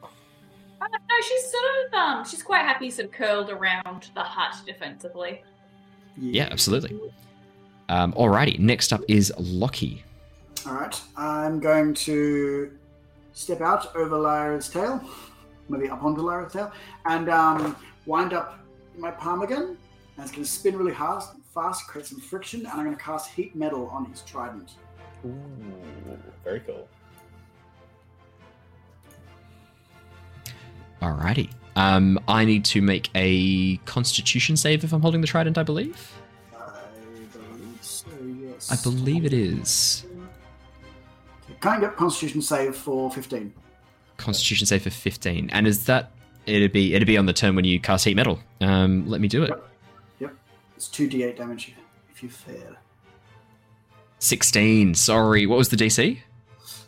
Uh, 0.03 0.87
no, 0.87 1.21
she's 1.27 1.51
sort 1.51 1.65
of 1.87 1.95
um, 1.95 2.25
she's 2.25 2.43
quite 2.43 2.63
happy, 2.63 2.91
sort 2.91 3.07
of 3.07 3.13
curled 3.13 3.51
around 3.51 4.11
the 4.15 4.23
hut 4.23 4.57
defensively. 4.67 5.43
Yeah, 6.17 6.49
absolutely. 6.51 6.99
Um, 7.89 8.13
alrighty. 8.13 8.59
Next 8.59 8.93
up 8.93 9.03
is 9.09 9.33
Lockie. 9.39 10.05
All 10.67 10.75
right. 10.75 11.01
I'm 11.17 11.59
going 11.59 11.95
to 11.95 12.73
step 13.33 13.61
out 13.61 13.95
over 13.97 14.19
Lyra's 14.19 14.69
tail, 14.69 15.03
maybe 15.69 15.89
up 15.89 16.03
onto 16.03 16.21
Lyra's 16.21 16.53
tail, 16.53 16.71
and 17.07 17.29
um, 17.29 17.77
wind 18.07 18.33
up 18.33 18.59
my 18.97 19.11
palm 19.11 19.43
again. 19.43 19.77
And 20.17 20.25
it's 20.25 20.31
going 20.31 20.45
to 20.45 20.51
spin 20.51 20.77
really 20.77 20.93
hard, 20.93 21.23
fast, 21.55 21.87
create 21.87 22.07
some 22.07 22.21
friction, 22.21 22.61
and 22.61 22.69
I'm 22.69 22.85
going 22.85 22.97
to 22.97 23.03
cast 23.03 23.31
heat 23.31 23.57
metal 23.57 23.89
on 23.89 24.05
his 24.05 24.21
trident. 24.23 24.73
Ooh, 25.25 25.31
very 26.45 26.61
cool. 26.61 26.89
Alrighty. 31.01 31.51
Um, 31.75 32.19
I 32.29 32.45
need 32.45 32.65
to 32.67 32.83
make 32.83 33.11
a 33.15 33.77
Constitution 33.79 34.57
save 34.57 34.85
if 34.85 34.93
I'm 34.93 35.01
holding 35.01 35.21
the 35.21 35.27
trident. 35.27 35.59
I 35.59 35.63
believe. 35.63 36.13
I 36.55 36.81
believe 37.01 37.79
so. 37.81 38.07
Yes. 38.41 38.71
I 38.71 38.83
believe 38.83 39.25
it 39.25 39.33
is. 39.33 40.07
Can't 41.61 41.81
get 41.81 41.97
Constitution 41.97 42.43
save 42.43 42.75
for 42.75 43.11
15. 43.11 43.53
Constitution 44.17 44.67
save 44.67 44.83
for 44.83 44.91
15. 44.91 45.51
And 45.51 45.67
is 45.67 45.85
that 45.87 46.11
it'd 46.47 46.73
be 46.73 46.95
it'd 46.95 47.07
be 47.07 47.17
on 47.17 47.27
the 47.27 47.33
turn 47.33 47.55
when 47.55 47.65
you 47.65 47.81
cast 47.81 48.05
heat 48.05 48.17
metal. 48.17 48.41
Um, 48.61 49.09
let 49.09 49.21
me 49.21 49.29
do 49.29 49.45
it. 49.45 49.53
Yep. 50.21 50.35
It's 50.77 50.89
2d8 50.89 51.37
damage 51.37 51.75
if 52.11 52.23
you 52.23 52.29
fail. 52.29 52.77
16. 54.23 54.95
Sorry. 54.95 55.47
What 55.47 55.59
was 55.59 55.69
the 55.71 55.77
DC? 55.77 56.19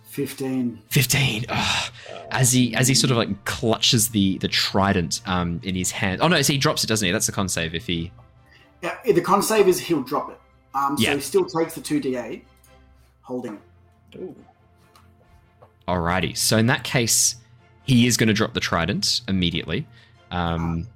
15. 0.04 0.80
15. 0.88 1.44
Ugh. 1.48 1.92
As 2.30 2.52
he 2.52 2.74
as 2.74 2.88
he 2.88 2.94
sort 2.94 3.10
of 3.10 3.16
like 3.16 3.44
clutches 3.44 4.10
the 4.10 4.38
the 4.38 4.48
trident 4.48 5.20
um 5.26 5.60
in 5.62 5.74
his 5.74 5.90
hand. 5.90 6.20
Oh 6.22 6.28
no, 6.28 6.40
so 6.42 6.52
he 6.52 6.58
drops 6.58 6.82
it, 6.84 6.86
doesn't 6.86 7.04
he? 7.04 7.12
That's 7.12 7.26
the 7.26 7.32
con 7.32 7.48
save 7.48 7.74
if 7.74 7.86
he 7.86 8.12
Yeah, 8.82 8.96
the 9.04 9.20
con 9.20 9.42
save 9.42 9.68
is 9.68 9.78
he'll 9.80 10.02
drop 10.02 10.30
it. 10.30 10.40
Um, 10.74 10.96
so 10.96 11.02
Yeah. 11.04 11.14
he 11.14 11.20
still 11.20 11.44
takes 11.44 11.74
the 11.74 11.80
2d8, 11.80 12.42
holding 13.22 13.54
it. 13.54 14.18
Ooh. 14.18 14.34
Alrighty. 15.86 16.36
So 16.36 16.56
in 16.58 16.66
that 16.66 16.82
case, 16.82 17.36
he 17.84 18.06
is 18.06 18.16
going 18.16 18.28
to 18.28 18.32
drop 18.32 18.54
the 18.54 18.60
trident 18.60 19.20
immediately. 19.28 19.86
Um, 20.30 20.88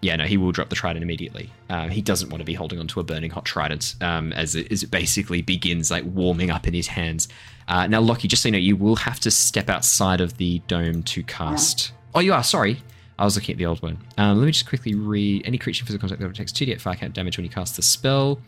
yeah, 0.00 0.14
no, 0.16 0.24
he 0.24 0.36
will 0.36 0.52
drop 0.52 0.68
the 0.68 0.76
trident 0.76 1.02
immediately. 1.02 1.50
Um, 1.68 1.90
he 1.90 2.00
doesn't 2.00 2.30
want 2.30 2.40
to 2.40 2.44
be 2.44 2.54
holding 2.54 2.78
onto 2.78 3.00
a 3.00 3.02
burning 3.02 3.30
hot 3.30 3.44
trident 3.44 3.96
um, 4.00 4.32
as, 4.32 4.54
it, 4.54 4.70
as 4.70 4.84
it 4.84 4.90
basically 4.90 5.42
begins 5.42 5.90
like 5.90 6.04
warming 6.06 6.50
up 6.50 6.68
in 6.68 6.74
his 6.74 6.86
hands. 6.86 7.28
Uh, 7.66 7.86
now, 7.88 8.00
Lockie, 8.00 8.28
just 8.28 8.42
so 8.42 8.48
you 8.48 8.52
know, 8.52 8.58
you 8.58 8.76
will 8.76 8.96
have 8.96 9.18
to 9.20 9.30
step 9.30 9.68
outside 9.68 10.20
of 10.20 10.36
the 10.36 10.60
dome 10.68 11.02
to 11.04 11.22
cast. 11.24 11.92
Oh, 12.14 12.20
you 12.20 12.32
are. 12.32 12.44
Sorry. 12.44 12.80
I 13.18 13.24
was 13.24 13.34
looking 13.34 13.54
at 13.54 13.58
the 13.58 13.66
old 13.66 13.82
one. 13.82 13.98
Um, 14.16 14.38
let 14.38 14.46
me 14.46 14.52
just 14.52 14.68
quickly 14.68 14.94
read. 14.94 15.42
Any 15.44 15.58
creature 15.58 15.82
in 15.82 15.86
physical 15.86 16.08
contact 16.08 16.22
that 16.22 16.34
takes 16.36 16.52
2d8 16.52 16.80
fire 16.80 16.94
count 16.94 17.14
damage 17.14 17.36
when 17.36 17.44
you 17.44 17.50
cast 17.50 17.74
the 17.74 17.82
spell. 17.82 18.40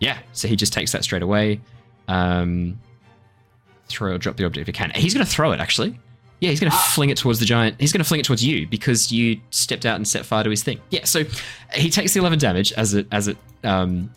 Yeah, 0.00 0.18
so 0.32 0.46
he 0.48 0.56
just 0.56 0.74
takes 0.74 0.92
that 0.92 1.02
straight 1.02 1.22
away. 1.22 1.60
Um, 2.08 2.78
throw 3.88 4.12
or 4.14 4.18
drop 4.18 4.36
the 4.36 4.44
object 4.44 4.62
if 4.62 4.66
he 4.66 4.72
can. 4.72 4.90
He's 4.94 5.14
going 5.14 5.24
to 5.24 5.30
throw 5.30 5.52
it, 5.52 5.60
actually. 5.60 5.98
Yeah, 6.44 6.50
he's 6.50 6.60
going 6.60 6.70
to 6.70 6.76
fling 6.76 7.08
it 7.08 7.16
towards 7.16 7.38
the 7.38 7.46
giant. 7.46 7.80
He's 7.80 7.90
going 7.90 8.02
to 8.02 8.04
fling 8.04 8.20
it 8.20 8.26
towards 8.26 8.44
you 8.44 8.66
because 8.66 9.10
you 9.10 9.40
stepped 9.48 9.86
out 9.86 9.96
and 9.96 10.06
set 10.06 10.26
fire 10.26 10.44
to 10.44 10.50
his 10.50 10.62
thing. 10.62 10.78
Yeah, 10.90 11.04
so 11.04 11.24
he 11.72 11.88
takes 11.88 12.12
the 12.12 12.20
11 12.20 12.38
damage 12.38 12.70
as 12.72 12.92
it 12.92 13.06
as 13.10 13.28
it 13.28 13.38
um, 13.62 14.10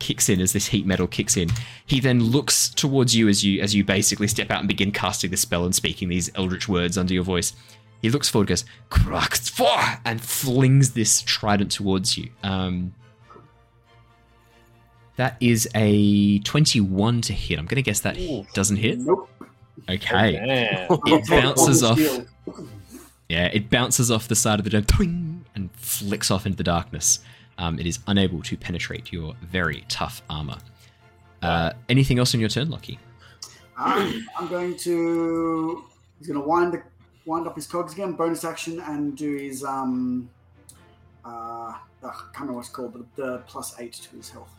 kicks 0.00 0.28
in, 0.28 0.40
as 0.40 0.52
this 0.52 0.66
heat 0.66 0.86
metal 0.86 1.06
kicks 1.06 1.36
in. 1.36 1.50
He 1.86 2.00
then 2.00 2.20
looks 2.20 2.68
towards 2.70 3.14
you 3.14 3.28
as 3.28 3.44
you 3.44 3.62
as 3.62 3.76
you 3.76 3.84
basically 3.84 4.26
step 4.26 4.50
out 4.50 4.58
and 4.58 4.66
begin 4.66 4.90
casting 4.90 5.30
the 5.30 5.36
spell 5.36 5.64
and 5.64 5.72
speaking 5.72 6.08
these 6.08 6.32
eldritch 6.34 6.68
words 6.68 6.98
under 6.98 7.14
your 7.14 7.22
voice. 7.22 7.52
He 8.02 8.10
looks 8.10 8.28
forward, 8.28 8.48
goes 8.48 8.64
"Krakt 8.90 9.48
for," 9.48 10.00
and 10.04 10.20
flings 10.20 10.94
this 10.94 11.22
trident 11.22 11.70
towards 11.70 12.18
you. 12.18 12.28
Um, 12.42 12.92
that 15.14 15.36
is 15.38 15.68
a 15.76 16.40
21 16.40 17.20
to 17.22 17.32
hit. 17.32 17.56
I'm 17.56 17.66
going 17.66 17.76
to 17.76 17.82
guess 17.82 18.00
that 18.00 18.18
Ooh. 18.18 18.44
doesn't 18.52 18.78
hit. 18.78 18.98
Nope. 18.98 19.28
Okay. 19.88 20.32
Damn. 20.32 20.98
It 21.06 21.28
bounces 21.28 21.82
off. 21.82 21.98
Yeah, 23.28 23.46
it 23.46 23.68
bounces 23.68 24.10
off 24.10 24.28
the 24.28 24.34
side 24.34 24.58
of 24.58 24.64
the 24.64 24.70
dome 24.70 24.84
twing, 24.84 25.40
and 25.54 25.70
flicks 25.72 26.30
off 26.30 26.46
into 26.46 26.56
the 26.56 26.64
darkness. 26.64 27.20
Um, 27.58 27.78
it 27.78 27.86
is 27.86 27.98
unable 28.06 28.42
to 28.42 28.56
penetrate 28.56 29.12
your 29.12 29.34
very 29.42 29.84
tough 29.88 30.22
armor. 30.30 30.58
Uh, 31.42 31.72
anything 31.88 32.18
else 32.18 32.34
on 32.34 32.40
your 32.40 32.48
turn, 32.48 32.70
Lockie? 32.70 32.98
Um, 33.76 34.26
I'm 34.38 34.48
going 34.48 34.76
to. 34.78 35.84
He's 36.18 36.28
going 36.28 36.40
to 36.40 36.46
wind 36.46 36.72
the 36.72 36.82
wind 37.26 37.46
up 37.46 37.54
his 37.54 37.66
cogs 37.66 37.92
again, 37.92 38.12
bonus 38.12 38.44
action, 38.44 38.80
and 38.80 39.16
do 39.16 39.36
his 39.36 39.62
um. 39.64 40.28
Uh, 41.24 41.28
I 41.28 41.78
can't 42.02 42.34
remember 42.34 42.54
what 42.54 42.60
it's 42.60 42.68
called, 42.70 42.92
but 42.92 43.16
the 43.16 43.38
plus 43.46 43.78
eight 43.80 43.92
to 43.92 44.16
his 44.16 44.30
health. 44.30 44.57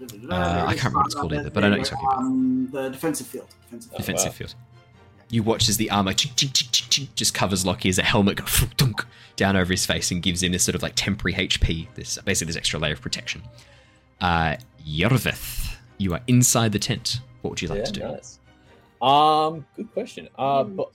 Uh, 0.00 0.64
I 0.66 0.74
can't 0.74 0.94
remember 0.94 0.98
what 0.98 1.06
it's 1.06 1.14
called 1.14 1.32
either, 1.32 1.50
but 1.50 1.64
I 1.64 1.68
know 1.68 1.78
what 1.78 1.90
you're 1.90 1.98
talking 1.98 2.06
about. 2.06 2.18
Um, 2.18 2.68
the 2.72 2.88
defensive 2.90 3.26
field. 3.26 3.48
Defensive 3.64 3.90
field. 3.90 3.98
Defensive 3.98 4.26
wow. 4.26 4.32
field. 4.32 4.54
You 5.30 5.42
watch 5.42 5.68
as 5.68 5.76
the 5.76 5.90
armor 5.90 6.14
just 6.14 7.34
covers 7.34 7.66
Lockie 7.66 7.90
as 7.90 7.98
a 7.98 8.02
helmet 8.02 8.36
goes 8.36 8.64
dunk, 8.76 9.04
down 9.36 9.56
over 9.56 9.72
his 9.72 9.84
face 9.84 10.10
and 10.10 10.22
gives 10.22 10.42
him 10.42 10.52
this 10.52 10.64
sort 10.64 10.74
of 10.74 10.82
like 10.82 10.94
temporary 10.94 11.34
HP, 11.34 11.86
this 11.94 12.18
basically 12.24 12.46
this 12.46 12.56
extra 12.56 12.78
layer 12.78 12.94
of 12.94 13.02
protection. 13.02 13.42
Uh, 14.20 14.56
Yervith, 14.86 15.76
you 15.98 16.14
are 16.14 16.20
inside 16.28 16.72
the 16.72 16.78
tent. 16.78 17.20
What 17.42 17.50
would 17.50 17.62
you 17.62 17.68
like 17.68 17.78
yeah, 17.78 17.84
to 17.84 17.92
do? 17.92 18.00
nice. 18.00 18.38
Um, 19.02 19.66
good 19.76 19.92
question. 19.92 20.28
Uh, 20.36 20.64
but 20.64 20.90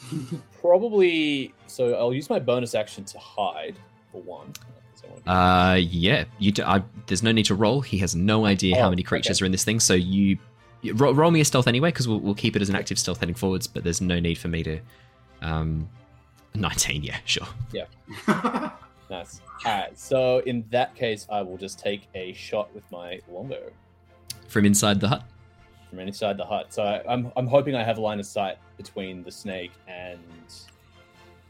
probably 0.60 1.54
so. 1.66 1.94
I'll 1.94 2.14
use 2.14 2.30
my 2.30 2.38
bonus 2.38 2.74
action 2.74 3.04
to 3.04 3.18
hide 3.18 3.76
for 4.12 4.22
one. 4.22 4.52
Uh, 5.28 5.74
yeah. 5.80 6.24
You. 6.38 6.52
Do, 6.52 6.64
I, 6.64 6.82
there's 7.06 7.22
no 7.22 7.32
need 7.32 7.44
to 7.46 7.54
roll. 7.54 7.80
He 7.80 7.98
has 7.98 8.16
no 8.16 8.46
idea 8.46 8.76
how 8.80 8.86
Oh, 8.86 8.90
many 8.90 9.02
creatures 9.02 9.38
okay. 9.38 9.44
are 9.44 9.46
in 9.46 9.52
this 9.52 9.64
thing. 9.64 9.78
So 9.80 9.94
you, 9.94 10.38
you 10.82 10.94
ro- 10.94 11.12
roll 11.12 11.30
me 11.30 11.40
a 11.40 11.44
stealth 11.44 11.66
anyway, 11.68 11.90
because 11.90 12.08
we'll, 12.08 12.20
we'll 12.20 12.34
keep 12.34 12.56
it 12.56 12.62
as 12.62 12.68
an 12.68 12.74
active 12.76 12.98
stealth 12.98 13.20
heading 13.20 13.34
forwards. 13.34 13.66
But 13.66 13.84
there's 13.84 14.00
no 14.00 14.18
need 14.20 14.38
for 14.38 14.48
me 14.48 14.62
to. 14.64 14.80
Um, 15.42 15.88
19. 16.54 17.02
Yeah, 17.04 17.18
sure. 17.24 17.46
Yeah. 17.72 17.84
nice. 19.10 19.40
Alright, 19.66 19.98
so 19.98 20.38
in 20.46 20.64
that 20.70 20.94
case, 20.94 21.26
I 21.30 21.42
will 21.42 21.56
just 21.58 21.78
take 21.78 22.08
a 22.14 22.32
shot 22.32 22.74
with 22.74 22.84
my 22.90 23.20
longbow 23.30 23.70
From 24.48 24.64
inside 24.64 24.98
the 25.00 25.08
hut. 25.08 25.24
from 25.90 25.98
inside 26.00 26.36
the 26.36 26.44
hut. 26.46 26.72
So 26.72 26.82
I, 26.84 27.02
I'm 27.12 27.30
I'm 27.36 27.46
hoping 27.46 27.74
I 27.74 27.82
have 27.82 27.98
line 27.98 28.18
of 28.20 28.26
sight 28.26 28.56
between 28.76 29.22
the 29.24 29.30
snake 29.32 29.72
and 29.88 30.18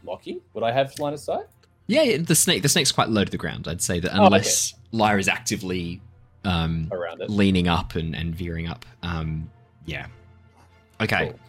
Lockie. 0.03 0.41
Would 0.53 0.63
I 0.63 0.71
have 0.71 0.97
line 0.99 1.13
of 1.13 1.19
sight? 1.19 1.45
Yeah, 1.89 2.03
yeah, 2.03 2.17
the 2.17 2.35
snake. 2.35 2.61
The 2.61 2.69
snake's 2.69 2.91
quite 2.91 3.09
low 3.09 3.25
to 3.25 3.31
the 3.31 3.37
ground. 3.37 3.67
I'd 3.67 3.81
say 3.81 3.99
that 3.99 4.11
Oh, 4.13 4.17
okay. 4.17 4.25
unless 4.27 4.73
Lyra 4.91 5.19
is 5.19 5.27
actively 5.27 6.01
um, 6.45 6.87
around 6.91 7.21
it. 7.21 7.29
leaning 7.29 7.67
up 7.67 7.95
and, 7.95 8.15
and 8.15 8.33
veering 8.35 8.67
up. 8.67 8.85
Um, 9.03 9.49
yeah. 9.85 10.05
Okay. 11.01 11.29
Cool. 11.31 11.39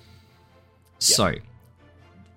So, 0.98 1.34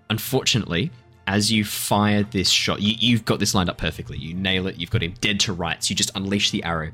unfortunately, 0.09 0.91
as 1.27 1.51
you 1.51 1.63
fire 1.63 2.23
this 2.23 2.49
shot, 2.49 2.81
you, 2.81 2.95
you've 2.99 3.25
got 3.25 3.39
this 3.39 3.55
lined 3.55 3.69
up 3.69 3.77
perfectly. 3.77 4.17
You 4.17 4.33
nail 4.33 4.67
it. 4.67 4.77
You've 4.77 4.91
got 4.91 5.01
him 5.03 5.13
dead 5.21 5.39
to 5.41 5.53
rights. 5.53 5.89
You 5.89 5.95
just 5.95 6.11
unleash 6.15 6.51
the 6.51 6.63
arrow. 6.63 6.91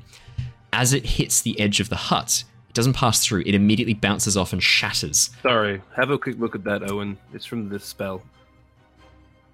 As 0.72 0.92
it 0.92 1.04
hits 1.04 1.40
the 1.42 1.58
edge 1.58 1.80
of 1.80 1.88
the 1.88 1.96
hut, 1.96 2.44
it 2.68 2.74
doesn't 2.74 2.92
pass 2.92 3.24
through. 3.26 3.40
It 3.46 3.54
immediately 3.54 3.94
bounces 3.94 4.36
off 4.36 4.52
and 4.52 4.62
shatters. 4.62 5.30
Sorry, 5.42 5.82
have 5.96 6.10
a 6.10 6.18
quick 6.18 6.38
look 6.38 6.54
at 6.54 6.62
that, 6.64 6.88
Owen. 6.88 7.18
It's 7.34 7.44
from 7.44 7.68
the 7.68 7.80
spell. 7.80 8.22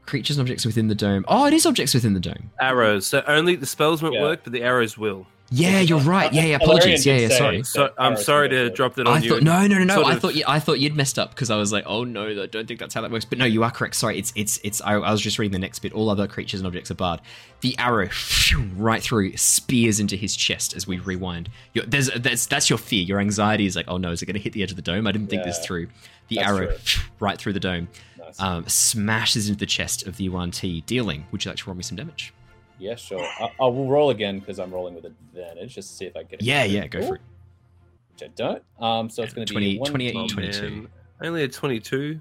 Creatures 0.06 0.38
and 0.38 0.44
objects 0.44 0.64
within 0.64 0.88
the 0.88 0.94
dome. 0.94 1.24
Oh, 1.28 1.46
it 1.46 1.52
is 1.52 1.66
objects 1.66 1.92
within 1.94 2.14
the 2.14 2.20
dome. 2.20 2.50
Arrows. 2.60 3.06
So 3.06 3.22
only 3.26 3.56
the 3.56 3.66
spells 3.66 4.02
won't 4.02 4.14
Yeah. 4.14 4.22
work, 4.22 4.40
but 4.44 4.52
the 4.52 4.62
arrows 4.62 4.96
will. 4.96 5.26
Yeah, 5.50 5.78
you're 5.80 6.00
right. 6.00 6.32
Yeah, 6.32 6.42
yeah. 6.44 6.58
Valerian 6.58 6.78
Apologies. 6.80 7.06
Yeah, 7.06 7.16
yeah. 7.18 7.28
Sorry. 7.28 7.62
So 7.62 7.90
I'm 7.98 8.16
sorry 8.16 8.48
to 8.48 8.68
drop 8.70 8.94
that 8.96 9.06
on 9.06 9.16
I 9.18 9.20
you. 9.20 9.30
thought 9.30 9.42
no, 9.44 9.64
no, 9.68 9.78
no, 9.78 9.84
no. 9.84 9.94
Sort 9.94 10.06
I 10.08 10.14
of- 10.14 10.20
thought 10.20 10.34
you, 10.34 10.42
I 10.46 10.58
thought 10.58 10.80
you'd 10.80 10.96
messed 10.96 11.20
up 11.20 11.30
because 11.30 11.50
I 11.50 11.56
was 11.56 11.72
like, 11.72 11.84
oh 11.86 12.02
no, 12.02 12.26
I 12.42 12.46
don't 12.46 12.66
think 12.66 12.80
that's 12.80 12.94
how 12.94 13.00
that 13.02 13.12
works. 13.12 13.24
But 13.24 13.38
no, 13.38 13.44
you 13.44 13.62
are 13.62 13.70
correct. 13.70 13.94
Sorry, 13.94 14.18
it's 14.18 14.32
it's 14.34 14.58
it's. 14.64 14.80
I, 14.82 14.94
I 14.94 15.12
was 15.12 15.20
just 15.20 15.38
reading 15.38 15.52
the 15.52 15.60
next 15.60 15.78
bit. 15.80 15.92
All 15.92 16.10
other 16.10 16.26
creatures 16.26 16.58
and 16.58 16.66
objects 16.66 16.90
are 16.90 16.94
barred. 16.96 17.20
The 17.60 17.78
arrow 17.78 18.08
phew, 18.08 18.64
right 18.76 19.00
through 19.00 19.36
spears 19.36 20.00
into 20.00 20.16
his 20.16 20.34
chest 20.34 20.74
as 20.74 20.88
we 20.88 20.98
rewind. 20.98 21.48
Your, 21.74 21.84
there's 21.86 22.10
that's 22.10 22.46
that's 22.46 22.68
your 22.68 22.78
fear. 22.78 23.04
Your 23.04 23.20
anxiety 23.20 23.66
is 23.66 23.76
like, 23.76 23.86
oh 23.86 23.98
no, 23.98 24.10
is 24.10 24.22
it 24.22 24.26
going 24.26 24.34
to 24.34 24.40
hit 24.40 24.52
the 24.52 24.64
edge 24.64 24.70
of 24.70 24.76
the 24.76 24.82
dome? 24.82 25.06
I 25.06 25.12
didn't 25.12 25.28
think 25.28 25.44
this 25.44 25.58
Yeah, 25.60 25.64
through. 25.66 25.88
The 26.28 26.40
arrow 26.40 26.66
true. 26.66 26.76
phew, 26.78 27.02
right 27.20 27.38
through 27.38 27.52
the 27.52 27.60
dome 27.60 27.86
Nice. 28.26 28.40
um, 28.40 28.66
smashes 28.68 29.48
into 29.48 29.58
the 29.60 29.66
chest 29.66 30.06
of 30.06 30.16
the 30.16 30.24
Yuan 30.24 30.50
Ti, 30.50 30.80
dealing. 30.82 31.26
Would 31.32 31.44
you 31.44 31.50
like 31.50 31.58
to 31.58 31.66
roll 31.70 31.76
me 31.76 31.82
some 31.82 31.96
damage? 31.96 32.32
yeah, 32.78 32.94
sure. 32.94 33.22
I, 33.22 33.48
I 33.60 33.64
will 33.64 33.88
roll 33.88 34.10
again 34.10 34.38
because 34.40 34.58
I'm 34.58 34.70
rolling 34.70 34.94
with 34.94 35.06
advantage 35.06 35.74
just 35.74 35.88
to 35.90 35.94
see 35.96 36.04
if 36.06 36.14
I 36.16 36.24
get. 36.24 36.42
a 36.42 36.44
Yeah, 36.44 36.64
yeah, 36.64 36.86
go 36.86 37.00
for 37.06 37.14
it. 37.14 37.20
Which 38.12 38.22
I 38.22 38.32
don't. 38.36 38.62
Um, 38.78 39.08
so 39.08 39.22
it's 39.22 39.32
going 39.32 39.46
to 39.46 39.52
20 39.52 39.74
be 39.74 39.78
one 39.78 39.90
28, 39.90 40.14
Oh, 40.16 40.26
22. 40.28 40.60
man. 40.70 40.88
Only 41.22 41.42
a 41.44 41.48
22. 41.48 42.20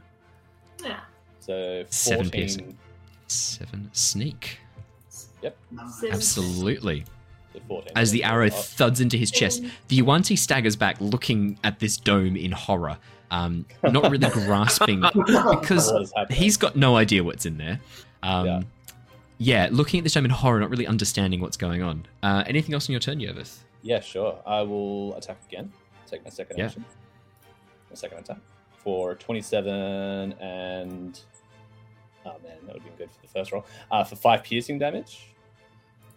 Yeah. 0.84 1.00
So 1.42 1.84
Seven 1.90 2.30
piercing. 2.30 2.78
Seven 3.28 3.90
sneak. 3.94 4.60
Yep. 5.42 5.58
Seven. 6.00 6.14
Absolutely. 6.16 7.04
As 7.96 8.12
the 8.12 8.24
arrow 8.24 8.48
Oh, 8.48 8.50
thuds 8.50 9.00
into 9.02 9.18
his 9.18 9.32
chest, 9.32 9.64
the 9.88 9.96
Yuan 9.98 10.22
Ti 10.24 10.36
staggers 10.36 10.76
back, 10.76 10.98
looking 11.00 11.58
at 11.64 11.80
this 11.80 11.98
dome 11.98 12.36
in 12.36 12.52
horror, 12.52 12.98
um, 13.36 13.66
not 13.84 14.10
really 14.12 14.30
grasping 14.32 15.02
because 15.16 15.92
what 15.92 16.02
is 16.02 16.14
happening? 16.16 16.40
he's 16.40 16.58
got 16.58 16.76
no 16.76 16.96
idea 16.96 17.24
what's 17.24 17.46
in 17.46 17.58
there. 17.58 17.80
Um, 18.24 18.46
Yeah. 18.46 18.62
yeah. 19.38 19.68
looking 19.72 20.00
at 20.00 20.04
this 20.04 20.14
dome 20.14 20.26
in 20.26 20.32
horror, 20.32 20.60
not 20.60 20.70
really 20.70 20.88
understanding 20.88 21.42
what's 21.42 21.58
going 21.58 21.82
on. 21.82 22.06
Uh, 22.24 22.44
anything 22.48 22.74
else 22.74 22.88
on 22.90 22.94
your 22.94 23.00
turn, 23.00 23.20
Yervith? 23.20 23.60
Yeah, 23.82 24.00
sure. 24.00 24.40
I 24.46 24.62
will 24.62 25.16
attack 25.16 25.38
again. 25.48 25.72
Take 26.08 26.24
my 26.24 26.30
second 26.30 26.58
Yeah. 26.58 26.66
action. 26.66 26.86
My 27.90 27.96
second 27.96 28.20
attack 28.20 28.38
for 28.78 29.16
27 29.16 30.34
and. 30.34 31.20
Oh 32.28 32.32
man, 32.44 32.58
that 32.66 32.74
would 32.74 32.82
have 32.82 32.84
been 32.84 32.96
good 33.08 33.12
for 33.12 33.22
the 33.22 33.28
first 33.28 33.52
roll. 33.52 33.66
Uh, 33.92 34.04
for 34.04 34.16
five 34.16 34.44
piercing 34.44 34.80
damage. 34.80 35.28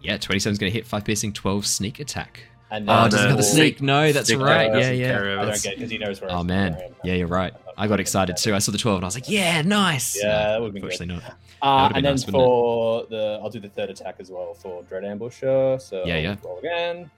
Yeah, 0.01 0.17
27's 0.17 0.59
going 0.59 0.71
to 0.73 0.79
hit 0.79 0.87
5 0.87 1.05
piercing, 1.05 1.33
12 1.33 1.67
sneak 1.67 1.99
attack. 2.01 2.45
And 2.71 2.89
Oh, 2.89 2.95
then 2.95 3.07
it 3.07 3.11
doesn't 3.11 3.29
have 3.29 3.37
the 3.39 3.43
sneak. 3.43 3.81
No, 3.81 4.13
that's 4.13 4.33
right. 4.35 4.71
Yeah, 4.79 4.91
yeah. 4.91 5.41
I 5.41 5.45
don't 5.47 5.63
get 5.63 5.77
because 5.77 5.91
he 5.91 5.99
knows 5.99 6.21
where. 6.21 6.31
Oh 6.31 6.43
man, 6.45 6.75
where 6.75 6.91
yeah, 7.05 7.15
you're 7.15 7.27
right. 7.27 7.55
I 7.77 7.87
got 7.87 8.01
excited 8.01 8.37
too. 8.37 8.55
I 8.55 8.59
saw 8.59 8.73
the 8.73 8.79
12 8.79 8.97
and 8.99 9.05
I 9.05 9.07
was 9.07 9.15
like, 9.15 9.29
yeah, 9.29 9.63
nice. 9.63 10.17
Yeah, 10.21 10.49
that 10.51 10.61
would've 10.61 10.75
been 10.75 10.83
good. 10.83 10.93
Unfortunately 10.93 11.23
not. 11.25 11.37
Uh, 11.63 11.93
and 11.95 12.05
then 12.05 12.13
nice, 12.15 12.25
for 12.25 13.07
the, 13.09 13.39
I'll 13.43 13.51
do 13.51 13.61
the 13.61 13.69
third 13.69 13.91
attack 13.91 14.17
as 14.19 14.31
well 14.31 14.53
for 14.55 14.83
Dread 14.83 15.05
Ambusher. 15.05 15.81
So 15.81 16.05
Yeah, 16.05 16.19
yeah. 16.19 16.37
roll 16.45 16.59
again. 16.59 17.11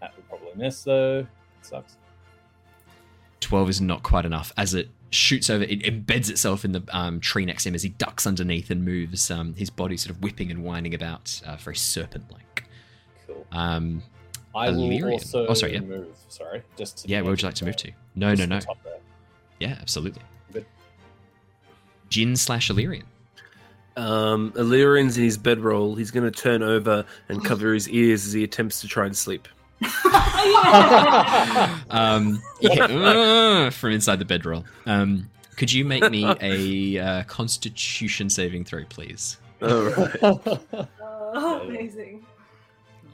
That 0.00 0.14
would 0.16 0.28
probably 0.28 0.50
miss 0.56 0.82
though. 0.84 1.20
It 1.20 1.26
Sucks. 1.62 1.96
12 3.40 3.68
is 3.70 3.80
not 3.80 4.02
quite 4.02 4.24
enough 4.24 4.52
as 4.56 4.74
it 4.74 4.88
shoots 5.10 5.48
over 5.50 5.64
it 5.64 5.82
embeds 5.82 6.28
itself 6.30 6.64
in 6.64 6.72
the 6.72 6.82
um, 6.90 7.20
tree 7.20 7.44
next 7.44 7.62
to 7.64 7.68
him 7.68 7.74
as 7.74 7.82
he 7.82 7.88
ducks 7.90 8.26
underneath 8.26 8.70
and 8.70 8.84
moves 8.84 9.30
um, 9.30 9.54
his 9.54 9.70
body 9.70 9.96
sort 9.96 10.14
of 10.16 10.22
whipping 10.22 10.50
and 10.50 10.64
winding 10.64 10.94
about 10.94 11.40
uh, 11.46 11.56
very 11.56 11.76
serpent 11.76 12.24
like 12.32 12.64
Cool. 13.26 13.46
um, 13.52 14.02
I 14.54 14.70
will 14.70 14.84
Illyrian. 14.84 15.12
also 15.14 15.46
Oh, 15.46 15.54
sorry, 15.54 15.72
yeah. 15.74 15.80
move. 15.80 16.06
Sorry, 16.28 16.62
just 16.76 16.98
to 16.98 17.08
yeah 17.08 17.20
where 17.22 17.30
would 17.30 17.42
you 17.42 17.46
like 17.48 17.54
to 17.56 17.64
move 17.64 17.76
to 17.76 17.90
no 18.14 18.34
no 18.34 18.44
no 18.46 18.58
the 18.60 18.64
top 18.66 18.78
there. 18.84 18.98
yeah 19.60 19.76
absolutely 19.80 20.22
Good. 20.52 20.66
Jin 22.08 22.36
slash 22.36 22.70
Illyrian 22.70 23.04
Um, 23.96 24.52
Illyrian's 24.56 25.16
in 25.16 25.24
his 25.24 25.38
bedroll. 25.38 25.94
He's 25.94 26.10
going 26.10 26.24
to 26.30 26.36
turn 26.42 26.62
over 26.62 27.04
and 27.28 27.44
cover 27.44 27.72
his 27.74 27.88
ears 27.88 28.26
as 28.26 28.32
he 28.32 28.42
attempts 28.44 28.80
to 28.80 28.88
try 28.88 29.06
and 29.06 29.16
sleep. 29.16 29.46
um, 31.90 32.42
yeah, 32.60 32.84
uh, 32.84 33.70
from 33.70 33.90
inside 33.92 34.18
the 34.18 34.24
bedroll 34.24 34.64
um, 34.86 35.28
could 35.56 35.72
you 35.72 35.84
make 35.84 36.08
me 36.10 36.24
a 36.40 36.98
uh, 37.04 37.22
constitution 37.24 38.30
saving 38.30 38.64
throw 38.64 38.84
please 38.84 39.38
All 39.62 39.82
right. 39.82 40.88
Oh, 41.36 41.62
amazing. 41.68 42.24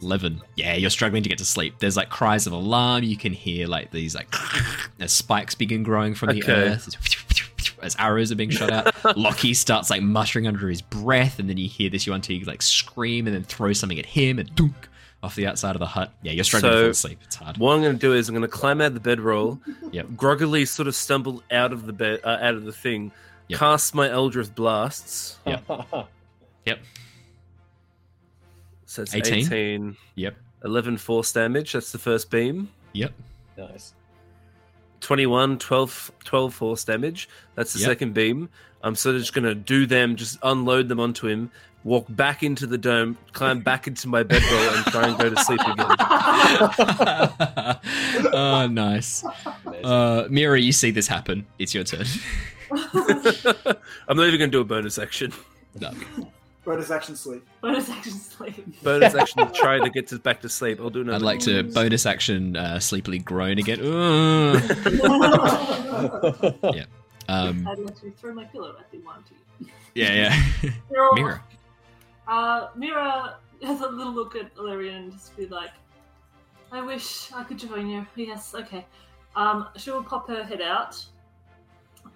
11 0.02 0.40
yeah 0.56 0.74
you're 0.74 0.90
struggling 0.90 1.22
to 1.22 1.28
get 1.28 1.38
to 1.38 1.44
sleep 1.44 1.74
there's 1.78 1.96
like 1.96 2.08
cries 2.10 2.46
of 2.46 2.52
alarm 2.52 3.02
you 3.04 3.16
can 3.16 3.32
hear 3.32 3.66
like 3.66 3.90
these 3.90 4.14
like 4.14 4.32
as 5.00 5.12
spikes 5.12 5.54
begin 5.54 5.82
growing 5.82 6.14
from 6.14 6.30
the 6.30 6.42
Okay. 6.42 6.52
earth 6.72 6.88
as 7.82 7.96
arrows 7.98 8.30
are 8.32 8.36
being 8.36 8.50
shot 8.50 8.70
out 8.70 8.94
Lockie 9.16 9.54
starts 9.54 9.90
like 9.90 10.02
muttering 10.02 10.46
under 10.46 10.68
his 10.68 10.82
breath 10.82 11.38
and 11.38 11.48
then 11.48 11.56
you 11.56 11.68
hear 11.68 11.90
this 11.90 12.06
yuan 12.06 12.22
like 12.46 12.62
scream 12.62 13.26
and 13.26 13.34
then 13.34 13.42
throw 13.44 13.72
something 13.72 13.98
at 13.98 14.06
him 14.06 14.38
and 14.38 14.54
dunk 14.54 14.88
off 15.22 15.34
the 15.34 15.46
outside 15.46 15.76
of 15.76 15.80
the 15.80 15.86
hut 15.86 16.12
yeah 16.22 16.32
you're 16.32 16.44
struggling 16.44 16.72
to 16.72 16.78
So- 16.78 16.82
fall 16.84 16.90
asleep 16.90 17.18
it's 17.24 17.36
hard 17.36 17.58
What 17.58 17.74
I'm 17.74 17.82
going 17.82 17.92
to 17.94 17.98
do 17.98 18.14
is 18.14 18.28
I'm 18.28 18.34
going 18.34 18.42
to 18.42 18.48
climb 18.48 18.80
out 18.80 18.86
of 18.88 18.94
the 18.94 19.00
bedroll, 19.00 19.60
Yep. 19.92 20.06
groggily 20.16 20.64
sort 20.64 20.88
of 20.88 20.94
stumble 20.94 21.42
out 21.50 21.72
of 21.72 21.84
the 21.86 21.92
bed, 21.92 22.20
uh, 22.24 22.38
out 22.40 22.54
of 22.54 22.64
the 22.64 22.72
thing, 22.72 23.12
Yep. 23.48 23.58
cast 23.58 23.94
my 23.94 24.08
Eldritch 24.08 24.54
blasts. 24.54 25.36
Yep. 25.46 25.62
yep 26.64 26.78
So 28.90 29.02
it's 29.02 29.14
18? 29.14 29.34
18, 29.46 29.96
yep 30.16 30.34
11 30.64 30.96
force 30.98 31.32
damage. 31.32 31.72
That's 31.74 31.92
the 31.92 31.98
first 31.98 32.28
beam. 32.28 32.68
yep 32.92 33.12
nice. 33.56 33.94
21, 35.00 35.58
12, 35.58 36.10
12 36.24 36.52
force 36.54 36.82
damage. 36.84 37.28
That's 37.54 37.72
the 37.72 37.78
Yep. 37.78 37.88
second 37.88 38.14
beam. 38.14 38.48
I'm 38.82 38.96
sort 38.96 39.14
of 39.14 39.22
just 39.22 39.32
going 39.32 39.44
to 39.44 39.54
do 39.54 39.86
them, 39.86 40.16
just 40.16 40.38
unload 40.42 40.88
them 40.88 40.98
onto 40.98 41.28
him, 41.28 41.52
walk 41.84 42.06
back 42.08 42.42
into 42.42 42.66
the 42.66 42.76
dome, 42.76 43.16
climb 43.32 43.60
back 43.60 43.86
into 43.86 44.08
my 44.08 44.24
bedroll, 44.24 44.60
and 44.60 44.84
try 44.86 45.06
and 45.08 45.16
go 45.18 45.30
to 45.30 45.44
sleep 45.44 45.60
again. 45.60 45.86
oh 48.34 48.66
nice 48.70 49.24
Amazing. 49.64 49.84
uh 49.86 50.26
mira 50.30 50.60
you 50.60 50.72
see 50.72 50.90
this 50.90 51.06
happen 51.06 51.46
it's 51.58 51.74
your 51.74 51.84
turn 51.84 52.04
I'm 54.08 54.16
not 54.16 54.26
even 54.26 54.38
going 54.38 54.40
to 54.40 54.48
do 54.48 54.60
a 54.60 54.64
bonus 54.64 54.98
action. 54.98 55.32
no. 55.80 55.92
Bonus 56.64 56.90
action 56.90 57.16
sleep. 57.16 57.46
Bonus 57.62 57.88
action 57.88 58.12
sleep. 58.12 58.82
Bonus 58.82 59.14
action 59.14 59.46
to 59.46 59.52
try 59.54 59.78
to 59.78 59.88
get 59.88 60.08
to 60.08 60.18
back 60.18 60.42
to 60.42 60.48
sleep. 60.48 60.78
I'll 60.80 60.90
do 60.90 61.00
another. 61.00 61.16
I'd 61.16 61.22
like 61.22 61.40
to 61.40 61.62
bonus 61.62 62.04
action 62.04 62.54
uh, 62.56 62.78
sleepily 62.78 63.18
groan 63.18 63.58
again. 63.58 63.80
Ugh. 63.80 64.62
I'd 67.28 67.28
Um, 67.28 67.64
literally 67.64 68.10
throw 68.16 68.34
my 68.34 68.44
pillow 68.44 68.74
at 68.78 68.90
the 68.90 68.98
one 68.98 69.22
to 69.22 69.34
you. 69.60 69.66
yeah, 69.94 70.12
yeah. 70.62 70.70
Mira. 70.90 71.14
Mira. 71.14 71.42
Uh, 72.28 72.68
Mira 72.76 73.36
has 73.62 73.80
a 73.80 73.88
little 73.88 74.12
look 74.12 74.36
at 74.36 74.50
Illyrian 74.58 75.04
and 75.04 75.12
just 75.12 75.36
be 75.36 75.46
like, 75.46 75.70
I 76.72 76.82
wish 76.82 77.32
I 77.32 77.42
could 77.44 77.58
join 77.58 77.88
you. 77.88 78.06
Yes, 78.16 78.54
okay. 78.54 78.84
Um, 79.36 79.68
she 79.76 79.90
will 79.90 80.04
pop 80.04 80.28
her 80.28 80.42
head 80.44 80.60
out. 80.60 81.02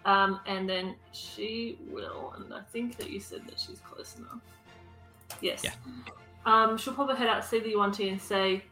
Um, 0.05 0.41
and 0.47 0.69
then 0.69 0.95
she 1.13 1.79
will, 1.91 2.35
and 2.37 2.53
I 2.53 2.61
think 2.61 2.97
that 2.99 3.09
you 3.11 3.21
said 3.21 3.47
that 3.47 3.59
she's 3.59 3.79
close 3.81 4.17
enough. 4.19 4.41
Yes. 5.41 5.65
Yeah. 5.65 5.73
Um, 6.45 6.77
she'll 6.77 6.93
pop 6.95 7.09
her 7.09 7.17
head 7.17 7.29
out, 7.29 7.43
to 7.43 7.49
see 7.49 7.59
the 7.61 7.71
Yuan 7.71 7.91
Ti, 7.91 8.11
and 8.11 8.21
say, 8.21 8.65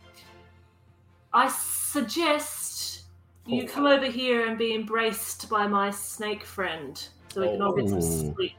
I 1.32 1.48
suggest 1.48 3.04
you 3.46 3.62
Oh. 3.64 3.66
come 3.66 3.86
over 3.86 4.04
here 4.06 4.46
and 4.46 4.58
be 4.58 4.74
embraced 4.74 5.48
by 5.48 5.66
my 5.66 5.90
snake 5.90 6.44
friend 6.44 7.02
so 7.32 7.40
we 7.40 7.48
can 7.48 7.62
all 7.62 7.72
get 7.72 7.88
some 7.88 7.98
Oh. 7.98 8.34
sleep. 8.34 8.56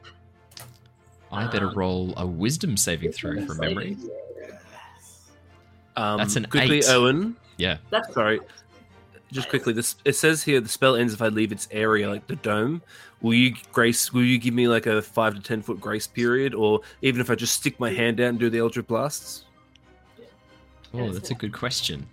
I 1.30 1.46
better 1.46 1.68
Um, 1.68 1.74
roll 1.78 2.14
a 2.16 2.26
wisdom 2.26 2.76
saving 2.76 3.12
throw 3.12 3.44
from 3.46 3.58
memory. 3.58 3.96
Um, 5.96 6.18
That's 6.18 6.34
an 6.36 6.46
quickly, 6.46 6.78
eight. 6.78 6.88
Owen. 6.88 7.36
Yeah. 7.56 7.78
That's 7.90 8.12
Sorry, 8.12 8.40
just 9.34 9.48
quickly. 9.50 9.72
This 9.72 9.96
it 10.04 10.14
says 10.14 10.42
here 10.42 10.60
the 10.60 10.68
spell 10.68 10.96
ends 10.96 11.12
if 11.12 11.20
I 11.20 11.28
leave 11.28 11.52
its 11.52 11.68
area, 11.70 12.08
like 12.08 12.26
the 12.26 12.36
dome. 12.36 12.80
Will 13.20 13.34
you 13.34 13.54
grace? 13.72 14.12
Will 14.12 14.22
you 14.22 14.38
give 14.38 14.54
me 14.54 14.68
like 14.68 14.86
a 14.86 15.02
five 15.02 15.34
to 15.34 15.40
ten 15.40 15.60
foot 15.60 15.80
grace 15.80 16.06
period, 16.06 16.54
or 16.54 16.80
even 17.02 17.20
if 17.20 17.28
I 17.30 17.34
just 17.34 17.54
stick 17.54 17.78
my 17.78 17.90
hand 17.90 18.20
out 18.20 18.28
and 18.30 18.38
do 18.38 18.48
the 18.48 18.58
Eldritch 18.58 18.86
blasts? 18.86 19.44
Oh, 20.94 21.10
that's 21.10 21.30
a 21.30 21.34
good 21.34 21.52
question. 21.52 22.06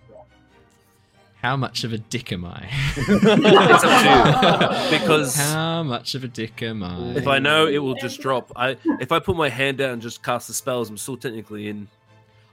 How 1.40 1.56
much 1.56 1.82
of 1.82 1.92
a 1.92 1.98
dick 1.98 2.32
am 2.32 2.44
I? 2.44 2.68
It's 2.96 3.84
up 3.84 4.02
to 4.02 4.90
you. 4.90 4.98
Because 5.00 5.34
How 5.36 5.82
much 5.82 6.14
of 6.14 6.22
a 6.22 6.28
dick 6.28 6.62
am 6.62 6.84
I? 6.84 7.14
if 7.16 7.26
I 7.26 7.40
know, 7.40 7.66
it 7.66 7.78
will 7.78 7.96
just 7.96 8.20
drop. 8.20 8.52
I 8.54 8.76
if 9.00 9.10
I 9.12 9.18
put 9.18 9.36
my 9.36 9.48
hand 9.48 9.78
down 9.78 9.94
and 9.94 10.02
just 10.02 10.22
cast 10.22 10.46
the 10.48 10.54
spells, 10.54 10.88
I'm 10.88 10.96
still 10.98 11.16
technically 11.16 11.68
in. 11.68 11.88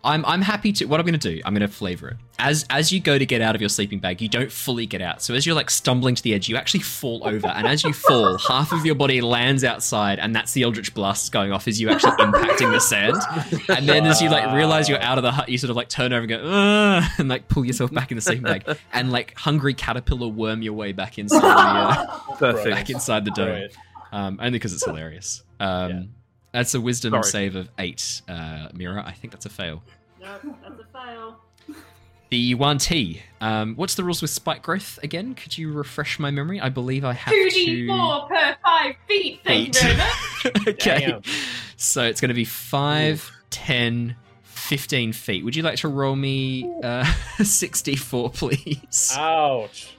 I'm 0.01 0.25
I'm 0.25 0.41
happy 0.41 0.71
to. 0.73 0.85
What 0.85 0.99
I'm 1.01 1.05
going 1.05 1.19
to 1.19 1.35
do, 1.35 1.41
I'm 1.43 1.53
going 1.53 1.67
to 1.67 1.73
flavor 1.73 2.07
it. 2.09 2.17
As 2.37 2.65
as 2.69 2.89
you 2.91 3.01
go 3.01 3.17
to 3.19 3.25
get 3.25 3.41
out 3.41 3.53
of 3.53 3.61
your 3.61 3.69
sleeping 3.69 3.99
bag, 3.99 4.21
you 4.21 4.29
don't 4.29 4.49
fully 4.49 4.85
get 4.85 5.01
out. 5.01 5.21
So 5.21 5.33
as 5.33 5.45
you're 5.45 5.55
like 5.55 5.69
stumbling 5.69 6.15
to 6.15 6.23
the 6.23 6.33
edge, 6.33 6.47
you 6.47 6.55
actually 6.55 6.79
fall 6.81 7.21
over, 7.27 7.47
and 7.47 7.67
as 7.67 7.83
you 7.83 7.91
fall, 7.91 8.37
half 8.47 8.71
of 8.71 8.85
your 8.85 8.95
body 8.95 9.19
lands 9.19 9.65
outside, 9.65 10.17
and 10.19 10.33
that's 10.33 10.53
the 10.53 10.63
Eldritch 10.63 10.93
blast 10.93 11.33
going 11.33 11.51
off 11.51 11.67
as 11.67 11.81
you 11.81 11.89
actually 11.89 12.13
impacting 12.13 12.71
the 12.71 12.79
sand. 12.79 13.17
And 13.67 13.89
then 13.89 14.05
as 14.05 14.21
you 14.21 14.29
like 14.29 14.53
realize 14.55 14.87
you're 14.87 15.01
out 15.01 15.17
of 15.17 15.23
the 15.23 15.31
hut, 15.33 15.49
you 15.49 15.57
sort 15.57 15.69
of 15.69 15.75
like 15.75 15.89
turn 15.89 16.13
over 16.13 16.21
and 16.21 16.29
go, 16.29 16.37
Ugh, 16.45 17.03
and 17.17 17.27
like 17.27 17.49
pull 17.49 17.65
yourself 17.65 17.91
back 17.91 18.09
in 18.11 18.15
the 18.15 18.21
sleeping 18.21 18.43
bag, 18.45 18.77
and 18.93 19.11
like 19.11 19.37
hungry 19.37 19.73
caterpillar 19.73 20.29
worm 20.29 20.61
your 20.61 20.73
way 20.73 20.93
back 20.93 21.17
inside 21.19 21.41
the 21.41 21.47
uh, 21.47 22.35
Perfect. 22.35 22.69
back 22.73 22.89
inside 22.89 23.25
the 23.25 23.31
dome. 23.31 23.67
Um, 24.13 24.39
only 24.39 24.51
because 24.51 24.73
it's 24.73 24.85
hilarious. 24.85 25.43
Um, 25.59 25.89
Yeah. 25.89 26.01
That's 26.51 26.73
a 26.73 26.81
wisdom 26.81 27.11
Sorry. 27.11 27.23
save 27.23 27.55
of 27.55 27.69
eight, 27.77 28.21
uh, 28.27 28.69
Mira. 28.73 29.03
I 29.05 29.11
think 29.11 29.31
that's 29.33 29.45
a 29.45 29.49
fail. 29.49 29.83
Nope, 30.21 30.41
that's 30.63 30.79
a 30.81 30.85
fail. 30.97 31.39
The 32.29 32.37
Yuan 32.37 32.77
Ti. 32.77 33.21
Um, 33.41 33.75
what's 33.75 33.95
the 33.95 34.03
rules 34.03 34.21
with 34.21 34.29
spike 34.29 34.61
growth 34.61 34.99
again? 35.01 35.33
Could 35.33 35.57
you 35.57 35.71
refresh 35.71 36.19
my 36.19 36.29
memory? 36.29 36.59
I 36.61 36.69
believe 36.69 37.03
I 37.03 37.13
have 37.13 37.33
Two 37.33 37.49
to. 37.49 37.55
D 37.65 37.87
four 37.87 38.27
per 38.27 38.55
five 38.63 38.95
feet. 39.07 39.41
Thank 39.43 39.67
you 39.67 39.81
very 39.81 39.95
much. 39.97 40.45
okay. 40.67 40.99
Damn. 41.07 41.21
So 41.77 42.03
it's 42.03 42.21
going 42.21 42.29
to 42.29 42.35
be 42.35 42.45
5, 42.45 43.31
10, 43.49 44.15
15 44.43 45.13
feet. 45.13 45.43
Would 45.43 45.55
you 45.55 45.63
like 45.63 45.77
to 45.79 45.87
roll 45.87 46.15
me 46.15 46.69
uh, 46.83 47.03
64, 47.43 48.29
please? 48.31 49.13
Ouch. 49.17 49.95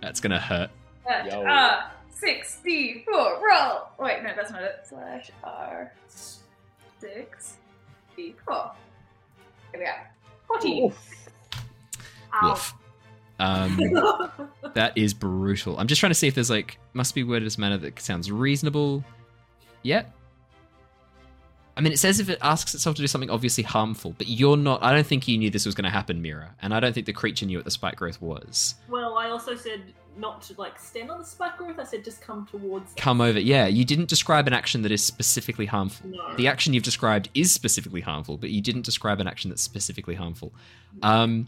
That's 0.00 0.20
going 0.20 0.32
to 0.32 0.38
hurt. 0.38 0.70
Uh, 1.08 1.82
six 2.18 2.58
D 2.64 3.04
four 3.04 3.40
roll. 3.48 3.88
Wait, 3.98 4.22
no, 4.22 4.30
that's 4.36 4.50
not 4.50 4.62
it. 4.62 4.80
Slash 4.88 5.30
R 5.44 5.92
six 6.08 7.56
D 8.16 8.34
four. 8.46 8.72
Here 9.72 9.80
we 9.80 9.86
go. 9.86 9.92
Fourteen. 10.46 10.84
Oof. 10.86 11.28
Woof. 12.42 12.74
Um, 13.40 13.76
that 14.74 14.92
is 14.96 15.14
brutal. 15.14 15.78
I'm 15.78 15.86
just 15.86 16.00
trying 16.00 16.10
to 16.10 16.14
see 16.14 16.26
if 16.26 16.34
there's 16.34 16.50
like 16.50 16.78
must 16.92 17.14
be 17.14 17.22
worded 17.22 17.46
as 17.46 17.58
manner 17.58 17.78
that 17.78 18.00
sounds 18.00 18.30
reasonable. 18.30 19.04
Yep. 19.82 20.12
I 21.78 21.80
mean, 21.80 21.92
it 21.92 22.00
says 22.00 22.18
if 22.18 22.28
it 22.28 22.40
asks 22.42 22.74
itself 22.74 22.96
to 22.96 23.02
do 23.02 23.06
something 23.06 23.30
obviously 23.30 23.62
harmful, 23.62 24.12
but 24.18 24.26
you're 24.26 24.56
not. 24.56 24.82
I 24.82 24.92
don't 24.92 25.06
think 25.06 25.28
you 25.28 25.38
knew 25.38 25.48
this 25.48 25.64
was 25.64 25.76
going 25.76 25.84
to 25.84 25.90
happen, 25.90 26.20
Mira, 26.20 26.56
and 26.60 26.74
I 26.74 26.80
don't 26.80 26.92
think 26.92 27.06
the 27.06 27.12
creature 27.12 27.46
knew 27.46 27.56
what 27.56 27.64
the 27.64 27.70
spike 27.70 27.94
growth 27.94 28.20
was. 28.20 28.74
Well, 28.88 29.16
I 29.16 29.30
also 29.30 29.54
said 29.54 29.82
not 30.16 30.42
to 30.42 30.54
like 30.58 30.76
stand 30.76 31.08
on 31.08 31.20
the 31.20 31.24
spike 31.24 31.56
growth. 31.56 31.78
I 31.78 31.84
said 31.84 32.02
just 32.02 32.20
come 32.20 32.46
towards. 32.46 32.94
Come 32.94 33.20
over. 33.20 33.38
Yeah, 33.38 33.68
you 33.68 33.84
didn't 33.84 34.08
describe 34.08 34.48
an 34.48 34.52
action 34.52 34.82
that 34.82 34.90
is 34.90 35.04
specifically 35.04 35.66
harmful. 35.66 36.10
No. 36.10 36.34
The 36.36 36.48
action 36.48 36.74
you've 36.74 36.82
described 36.82 37.28
is 37.32 37.52
specifically 37.52 38.00
harmful, 38.00 38.38
but 38.38 38.50
you 38.50 38.60
didn't 38.60 38.84
describe 38.84 39.20
an 39.20 39.28
action 39.28 39.48
that's 39.48 39.62
specifically 39.62 40.16
harmful. 40.16 40.52
Um, 41.00 41.46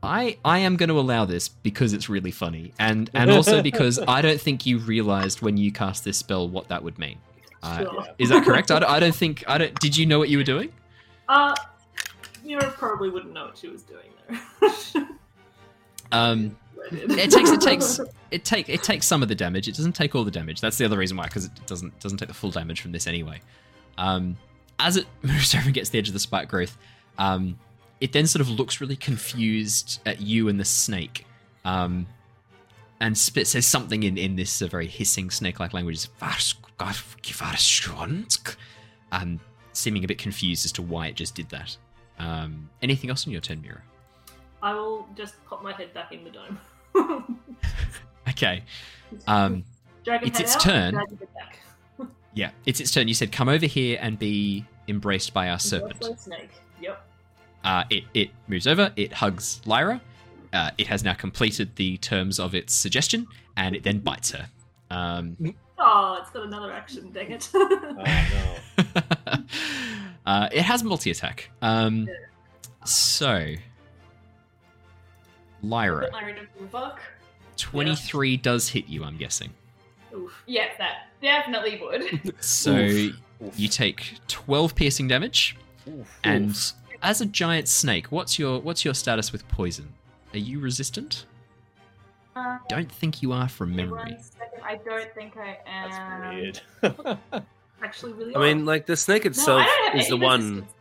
I 0.00 0.38
I 0.44 0.58
am 0.58 0.76
going 0.76 0.90
to 0.90 1.00
allow 1.00 1.24
this 1.24 1.48
because 1.48 1.92
it's 1.92 2.08
really 2.08 2.30
funny, 2.30 2.72
and 2.78 3.10
and 3.14 3.32
also 3.32 3.62
because 3.62 3.98
I 4.08 4.22
don't 4.22 4.40
think 4.40 4.64
you 4.64 4.78
realized 4.78 5.42
when 5.42 5.56
you 5.56 5.72
cast 5.72 6.04
this 6.04 6.18
spell 6.18 6.48
what 6.48 6.68
that 6.68 6.84
would 6.84 7.00
mean. 7.00 7.18
Uh, 7.62 7.78
Sure. 7.80 8.06
Is 8.18 8.28
that 8.28 8.44
correct? 8.44 8.70
I 8.70 8.78
don't, 8.80 8.90
I 8.90 9.00
don't 9.00 9.14
think 9.14 9.44
I 9.48 9.58
don't. 9.58 9.74
Did 9.80 9.96
you 9.96 10.06
know 10.06 10.18
what 10.18 10.28
you 10.28 10.38
were 10.38 10.44
doing? 10.44 10.72
Uh, 11.28 11.54
Mira 12.44 12.70
probably 12.72 13.10
wouldn't 13.10 13.32
know 13.32 13.46
what 13.46 13.58
she 13.58 13.68
was 13.68 13.82
doing 13.82 14.10
there. 14.28 15.08
Um, 16.12 16.56
it 16.92 17.30
takes 17.30 17.50
it 17.50 17.60
takes 17.60 18.00
it 18.30 18.44
take 18.44 18.68
it 18.68 18.82
takes 18.82 19.06
some 19.06 19.22
of 19.22 19.28
the 19.28 19.34
damage. 19.34 19.68
It 19.68 19.74
doesn't 19.76 19.94
take 19.94 20.14
all 20.14 20.24
the 20.24 20.30
damage. 20.30 20.60
That's 20.60 20.78
the 20.78 20.84
other 20.84 20.96
reason 20.96 21.16
why, 21.16 21.24
because 21.24 21.44
it 21.46 21.66
doesn't 21.66 21.98
doesn't 22.00 22.18
take 22.18 22.28
the 22.28 22.34
full 22.34 22.50
damage 22.50 22.80
from 22.80 22.92
this 22.92 23.06
anyway. 23.06 23.40
Um, 23.98 24.36
as 24.78 24.96
it 24.96 25.06
moves 25.22 25.54
over 25.54 25.64
and 25.64 25.74
gets 25.74 25.88
to 25.88 25.92
the 25.92 25.98
edge 25.98 26.08
of 26.08 26.14
the 26.14 26.20
spike 26.20 26.48
growth, 26.48 26.76
um, 27.18 27.58
it 28.00 28.12
then 28.12 28.26
sort 28.26 28.40
of 28.40 28.48
looks 28.48 28.80
really 28.80 28.96
confused 28.96 30.00
at 30.06 30.20
you 30.20 30.48
and 30.48 30.60
the 30.60 30.64
snake, 30.64 31.26
um, 31.64 32.06
and 33.00 33.16
spit 33.16 33.46
says 33.46 33.66
something 33.66 34.02
in 34.02 34.16
in 34.16 34.36
this 34.36 34.62
uh, 34.62 34.66
very 34.66 34.86
hissing 34.86 35.30
snake-like 35.30 35.72
language. 35.72 36.06
Um, 39.12 39.40
seeming 39.72 40.04
a 40.04 40.06
bit 40.08 40.18
confused 40.18 40.64
as 40.64 40.72
to 40.72 40.82
why 40.82 41.06
it 41.08 41.14
just 41.14 41.34
did 41.34 41.48
that. 41.50 41.76
Um, 42.18 42.68
anything 42.82 43.10
else 43.10 43.26
on 43.26 43.32
your 43.32 43.40
turn, 43.40 43.60
Mira? 43.62 43.82
I 44.62 44.72
will 44.74 45.06
just 45.16 45.34
pop 45.46 45.62
my 45.62 45.72
head 45.72 45.92
back 45.94 46.12
in 46.12 46.24
the 46.24 46.30
dome. 46.30 46.58
Okay. 48.28 48.62
Um, 49.28 49.62
Dragon 50.04 50.26
It's 50.28 50.38
head 50.38 50.44
its 50.46 50.56
out, 50.56 50.60
turn. 50.62 50.94
dragon 50.94 51.16
head 51.18 51.28
back. 51.34 51.58
Yeah, 52.34 52.50
it's 52.66 52.80
its 52.80 52.90
turn. 52.90 53.06
You 53.06 53.14
said, 53.14 53.30
"Come 53.30 53.48
over 53.48 53.66
here 53.66 53.98
and 54.02 54.18
be 54.18 54.64
embraced 54.88 55.32
by 55.32 55.48
our 55.48 55.60
serpent." 55.60 56.18
Snake. 56.20 56.50
Yep. 56.82 57.06
Uh, 57.62 57.84
it 57.88 58.02
it 58.14 58.30
moves 58.48 58.66
over. 58.66 58.92
It 58.96 59.12
hugs 59.12 59.60
Lyra. 59.64 60.00
Uh, 60.52 60.70
it 60.76 60.88
has 60.88 61.04
now 61.04 61.14
completed 61.14 61.76
the 61.76 61.96
terms 61.98 62.40
of 62.40 62.52
its 62.54 62.74
suggestion, 62.74 63.28
and 63.56 63.76
it 63.76 63.84
then 63.84 64.00
bites 64.00 64.32
her. 64.32 64.48
Um, 64.90 65.54
Oh, 65.78 66.18
it's 66.20 66.30
got 66.30 66.44
another 66.46 66.72
action. 66.72 67.10
Dang 67.12 67.32
it. 67.32 67.50
Oh 67.54 68.04
no. 68.78 69.42
uh, 70.26 70.48
it 70.52 70.62
has 70.62 70.82
multi 70.84 71.10
attack. 71.10 71.50
Um, 71.62 72.08
so, 72.84 73.54
Lyra, 75.62 76.08
Larry 76.12 76.32
doesn't 76.32 76.54
give 76.58 76.66
a 76.66 76.68
fuck. 76.68 77.00
twenty 77.56 77.96
three 77.96 78.36
does 78.36 78.68
hit 78.68 78.88
you. 78.88 79.04
I'm 79.04 79.16
guessing. 79.16 79.50
Oof. 80.14 80.42
Yes, 80.46 80.72
that 80.78 81.08
definitely 81.22 81.80
would. 81.82 82.34
So 82.40 82.74
Oof. 82.74 83.14
you 83.56 83.68
take 83.68 84.14
twelve 84.28 84.74
piercing 84.74 85.08
damage. 85.08 85.56
Oof. 85.88 86.18
And 86.24 86.50
Oof. 86.50 86.72
as 87.02 87.20
a 87.20 87.26
giant 87.26 87.68
snake, 87.68 88.12
what's 88.12 88.38
your 88.38 88.60
what's 88.60 88.84
your 88.84 88.94
status 88.94 89.32
with 89.32 89.46
poison? 89.48 89.92
Are 90.32 90.38
you 90.38 90.60
resistant? 90.60 91.26
Uh, 92.34 92.58
Don't 92.68 92.90
think 92.92 93.22
you 93.22 93.32
are 93.32 93.48
from 93.48 93.74
memory. 93.74 94.16
second, 94.20 94.24
I 94.64 94.76
don't 94.76 95.12
think 95.14 95.36
I 95.36 95.58
am. 95.66 95.90
that's 96.82 97.02
weird. 97.02 97.42
Actually, 97.82 98.12
really. 98.14 98.36
I 98.36 98.38
mean, 98.40 98.64
like 98.64 98.86
the 98.86 98.96
snake 98.96 99.26
itself 99.26 99.62
I 99.66 99.92
is 99.96 100.08
the 100.08 100.16
one. 100.16 100.40
resistance. 100.40 100.72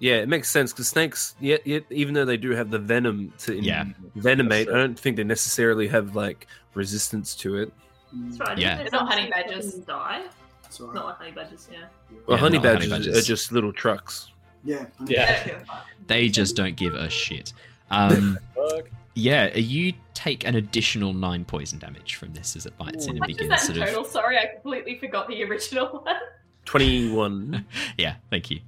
Yeah, 0.00 0.14
it 0.16 0.28
makes 0.28 0.50
sense 0.50 0.72
because 0.72 0.88
snakes, 0.88 1.36
yet, 1.38 1.64
yet, 1.64 1.84
even 1.90 2.12
though 2.12 2.24
they 2.24 2.36
do 2.36 2.50
have 2.50 2.70
the 2.70 2.78
venom 2.80 3.32
to 3.38 3.56
in- 3.56 3.62
Yeah. 3.62 3.84
venomate, 4.16 4.68
I 4.68 4.72
don't 4.72 4.98
think 4.98 5.16
they 5.16 5.22
necessarily 5.22 5.86
have 5.86 6.16
like 6.16 6.48
resistance 6.74 7.36
to 7.36 7.56
it. 7.58 7.72
That's 8.12 8.40
right. 8.40 8.58
Yeah. 8.58 8.74
Isn't 8.74 8.86
it 8.88 8.90
They're 8.90 9.00
not 9.00 9.08
some 9.12 9.18
honey 9.18 9.30
badgers. 9.30 9.74
Die. 9.74 10.22
That's 10.64 10.80
all 10.80 10.92
Not 10.92 11.04
like 11.06 11.16
honey 11.18 11.30
badgers. 11.30 11.68
Yeah. 11.70 11.78
Well, 12.26 12.36
Yeah, 12.36 12.36
honey, 12.38 12.56
not 12.58 12.64
honey 12.66 12.76
badgers 12.88 12.90
badgers. 12.90 13.16
are 13.18 13.22
just 13.22 13.52
little 13.52 13.72
trucks. 13.72 14.32
Yeah. 14.64 14.86
Yeah. 15.06 15.22
I 15.22 15.32
don't 15.36 15.46
give 15.46 15.62
a 15.62 15.64
fuck. 15.66 15.86
They 16.08 16.28
just 16.28 16.56
don't 16.56 16.76
give 16.76 16.94
a 16.96 17.08
shit. 17.08 17.52
Um, 17.92 18.38
Fuck. 18.56 18.88
Yeah, 19.14 19.54
you 19.56 19.92
take 20.14 20.44
an 20.46 20.54
additional 20.56 21.12
nine 21.12 21.44
poison 21.44 21.78
damage 21.78 22.14
from 22.16 22.32
this 22.32 22.56
as 22.56 22.66
it 22.66 22.76
bites 22.78 23.04
in 23.06 23.12
and 23.12 23.20
What 23.20 23.30
is 23.30 23.36
begins 23.36 23.50
that 23.50 23.60
sort 23.60 23.76
in 23.76 23.82
of. 23.82 23.88
total? 23.90 24.04
Sorry, 24.04 24.38
I 24.38 24.46
completely 24.46 24.98
forgot 24.98 25.28
the 25.28 25.42
original 25.44 25.86
one. 26.04 26.16
Twenty-one, 26.64 27.66
Yeah, 27.98 28.14
thank 28.30 28.50
you. 28.50 28.60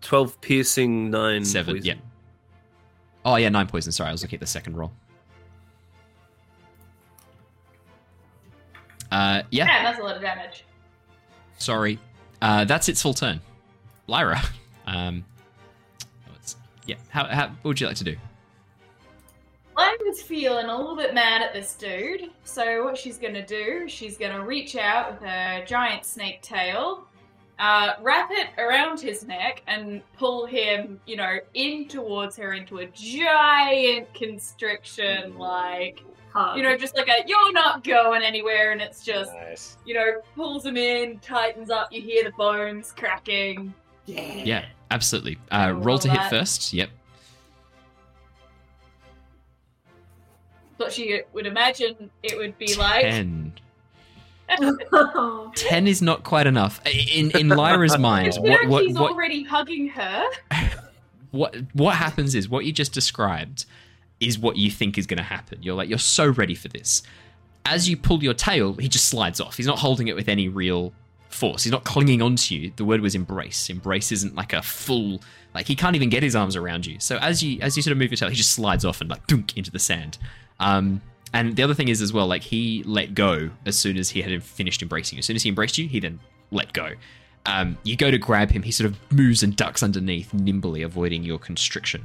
12 0.00 0.40
piercing, 0.40 1.10
nine 1.10 1.44
Seven. 1.44 1.74
poison. 1.76 1.86
Yeah. 1.86 1.94
Oh 3.24 3.36
yeah, 3.36 3.48
nine 3.48 3.66
poison. 3.66 3.92
Sorry, 3.92 4.08
I 4.08 4.12
was 4.12 4.22
looking 4.22 4.36
at 4.36 4.40
the 4.40 4.46
second 4.46 4.76
roll. 4.76 4.92
Uh, 9.10 9.42
yeah. 9.50 9.66
Damn, 9.66 9.84
that's 9.84 9.98
a 9.98 10.02
lot 10.02 10.16
of 10.16 10.22
damage. 10.22 10.64
Sorry. 11.58 11.98
Uh, 12.42 12.64
that's 12.64 12.88
its 12.88 13.00
full 13.00 13.14
turn. 13.14 13.40
Lyra. 14.06 14.40
Um, 14.86 15.24
yeah. 16.84 16.96
How, 17.08 17.24
how, 17.24 17.46
what 17.46 17.64
would 17.64 17.80
you 17.80 17.86
like 17.86 17.96
to 17.96 18.04
do? 18.04 18.16
I 19.76 19.96
was 20.06 20.22
feeling 20.22 20.66
a 20.66 20.76
little 20.76 20.96
bit 20.96 21.14
mad 21.14 21.42
at 21.42 21.52
this 21.52 21.74
dude, 21.74 22.30
so 22.44 22.84
what 22.84 22.96
she's 22.96 23.18
gonna 23.18 23.44
do, 23.44 23.88
she's 23.88 24.16
gonna 24.16 24.44
reach 24.44 24.76
out 24.76 25.12
with 25.12 25.28
her 25.28 25.64
giant 25.66 26.04
snake 26.04 26.42
tail, 26.42 27.06
uh, 27.58 27.94
wrap 28.00 28.30
it 28.32 28.48
around 28.58 29.00
his 29.00 29.26
neck, 29.26 29.62
and 29.66 30.02
pull 30.16 30.46
him, 30.46 31.00
you 31.06 31.16
know, 31.16 31.38
in 31.54 31.88
towards 31.88 32.36
her 32.36 32.52
into 32.52 32.78
a 32.78 32.86
giant 32.86 34.12
constriction, 34.14 35.36
like, 35.38 36.02
Hard. 36.32 36.56
you 36.56 36.62
know, 36.62 36.76
just 36.76 36.96
like 36.96 37.08
a 37.08 37.24
you're 37.26 37.52
not 37.52 37.82
going 37.84 38.22
anywhere, 38.22 38.72
and 38.72 38.80
it's 38.80 39.04
just, 39.04 39.32
Nice. 39.32 39.76
you 39.84 39.94
know, 39.94 40.20
pulls 40.36 40.64
him 40.64 40.76
in, 40.76 41.18
tightens 41.18 41.70
up, 41.70 41.92
you 41.92 42.00
hear 42.00 42.22
the 42.24 42.32
bones 42.32 42.92
cracking. 42.96 43.74
Yeah, 44.06 44.34
yeah 44.44 44.64
absolutely. 44.90 45.38
Uh, 45.50 45.70
Roll 45.72 45.82
roll 45.82 45.98
to 45.98 46.08
hit 46.10 46.18
that. 46.18 46.30
first. 46.30 46.72
Yep. 46.72 46.90
But 50.76 50.92
she 50.92 51.22
would 51.32 51.46
imagine 51.46 52.10
it 52.22 52.36
would 52.36 52.58
be 52.58 52.74
like. 52.74 53.02
Ten. 53.02 53.52
Ten 55.54 55.86
is 55.86 56.02
not 56.02 56.24
quite 56.24 56.46
enough. 56.46 56.80
In 56.86 57.30
in 57.32 57.48
Lyra's 57.48 57.98
mind, 57.98 58.34
what 58.36 58.68
what 58.68 58.84
he's 58.84 58.98
what 58.98 59.12
already 59.12 59.42
hugging 59.42 59.88
her. 59.88 60.28
what 61.30 61.56
what 61.72 61.94
happens 61.94 62.34
is 62.34 62.48
what 62.48 62.64
you 62.64 62.72
just 62.72 62.92
described 62.92 63.64
is 64.20 64.38
what 64.38 64.56
you 64.56 64.70
think 64.70 64.98
is 64.98 65.06
going 65.06 65.18
to 65.18 65.24
happen. 65.24 65.62
You're 65.62 65.74
like, 65.74 65.88
you're 65.88 65.98
so 65.98 66.28
ready 66.28 66.54
for 66.54 66.68
this. 66.68 67.02
As 67.66 67.88
you 67.88 67.96
pull 67.96 68.22
your 68.22 68.34
tail, 68.34 68.74
he 68.74 68.88
just 68.88 69.06
slides 69.06 69.40
off. 69.40 69.56
He's 69.56 69.66
not 69.66 69.78
holding 69.78 70.08
it 70.08 70.14
with 70.14 70.28
any 70.28 70.48
real 70.48 70.92
force. 71.28 71.64
He's 71.64 71.72
not 71.72 71.84
clinging 71.84 72.22
onto 72.22 72.54
you. 72.54 72.72
The 72.76 72.84
word 72.84 73.00
was 73.00 73.14
embrace. 73.14 73.68
Embrace 73.68 74.12
isn't 74.12 74.34
like 74.34 74.52
a 74.52 74.62
full 74.62 75.20
like 75.54 75.66
he 75.66 75.76
can't 75.76 75.94
even 75.94 76.08
get 76.08 76.22
his 76.22 76.34
arms 76.34 76.56
around 76.56 76.84
you. 76.84 76.98
So 77.00 77.16
as 77.18 77.42
you 77.42 77.60
as 77.60 77.76
you 77.76 77.82
sort 77.82 77.92
of 77.92 77.98
move 77.98 78.10
your 78.10 78.16
tail, 78.16 78.28
he 78.28 78.34
just 78.34 78.52
slides 78.52 78.84
off 78.84 79.00
and 79.00 79.08
like 79.08 79.26
dunk 79.26 79.56
into 79.56 79.70
the 79.70 79.78
sand. 79.78 80.18
Um, 80.60 81.00
and 81.32 81.56
the 81.56 81.62
other 81.62 81.74
thing 81.74 81.88
is 81.88 82.00
as 82.00 82.12
well, 82.12 82.26
like 82.26 82.42
he 82.42 82.82
let 82.84 83.14
go 83.14 83.50
as 83.66 83.76
soon 83.78 83.96
as 83.96 84.10
he 84.10 84.22
had 84.22 84.42
finished 84.42 84.82
embracing 84.82 85.16
you. 85.16 85.20
As 85.20 85.26
soon 85.26 85.36
as 85.36 85.42
he 85.42 85.48
embraced 85.48 85.78
you, 85.78 85.88
he 85.88 85.98
then 86.00 86.20
let 86.50 86.72
go. 86.72 86.90
Um, 87.46 87.76
you 87.82 87.96
go 87.96 88.10
to 88.10 88.18
grab 88.18 88.50
him, 88.50 88.62
he 88.62 88.70
sort 88.70 88.88
of 88.90 88.96
moves 89.12 89.42
and 89.42 89.54
ducks 89.54 89.82
underneath, 89.82 90.32
nimbly 90.32 90.82
avoiding 90.82 91.24
your 91.24 91.38
constriction. 91.38 92.04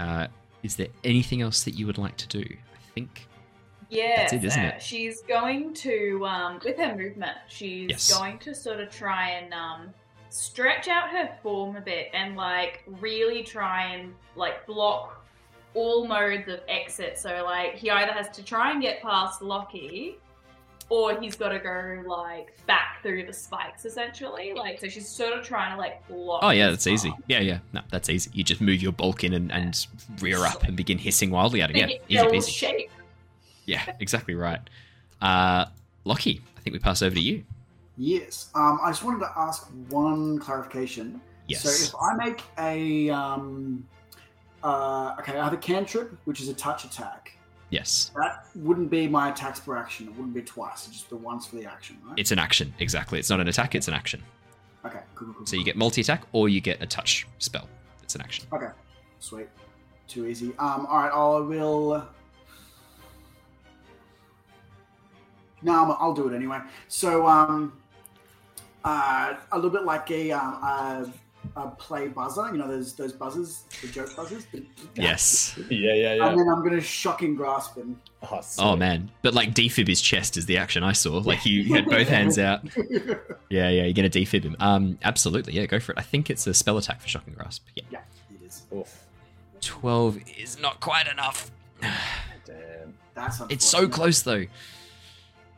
Uh, 0.00 0.26
is 0.62 0.76
there 0.76 0.88
anything 1.04 1.42
else 1.42 1.62
that 1.64 1.72
you 1.74 1.86
would 1.86 1.98
like 1.98 2.16
to 2.16 2.26
do? 2.28 2.40
I 2.40 2.92
think 2.94 3.26
Yeah, 3.90 4.16
That's 4.16 4.32
it, 4.32 4.44
isn't 4.44 4.64
uh, 4.64 4.68
it? 4.68 4.82
she's 4.82 5.20
going 5.22 5.74
to, 5.74 6.26
um, 6.26 6.60
with 6.64 6.76
her 6.78 6.96
movement, 6.96 7.36
she's 7.48 7.90
Yes. 7.90 8.18
going 8.18 8.38
to 8.38 8.54
sort 8.54 8.80
of 8.80 8.90
try 8.90 9.30
and 9.30 9.52
um, 9.54 9.92
stretch 10.30 10.88
out 10.88 11.10
her 11.10 11.30
form 11.42 11.76
a 11.76 11.80
bit 11.80 12.08
and 12.14 12.34
like 12.36 12.82
really 12.86 13.42
try 13.42 13.92
and 13.94 14.14
like 14.36 14.66
block 14.66 15.24
all 15.74 16.06
modes 16.06 16.48
of 16.48 16.60
exit. 16.68 17.18
So 17.18 17.42
like 17.44 17.74
he 17.74 17.90
either 17.90 18.12
has 18.12 18.28
to 18.30 18.42
try 18.44 18.72
and 18.72 18.82
get 18.82 19.02
past 19.02 19.42
Lockie, 19.42 20.16
or 20.88 21.20
he's 21.20 21.36
got 21.36 21.50
to 21.50 21.58
go 21.60 22.02
like 22.06 22.56
back 22.66 23.00
through 23.02 23.24
the 23.26 23.32
spikes 23.32 23.84
essentially. 23.84 24.52
Like 24.54 24.80
so, 24.80 24.88
she's 24.88 25.08
sort 25.08 25.32
of 25.38 25.44
trying 25.44 25.72
to 25.72 25.78
like 25.78 26.06
block. 26.08 26.40
Oh 26.42 26.50
yeah, 26.50 26.68
his 26.70 26.84
that's 26.84 26.86
easy. 26.88 27.12
Yeah, 27.28 27.40
yeah. 27.40 27.58
No, 27.72 27.80
that's 27.90 28.08
easy. 28.10 28.30
You 28.34 28.42
just 28.42 28.60
move 28.60 28.82
your 28.82 28.92
bulk 28.92 29.22
in 29.24 29.34
and, 29.34 29.52
and 29.52 29.86
rear 30.20 30.44
up 30.44 30.64
and 30.64 30.76
begin 30.76 30.98
hissing 30.98 31.30
wildly 31.30 31.62
at 31.62 31.70
it. 31.70 31.76
Yeah, 32.08 32.24
Big 32.24 32.34
easy 32.34 32.50
peasy. 32.50 32.54
shape. 32.54 32.90
Yeah, 33.66 33.94
exactly 34.00 34.34
right. 34.34 34.60
Uh, 35.22 35.66
Lockie, 36.04 36.42
I 36.56 36.60
think 36.62 36.74
we 36.74 36.80
pass 36.80 37.02
over 37.02 37.14
to 37.14 37.20
you. 37.20 37.44
Yes. 37.96 38.50
Um, 38.54 38.80
I 38.82 38.90
just 38.90 39.04
wanted 39.04 39.20
to 39.20 39.30
ask 39.36 39.68
one 39.90 40.38
clarification. 40.38 41.20
Yes. 41.46 41.62
So 41.62 41.86
if 41.98 42.02
I 42.02 42.14
make 42.16 42.42
a 42.58 43.10
um, 43.10 43.86
uh, 44.62 45.16
okay, 45.18 45.38
I 45.38 45.44
have 45.44 45.52
a 45.52 45.56
cantrip, 45.58 46.16
which 46.24 46.40
is 46.40 46.48
a 46.48 46.54
touch 46.54 46.84
attack. 46.84 47.36
Yes, 47.70 48.10
That 48.16 48.46
wouldn't 48.56 48.90
be 48.90 49.06
my 49.06 49.28
attacks 49.30 49.60
per 49.60 49.76
action. 49.76 50.08
It 50.08 50.16
wouldn't 50.16 50.34
be 50.34 50.42
twice. 50.42 50.88
It's 50.88 50.96
just 50.96 51.08
the 51.08 51.16
once 51.16 51.46
for 51.46 51.54
the 51.54 51.66
action, 51.66 51.98
right? 52.04 52.18
it's 52.18 52.32
an 52.32 52.38
action. 52.40 52.74
Exactly. 52.80 53.20
It's 53.20 53.30
not 53.30 53.38
an 53.38 53.46
attack. 53.46 53.76
It's 53.76 53.86
an 53.86 53.94
action. 53.94 54.20
okay. 54.84 54.98
Cool, 55.14 55.28
cool, 55.28 55.34
cool, 55.34 55.46
So 55.46 55.54
you 55.56 55.62
get 55.64 55.76
multi 55.76 56.00
attack 56.00 56.24
or 56.32 56.48
you 56.48 56.60
get 56.60 56.82
a 56.82 56.86
touch 56.86 57.28
spell. 57.38 57.68
It's 58.02 58.16
an 58.16 58.22
action. 58.22 58.46
Okay. 58.52 58.70
Sweet. 59.20 59.46
Too 60.08 60.26
easy. 60.26 60.48
Um. 60.58 60.84
All 60.86 60.98
right. 60.98 61.12
I 61.12 61.40
will. 61.46 62.08
No, 65.62 65.72
I'm- 65.74 65.96
I'll 66.00 66.14
do 66.14 66.26
it 66.28 66.34
anyway. 66.34 66.58
So, 66.88 67.26
um, 67.26 67.72
uh, 68.84 69.34
a 69.52 69.56
little 69.56 69.70
bit 69.70 69.84
like 69.84 70.10
a 70.10 70.32
um, 70.32 70.54
a, 70.64 71.12
a 71.56 71.68
play 71.70 72.08
buzzer. 72.08 72.48
You 72.52 72.58
know, 72.58 72.68
those 72.68 72.94
those 72.94 73.12
buzzers, 73.12 73.64
the 73.80 73.88
joke 73.88 74.14
buzzers. 74.16 74.46
Yes. 74.94 75.58
Yeah, 75.70 75.94
yeah, 75.94 76.14
yeah. 76.14 76.28
And 76.28 76.38
then 76.38 76.48
I'm 76.48 76.62
gonna 76.62 76.80
shocking 76.80 77.34
grasp 77.34 77.76
him. 77.76 78.00
Oh. 78.22 78.40
Oh 78.58 78.76
man, 78.76 79.10
but 79.22 79.34
like 79.34 79.54
defib 79.54 79.88
his 79.88 80.00
chest 80.00 80.36
is 80.36 80.46
the 80.46 80.56
action 80.58 80.82
I 80.82 80.92
saw. 80.92 81.18
Like 81.18 81.46
you, 81.46 81.62
you 81.62 81.74
had 81.74 81.86
both 81.86 82.08
hands 82.18 82.38
out. 82.38 82.60
Yeah, 83.50 83.68
yeah. 83.68 83.82
You're 83.84 83.92
gonna 83.94 84.08
defib 84.08 84.44
him. 84.44 84.56
Um, 84.60 84.98
absolutely. 85.02 85.54
Yeah, 85.54 85.66
go 85.66 85.80
for 85.80 85.92
it. 85.92 85.98
I 85.98 86.02
think 86.02 86.30
it's 86.30 86.46
a 86.46 86.54
spell 86.54 86.78
attack 86.78 87.00
for 87.00 87.08
shocking 87.08 87.34
grasp. 87.34 87.66
Yeah. 87.74 87.82
yeah, 87.90 88.00
it 88.30 88.46
is. 88.46 88.62
Oof. 88.72 89.06
Twelve 89.60 90.18
is 90.38 90.60
not 90.60 90.80
quite 90.80 91.08
enough. 91.08 91.50
Damn. 91.80 92.94
That's 93.14 93.40
It's 93.48 93.64
so 93.64 93.88
close 93.88 94.22
though. 94.22 94.44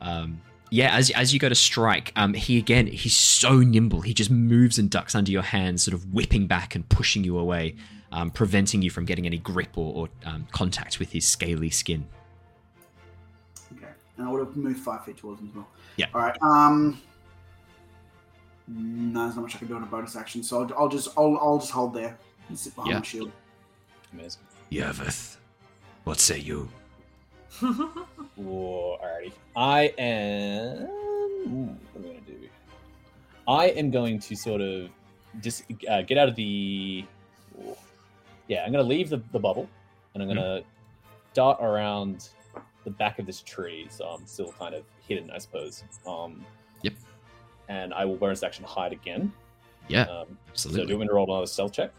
Um, 0.01 0.41
yeah, 0.73 0.95
as 0.95 1.11
as 1.11 1.31
you 1.31 1.39
go 1.39 1.49
to 1.49 1.53
strike, 1.55 2.11
um, 2.15 2.33
he 2.33 2.57
again 2.57 2.87
he's 2.87 3.15
so 3.15 3.59
nimble. 3.59 4.01
He 4.01 4.11
just 4.11 4.31
moves 4.31 4.79
and 4.79 4.89
ducks 4.89 5.13
under 5.13 5.31
your 5.31 5.43
hands, 5.43 5.83
sort 5.83 5.93
of 5.93 6.11
whipping 6.11 6.47
back 6.47 6.73
and 6.73 6.87
pushing 6.89 7.23
you 7.23 7.37
away, 7.37 7.75
um, 8.11 8.31
preventing 8.31 8.81
you 8.81 8.89
from 8.89 9.05
getting 9.05 9.27
any 9.27 9.37
grip 9.37 9.77
or, 9.77 9.93
or 9.93 10.09
um, 10.25 10.47
contact 10.51 10.97
with 10.97 11.11
his 11.11 11.25
scaly 11.25 11.69
skin. 11.69 12.07
Okay, 13.77 13.85
and 14.17 14.27
I 14.27 14.31
would 14.31 14.39
have 14.39 14.57
moved 14.57 14.79
five 14.79 15.05
feet 15.05 15.17
towards 15.17 15.41
him 15.41 15.49
as 15.49 15.55
well. 15.55 15.67
Yeah. 15.97 16.07
All 16.11 16.21
right. 16.21 16.35
Um. 16.41 16.99
No, 18.67 19.25
there's 19.25 19.35
not 19.35 19.43
much 19.43 19.55
I 19.55 19.59
can 19.59 19.67
do 19.67 19.75
on 19.75 19.83
a 19.83 19.85
bonus 19.85 20.15
action, 20.15 20.41
so 20.41 20.63
I'll, 20.63 20.73
I'll 20.75 20.89
just 20.89 21.09
I'll, 21.15 21.37
I'll 21.39 21.59
just 21.59 21.71
hold 21.71 21.93
there 21.93 22.17
and 22.49 22.57
sit 22.57 22.73
behind 22.73 22.91
Yeah. 22.93 22.97
my 22.99 23.05
shield. 23.05 23.31
Amazing. 24.11 24.41
Yervith, 24.71 25.37
what 26.05 26.19
say 26.19 26.39
you? 26.39 26.67
Alrighty. 27.61 29.31
I 29.55 29.93
am. 29.97 30.87
Ooh, 31.47 31.77
what 31.93 32.03
am 32.03 32.03
I 32.03 32.13
going 32.13 32.23
to 32.25 32.31
do? 32.31 32.47
I 33.47 33.65
am 33.67 33.91
going 33.91 34.19
to 34.19 34.35
sort 34.35 34.61
of 34.61 34.89
just 35.41 35.63
uh, 35.89 36.01
get 36.03 36.17
out 36.17 36.29
of 36.29 36.35
the. 36.35 37.05
Ooh. 37.59 37.75
Yeah, 38.47 38.63
I'm 38.65 38.71
going 38.71 38.83
to 38.83 38.89
leave 38.89 39.09
the, 39.09 39.21
the 39.31 39.39
bubble 39.39 39.69
and 40.13 40.21
I'm 40.23 40.27
going 40.29 40.37
to 40.37 40.63
dart 41.33 41.59
around 41.61 42.29
the 42.83 42.91
back 42.91 43.19
of 43.19 43.25
this 43.25 43.41
tree. 43.41 43.87
So 43.89 44.05
I'm 44.05 44.25
still 44.25 44.51
kind 44.59 44.75
of 44.75 44.83
hidden, 45.07 45.31
I 45.31 45.37
suppose. 45.37 45.83
Um, 46.07 46.45
Yep. 46.81 46.93
And 47.69 47.93
I 47.93 48.03
will 48.03 48.17
bonus 48.17 48.43
action 48.43 48.65
hide 48.65 48.91
again. 48.91 49.31
Yeah, 49.87 50.01
Um, 50.01 50.07
so 50.09 50.15
do 50.19 50.81
absolutely. 50.81 50.81
you 50.93 50.97
want 50.97 51.01
me 51.01 51.07
to 51.07 51.13
roll 51.13 51.31
another 51.31 51.47
stealth 51.47 51.71
check? 51.71 51.91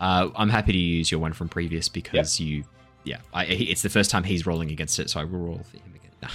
Uh, 0.00 0.30
I'm 0.34 0.48
happy 0.48 0.72
to 0.72 0.78
use 0.78 1.10
your 1.10 1.20
one 1.20 1.32
from 1.32 1.48
previous 1.48 1.88
because 1.88 2.40
you, 2.40 2.64
yeah, 3.08 3.18
I, 3.32 3.44
it's 3.46 3.82
the 3.82 3.88
first 3.88 4.10
time 4.10 4.24
he's 4.24 4.46
rolling 4.46 4.70
against 4.70 4.98
it, 4.98 5.10
so 5.10 5.20
I 5.20 5.24
will 5.24 5.38
roll 5.38 5.58
for 5.70 5.76
him 5.78 5.92
again. 5.94 6.10
Nah. 6.22 6.28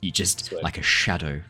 You 0.00 0.10
just 0.10 0.46
Sweet. 0.46 0.62
like 0.62 0.76
a 0.78 0.82
shadow, 0.82 1.40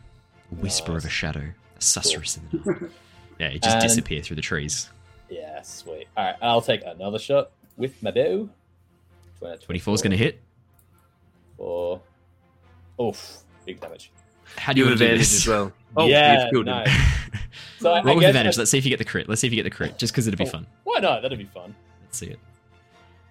a 0.51 0.55
whisper 0.55 0.95
of 0.95 1.03
a 1.05 1.09
shadow, 1.09 1.43
a 1.75 1.79
susurrus 1.79 2.37
in 2.37 2.59
the 2.63 2.71
night. 2.71 2.91
Yeah, 3.39 3.47
it 3.47 3.61
just 3.63 3.75
And- 3.77 3.83
disappear 3.83 4.21
through 4.21 4.35
the 4.37 4.41
trees. 4.41 4.89
Yeah, 5.29 5.61
sweet. 5.63 6.07
All 6.15 6.23
right, 6.25 6.35
I'll 6.41 6.61
take 6.61 6.83
another 6.85 7.17
shot 7.19 7.49
with 7.77 8.01
my 8.03 8.11
bow. 8.11 8.47
24 9.63 9.93
is 9.95 10.01
going 10.01 10.11
to 10.11 10.17
hit. 10.17 10.39
Four. 11.57 12.01
Oof, 13.01 13.37
big 13.65 13.79
damage. 13.79 14.11
How 14.57 14.73
do 14.73 14.79
You 14.79 14.85
you 14.85 14.91
have 14.91 14.99
want 14.99 15.01
advantage 15.01 15.29
this? 15.29 15.41
as 15.41 15.47
well. 15.47 15.71
Oh, 15.97 16.07
Yeah, 16.07 16.49
you've 16.51 16.65
nice. 16.65 16.89
So 17.79 17.91
I, 17.91 17.99
I 17.99 18.03
Roll 18.03 18.15
with 18.17 18.25
advantage. 18.25 18.55
I- 18.57 18.59
Let's 18.61 18.71
see 18.71 18.77
if 18.77 18.85
you 18.85 18.89
get 18.89 18.99
the 18.99 19.05
crit. 19.05 19.27
Let's 19.29 19.41
see 19.41 19.47
if 19.47 19.53
you 19.53 19.57
get 19.57 19.63
the 19.63 19.75
crit, 19.75 19.97
just 19.97 20.13
because 20.13 20.27
it'll 20.27 20.37
be 20.37 20.45
Oh. 20.45 20.49
fun. 20.49 20.67
why 20.83 20.99
not? 20.99 21.21
That'd 21.21 21.37
be 21.37 21.45
fun. 21.45 21.73
Let's 22.03 22.17
see 22.19 22.27
it. 22.27 22.39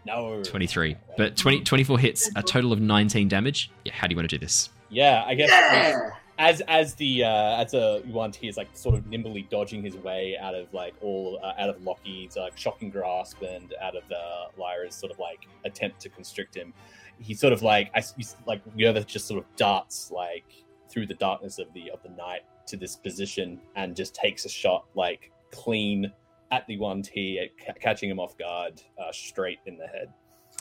No. 0.07 0.43
23. 0.43 0.97
But 1.17 1.37
20, 1.37 1.63
24 1.63 1.99
hits, 1.99 2.31
a 2.37 2.43
total 2.43 2.73
of 2.73 2.81
19 2.81 3.29
damage. 3.29 3.71
Yeah, 3.85 3.93
how 3.95 4.07
do 4.07 4.13
you 4.13 4.17
want 4.17 4.29
to 4.29 4.37
do 4.39 4.45
this? 4.45 4.71
Yeah, 4.91 5.25
I 5.27 5.35
guess 5.35 5.51
Yeah. 5.51 6.11
as 6.39 6.61
as 6.63 6.95
the 6.95 7.25
uh, 7.25 7.57
as 7.63 7.75
a 7.75 8.01
one 8.07 8.33
he 8.33 8.49
is 8.49 8.57
like 8.57 8.69
sort 8.77 8.95
of 8.95 9.07
nimbly 9.07 9.43
dodging 9.51 9.83
his 9.83 9.95
way 9.97 10.37
out 10.37 10.55
of 10.55 10.73
like 10.75 10.95
all 11.01 11.39
uh, 11.43 11.53
out 11.59 11.69
of 11.71 11.83
Lockie's 11.83 12.37
like 12.37 12.57
shocking 12.57 12.91
grasp 12.91 13.41
and 13.43 13.73
out 13.81 13.97
of 13.97 14.03
uh, 14.11 14.47
Lyra's 14.59 14.95
sort 14.95 15.11
of 15.13 15.19
like 15.19 15.47
attempt 15.65 16.01
to 16.01 16.09
constrict 16.09 16.55
him. 16.57 16.73
He 17.19 17.35
sort 17.35 17.53
of 17.53 17.63
like 17.63 17.91
I 17.95 18.03
he's, 18.17 18.37
like 18.47 18.63
Yervith 18.77 19.07
just 19.07 19.27
sort 19.27 19.39
of 19.39 19.47
darts 19.57 20.11
like 20.11 20.45
through 20.91 21.07
the 21.07 21.15
darkness 21.15 21.59
of 21.59 21.73
the 21.73 21.91
of 21.91 22.03
the 22.03 22.11
night 22.11 22.43
to 22.67 22.77
this 22.77 22.95
position 22.97 23.61
and 23.77 23.97
just 23.97 24.15
takes 24.15 24.45
a 24.45 24.49
shot 24.49 24.85
like 24.95 25.31
clean 25.51 26.13
at 26.51 26.67
the 26.67 26.75
Yuan-Ti, 26.75 27.51
catching 27.81 28.11
him 28.11 28.19
off 28.21 28.37
guard, 28.39 28.81
uh, 28.99 29.11
straight 29.13 29.59
in 29.67 29.77
the 29.77 29.87
head. 29.87 30.13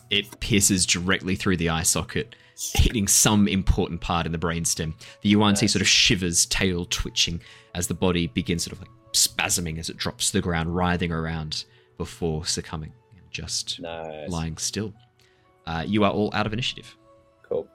It 0.09 0.39
pierces 0.39 0.85
directly 0.85 1.35
through 1.35 1.57
the 1.57 1.69
eye 1.69 1.83
socket, 1.83 2.35
hitting 2.73 3.07
some 3.07 3.47
important 3.47 4.01
part 4.01 4.25
in 4.25 4.31
the 4.31 4.37
brainstem. 4.37 4.93
The 5.21 5.29
Yuan-Ti 5.29 5.65
Nice. 5.65 5.73
sort 5.73 5.81
of 5.81 5.87
shivers, 5.87 6.45
tail 6.47 6.85
twitching, 6.85 7.41
as 7.75 7.87
the 7.87 7.93
body 7.93 8.27
begins 8.27 8.63
sort 8.63 8.73
of 8.73 8.79
like 8.79 8.89
spasming 9.13 9.77
as 9.79 9.89
it 9.89 9.97
drops 9.97 10.27
to 10.27 10.33
the 10.37 10.41
ground, 10.41 10.75
writhing 10.75 11.11
around 11.11 11.65
before 11.97 12.45
succumbing 12.45 12.91
and 13.15 13.21
just 13.31 13.79
Nice. 13.79 14.29
lying 14.29 14.57
still. 14.57 14.93
Uh, 15.65 15.83
you 15.87 16.03
are 16.03 16.11
all 16.11 16.29
out 16.33 16.45
of 16.45 16.53
initiative. 16.53 16.95
Cool. 17.43 17.67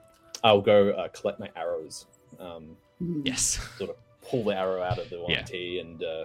I'll 0.45 0.61
go 0.61 0.91
uh, 0.91 1.09
collect 1.09 1.41
my 1.41 1.51
arrows. 1.57 2.07
Um, 2.39 2.77
Yes. 3.25 3.61
sort 3.79 3.91
of 3.91 3.97
pull 4.29 4.45
the 4.45 4.57
arrow 4.57 4.83
out 4.83 4.99
of 4.99 5.09
the 5.09 5.21
one 5.21 5.31
Yeah. 5.31 5.43
T 5.43 5.79
and 5.79 6.03
uh, 6.03 6.25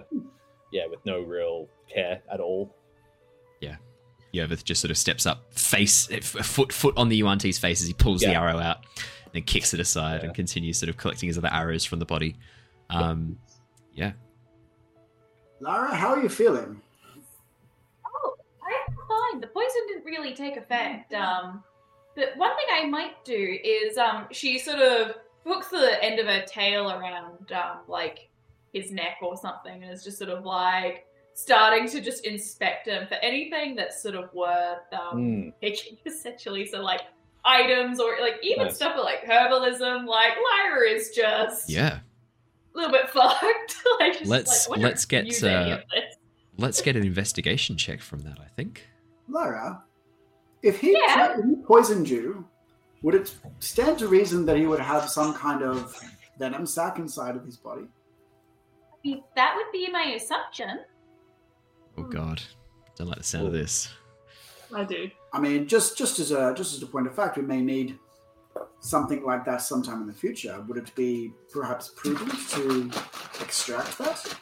yeah, 0.72 0.86
with 0.88 1.04
no 1.04 1.20
real 1.20 1.68
care 1.88 2.20
at 2.32 2.40
all. 2.40 2.74
Yeah. 3.60 3.76
Yervith 4.34 4.64
just 4.64 4.80
sort 4.80 4.90
of 4.90 4.98
steps 4.98 5.26
up, 5.26 5.52
face 5.54 6.06
foot 6.22 6.72
foot 6.72 6.94
on 6.96 7.08
the 7.08 7.16
Yuan-Ti's 7.16 7.58
face 7.58 7.80
as 7.80 7.86
he 7.86 7.94
pulls 7.94 8.20
the 8.20 8.34
arrow 8.34 8.58
out, 8.58 8.78
then 9.32 9.42
kicks 9.42 9.72
it 9.74 9.80
aside 9.80 10.20
Yeah. 10.20 10.26
and 10.26 10.34
continues 10.34 10.78
sort 10.78 10.90
of 10.90 10.96
collecting 10.96 11.28
his 11.28 11.38
other 11.38 11.50
arrows 11.52 11.84
from 11.84 12.00
the 12.00 12.04
body. 12.04 12.36
Um, 12.90 13.38
yeah. 13.94 14.12
Lyra, 15.60 15.94
how 15.94 16.08
are 16.08 16.20
you 16.22 16.28
feeling? 16.28 16.80
Oh, 18.06 18.34
I'm 18.62 18.94
fine. 19.08 19.40
The 19.40 19.46
poison 19.46 19.82
didn't 19.88 20.04
really 20.04 20.34
take 20.34 20.56
effect. 20.56 21.14
Um, 21.14 21.62
but 22.16 22.36
one 22.36 22.50
thing 22.56 22.66
I 22.72 22.86
might 22.86 23.24
do 23.24 23.58
is 23.64 23.96
um, 23.98 24.26
she 24.32 24.58
sort 24.58 24.78
of 24.80 25.14
hooks 25.44 25.68
the 25.68 26.02
end 26.02 26.18
of 26.18 26.26
her 26.26 26.42
tail 26.46 26.90
around 26.90 27.52
um, 27.52 27.78
like 27.88 28.28
his 28.74 28.90
neck 28.92 29.16
or 29.22 29.36
something, 29.36 29.82
and 29.82 29.90
is 29.90 30.04
just 30.04 30.18
sort 30.18 30.28
of 30.30 30.44
like 30.44 31.06
starting 31.34 31.88
to 31.88 32.00
just 32.00 32.26
inspect 32.26 32.86
him 32.86 33.06
for 33.08 33.14
anything 33.14 33.74
that's 33.74 34.02
sort 34.02 34.14
of 34.14 34.32
worth 34.34 34.78
um, 34.92 35.16
Mm. 35.18 35.52
picking, 35.62 35.96
essentially. 36.06 36.66
So 36.66 36.80
like 36.82 37.00
items 37.44 37.98
or 38.00 38.16
like 38.20 38.36
even 38.42 38.66
Nice. 38.66 38.76
stuff 38.76 38.96
like 39.02 39.24
herbalism. 39.24 40.06
Like 40.06 40.32
Lyra 40.50 40.88
is 40.90 41.10
just 41.10 41.68
Yeah. 41.70 42.00
a 42.74 42.76
little 42.78 42.92
bit 42.92 43.08
fucked. 43.16 43.76
like, 44.00 44.16
Let's- 44.26 44.68
like, 44.68 44.80
let's 44.80 45.04
get, 45.06 45.42
uh. 45.42 45.78
Let's 46.56 46.80
get 46.82 46.94
an 46.96 47.04
investigation 47.04 47.76
check 47.76 48.00
from 48.00 48.20
that, 48.20 48.38
I 48.40 48.46
think. 48.56 48.86
Lyra, 49.28 49.82
if 50.62 50.78
he, 50.80 50.92
Yeah. 50.92 51.36
if 51.38 51.44
he 51.44 51.56
poisoned 51.56 52.08
you, 52.08 52.46
would 53.02 53.14
it 53.16 53.34
stand 53.58 53.98
to 53.98 54.06
reason 54.08 54.46
that 54.46 54.56
he 54.56 54.66
would 54.66 54.78
have 54.80 55.10
some 55.10 55.34
kind 55.34 55.62
of 55.62 55.94
venom 56.38 56.64
sac 56.64 56.98
inside 56.98 57.34
of 57.36 57.44
his 57.44 57.56
body? 57.56 57.86
That 59.36 59.54
would 59.56 59.70
be 59.72 59.90
my 59.90 60.14
assumption. 60.16 60.80
Oh 61.98 62.02
god. 62.02 62.42
Don't 62.96 63.08
like 63.08 63.18
the 63.18 63.24
sound 63.24 63.46
of 63.46 63.52
this. 63.52 63.92
I 64.74 64.84
do. 64.84 65.10
I 65.32 65.40
mean, 65.40 65.66
just 65.66 65.96
just 65.96 66.18
as 66.18 66.30
a 66.30 66.54
just 66.54 66.74
as 66.74 66.82
a 66.82 66.86
point 66.86 67.06
of 67.06 67.14
fact, 67.14 67.36
we 67.36 67.42
may 67.42 67.60
need 67.60 67.98
something 68.80 69.24
like 69.24 69.44
that 69.44 69.62
sometime 69.62 70.00
in 70.00 70.06
the 70.06 70.12
future. 70.12 70.62
Would 70.68 70.76
it 70.76 70.94
be 70.94 71.32
perhaps 71.52 71.92
prudent 71.96 72.32
to 72.50 72.90
extract 73.40 73.98
that? 73.98 74.36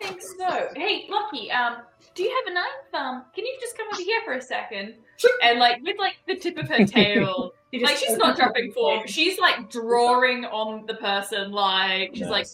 I 0.00 0.06
think 0.06 0.22
so. 0.22 0.68
Hey, 0.74 1.06
Lockie, 1.10 1.50
um, 1.50 1.78
do 2.14 2.22
you 2.22 2.30
have 2.30 2.52
a 2.52 2.54
knife? 2.54 2.94
Um, 2.94 3.24
can 3.34 3.44
you 3.44 3.56
just 3.60 3.76
come 3.76 3.86
over 3.92 4.02
here 4.02 4.20
for 4.24 4.34
a 4.34 4.42
second? 4.42 4.94
And 5.42 5.58
like 5.58 5.82
with 5.82 5.98
like 5.98 6.14
the 6.26 6.36
tip 6.36 6.56
of 6.58 6.68
her 6.68 6.84
tail, 6.86 7.52
like 7.72 7.96
she's 7.96 8.16
not 8.16 8.36
dropping 8.36 8.72
form. 8.72 9.06
She's 9.06 9.38
like 9.38 9.70
drawing 9.70 10.44
on 10.44 10.86
the 10.86 10.94
person. 10.94 11.52
Like 11.52 12.10
she's 12.14 12.28
like, 12.28 12.46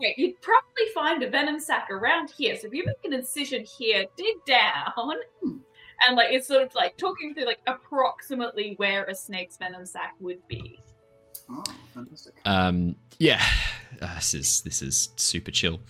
Nice. 0.00 0.14
wait, 0.16 0.18
you'd 0.18 0.40
probably 0.40 0.86
find 0.94 1.22
a 1.22 1.30
venom 1.30 1.60
sac 1.60 1.90
around 1.90 2.30
here. 2.30 2.56
So 2.56 2.66
if 2.66 2.74
you 2.74 2.84
make 2.84 3.04
an 3.04 3.12
incision 3.12 3.64
here, 3.64 4.06
dig 4.16 4.44
down, 4.46 5.14
and 6.06 6.16
like 6.16 6.28
it's 6.30 6.48
sort 6.48 6.62
of 6.62 6.74
like 6.74 6.96
talking 6.96 7.34
through 7.34 7.46
like 7.46 7.60
approximately 7.66 8.74
where 8.76 9.04
a 9.04 9.14
snake's 9.14 9.56
venom 9.56 9.86
sac 9.86 10.14
would 10.20 10.46
be. 10.48 10.80
Oh, 11.50 11.64
fantastic. 11.94 12.34
Um, 12.44 12.96
yeah, 13.18 13.42
uh, 14.00 14.14
this 14.14 14.34
is 14.34 14.60
this 14.62 14.82
is 14.82 15.10
super 15.16 15.50
chill. 15.50 15.80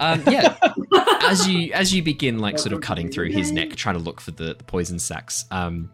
Um, 0.00 0.22
yeah, 0.28 0.56
as 1.22 1.46
you 1.48 1.72
as 1.72 1.94
you 1.94 2.02
begin 2.02 2.38
like 2.38 2.58
sort 2.58 2.72
of 2.72 2.80
cutting 2.80 3.10
through 3.10 3.30
his 3.30 3.52
neck, 3.52 3.76
trying 3.76 3.96
to 3.96 4.00
look 4.00 4.20
for 4.20 4.30
the, 4.32 4.54
the 4.54 4.64
poison 4.64 4.98
sacs, 4.98 5.44
um, 5.50 5.90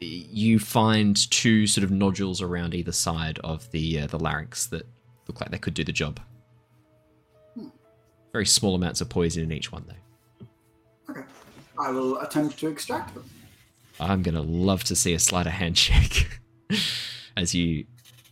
you 0.00 0.58
find 0.58 1.30
two 1.30 1.66
sort 1.66 1.84
of 1.84 1.90
nodules 1.90 2.42
around 2.42 2.74
either 2.74 2.92
side 2.92 3.38
of 3.44 3.70
the 3.70 4.00
uh, 4.00 4.06
the 4.06 4.18
larynx 4.18 4.66
that 4.66 4.86
look 5.28 5.40
like 5.40 5.50
they 5.50 5.58
could 5.58 5.74
do 5.74 5.84
the 5.84 5.92
job. 5.92 6.20
Very 8.32 8.46
small 8.46 8.74
amounts 8.74 9.00
of 9.00 9.08
poison 9.08 9.42
in 9.44 9.52
each 9.52 9.70
one, 9.72 9.84
though. 9.86 10.46
Okay, 11.10 11.22
I 11.78 11.90
will 11.90 12.18
attempt 12.20 12.58
to 12.60 12.68
extract 12.68 13.14
them. 13.14 13.24
I'm 14.00 14.22
gonna 14.22 14.40
love 14.42 14.84
to 14.84 14.96
see 14.96 15.12
a 15.14 15.18
sleight 15.18 15.46
of 15.46 15.52
hand 15.52 15.76
check 15.76 16.40
as 17.36 17.54
you 17.54 17.84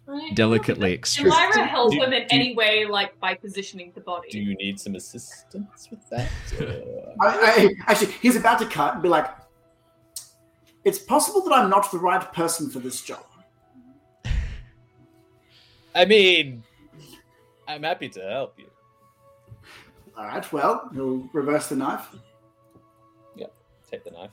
Right? 0.06 0.34
delicately 0.34 0.88
Can 0.88 0.94
extract. 0.98 1.28
Lyra 1.56 1.66
help 1.68 1.92
Do- 1.92 2.02
him 2.02 2.12
in 2.12 2.22
do- 2.22 2.34
any 2.34 2.54
way, 2.56 2.84
like 2.86 3.18
by 3.20 3.34
positioning 3.34 3.92
the 3.94 4.00
body? 4.00 4.28
Do 4.30 4.40
you 4.40 4.56
need 4.56 4.80
some 4.80 4.96
assistance 4.96 5.88
with 5.90 6.08
that? 6.10 6.28
I, 7.20 7.28
I, 7.28 7.74
actually, 7.86 8.12
he's 8.20 8.34
about 8.36 8.58
to 8.60 8.66
cut 8.66 8.94
and 8.94 9.02
be 9.02 9.08
like, 9.08 9.26
"It's 10.84 10.98
possible 10.98 11.42
that 11.42 11.52
I'm 11.52 11.70
not 11.70 11.92
the 11.92 11.98
right 11.98 12.32
person 12.32 12.70
for 12.70 12.80
this 12.80 13.02
job." 13.02 13.24
I 15.94 16.04
mean, 16.06 16.62
I'm 17.68 17.82
happy 17.82 18.08
to 18.08 18.20
help 18.20 18.58
you. 18.58 18.69
All 20.20 20.26
right, 20.26 20.52
well, 20.52 20.90
he'll 20.92 21.26
reverse 21.32 21.68
the 21.68 21.76
knife. 21.76 22.08
Yep. 23.36 23.54
Take 23.90 24.04
the 24.04 24.10
knife. 24.10 24.30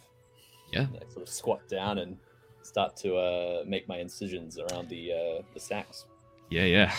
Yeah. 0.73 0.87
I 0.93 1.09
sort 1.13 1.21
of 1.25 1.29
squat 1.29 1.65
down 1.69 1.99
and 1.99 2.17
start 2.61 2.97
to 2.97 3.15
uh, 3.15 3.63
make 3.65 3.87
my 3.87 3.99
incisions 3.99 4.59
around 4.59 4.89
the 4.89 5.13
uh, 5.13 5.41
the 5.53 5.59
sacks. 5.61 6.03
Yeah, 6.49 6.65
yeah. 6.65 6.93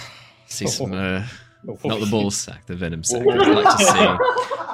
See 0.47 0.67
some, 0.79 0.95
uh, 0.95 1.23
not 1.65 1.85
Not 1.85 2.01
the 2.01 2.07
ball 2.11 2.31
sack, 2.31 2.65
the 2.65 2.77
venom 2.77 3.05
sack. 3.05 3.21
I'd 3.31 3.49
like 3.49 3.77
to 3.77 3.85
see 3.85 3.99
a 3.99 4.19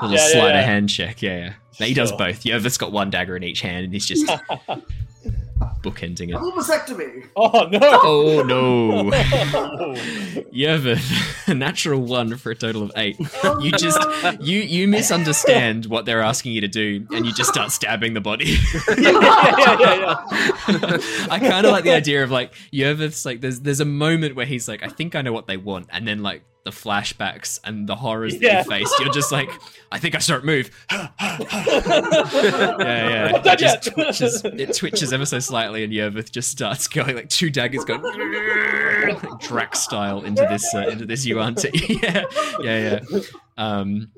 little 0.00 0.10
Yeah, 0.10 0.10
yeah, 0.10 0.28
sleight 0.28 0.54
yeah. 0.54 0.58
of 0.60 0.64
hand 0.64 0.88
check. 0.88 1.20
Yeah, 1.20 1.36
yeah. 1.36 1.52
No, 1.80 1.86
he 1.86 1.94
does 1.94 2.10
Sure. 2.10 2.18
both. 2.18 2.44
Yervith's 2.44 2.78
got 2.78 2.92
one 2.92 3.10
dagger 3.10 3.36
in 3.36 3.42
each 3.42 3.62
hand, 3.62 3.82
and 3.84 3.92
he's 3.92 4.06
just 4.06 4.30
bookending 5.84 6.28
it. 6.30 6.32
Double 6.32 6.52
vasectomy. 6.52 7.26
oh 7.36 7.68
no! 7.70 7.78
Oh 7.82 8.42
no! 8.42 9.10
Yervith, 10.52 11.46
a 11.48 11.54
natural 11.54 12.00
one 12.00 12.36
for 12.36 12.50
a 12.50 12.54
total 12.54 12.82
of 12.82 12.92
eight. 12.96 13.16
Oh, 13.42 13.60
You 13.60 13.70
just 13.72 13.98
no. 14.00 14.30
you 14.40 14.60
you 14.60 14.88
misunderstand 14.88 15.86
what 15.86 16.06
they're 16.06 16.22
asking 16.22 16.52
you 16.52 16.60
to 16.62 16.68
do, 16.68 17.06
and 17.12 17.26
you 17.26 17.32
just 17.32 17.50
start 17.52 17.70
stabbing 17.70 18.14
the 18.14 18.20
body. 18.20 18.56
yeah, 18.98 19.10
yeah, 19.10 19.78
yeah, 19.78 20.24
yeah. 20.68 20.98
I 21.30 21.38
kind 21.40 21.66
of 21.66 21.72
like 21.72 21.84
the 21.84 21.92
idea 21.94 22.24
of 22.24 22.30
like 22.30 22.52
Yervith's 22.72 23.24
like 23.24 23.40
there's 23.40 23.60
there's 23.60 23.80
a 23.80 23.84
moment 23.84 24.34
where 24.36 24.46
he's 24.46 24.66
like 24.68 24.82
I 24.82 24.88
think 24.88 25.14
I 25.14 25.22
know 25.22 25.32
what 25.32 25.46
they 25.46 25.56
want, 25.56 25.88
and 25.92 26.06
then 26.08 26.22
like 26.22 26.42
the 26.64 26.70
flashbacks 26.70 27.60
and 27.64 27.86
the 27.86 27.94
horrors 27.94 28.32
that 28.34 28.42
Yeah. 28.42 28.58
you 28.64 28.70
face, 28.70 28.92
you're 28.98 29.12
just 29.12 29.30
like 29.30 29.50
I 29.92 29.98
think 29.98 30.14
I 30.14 30.18
saw 30.18 30.36
it 30.36 30.44
move. 30.44 30.70
yeah, 30.90 31.08
yeah. 32.80 33.36
It 33.36 33.58
just 33.58 33.86
yet. 33.86 33.94
twitches. 33.94 34.44
It 34.44 34.74
twitches 34.74 35.12
ever 35.12 35.26
so 35.26 35.38
slightly, 35.38 35.84
and 35.84 35.92
Yervith 35.92 36.30
just 36.30 36.50
starts 36.50 36.88
going 36.88 37.14
like 37.16 37.28
two 37.28 37.50
daggers 37.50 37.84
going 37.84 38.02
like 38.02 39.40
Drax 39.40 39.80
style 39.80 40.24
into 40.24 40.46
this 40.48 40.74
uh, 40.74 40.88
into 40.88 41.06
this 41.06 41.24
Yuan-Ti. 41.26 41.70
yeah, 42.02 42.24
yeah, 42.60 43.00
yeah. 43.12 43.20
Um, 43.56 44.10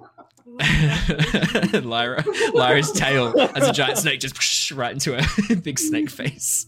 Lyra, 1.82 2.24
Lyra's 2.54 2.92
tail 2.92 3.34
as 3.54 3.68
a 3.68 3.72
giant 3.72 3.98
snake 3.98 4.20
just 4.20 4.70
right 4.70 4.92
into 4.92 5.16
a 5.18 5.56
big 5.56 5.78
snake 5.78 6.08
face. 6.10 6.66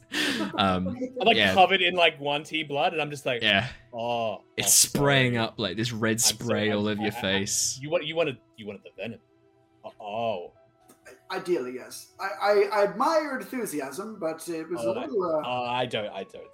Um, 0.57 0.89
I'm 1.21 1.27
like 1.27 1.37
Yeah. 1.37 1.55
covered 1.55 1.81
in 1.81 1.95
like 1.95 2.17
Yuan-Ti 2.21 2.65
blood, 2.65 2.93
and 2.93 3.01
I'm 3.01 3.11
just 3.11 3.25
like, 3.25 3.43
yeah, 3.43 3.69
oh, 3.95 4.43
it's 4.57 4.67
I'm 4.85 4.91
spraying 4.91 5.35
sorry. 5.35 5.45
up 5.47 5.55
like 5.59 5.77
this 5.77 5.93
red 5.93 6.21
sorry, 6.21 6.39
spray 6.45 6.71
I'm 6.71 6.79
all 6.79 6.89
over 6.89 7.01
your 7.03 7.13
sorry. 7.13 7.41
face. 7.41 7.79
You 7.81 7.91
want 7.91 8.05
you 8.07 8.17
wanted 8.17 8.39
you 8.57 8.67
wanted 8.67 8.83
the 8.85 8.91
venom. 9.01 9.21
Oh, 10.01 10.53
Ideally, 11.31 11.75
yes. 11.75 12.13
I, 12.19 12.29
I, 12.41 12.53
I 12.73 12.85
admire 12.85 13.39
enthusiasm, 13.39 14.17
but 14.19 14.49
it 14.49 14.69
was 14.71 14.81
Oh, 14.83 14.93
a 14.93 14.95
little. 14.99 15.23
Uh, 15.25 15.43
oh, 15.47 15.65
I 15.69 15.85
don't 15.87 16.09
I 16.09 16.25
don't 16.25 16.49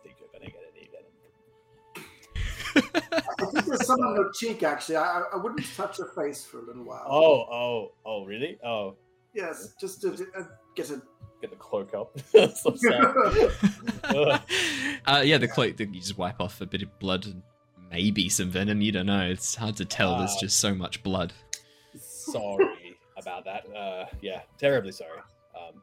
I 2.77 3.45
think 3.53 3.65
there's 3.67 3.87
some 3.87 4.01
on 4.01 4.15
your 4.17 4.31
cheek. 4.33 4.63
Actually, 4.63 4.97
I, 4.97 5.21
I- 5.21 5.25
I 5.35 5.37
wouldn't 5.37 5.65
touch 5.77 5.99
your 5.99 6.09
face 6.09 6.45
for 6.45 6.59
a 6.61 6.63
little 6.67 6.85
while. 6.85 7.07
Oh, 7.09 7.47
oh, 7.53 7.93
oh, 8.05 8.25
really? 8.25 8.59
Oh, 8.65 8.97
yes, 9.35 9.75
just 9.81 10.01
to, 10.03 10.17
to, 10.17 10.25
uh, 10.39 10.43
get 10.77 10.91
a. 10.91 11.01
get 11.41 11.51
the 11.51 11.57
cloak 11.57 11.95
up. 11.95 12.19
so 12.31 12.47
sad. 12.77 14.41
Uh, 15.07 15.23
yeah, 15.25 15.39
the 15.39 15.49
cloak. 15.49 15.79
You 15.79 15.87
just 15.87 16.19
wipe 16.19 16.41
off 16.41 16.61
a 16.61 16.67
bit 16.67 16.83
of 16.83 16.99
blood 16.99 17.27
and 17.27 17.43
maybe 17.91 18.29
some 18.29 18.51
venom. 18.51 18.81
You 18.81 18.93
don't 18.93 19.07
know. 19.07 19.29
It's 19.29 19.55
hard 19.55 19.77
to 19.77 19.85
tell. 19.85 20.19
There's 20.19 20.33
Ah. 20.37 20.41
just 20.41 20.59
so 20.59 20.75
much 20.75 21.03
blood. 21.03 21.33
sorry 21.99 22.97
about 23.17 23.45
that. 23.45 23.65
Uh, 23.75 24.07
yeah, 24.21 24.41
terribly 24.59 24.93
sorry. 24.93 25.21
Um, 25.57 25.81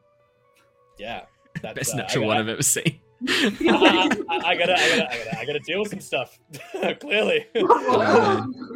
yeah, 0.98 1.22
that's, 1.62 1.74
Best 1.74 1.94
uh, 1.94 1.96
natural 1.98 2.24
I 2.24 2.26
one 2.28 2.36
I've 2.38 2.48
ever 2.48 2.62
seen. 2.62 3.00
I, 3.28 4.08
I, 4.28 4.36
I 4.36 4.56
gotta, 4.56 4.74
I 4.74 4.88
gotta, 4.88 5.10
I 5.12 5.18
gotta, 5.18 5.38
I 5.40 5.44
gotta 5.44 5.58
deal 5.60 5.80
with 5.80 5.90
some 5.90 6.00
stuff. 6.00 6.38
Clearly. 7.00 7.46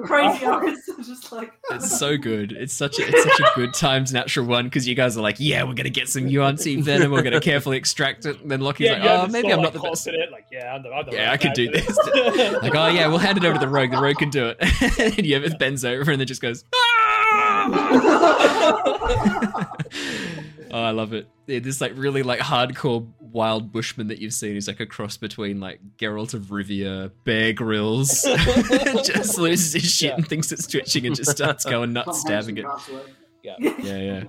Crazy 0.04 0.44
artists 0.46 0.88
are 0.88 1.02
just 1.02 1.32
like. 1.32 1.52
It's 1.70 1.98
so 1.98 2.16
good. 2.16 2.52
It's 2.52 2.72
such 2.72 2.98
a 2.98 3.06
it's 3.06 3.22
such 3.22 3.40
a 3.40 3.50
good 3.54 3.74
times 3.74 4.12
natural 4.12 4.46
one 4.46 4.64
because 4.66 4.86
you 4.86 4.94
guys 4.94 5.16
are 5.16 5.22
like, 5.22 5.36
yeah, 5.38 5.62
we're 5.64 5.74
gonna 5.74 5.90
get 5.90 6.08
some 6.08 6.26
UNC 6.26 6.60
venom. 6.84 7.10
We're 7.10 7.22
gonna 7.22 7.40
carefully 7.40 7.76
extract 7.76 8.26
it. 8.26 8.40
And 8.40 8.50
then 8.50 8.60
Lockie's 8.60 8.90
like, 8.90 9.02
yeah, 9.02 9.24
oh, 9.24 9.28
maybe 9.28 9.52
I'm 9.52 9.58
of, 9.58 9.64
not 9.64 9.72
the 9.72 9.78
like, 9.80 9.92
best. 9.92 10.04
confident, 10.04 10.32
Like, 10.32 10.46
yeah, 10.52 10.74
I'm 10.74 10.82
the, 10.82 10.92
I'm 10.92 11.06
the 11.06 11.12
Yeah, 11.12 11.32
I 11.32 11.36
can 11.36 11.52
do 11.52 11.66
for 11.66 11.78
this. 11.78 11.96
Like, 12.62 12.74
oh 12.74 12.88
yeah, 12.88 13.06
we'll 13.08 13.18
hand 13.18 13.38
it 13.38 13.44
over 13.44 13.54
to 13.54 13.60
the 13.60 13.68
rogue. 13.68 13.90
The 13.90 14.00
rogue 14.00 14.16
can 14.18 14.30
do 14.30 14.46
it. 14.46 14.56
and 14.60 15.26
Yervith 15.26 15.58
bends 15.58 15.84
over 15.84 16.10
and 16.10 16.20
then 16.20 16.26
just 16.26 16.42
goes. 16.42 16.64
"Ah!" 16.74 17.66
oh, 20.70 20.82
I 20.82 20.90
love 20.90 21.12
it. 21.12 21.28
Yeah, 21.46 21.60
this 21.60 21.80
like 21.80 21.92
really 21.94 22.22
like 22.24 22.40
hardcore 22.40 23.06
wild 23.20 23.70
bushman 23.72 24.08
that 24.08 24.18
you've 24.18 24.32
seen. 24.32 24.54
He's 24.54 24.66
like 24.66 24.80
a 24.80 24.86
cross 24.86 25.16
between 25.16 25.60
like 25.60 25.80
Geralt 25.96 26.34
of 26.34 26.44
Rivia, 26.46 27.12
Bear 27.24 27.52
Grylls. 27.52 28.22
just 29.04 29.38
loses 29.38 29.72
his 29.74 29.90
shit 29.90 30.08
Yeah. 30.10 30.14
and 30.16 30.26
thinks 30.28 30.50
it's 30.50 30.66
twitching 30.66 31.06
and 31.06 31.14
just 31.14 31.30
starts 31.30 31.64
going 31.64 31.92
nuts, 31.92 32.06
Tom 32.06 32.14
stabbing 32.14 32.58
it. 32.58 32.64
Hanks 32.64 32.88
and 33.44 33.84
Yeah, 33.84 33.98
yeah. 33.98 34.24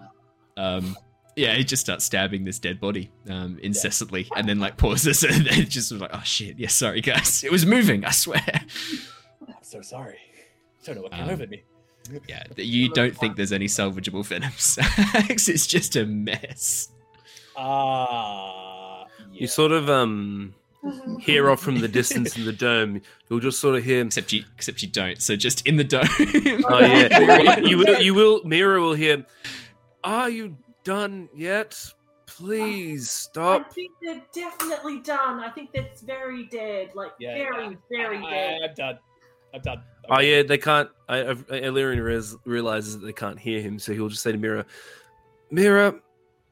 Um, 0.57 0.95
yeah, 1.35 1.53
he 1.55 1.63
just 1.63 1.81
starts 1.81 2.03
stabbing 2.05 2.45
this 2.45 2.57
dead 2.59 2.79
body 2.79 3.11
um, 3.29 3.59
incessantly, 3.61 4.27
and 4.35 4.47
then 4.49 4.59
like 4.59 4.77
pauses, 4.77 5.23
and 5.23 5.45
then 5.45 5.65
just 5.69 5.91
was 5.91 6.01
like, 6.01 6.09
"Oh 6.13 6.21
shit, 6.23 6.57
yeah, 6.57 6.67
sorry 6.67 6.99
guys, 7.01 7.43
it 7.43 7.51
was 7.51 7.63
moving, 7.65 8.05
I 8.05 8.11
swear." 8.11 8.43
I'm 9.47 9.53
so 9.61 9.81
sorry. 9.81 10.17
Don't 10.83 10.95
know 10.95 11.01
what 11.03 11.11
came 11.11 11.23
Um, 11.25 11.29
over 11.29 11.45
me. 11.47 11.63
Yeah, 12.27 12.41
you 12.55 12.89
don't 12.93 13.15
think 13.15 13.35
there's 13.35 13.51
any 13.51 13.65
salvageable 13.67 14.25
venoms? 14.25 14.79
it's 15.47 15.67
just 15.67 15.95
a 15.95 16.05
mess. 16.05 16.89
Ah, 17.57 19.05
yeah. 19.31 19.41
You 19.41 19.47
sort 19.47 19.71
of 19.71 19.89
um 19.89 20.53
hear 21.19 21.49
off 21.49 21.61
from 21.61 21.79
the 21.79 21.87
distance 21.87 22.37
in 22.37 22.45
the 22.45 22.53
dome. 22.67 23.01
You'll 23.29 23.39
just 23.39 23.59
sort 23.59 23.75
of 23.75 23.83
hear. 23.83 24.05
Except 24.05 24.31
you, 24.31 24.43
except 24.55 24.81
you 24.81 24.87
don't. 24.89 25.21
So 25.21 25.35
just 25.35 25.65
in 25.67 25.75
the 25.75 25.83
dome. 25.83 26.05
Oh 26.69 26.79
yeah, 26.79 27.57
you 27.59 27.77
will. 27.77 28.01
You 28.01 28.13
will. 28.13 28.43
Mira 28.43 28.79
will 28.79 28.93
hear. 28.93 29.25
Are 30.03 30.29
you 30.29 30.55
done 30.83 31.27
yet? 31.35 31.77
Please 32.27 33.09
stop. 33.09 33.65
I 33.67 33.73
think 33.73 33.91
they're 34.01 34.21
definitely 34.33 34.99
done. 34.99 35.39
I 35.39 35.49
think 35.49 35.71
that's 35.73 36.01
very 36.01 36.45
dead. 36.45 36.91
Like 36.93 37.11
Yeah, 37.19 37.33
very, 37.35 37.69
yeah. 37.69 37.75
very 37.89 38.17
I, 38.17 38.29
dead. 38.29 38.59
I'm 38.69 38.75
done. 38.75 38.99
I'm 39.53 39.61
done. 39.61 39.83
Oh 40.09 40.19
yeah, 40.19 40.43
they 40.43 40.57
can't. 40.57 40.89
I, 41.09 41.17
I, 41.19 41.55
Illyrian 41.55 42.01
realizes 42.45 42.99
that 42.99 43.05
they 43.05 43.13
can't 43.13 43.39
hear 43.39 43.59
him, 43.61 43.79
so 43.79 43.93
he'll 43.93 44.09
just 44.09 44.21
say 44.21 44.31
to 44.31 44.37
Mira, 44.37 44.65
"Mira, 45.49 45.95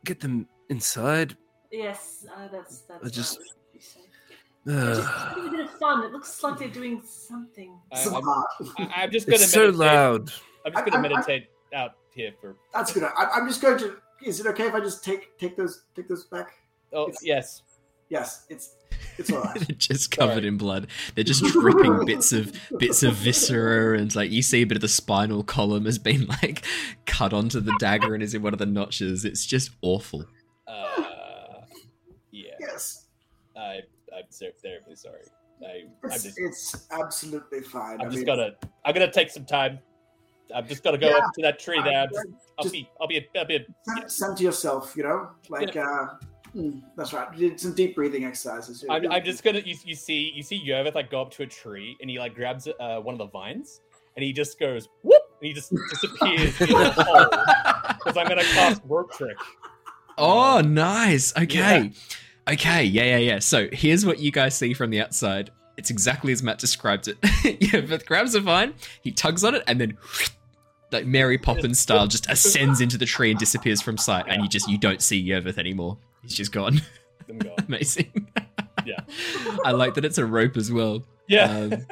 get 0.03 0.19
them 0.19 0.47
inside." 0.69 1.37
Yes, 1.71 2.25
uh, 2.35 2.47
that's 2.51 2.79
that's. 2.81 3.05
I 3.05 3.09
just- 3.09 3.37
right, 3.39 3.47
what 3.47 3.73
you 3.73 3.81
say. 3.81 3.99
They're 4.65 4.95
just 4.95 5.07
having 5.07 5.47
a 5.47 5.51
bit 5.51 5.59
of 5.61 5.71
fun. 5.71 6.03
It 6.05 6.11
looks 6.11 6.41
like 6.43 6.57
they're 6.57 6.67
doing 6.69 7.01
something. 7.05 7.77
I, 7.91 7.97
Some 7.99 8.15
I'm, 8.15 8.27
art. 8.27 8.47
I- 8.79 9.03
I'm 9.03 9.11
just 9.11 9.27
gonna 9.27 9.35
it's 9.35 9.51
so 9.51 9.59
meditate. 9.71 9.79
loud. 9.79 10.31
I'm 10.65 10.71
just 10.73 10.85
gonna 10.85 10.95
I- 10.97 10.99
I- 10.99 11.01
meditate 11.13 11.47
out 11.75 11.91
here 12.13 12.31
for. 12.41 12.55
That's 12.73 12.91
good. 12.93 13.03
I, 13.03 13.25
I'm 13.35 13.47
just 13.47 13.61
going 13.61 13.77
to. 13.79 13.97
Is 14.23 14.39
it 14.39 14.47
okay 14.47 14.67
if 14.67 14.73
I 14.73 14.79
just 14.79 15.03
take 15.03 15.37
take 15.37 15.55
those 15.57 15.83
take 15.95 16.07
those 16.07 16.23
back? 16.25 16.53
Oh 16.93 17.03
It's- 17.03 17.23
yes. 17.23 17.61
Yes, 18.09 18.45
it's 18.49 18.75
it's 19.17 19.31
all 19.31 19.41
right. 19.41 19.55
They're 19.67 19.75
just 19.75 20.11
covered 20.11 20.33
Sorry. 20.35 20.47
in 20.47 20.57
blood. 20.57 20.87
They're 21.15 21.23
just 21.23 21.43
dripping 21.43 22.05
bits 22.05 22.31
of 22.33 22.53
bits 22.77 23.01
of 23.01 23.15
viscera, 23.15 23.97
and 23.97 24.15
like 24.15 24.29
you 24.31 24.43
see 24.43 24.61
a 24.61 24.63
bit 24.65 24.77
of 24.77 24.81
the 24.81 24.87
spinal 24.87 25.43
column 25.43 25.85
has 25.85 25.97
been 25.97 26.27
like 26.43 26.63
cut 27.07 27.33
onto 27.33 27.59
the 27.59 27.75
dagger 27.79 28.13
and 28.13 28.21
is 28.21 28.35
in 28.35 28.43
one 28.43 28.53
of 28.53 28.59
the 28.59 28.67
notches. 28.67 29.25
It's 29.25 29.43
just 29.45 29.71
awful. 29.81 30.25
Uh, 30.67 31.61
yeah. 32.31 32.51
yes, 32.59 33.07
I 33.57 33.81
I'm 34.15 34.23
so 34.29 34.47
terribly 34.61 34.95
sorry. 34.95 35.21
I 35.61 35.83
I'm 36.03 36.11
it's, 36.11 36.23
just 36.23 36.39
it's 36.39 36.87
absolutely 36.91 37.61
fine. 37.61 38.01
I'm 38.01 38.07
I 38.07 38.09
just 38.09 38.17
mean, 38.17 38.25
gonna 38.25 38.51
I'm 38.83 38.93
gonna 38.93 39.11
take 39.11 39.29
some 39.29 39.45
time. 39.45 39.79
I'm 40.53 40.67
just 40.67 40.83
gonna 40.83 40.97
go 40.97 41.09
Yeah. 41.09 41.17
up 41.17 41.33
to 41.35 41.41
that 41.41 41.59
tree 41.59 41.81
there. 41.83 42.03
I'm 42.03 42.09
just, 42.09 42.27
I'll 42.57 42.63
Just- 42.63 42.73
be 42.73 42.89
I'll 42.99 43.07
be 43.07 43.17
a, 43.17 43.39
I'll 43.39 43.45
be 43.45 43.55
a, 43.57 43.65
Cent- 43.83 44.11
center 44.11 44.43
yourself. 44.43 44.93
You 44.97 45.03
know, 45.03 45.29
like 45.49 45.75
uh, 45.75 46.07
mm, 46.55 46.81
that's 46.97 47.13
right. 47.13 47.27
You 47.37 47.49
did 47.51 47.59
some 47.59 47.73
deep 47.73 47.95
breathing 47.95 48.25
exercises. 48.25 48.83
I'm, 48.89 49.09
I'm 49.11 49.23
just 49.23 49.43
gonna 49.43 49.59
you, 49.59 49.75
you 49.85 49.95
see 49.95 50.31
you 50.35 50.43
see 50.43 50.61
Yervith 50.65 50.95
like 50.95 51.09
go 51.09 51.21
up 51.21 51.31
to 51.31 51.43
a 51.43 51.47
tree 51.47 51.95
and 52.01 52.09
he 52.09 52.19
like 52.19 52.35
grabs 52.35 52.67
uh, 52.67 52.99
one 52.99 53.13
of 53.13 53.19
the 53.19 53.27
vines 53.27 53.81
and 54.15 54.23
he 54.23 54.33
just 54.33 54.59
goes 54.59 54.87
whoop 55.03 55.21
and 55.41 55.47
he 55.47 55.53
just 55.53 55.73
disappears 55.89 56.59
in 56.61 56.69
the 56.69 56.91
hole 56.91 57.25
because 57.97 58.17
I'm 58.17 58.27
gonna 58.27 58.43
cast 58.43 58.81
rope 58.85 59.11
trick. 59.13 59.37
Oh, 60.17 60.61
nice. 60.61 61.33
Okay. 61.37 61.91
Okay. 62.49 62.83
Yeah, 62.83 63.03
yeah, 63.03 63.17
yeah. 63.17 63.39
So 63.39 63.67
here's 63.71 64.05
what 64.05 64.19
you 64.19 64.31
guys 64.31 64.55
see 64.55 64.73
from 64.73 64.89
the 64.89 65.01
outside. 65.01 65.51
It's 65.77 65.89
exactly 65.89 66.31
as 66.31 66.41
Matt 66.41 66.57
described 66.59 67.07
it. 67.09 67.17
yeah, 67.73 67.81
but 67.81 68.05
grabs 68.05 68.33
a 68.35 68.39
vine, 68.39 68.73
he 69.01 69.11
tugs 69.11 69.43
on 69.43 69.55
it, 69.55 69.63
and 69.67 69.79
then 69.81 69.97
like 70.91 71.05
Mary 71.05 71.37
Poppins 71.37 71.79
style 71.79 72.07
just 72.07 72.29
ascends 72.29 72.79
into 72.79 72.97
the 72.97 73.05
tree 73.05 73.29
and 73.31 73.37
disappears 73.39 73.81
from 73.81 73.97
sight, 73.97 74.25
and 74.29 74.41
you 74.41 74.47
just 74.47 74.69
you 74.69 74.77
don't 74.77 75.01
see 75.01 75.21
Yervith 75.27 75.57
anymore. 75.57 75.97
He's 76.21 76.33
just 76.33 76.51
gone. 76.53 76.81
I'm 77.27 77.39
gone. 77.39 77.55
Amazing. 77.67 78.29
Yeah. 78.85 79.01
I 79.65 79.71
like 79.71 79.95
that 79.95 80.05
it's 80.05 80.17
a 80.17 80.25
rope 80.25 80.55
as 80.55 80.71
well. 80.71 81.03
Yeah, 81.27 81.49
Um, 81.51 81.85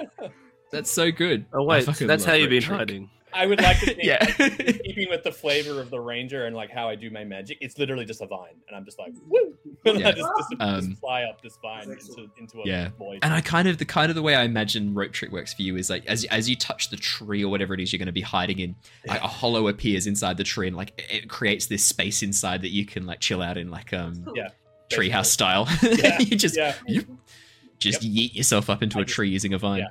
that's 0.72 0.90
so 0.92 1.12
good. 1.12 1.46
Oh 1.52 1.64
wait, 1.64 1.86
that's 1.86 2.24
how 2.24 2.34
you've 2.36 2.52
been 2.52 2.62
trick. 2.62 2.78
hiding. 2.78 3.10
I 3.34 3.46
would 3.46 3.62
like 3.62 3.80
to 3.80 3.86
think 3.96 4.00
Yeah. 4.04 4.26
keeping 4.26 5.10
with 5.10 5.24
the 5.24 5.32
flavor 5.32 5.80
of 5.82 5.90
the 5.90 6.00
ranger 6.00 6.46
and 6.46 6.56
like 6.56 6.70
how 6.72 6.90
I 6.90 6.96
do 6.96 7.10
my 7.10 7.24
magic, 7.24 7.58
it's 7.62 7.78
literally 7.78 8.06
just 8.06 8.22
a 8.22 8.28
vine, 8.28 8.56
and 8.68 8.76
I'm 8.78 8.86
just 8.86 9.00
like 9.00 9.14
woo, 9.28 9.56
and 9.86 10.00
Yeah. 10.00 10.10
I 10.10 10.12
just, 10.12 10.30
just, 10.38 10.54
Um, 10.62 10.88
just 10.90 11.00
fly 11.00 11.24
up 11.24 11.42
this 11.42 11.58
vine 11.62 11.90
into 11.92 12.30
into 12.40 12.60
a 12.60 12.64
Yeah. 12.66 12.90
void. 12.98 13.20
And 13.24 13.34
I 13.34 13.42
kind 13.42 13.68
of 13.68 13.78
the 13.78 13.86
kind 13.86 14.10
of 14.10 14.16
the 14.16 14.22
way 14.22 14.36
I 14.36 14.44
imagine 14.44 14.94
rope 14.94 15.12
trick 15.12 15.32
works 15.32 15.54
for 15.54 15.62
you 15.62 15.76
is 15.78 15.90
like 15.90 16.06
as 16.06 16.24
as 16.26 16.50
you 16.50 16.56
touch 16.56 16.90
the 16.90 16.98
tree 16.98 17.44
or 17.44 17.50
whatever 17.50 17.74
it 17.74 17.80
is 17.80 17.92
you're 17.92 17.98
going 18.00 18.06
to 18.08 18.12
be 18.12 18.22
hiding 18.22 18.60
in, 18.60 18.76
like 19.06 19.22
a 19.22 19.28
hollow 19.28 19.68
appears 19.68 20.08
inside 20.08 20.38
the 20.38 20.44
tree 20.44 20.68
and 20.68 20.76
like 20.78 20.94
it 21.10 21.30
creates 21.30 21.66
this 21.68 21.84
space 21.84 22.24
inside 22.24 22.62
that 22.62 22.70
you 22.72 22.86
can 22.86 23.06
like 23.06 23.20
chill 23.20 23.42
out 23.42 23.58
in 23.58 23.70
like 23.72 23.94
um 23.94 24.26
Yeah. 24.36 24.50
treehouse 24.92 25.26
style. 25.28 25.68
Yeah, 25.82 26.20
you 26.20 26.36
just 26.38 26.56
yeah, 26.58 26.76
you 26.88 27.06
just 27.80 28.02
yeet 28.02 28.34
yourself 28.36 28.70
up 28.70 28.82
into 28.84 28.98
I 28.98 29.02
a 29.02 29.06
just- 29.06 29.16
tree 29.16 29.30
using 29.30 29.54
a 29.54 29.58
vine. 29.58 29.86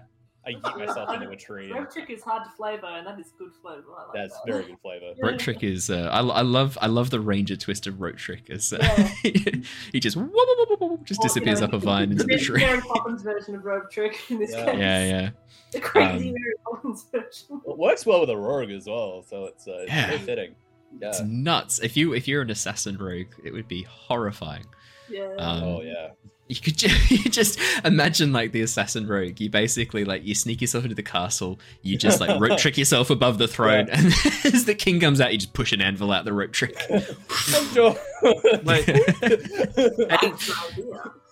Yeah. 0.47 0.56
I 0.56 0.60
yeet 0.60 0.86
myself 0.86 1.14
into 1.14 1.31
a 1.31 1.36
tree. 1.36 1.66
and 1.70 1.74
Rope 1.81 1.93
trick 1.93 2.10
is 2.10 2.23
hard 2.23 2.44
to 2.44 2.51
flavour, 2.51 2.86
and 2.86 3.06
that 3.06 3.19
is 3.20 3.32
good 3.39 3.51
flavour. 3.62 3.85
I 3.97 4.02
like 4.05 4.12
That's 4.14 4.35
that. 4.44 4.52
very 4.52 4.64
good 4.64 4.78
flavor. 4.82 5.12
Rope 5.23 5.39
trick 5.39 5.62
is 5.62 5.90
uh, 5.90 6.09
I, 6.12 6.20
I 6.20 6.40
love 6.43 6.77
I 6.81 6.86
love 6.89 7.10
the 7.10 7.20
ranger 7.20 7.56
twist 7.56 7.86
of 7.86 8.01
rope 8.01 8.16
trick 8.16 8.51
as 8.51 8.73
uh, 8.73 8.78
Yeah. 9.24 9.32
he 9.93 10.01
just 10.01 10.16
whoop, 10.16 10.32
whoop, 10.32 10.69
whoop, 10.70 10.81
whoop, 10.81 11.05
just 11.05 11.20
Or, 11.20 11.24
you 11.24 11.28
disappears 11.28 11.60
know, 11.60 11.66
up 11.66 11.73
a 11.74 11.78
vine 11.78 12.10
into 12.12 12.24
the 12.24 12.39
tree. 12.39 12.60
Mary 12.60 12.81
Poppins 12.81 13.23
version 13.23 13.55
of 13.55 13.64
rope 13.64 13.90
trick 13.90 14.19
in 14.31 14.39
this 14.39 14.52
Yeah. 14.52 14.64
case. 14.66 14.78
Yeah, 14.78 15.05
yeah. 15.06 15.31
The 15.73 15.81
crazy 15.81 16.28
Um, 16.28 16.35
Mary 16.35 16.55
Poppins 16.64 17.06
version. 17.12 17.60
It 17.66 17.78
works 17.78 18.05
well 18.06 18.20
with 18.20 18.31
a 18.31 18.36
rogue 18.36 18.70
as 18.70 18.86
well, 18.86 19.23
so 19.23 19.44
it's, 19.47 19.66
uh, 19.69 19.73
it's 19.82 19.90
Yeah. 19.93 20.06
very 20.09 20.19
fitting. 20.19 20.55
Yeah. 21.01 21.09
It's 21.09 21.20
nuts. 21.23 21.78
If 21.81 21.97
you 21.97 22.12
if 22.12 22.28
you're 22.28 22.43
an 22.43 22.51
assassin 22.51 22.98
rogue, 22.98 23.28
it 23.43 23.51
would 23.52 23.66
be 23.69 23.82
horrifying. 23.85 24.66
Yeah. 25.09 25.35
Um, 25.39 25.62
oh 25.62 25.81
yeah. 25.82 26.09
You 26.48 26.56
could 26.56 26.77
just, 26.77 27.10
you 27.10 27.31
just 27.31 27.59
imagine 27.85 28.32
like 28.32 28.52
the 28.52 28.60
assassin 28.62 29.06
rogue. 29.06 29.40
You 29.40 29.48
basically 29.48 30.05
like 30.05 30.24
you 30.24 30.35
sneak 30.35 30.60
yourself 30.60 30.85
into 30.85 30.94
the 30.97 31.02
castle. 31.02 31.59
You 31.82 31.97
just 31.97 32.20
like 32.20 32.39
rope 32.40 32.59
trick 32.59 32.77
yourself 32.78 33.09
above 33.10 33.39
the 33.39 33.48
throne, 33.48 33.89
and 33.90 34.06
as 34.44 34.64
the 34.66 34.74
king 34.74 35.01
comes 35.01 35.20
out, 35.20 35.32
you 35.32 35.39
just 35.39 35.52
push 35.55 35.73
an 35.73 35.81
anvil 35.81 36.12
out 36.12 36.24
the 36.24 36.32
rope 36.32 36.52
trick. 36.52 36.77
Sure. 37.73 37.94
Like- 38.64 38.89
Eight, 40.23 40.51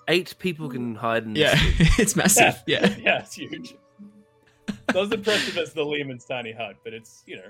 eight 0.08 0.34
people 0.38 0.68
can 0.68 0.94
hide 0.94 1.24
in. 1.24 1.36
yeah, 1.36 1.54
this. 1.78 1.98
it's 1.98 2.16
massive. 2.16 2.62
Yeah, 2.66 2.94
yeah, 3.00 3.18
it's 3.20 3.34
huge. 3.34 3.74
Not 4.88 5.04
as 5.04 5.12
impressive 5.12 5.56
as 5.58 5.72
the 5.72 5.84
Leomund's 5.84 6.24
tiny 6.24 6.52
hut, 6.52 6.76
but 6.84 6.94
it's 6.94 7.22
you 7.26 7.36
know 7.36 7.42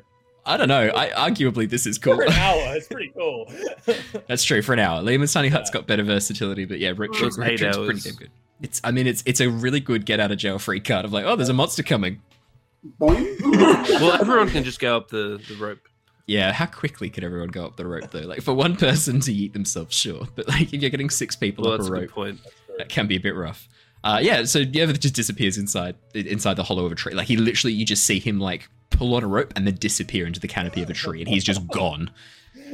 I 0.47 0.57
don't 0.57 0.69
know. 0.69 0.91
I 0.95 1.11
arguably 1.11 1.69
this 1.69 1.87
is 1.87 1.99
cool. 1.99 2.17
for 2.17 2.23
an 2.23 2.33
hour, 2.33 2.75
it's 2.77 2.89
pretty 2.91 3.13
cool. 3.17 3.51
That's 4.27 4.43
true 4.43 4.63
for 4.63 4.73
an 4.73 4.79
hour. 4.79 5.03
Leomund's 5.03 5.33
tiny 5.33 5.49
hut's 5.49 5.71
got 5.71 5.87
better 5.87 6.03
versatility, 6.03 6.65
but 6.65 6.79
yeah, 6.79 6.93
rope 6.97 7.13
trick's, 7.13 7.39
Eight 7.39 7.61
pretty 7.61 8.01
damn 8.01 8.15
good. 8.17 8.31
It's 8.63 8.81
I 8.85 8.91
mean 8.91 9.07
it's 9.07 9.23
it's 9.27 9.41
a 9.41 9.49
really 9.51 9.81
good 9.81 10.05
get 10.07 10.21
out 10.21 10.31
of 10.33 10.39
jail 10.39 10.59
free 10.59 10.81
card 10.81 11.05
of 11.05 11.13
like 11.13 11.25
oh 11.25 11.37
there's 11.37 11.49
a 11.49 11.55
monster 11.55 11.83
coming. 11.83 12.21
Well, 13.01 14.13
everyone 14.21 14.49
can 14.49 14.65
just 14.65 14.81
go 14.81 14.97
up 14.97 15.09
the, 15.09 15.41
the 15.49 15.57
rope. 15.57 15.81
Yeah, 16.27 16.53
how 16.53 16.67
quickly 16.67 17.11
could 17.11 17.25
everyone 17.25 17.49
go 17.49 17.67
up 17.67 17.77
the 17.77 17.87
rope 17.87 18.11
though? 18.11 18.21
Like 18.21 18.41
for 18.41 18.55
one 18.55 18.77
person 18.77 19.21
to 19.21 19.33
eat 19.33 19.53
themselves, 19.53 19.95
sure, 19.97 20.27
but 20.37 20.49
like 20.49 20.63
if 20.63 20.73
you're 20.81 20.91
getting 20.91 21.11
six 21.11 21.35
people 21.37 21.65
Well, 21.65 21.75
up 21.75 21.81
that's 21.81 21.89
a 21.89 21.93
a 21.93 21.95
rope, 21.95 22.01
good 22.03 22.11
point. 22.15 22.41
that 22.79 22.89
can 22.89 23.07
be 23.07 23.17
a 23.17 23.21
bit 23.21 23.35
rough. 23.35 23.69
Uh, 24.03 24.19
yeah, 24.23 24.45
so 24.45 24.61
Yervith 24.65 25.01
just 25.01 25.15
disappears 25.15 25.59
inside 25.59 25.97
inside 26.15 26.55
the 26.55 26.63
hollow 26.63 26.87
of 26.87 26.93
a 26.93 26.95
tree. 26.95 27.13
Like 27.13 27.27
he 27.27 27.37
literally, 27.37 27.75
you 27.75 27.85
just 27.85 28.05
see 28.05 28.19
him 28.19 28.39
like 28.41 28.69
pull 28.91 29.15
on 29.15 29.23
a 29.25 29.29
rope 29.29 29.53
and 29.57 29.67
then 29.67 29.75
disappear 29.77 30.27
into 30.27 30.41
the 30.41 30.49
canopy 30.49 30.83
of 30.83 30.91
a 30.91 30.95
tree, 30.95 31.21
and 31.21 31.29
he's 31.29 31.45
just 31.45 31.67
gone. 31.69 32.11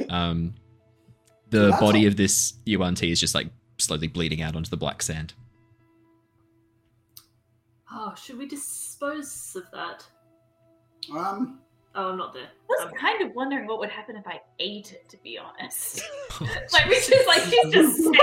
Um, 0.09 0.53
the 1.49 1.69
That's 1.69 1.79
body 1.81 2.01
all- 2.01 2.07
of 2.07 2.17
this 2.17 2.53
Yuan-Ti 2.65 3.11
is 3.11 3.19
just 3.19 3.33
like 3.35 3.47
slowly 3.77 4.07
bleeding 4.07 4.41
out 4.41 4.55
onto 4.55 4.69
the 4.69 4.77
black 4.77 5.01
sand. 5.01 5.33
Oh, 7.91 8.13
should 8.21 8.37
we 8.37 8.45
dispose 8.47 9.55
of 9.55 9.63
that? 9.71 10.05
Um, 11.15 11.59
Oh, 11.95 12.09
I'm 12.11 12.17
not 12.17 12.31
there. 12.33 12.43
I 12.43 12.47
was 12.85 12.91
Um, 12.91 12.93
kind 12.99 13.21
of 13.23 13.33
wondering 13.33 13.65
what 13.65 13.79
would 13.79 13.89
happen 13.89 14.15
if 14.17 14.27
I 14.27 14.39
ate 14.59 14.91
it, 14.91 15.09
to 15.09 15.17
be 15.23 15.39
honest. 15.39 16.03
like, 16.71 16.85
we 16.85 16.95
just, 16.95 17.25
like, 17.27 17.41
she's 17.41 17.73
just 17.73 17.97
saying. 18.03 18.17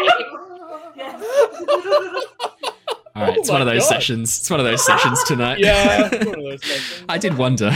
Yes. 3.15 3.17
All 3.17 3.23
right, 3.23 3.37
Oh 3.37 3.41
it's 3.41 3.51
one 3.51 3.61
of 3.63 3.67
those 3.67 3.83
God. 3.83 3.89
sessions. 3.89 4.41
It's 4.41 4.51
one 4.51 4.61
of 4.61 4.67
those 4.67 4.85
sessions 4.85 5.23
tonight. 5.25 5.59
yeah, 5.61 6.03
one 6.25 6.29
of 6.29 6.35
those. 6.61 7.03
I 7.09 7.19
did 7.19 7.37
wonder. 7.39 7.71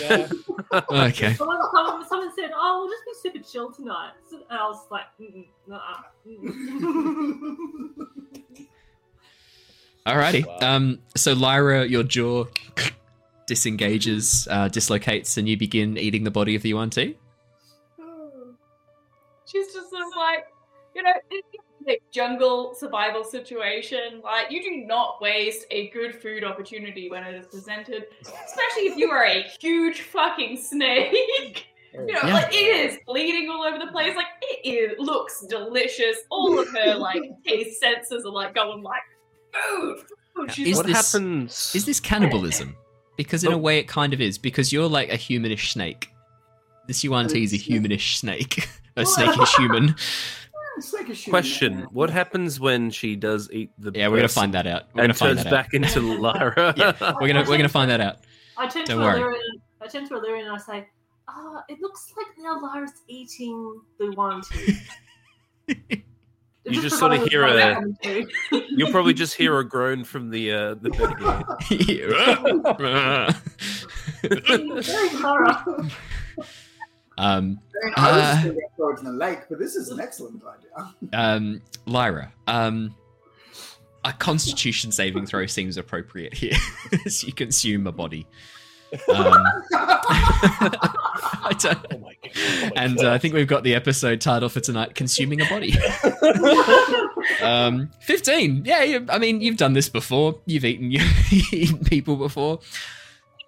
Yeah. 0.00 0.28
Okay. 0.72 1.34
Someone, 1.34 1.58
someone, 1.74 2.06
someone 2.08 2.30
said, 2.36 2.50
"Oh, 2.54 2.80
we'll 2.86 2.90
just 2.94 3.04
be 3.24 3.30
super 3.40 3.44
chill 3.50 3.72
tonight," 3.72 4.12
so, 4.30 4.36
and 4.48 4.56
I 4.58 4.68
was 4.68 4.86
like, 4.88 5.06
Mm-mm, 5.20 5.46
nuh-uh. 5.66 6.02
Alrighty. 10.06 10.46
Wow. 10.46 10.58
Um, 10.62 10.98
so 11.16 11.32
Lyra, 11.32 11.86
your 11.86 12.02
jaw 12.04 12.44
disengages, 13.46 14.46
uh, 14.50 14.68
dislocates, 14.68 15.36
and 15.36 15.48
you 15.48 15.56
begin 15.56 15.98
eating 15.98 16.22
the 16.24 16.30
body 16.30 16.54
of 16.54 16.62
the 16.62 16.68
Yuan-Ti. 16.70 17.16
She's 19.46 19.66
just 19.74 19.90
sort 19.90 20.02
of 20.06 20.12
like, 20.16 20.46
you 20.94 21.02
know, 21.02 21.12
in 21.32 21.40
a 21.90 21.98
jungle 22.12 22.74
survival 22.74 23.24
situation, 23.24 24.20
like, 24.22 24.50
you 24.50 24.62
do 24.62 24.86
not 24.86 25.20
waste 25.20 25.66
a 25.70 25.90
good 25.90 26.14
food 26.14 26.44
opportunity 26.44 27.10
when 27.10 27.22
it 27.24 27.34
is 27.34 27.46
presented, 27.46 28.06
especially 28.22 28.86
if 28.86 28.96
you 28.96 29.10
are 29.10 29.24
a 29.24 29.42
huge 29.60 30.02
fucking 30.02 30.56
snake. 30.56 31.66
Oh, 31.98 32.06
you 32.06 32.12
know, 32.12 32.20
Yeah. 32.24 32.34
like 32.34 32.54
it 32.54 32.56
is 32.92 32.98
bleeding 33.06 33.50
all 33.50 33.62
over 33.64 33.78
the 33.78 33.90
place. 33.90 34.14
Like 34.16 34.26
it 34.42 34.64
is, 34.66 34.98
looks 34.98 35.44
delicious. 35.48 36.18
All 36.30 36.58
of 36.60 36.68
her 36.68 36.94
like 36.94 37.20
taste 37.46 37.80
senses 37.80 38.24
are 38.24 38.30
like 38.32 38.54
going 38.54 38.82
like 38.82 39.02
food. 39.52 39.98
food. 39.98 40.06
Oh, 40.36 40.44
is 40.56 40.76
what 40.76 40.86
this- 40.86 41.12
happens? 41.12 41.72
Is 41.74 41.84
this 41.86 41.98
cannibalism? 42.00 42.76
Because 43.16 43.42
in 43.44 43.52
a 43.52 43.56
Oh. 43.56 43.58
way, 43.58 43.78
it 43.80 43.88
kind 43.88 44.14
of 44.14 44.20
is. 44.20 44.38
Because 44.38 44.72
you're 44.72 44.88
like 44.88 45.10
a 45.12 45.16
humanish 45.18 45.72
snake. 45.72 46.08
This 46.86 47.02
Yuan-Ti 47.04 47.42
is 47.42 47.52
a 47.52 47.56
humanish 47.58 48.16
snake, 48.16 48.68
a 48.96 49.02
snakish 49.04 49.54
human. 49.56 49.94
Snake 50.82 51.10
is 51.10 51.16
shooting 51.18 51.30
Question: 51.32 51.80
at- 51.82 51.92
What 51.92 52.10
happens 52.10 52.58
when 52.60 52.90
she 52.90 53.16
does 53.16 53.48
eat 53.52 53.70
the? 53.78 53.92
Yeah, 53.94 54.08
we're 54.08 54.16
gonna 54.16 54.22
person 54.28 54.40
find 54.42 54.54
that 54.54 54.66
out. 54.66 54.82
We're 54.94 55.02
and 55.02 55.08
gonna 55.08 55.14
find 55.14 55.36
turns 55.38 55.44
that 55.44 55.50
back 55.50 55.74
into 55.74 56.00
Lyra. 56.20 56.74
Yeah. 56.76 56.92
We're 57.20 57.28
gonna 57.28 57.44
we're 57.48 57.56
gonna 57.56 57.68
find 57.68 57.90
that 57.90 58.00
out. 58.00 58.16
I 58.56 58.66
turn 58.66 58.84
to 58.86 58.92
Don't 58.92 59.00
worry. 59.02 59.20
Illyrian. 59.20 59.60
I 59.80 59.86
turn 59.86 60.06
to 60.08 60.14
Illyrian 60.16 60.46
and 60.46 60.54
I 60.54 60.58
say, 60.58 60.88
"Ah, 61.28 61.62
it 61.68 61.80
looks 61.80 62.12
like 62.16 62.26
now 62.38 62.60
Lyra's 62.60 62.92
eating 63.08 63.80
the 63.98 64.10
one 64.16 64.42
too." 64.42 64.74
You 66.66 66.82
just 66.82 66.98
sort 66.98 67.12
of 67.14 67.26
hear 67.26 67.44
a- 67.44 67.82
You'll 68.68 68.90
probably 68.92 69.14
just 69.14 69.34
hear 69.34 69.58
a 69.58 69.64
groan 69.66 70.04
from 70.04 70.28
the 70.30 70.52
uh, 70.52 70.74
the 70.74 70.90
bed. 70.90 71.16
Very 74.84 75.08
horror. 75.22 75.88
Um, 77.20 77.58
I 77.96 78.12
was 78.12 78.22
Uh, 78.22 78.32
just 78.32 78.44
going 78.44 78.54
to 78.56 78.62
throw 78.76 78.88
it 78.94 78.98
in 79.00 79.04
the 79.04 79.12
lake, 79.12 79.40
but 79.48 79.58
this 79.58 79.74
is 79.76 79.88
an 79.90 80.00
excellent 80.00 80.42
idea. 80.44 80.94
um, 81.12 81.62
Lyra, 81.86 82.32
um, 82.46 82.94
a 84.04 84.12
Constitution 84.12 84.90
saving 84.92 85.26
throw 85.26 85.46
seems 85.46 85.76
appropriate 85.76 86.32
here 86.34 86.56
as 87.06 87.22
you 87.22 87.32
consume 87.32 87.86
a 87.86 87.92
body. 87.92 88.26
Um, 89.08 89.44
I 89.72 91.54
don't, 91.58 91.86
Oh 91.92 91.98
my 91.98 92.14
god! 92.22 92.32
Oh 92.34 92.66
my 92.66 92.72
and 92.76 92.98
uh, 92.98 93.12
I 93.12 93.18
think 93.18 93.34
we've 93.34 93.46
got 93.46 93.62
the 93.62 93.74
episode 93.76 94.20
title 94.20 94.48
for 94.48 94.58
tonight: 94.60 94.94
"Consuming 94.96 95.40
a 95.40 95.44
Body." 95.48 95.74
um, 97.42 97.90
Fifteen. 98.00 98.64
Yeah, 98.64 98.82
you, 98.82 99.06
I 99.08 99.18
mean, 99.18 99.40
you've 99.40 99.56
done 99.56 99.74
this 99.74 99.88
before. 99.88 100.40
You've 100.46 100.64
eaten, 100.64 100.90
you've 100.90 101.52
eaten 101.52 101.84
people 101.84 102.16
before. 102.16 102.60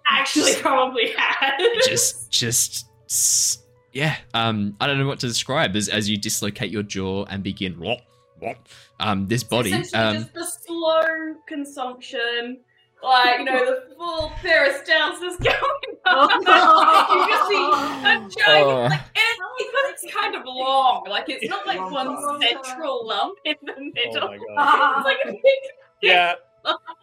Actually, 0.07 0.53
probably 0.55 1.11
had. 1.17 1.57
Just, 1.85 2.31
just, 2.31 2.85
s- 3.09 3.62
yeah. 3.93 4.17
Um, 4.33 4.75
I 4.81 4.87
don't 4.87 4.99
know 4.99 5.07
what 5.07 5.19
to 5.21 5.27
describe 5.27 5.75
as 5.75 5.87
as 5.89 6.09
you 6.09 6.17
dislocate 6.17 6.71
your 6.71 6.83
jaw 6.83 7.25
and 7.25 7.43
begin. 7.43 7.79
Wop, 7.79 7.99
wop, 8.41 8.57
um, 8.99 9.27
this 9.27 9.43
body. 9.43 9.69
Essentially, 9.71 10.01
Um, 10.01 10.15
just 10.17 10.33
the 10.33 10.45
slow 10.45 11.35
consumption, 11.47 12.59
like 13.03 13.39
you 13.39 13.45
know, 13.45 13.65
the 13.65 13.95
full 13.95 14.29
peristalsis 14.41 15.37
going 15.43 15.97
on. 16.05 16.29
you 17.09 17.27
just 17.33 17.47
see 17.49 17.65
a 17.65 18.45
giant, 18.45 18.67
Oh. 18.67 18.83
like, 18.89 18.99
and 18.99 19.39
because 19.57 19.85
it's 19.89 20.13
kind 20.13 20.35
of 20.35 20.43
long, 20.45 21.05
like 21.09 21.29
it's 21.29 21.47
not 21.49 21.65
like 21.67 21.79
one 21.91 22.17
central 22.41 23.07
lump 23.07 23.37
in 23.45 23.55
the 23.63 23.73
middle. 23.93 24.23
Oh 24.23 24.27
my 24.27 24.37
god! 24.55 24.97
it's 24.97 25.05
like 25.05 25.17
a 25.25 25.31
big 25.31 25.61
Yeah. 26.01 26.33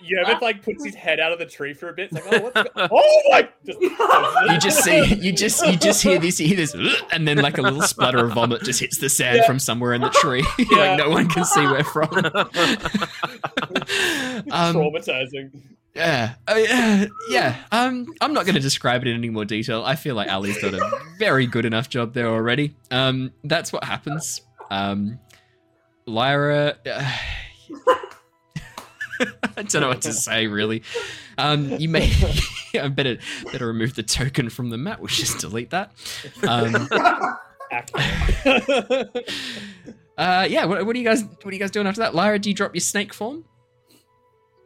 Yervith 0.03 0.41
like 0.41 0.63
puts 0.63 0.85
his 0.85 0.95
head 0.95 1.21
out 1.21 1.33
of 1.33 1.39
the 1.39 1.45
tree 1.47 1.75
for 1.75 1.91
a 1.91 1.93
bit. 1.93 2.11
It's 2.11 2.25
like, 2.27 2.41
oh, 2.43 2.51
what's 2.51 2.71
go- 2.75 2.89
oh 2.91 3.23
my! 3.31 3.49
Just, 3.67 3.81
you 3.81 4.59
just 4.59 4.83
see, 4.85 5.15
you 5.17 5.33
just, 5.33 5.67
you 5.67 5.77
just 5.77 6.03
hear 6.03 6.19
this, 6.19 6.41
you 6.41 6.47
hear 6.49 6.57
this, 6.57 6.75
and 7.13 7.29
then 7.29 7.37
like 7.39 7.59
a 7.59 7.63
little 7.63 7.83
splatter 7.83 8.25
of 8.25 8.33
vomit 8.33 8.63
just 8.63 8.81
hits 8.81 8.99
the 8.99 9.09
sand 9.11 9.39
Yeah. 9.39 9.47
from 9.47 9.59
somewhere 9.59 9.93
in 9.95 10.01
the 10.01 10.11
tree. 10.11 10.45
Yeah. 10.71 10.77
like 10.79 10.99
no 10.99 11.11
one 11.11 11.29
can 11.29 11.45
see 11.45 11.67
where 11.67 11.85
from. 11.85 12.09
um, 14.53 14.75
traumatizing. 14.75 15.51
Yeah, 15.95 16.35
uh, 16.47 16.55
yeah, 16.57 17.07
yeah. 17.31 17.57
Um, 17.73 18.07
I'm 18.21 18.33
not 18.33 18.45
going 18.47 18.55
to 18.55 18.61
describe 18.61 19.03
it 19.03 19.09
in 19.09 19.17
any 19.17 19.29
more 19.29 19.45
detail. 19.45 19.83
I 19.85 19.97
feel 19.97 20.15
like 20.15 20.29
Ally's 20.29 20.61
done 20.61 20.75
a 20.75 20.91
very 21.19 21.47
good 21.47 21.65
enough 21.65 21.89
job 21.89 22.15
there 22.15 22.29
already. 22.29 22.77
Um, 22.91 23.33
that's 23.45 23.73
what 23.73 23.83
happens. 23.85 24.41
Um, 24.71 25.19
Lyra, 26.07 26.77
uh, 26.87 27.13
I 29.57 29.63
don't 29.63 29.83
know 29.83 29.89
what 29.89 30.03
to 30.03 30.13
say 30.13 30.47
really. 30.47 30.83
Um, 31.39 31.73
you 31.79 31.89
may, 31.89 32.13
I 32.75 32.89
better 32.89 33.19
better 33.53 33.67
remove 33.67 33.95
the 33.95 34.03
token 34.03 34.51
from 34.51 34.71
the 34.71 34.79
map. 34.79 35.01
We'll 35.01 35.09
just 35.09 35.39
delete 35.39 35.71
that. 35.71 35.93
Um, 36.47 36.89
uh, 40.19 40.47
yeah. 40.49 40.65
What, 40.65 40.85
what 40.87 40.97
are 40.97 40.99
you 40.99 41.05
guys? 41.05 41.25
What 41.25 41.47
are 41.47 41.53
you 41.53 41.59
guys 41.59 41.71
doing 41.71 41.87
after 41.87 42.01
that? 42.01 42.15
Lyra, 42.15 42.39
do 42.39 42.49
you 42.49 42.55
drop 42.55 42.75
your 42.75 42.81
snake 42.81 43.15
form? 43.15 43.45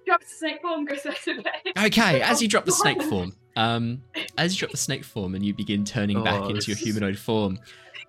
drops 0.05 0.29
the 0.29 0.35
snake 0.37 0.61
form, 0.61 0.85
goes 0.85 1.03
back 1.03 1.23
to 1.23 1.43
bed. 1.43 1.87
Okay, 1.87 2.21
as 2.21 2.43
you 2.43 2.49
drop 2.49 2.67
the 2.67 2.73
snake 2.73 3.03
form, 3.03 3.35
um, 3.57 4.03
as 4.37 4.53
you 4.53 4.59
drop 4.59 4.71
the 4.71 4.77
snake 4.77 5.05
form 5.05 5.35
and 5.35 5.45
you 5.45 5.55
begin 5.55 5.85
turning 5.85 6.23
back 6.23 6.43
Oh, 6.43 6.49
into 6.49 6.71
your 6.71 6.77
humanoid 6.77 7.19
form, 7.19 7.59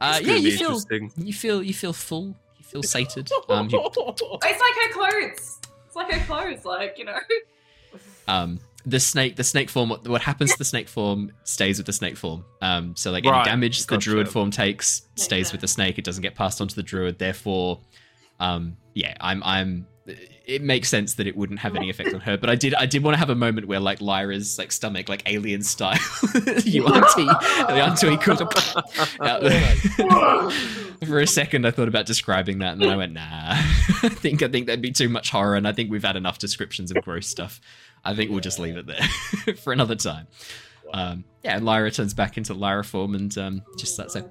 uh, 0.01 0.19
yeah, 0.21 0.35
you 0.35 0.57
feel 0.57 0.81
you 1.15 1.33
feel 1.33 1.63
you 1.63 1.73
feel 1.73 1.93
full, 1.93 2.35
you 2.57 2.65
feel 2.65 2.83
sated. 2.83 3.29
Um, 3.47 3.69
you, 3.69 3.79
It's 3.81 4.41
like 4.41 4.43
her 4.43 4.91
clothes. 4.91 5.59
It's 5.95 6.11
like 6.11 6.11
her 6.11 6.25
clothes, 6.25 6.65
like 6.65 6.97
you 6.97 7.05
know. 7.05 7.17
um, 8.27 8.59
the 8.85 8.99
snake, 8.99 9.37
the 9.37 9.43
snake 9.43 9.69
form. 9.69 9.89
What, 9.89 10.05
what 10.07 10.21
happens 10.21 10.51
to 10.51 10.57
the 10.57 10.65
snake 10.65 10.89
form 10.89 11.31
stays 11.45 11.77
with 11.77 11.85
the 11.85 11.93
snake 11.93 12.17
form. 12.17 12.43
Um, 12.61 12.95
so 12.95 13.11
like 13.11 13.23
any 13.23 13.31
Right, 13.31 13.45
damage 13.45 13.85
the 13.85 13.97
druid 13.97 14.27
form 14.27 14.51
takes 14.51 15.03
Makes 15.13 15.23
stays 15.23 15.51
with 15.53 15.61
the 15.61 15.67
snake. 15.67 15.97
It 15.97 16.03
doesn't 16.03 16.21
get 16.21 16.35
passed 16.35 16.59
on 16.59 16.67
to 16.67 16.75
the 16.75 16.83
druid. 16.83 17.17
Therefore, 17.17 17.79
um, 18.39 18.75
yeah, 18.93 19.15
I'm 19.21 19.41
I'm. 19.43 19.87
It 20.07 20.61
makes 20.61 20.89
sense 20.89 21.15
that 21.15 21.25
it 21.25 21.35
wouldn't 21.35 21.57
have 21.59 21.75
any 21.75 21.89
effect 21.89 22.13
on 22.13 22.19
her, 22.21 22.37
but 22.37 22.47
I 22.47 22.55
did 22.55 22.75
I 22.75 22.85
did 22.85 23.03
want 23.03 23.15
to 23.15 23.19
have 23.19 23.31
a 23.31 23.35
moment 23.35 23.67
where 23.67 23.79
like 23.79 24.01
Lyra's 24.01 24.59
like 24.59 24.71
stomach, 24.71 25.09
like 25.09 25.23
alien 25.25 25.63
style, 25.63 25.97
you 26.63 26.85
auntie, 26.85 27.25
the 27.25 27.81
auntie 27.81 28.15
could 28.17 28.37
For 31.07 31.19
a 31.19 31.27
second, 31.27 31.65
I 31.65 31.71
thought 31.71 31.87
about 31.87 32.05
describing 32.05 32.59
that, 32.59 32.73
and 32.73 32.81
then 32.81 32.89
I 32.89 32.95
went, 32.95 33.13
"Nah." 33.13 33.55
I 34.03 34.09
think 34.09 34.43
I 34.43 34.47
think 34.47 34.67
that'd 34.67 34.81
be 34.81 34.91
too 34.91 35.09
much 35.09 35.31
horror, 35.31 35.55
and 35.55 35.67
I 35.67 35.71
think 35.71 35.89
we've 35.89 36.03
had 36.03 36.15
enough 36.15 36.37
descriptions 36.37 36.91
of 36.91 37.03
gross 37.03 37.27
stuff. 37.27 37.59
I 38.03 38.13
think 38.13 38.29
we'll 38.29 38.39
just 38.39 38.59
leave 38.59 38.77
it 38.77 38.85
there 38.85 39.55
for 39.55 39.73
another 39.73 39.95
time. 39.95 40.27
Um, 40.93 41.23
yeah, 41.43 41.57
and 41.57 41.65
Lyra 41.65 41.91
turns 41.91 42.13
back 42.13 42.37
into 42.37 42.53
Lyra 42.53 42.83
form 42.83 43.15
and 43.15 43.35
um, 43.37 43.63
just 43.77 43.97
lets 43.97 44.13
her, 44.13 44.29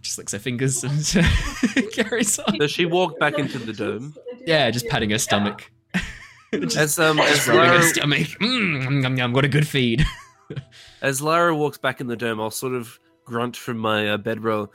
just 0.00 0.18
licks 0.18 0.32
her 0.32 0.38
fingers 0.38 0.82
and 0.82 1.92
carries 1.92 2.38
on. 2.38 2.58
Does 2.58 2.70
she 2.70 2.86
walk 2.86 3.18
back 3.18 3.38
into 3.38 3.58
the 3.58 3.72
dome? 3.72 4.14
Yeah, 4.46 4.70
just 4.70 4.88
patting 4.88 5.10
her 5.10 5.18
stomach. 5.18 5.70
just, 6.54 6.76
As 6.76 6.98
um 6.98 7.18
just 7.18 7.48
as 7.48 7.48
rubbing 7.48 7.80
her 7.80 7.82
stomach. 7.82 8.26
Mm, 8.40 8.84
yum, 8.84 9.02
yum, 9.02 9.16
yum, 9.16 9.32
what 9.32 9.44
a 9.44 9.48
good 9.48 9.66
feed. 9.66 10.04
as 11.02 11.22
Lyra 11.22 11.54
walks 11.54 11.78
back 11.78 12.00
in 12.00 12.06
the 12.06 12.16
dome, 12.16 12.40
I'll 12.40 12.50
sort 12.50 12.74
of 12.74 12.98
grunt 13.24 13.56
from 13.56 13.78
my 13.78 14.10
uh, 14.10 14.16
bedroll. 14.16 14.72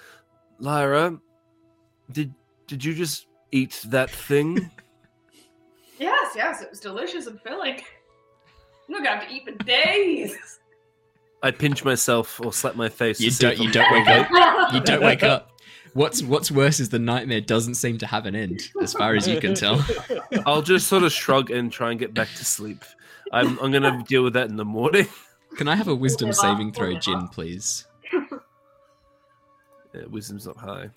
Lyra, 0.59 1.19
did 2.11 2.33
did 2.67 2.83
you 2.83 2.93
just 2.93 3.27
eat 3.51 3.83
that 3.89 4.09
thing? 4.09 4.71
Yes, 5.99 6.33
yes, 6.35 6.61
it 6.61 6.69
was 6.69 6.79
delicious 6.79 7.25
and 7.25 7.41
filling. 7.41 7.73
I'm 7.73 7.83
not 8.89 9.03
gonna 9.03 9.17
have 9.17 9.27
to 9.27 9.33
eat 9.33 9.45
for 9.45 9.63
days. 9.63 10.37
I 11.41 11.51
pinch 11.51 11.83
myself 11.83 12.39
or 12.39 12.53
slap 12.53 12.75
my 12.75 12.89
face. 12.89 13.19
You 13.19 13.31
don't. 13.31 13.57
You 13.57 13.71
don't 13.71 13.91
wake 13.91 14.07
up. 14.07 14.73
You 14.73 14.79
don't 14.81 15.01
wake 15.01 15.23
up. 15.23 15.56
What's 15.97 16.21
What's 16.21 16.51
worse 16.51 16.79
is 16.79 16.89
the 16.89 16.99
nightmare 16.99 17.41
doesn't 17.41 17.73
seem 17.73 17.97
to 17.97 18.05
have 18.05 18.27
an 18.27 18.35
end, 18.35 18.69
as 18.83 18.93
far 18.93 19.15
as 19.15 19.27
you 19.27 19.39
can 19.39 19.55
tell. 19.55 19.83
I'll 20.45 20.61
just 20.61 20.85
sort 20.85 21.01
of 21.01 21.11
shrug 21.11 21.49
and 21.49 21.71
try 21.71 21.89
and 21.89 21.99
get 21.99 22.13
back 22.13 22.27
to 22.35 22.45
sleep. 22.45 22.85
I'm 23.33 23.57
I'm 23.57 23.71
gonna 23.71 24.03
deal 24.07 24.23
with 24.23 24.33
that 24.33 24.47
in 24.47 24.57
the 24.57 24.63
morning. 24.63 25.07
Can 25.57 25.67
I 25.67 25.75
have 25.75 25.87
a 25.87 25.95
wisdom 25.95 26.31
saving 26.33 26.73
throw. 26.73 26.93
Jin, 26.99 27.27
please? 27.29 27.87
Yeah, 28.13 30.05
wisdom's 30.07 30.45
not 30.45 30.57
high. 30.57 30.91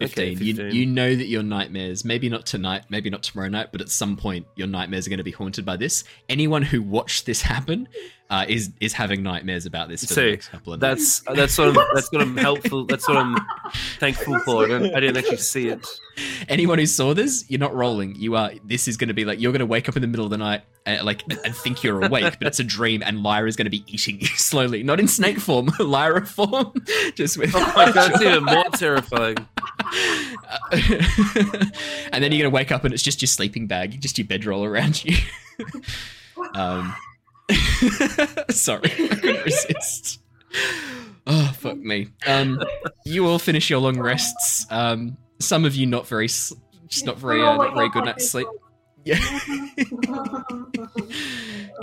15. 0.00 0.24
Okay, 0.36 0.44
You, 0.44 0.54
15. 0.56 0.74
you 0.74 0.86
know 0.86 1.14
that 1.14 1.26
your 1.26 1.42
nightmares, 1.42 2.04
maybe 2.04 2.28
not 2.28 2.46
tonight, 2.46 2.84
maybe 2.88 3.10
not 3.10 3.22
tomorrow 3.22 3.48
night, 3.48 3.68
but 3.72 3.80
at 3.80 3.88
some 3.88 4.16
point 4.16 4.46
your 4.56 4.66
nightmares 4.66 5.06
are 5.06 5.10
going 5.10 5.18
to 5.18 5.24
be 5.24 5.30
haunted 5.30 5.64
by 5.64 5.76
this. 5.76 6.04
Anyone 6.28 6.62
who 6.62 6.82
watched 6.82 7.26
this 7.26 7.42
happen 7.42 7.88
uh, 8.30 8.44
is 8.48 8.72
is 8.80 8.92
having 8.94 9.22
nightmares 9.22 9.66
about 9.66 9.88
this 9.88 10.00
for 10.04 10.14
See, 10.14 10.20
the 10.22 10.30
next 10.32 10.48
couple 10.48 10.72
of 10.72 10.80
nights. 10.80 11.20
That's 11.20 11.36
that's 11.36 11.58
what 11.58 11.68
I'm 11.68 11.86
that's 11.94 12.10
what 12.10 12.22
I'm 12.22 12.36
helpful. 12.48 12.84
That's 12.86 13.06
what 13.06 13.16
I'm 13.18 13.36
thankful 14.00 14.38
for. 14.40 14.64
I 14.64 14.68
didn't, 14.68 14.94
I 14.94 15.00
didn't 15.00 15.18
actually 15.18 15.36
see 15.36 15.68
it. 15.68 15.86
Anyone 16.48 16.78
who 16.78 16.86
saw 16.86 17.12
this, 17.14 17.44
you're 17.48 17.60
not 17.60 17.74
rolling. 17.74 18.16
You 18.16 18.34
are. 18.36 18.52
This 18.64 18.88
is 18.88 18.96
going 18.96 19.08
to 19.08 19.14
be 19.14 19.24
like 19.24 19.40
you're 19.40 19.52
going 19.52 19.60
to 19.60 19.66
wake 19.66 19.88
up 19.88 19.96
in 19.96 20.02
the 20.02 20.08
middle 20.08 20.24
of 20.24 20.30
the 20.30 20.38
night, 20.38 20.62
uh, 20.86 20.98
like 21.04 21.22
and 21.44 21.54
think 21.54 21.82
you're 21.84 22.02
awake, 22.04 22.36
but 22.38 22.48
it's 22.48 22.60
a 22.60 22.64
dream, 22.64 23.02
and 23.04 23.22
Lyra 23.22 23.46
is 23.48 23.56
going 23.56 23.66
to 23.66 23.70
be 23.70 23.84
eating 23.86 24.18
you 24.20 24.26
slowly, 24.36 24.82
not 24.82 24.98
in 24.98 25.06
snake 25.06 25.38
form, 25.38 25.70
Lyra 25.78 26.26
form, 26.26 26.72
just 27.14 27.36
with. 27.36 27.54
Oh 27.54 27.72
my 27.76 27.92
god, 27.92 28.12
it's 28.14 28.22
even 28.22 28.44
more 28.44 28.64
terrifying. 28.70 29.36
and 32.12 32.22
then 32.22 32.32
you're 32.32 32.44
gonna 32.44 32.50
wake 32.50 32.72
up 32.72 32.84
and 32.84 32.92
it's 32.92 33.02
just 33.02 33.22
your 33.22 33.26
sleeping 33.26 33.66
bag, 33.66 34.00
just 34.00 34.18
your 34.18 34.26
bedroll 34.26 34.64
around 34.64 35.04
you. 35.04 35.16
um, 36.54 36.94
sorry, 38.50 38.90
I 38.92 39.16
couldn't 39.20 39.44
resist. 39.44 40.20
Oh 41.26 41.52
fuck 41.58 41.76
me. 41.76 42.08
Um, 42.26 42.62
you 43.04 43.26
all 43.26 43.38
finish 43.38 43.70
your 43.70 43.80
long 43.80 43.98
rests. 43.98 44.66
Um, 44.70 45.16
some 45.40 45.64
of 45.64 45.74
you 45.74 45.86
not 45.86 46.06
very, 46.06 46.26
just 46.26 47.04
not 47.04 47.18
very, 47.18 47.42
uh, 47.42 47.56
not 47.56 47.74
very 47.74 47.88
good 47.90 48.04
night's 48.04 48.28
sleep. 48.28 48.46
Yeah, 49.04 49.18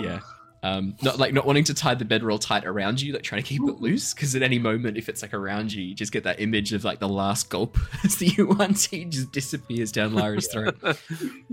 yeah. 0.00 0.20
Um, 0.64 0.94
not 1.02 1.18
like 1.18 1.34
not 1.34 1.44
wanting 1.44 1.64
to 1.64 1.74
tie 1.74 1.96
the 1.96 2.04
bedroll 2.04 2.38
tight 2.38 2.64
around 2.64 3.02
you, 3.02 3.12
like 3.12 3.24
trying 3.24 3.42
to 3.42 3.48
keep 3.48 3.60
it 3.62 3.80
loose, 3.80 4.14
because 4.14 4.36
at 4.36 4.42
any 4.42 4.60
moment, 4.60 4.96
if 4.96 5.08
it's 5.08 5.20
like 5.20 5.34
around 5.34 5.72
you, 5.72 5.82
you 5.82 5.92
just 5.94 6.12
get 6.12 6.22
that 6.22 6.40
image 6.40 6.72
of 6.72 6.84
like 6.84 7.00
the 7.00 7.08
last 7.08 7.50
gulp 7.50 7.76
as 8.04 8.14
the 8.16 8.26
Yuan-Ti 8.28 9.06
just 9.06 9.32
disappears 9.32 9.90
down 9.90 10.14
Lyra's 10.14 10.46
throat. 10.46 10.76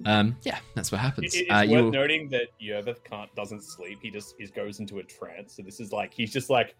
Um, 0.05 0.37
yeah, 0.43 0.59
that's 0.75 0.91
what 0.91 0.99
It- 0.99 1.01
happens. 1.01 1.33
it's 1.35 1.49
Uh, 1.49 1.65
worth 1.67 1.85
you 1.85 1.91
noting 1.91 2.29
that 2.29 2.49
Yervith 2.61 3.03
can't 3.03 3.33
doesn't 3.35 3.63
sleep. 3.63 3.97
He 4.01 4.11
just 4.11 4.35
he 4.37 4.45
goes 4.47 4.79
into 4.79 4.99
a 4.99 5.03
trance. 5.03 5.55
So 5.55 5.63
this 5.63 5.79
is 5.79 5.91
like 5.91 6.13
he's 6.13 6.31
just 6.31 6.49
like 6.51 6.75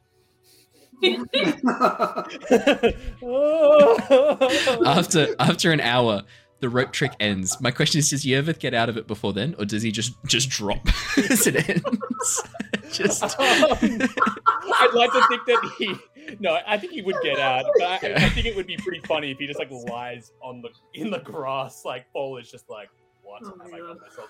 after 4.85 5.35
after 5.39 5.72
an 5.72 5.81
hour, 5.81 6.22
the 6.61 6.69
rope 6.69 6.91
trick 6.91 7.14
ends. 7.19 7.60
My 7.61 7.72
question 7.72 7.99
is: 7.99 8.10
Does 8.10 8.26
Yervith 8.26 8.60
get 8.60 8.73
out 8.73 8.90
of 8.90 8.98
it 8.98 9.07
before 9.07 9.34
then, 9.34 9.56
or 9.57 9.65
does 9.65 9.81
he 9.84 9.91
just 9.91 10.14
just 10.26 10.49
drop 10.49 10.81
as 11.18 11.48
it 11.48 11.69
ends? 11.69 12.44
just 12.91 13.23
Um, 13.23 13.38
I'd 13.41 14.91
like 14.94 15.11
to 15.14 15.26
think 15.27 15.45
that 15.48 15.72
he. 15.77 15.95
No, 16.40 16.60
I 16.68 16.77
think 16.77 16.94
he 16.94 17.02
would 17.02 17.15
get 17.23 17.40
out, 17.40 17.65
but 17.80 17.88
I, 17.88 17.95
I 18.26 18.30
think 18.30 18.45
it 18.45 18.56
would 18.56 18.68
be 18.68 18.77
pretty 18.77 18.99
funny 19.07 19.31
if 19.31 19.40
he 19.40 19.48
just 19.48 19.57
like 19.57 19.72
lies 19.72 20.31
on 20.44 20.61
the 20.61 20.69
in 20.94 21.10
the 21.10 21.19
grass, 21.19 21.84
like 21.86 22.06
Polish, 22.14 22.52
just 22.52 22.69
like 22.69 22.90
what 23.23 23.41
Oh 23.44 23.53
my 23.57 23.65
have 23.65 23.73
I 23.73 23.80
got 23.80 23.98
myself 23.99 24.30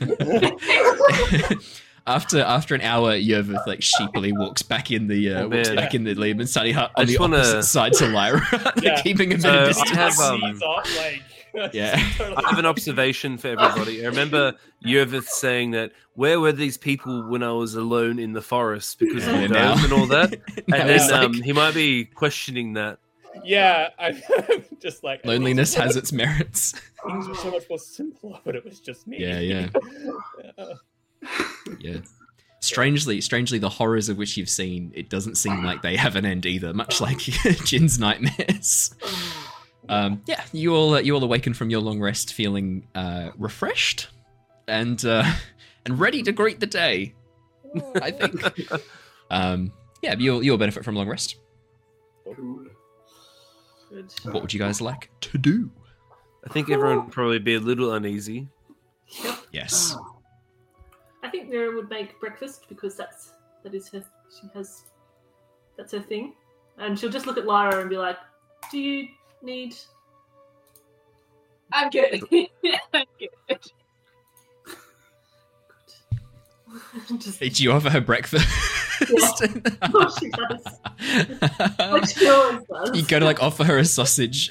into? 0.00 1.60
after 2.06 2.40
after 2.40 2.74
an 2.74 2.80
hour, 2.80 3.12
Yervith 3.16 3.66
like 3.66 3.80
sheepily 3.80 4.36
walks 4.36 4.62
back 4.62 4.90
in 4.90 5.06
the 5.06 5.32
uh, 5.32 5.42
Oh, 5.42 5.48
walks 5.48 5.68
man. 5.68 5.76
back 5.76 5.94
in 5.94 6.02
the 6.04 6.14
Leomund's 6.14 6.52
tiny 6.52 6.72
hut 6.72 6.90
on 6.96 7.06
the 7.06 7.16
wanna- 7.18 7.36
opposite 7.38 7.62
side 7.64 7.92
to 7.94 8.08
Lyra, 8.08 8.42
Yeah. 8.82 9.00
keeping 9.02 9.32
a 9.32 9.36
bit 9.36 9.42
So, 9.42 9.48
of 9.50 9.62
I 9.62 9.66
distance. 9.68 9.90
have, 9.92 10.18
um, 10.18 10.42
off, 10.42 10.96
like, 10.96 11.22
Yeah. 11.72 11.94
I 12.18 12.42
have 12.48 12.58
an 12.58 12.66
observation 12.66 13.36
for 13.38 13.48
everybody. 13.48 14.02
I 14.04 14.08
remember 14.08 14.54
Yervith 14.84 15.26
saying 15.26 15.72
that 15.72 15.92
where 16.14 16.40
were 16.40 16.52
these 16.52 16.76
people 16.78 17.28
when 17.28 17.42
I 17.42 17.52
was 17.52 17.74
alone 17.74 18.18
in 18.18 18.32
the 18.32 18.40
forest 18.42 18.98
because 18.98 19.26
Yeah, 19.26 19.34
of 19.42 19.48
the 19.50 19.54
now- 19.54 19.84
and 19.84 19.92
all 19.92 20.06
that? 20.06 20.32
And 20.72 20.88
then 20.88 21.10
like, 21.10 21.12
um, 21.24 21.34
he 21.34 21.52
might 21.52 21.74
be 21.74 22.04
questioning 22.06 22.72
that. 22.74 22.98
Yeah, 23.44 23.88
I'm 23.98 24.20
just 24.82 25.02
like 25.04 25.24
loneliness 25.24 25.74
has 25.74 25.96
its 25.96 26.12
merits. 26.12 26.72
Things 27.06 27.28
were 27.28 27.34
so 27.34 27.50
much 27.50 27.68
more 27.68 27.78
simpler, 27.78 28.38
but 28.44 28.54
it 28.56 28.64
was 28.64 28.78
just 28.80 29.06
me. 29.06 29.18
Yeah, 29.20 29.40
yeah. 29.40 29.68
Yeah. 30.58 30.74
Yeah. 31.80 31.96
Strangely, 32.60 33.20
strangely, 33.20 33.58
the 33.58 33.68
horrors 33.68 34.08
of 34.08 34.16
which 34.18 34.36
you've 34.36 34.48
seen, 34.48 34.92
it 34.94 35.08
doesn't 35.08 35.34
seem 35.36 35.64
like 35.64 35.82
they 35.82 35.96
have 35.96 36.14
an 36.14 36.24
end 36.24 36.46
either. 36.46 36.72
Much 36.72 37.00
like 37.00 37.18
Jin's 37.18 37.98
nightmares. 37.98 38.94
Um, 39.88 40.22
yeah, 40.26 40.42
you 40.52 40.74
all 40.74 40.94
uh, 40.94 41.00
you 41.00 41.14
all 41.14 41.24
awaken 41.24 41.54
from 41.54 41.70
your 41.70 41.80
long 41.80 42.00
rest, 42.00 42.34
feeling 42.34 42.86
uh, 42.94 43.30
refreshed 43.36 44.08
and 44.68 45.04
uh, 45.04 45.24
and 45.84 45.98
ready 45.98 46.22
to 46.22 46.32
greet 46.32 46.60
the 46.60 46.66
day. 46.66 47.14
I 48.00 48.10
think. 48.10 48.82
Um, 49.32 49.72
yeah, 50.02 50.14
you'll 50.18 50.42
you'll 50.42 50.58
benefit 50.58 50.84
from 50.84 50.94
long 50.94 51.08
rest. 51.08 51.36
Good. 52.26 54.12
What 54.24 54.42
would 54.42 54.52
you 54.52 54.60
guys 54.60 54.82
like 54.82 55.10
to 55.22 55.38
do? 55.38 55.70
I 56.46 56.52
think 56.52 56.70
everyone 56.70 57.04
would 57.04 57.12
probably 57.12 57.38
be 57.38 57.54
a 57.54 57.60
little 57.60 57.94
uneasy. 57.94 58.48
Yes. 59.52 59.96
I 61.22 61.28
think 61.30 61.48
Mira 61.48 61.74
would 61.74 61.88
make 61.88 62.20
breakfast 62.20 62.66
because 62.68 62.94
that's 62.94 63.32
that 63.62 63.74
is 63.74 63.88
her. 63.88 64.04
She 64.28 64.48
has 64.54 64.82
that's 65.78 65.92
her 65.92 66.00
thing, 66.00 66.34
and 66.78 66.98
she'll 66.98 67.10
just 67.10 67.26
look 67.26 67.38
at 67.38 67.46
Lyra 67.46 67.80
and 67.80 67.88
be 67.88 67.96
like, 67.96 68.18
"Do 68.70 68.78
you 68.78 69.08
need?" 69.42 69.74
I'm 71.72 71.90
good. 71.90 72.22
I'm 72.92 73.06
good. 73.18 73.60
just 77.18 77.40
Did 77.40 77.60
you 77.60 77.72
offer 77.72 77.90
her 77.90 78.00
breakfast? 78.00 78.46
Oh, 79.10 80.16
she 80.20 80.30
does. 80.30 80.64
like 81.78 82.08
she 82.08 82.28
always 82.28 82.64
does. 82.66 82.96
You 82.96 83.02
go 83.04 83.18
to 83.18 83.24
like 83.24 83.42
offer 83.42 83.64
her 83.64 83.78
a 83.78 83.84
sausage, 83.84 84.50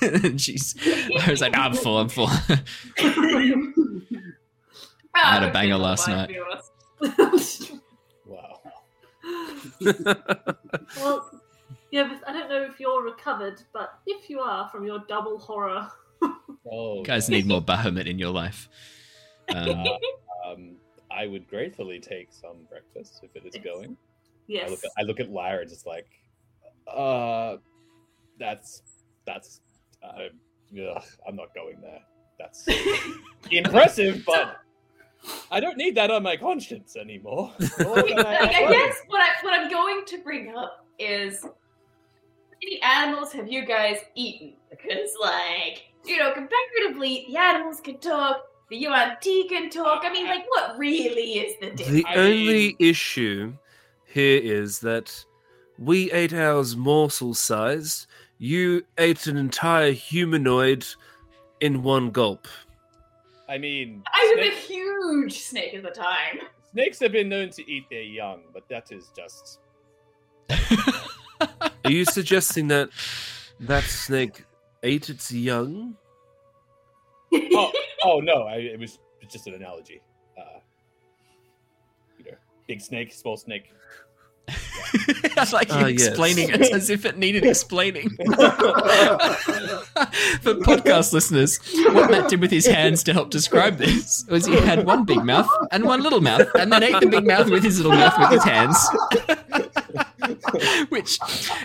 and 0.00 0.40
she's. 0.40 0.74
I 1.20 1.30
was 1.30 1.40
like, 1.40 1.52
nah, 1.52 1.66
I'm 1.66 1.74
full. 1.74 1.98
I'm 1.98 2.08
full. 2.08 2.28
I 2.28 2.62
had 5.14 5.42
a 5.42 5.46
I'm 5.46 5.52
banger 5.52 5.76
last 5.76 6.08
night. 6.08 6.30
Wow. 8.26 8.60
well, 10.96 11.41
yeah, 11.92 12.08
but 12.08 12.28
I 12.28 12.32
don't 12.32 12.48
know 12.48 12.62
if 12.62 12.80
you're 12.80 13.02
recovered, 13.04 13.62
but 13.72 14.00
if 14.06 14.28
you 14.28 14.40
are 14.40 14.68
from 14.70 14.84
your 14.84 15.00
double 15.08 15.38
horror, 15.38 15.86
Oh, 16.70 16.98
You 16.98 17.04
guys 17.04 17.28
need 17.28 17.46
more 17.46 17.60
Bahamut 17.62 18.06
in 18.06 18.18
your 18.18 18.30
life. 18.32 18.68
Um, 19.54 19.84
Um, 20.46 20.76
I 21.10 21.26
would 21.26 21.46
gratefully 21.48 22.00
take 22.00 22.32
some 22.32 22.64
breakfast 22.70 23.20
if 23.22 23.36
it 23.36 23.44
is 23.46 23.54
Yes. 23.54 23.64
going. 23.64 23.90
I 23.90 23.96
yes, 24.48 24.70
look, 24.70 24.84
at, 24.84 24.90
I 24.98 25.02
look 25.02 25.20
at 25.20 25.30
Lyra 25.30 25.66
just 25.66 25.86
like, 25.86 26.06
uh, 26.88 27.56
that's 28.38 28.82
that's. 29.26 29.60
Uh, 30.02 30.28
ugh, 30.80 31.02
I'm 31.28 31.36
not 31.36 31.54
going 31.54 31.80
there. 31.82 32.00
That's 32.38 32.66
impressive, 33.50 34.22
but 34.26 34.56
I 35.50 35.60
don't 35.60 35.76
need 35.76 35.94
that 35.96 36.10
on 36.10 36.22
my 36.22 36.36
conscience 36.36 36.96
anymore. 36.96 37.52
What 37.78 38.06
can 38.08 38.24
I- 38.24 38.38
I 38.38 38.70
guess 38.72 38.96
what 39.08 39.20
I 39.20 39.28
what 39.42 39.52
I'm 39.58 39.70
going 39.70 40.04
to 40.06 40.18
bring 40.22 40.54
up 40.56 40.86
is 40.98 41.42
how 41.42 41.50
many 42.62 42.80
animals 42.82 43.32
have 43.32 43.48
you 43.48 43.64
guys 43.64 43.98
eaten? 44.14 44.54
Because 44.70 45.10
like 45.20 45.92
you 46.04 46.18
know, 46.18 46.32
comparatively, 46.32 47.26
the 47.28 47.36
animals 47.36 47.80
can 47.80 47.98
talk, 47.98 48.44
the 48.70 48.76
Yuan-Ti 48.76 49.48
can 49.48 49.70
talk. 49.70 50.02
I 50.04 50.12
mean, 50.12 50.26
like, 50.26 50.44
what 50.48 50.78
really 50.78 51.38
is 51.38 51.54
the 51.60 51.70
difference? 51.70 52.04
The 52.04 52.18
only 52.18 52.76
issue 52.78 53.52
here 54.06 54.40
is 54.42 54.80
that 54.80 55.24
we 55.78 56.10
ate 56.12 56.32
ours 56.32 56.76
morsel 56.76 57.34
sized. 57.34 58.06
You 58.38 58.84
ate 58.98 59.26
an 59.26 59.36
entire 59.36 59.92
humanoid 59.92 60.84
in 61.60 61.82
one 61.82 62.10
gulp. 62.10 62.48
I 63.48 63.58
mean, 63.58 64.02
I 64.12 64.34
was 64.36 64.46
a 64.46 64.50
huge 64.50 65.40
snake 65.40 65.74
at 65.74 65.82
the 65.82 65.90
time. 65.90 66.40
snakes 66.72 66.98
have 67.00 67.12
been 67.12 67.28
known 67.28 67.50
to 67.50 67.70
eat 67.70 67.84
their 67.90 68.02
young, 68.02 68.42
but 68.52 68.68
that 68.68 68.90
is 68.90 69.12
just 69.14 69.60
Are 71.84 71.90
you 71.90 72.04
suggesting 72.04 72.68
that 72.68 72.90
that 73.60 73.84
snake 73.84 74.44
ate 74.82 75.08
its 75.10 75.32
young? 75.32 75.96
oh, 77.34 77.72
oh 78.04 78.20
no, 78.20 78.42
I, 78.44 78.56
it 78.56 78.78
was 78.78 78.98
just 79.30 79.46
an 79.46 79.54
analogy. 79.54 80.00
Uh, 80.38 80.42
you 82.18 82.24
know, 82.26 82.36
big 82.68 82.80
snake, 82.80 83.12
small 83.12 83.36
snake. 83.36 83.72
I 84.48 85.46
like 85.52 85.68
you 85.68 85.74
Ah, 85.76 85.86
yes. 85.86 86.08
explaining 86.08 86.48
it 86.50 86.72
as 86.72 86.90
if 86.90 87.04
it 87.04 87.16
needed 87.16 87.44
explaining. 87.44 88.10
For 90.42 90.54
podcast 90.54 91.12
listeners, 91.12 91.58
what 91.92 92.10
Matt 92.10 92.28
did 92.28 92.40
with 92.40 92.50
his 92.50 92.66
hands 92.66 93.02
to 93.04 93.12
help 93.12 93.30
describe 93.30 93.76
this 93.78 94.24
was 94.28 94.44
he 94.44 94.56
had 94.56 94.84
one 94.84 95.04
big 95.04 95.22
mouth 95.24 95.48
and 95.70 95.84
one 95.84 96.02
little 96.02 96.20
mouth, 96.20 96.48
and 96.58 96.72
then 96.72 96.82
ate 96.82 96.98
the 97.00 97.06
big 97.06 97.24
mouth 97.26 97.48
with 97.50 97.62
his 97.62 97.78
little 97.78 97.92
mouth 97.92 98.18
with 98.18 98.30
his 98.30 98.42
hands. 98.44 98.76
Which 100.88 101.18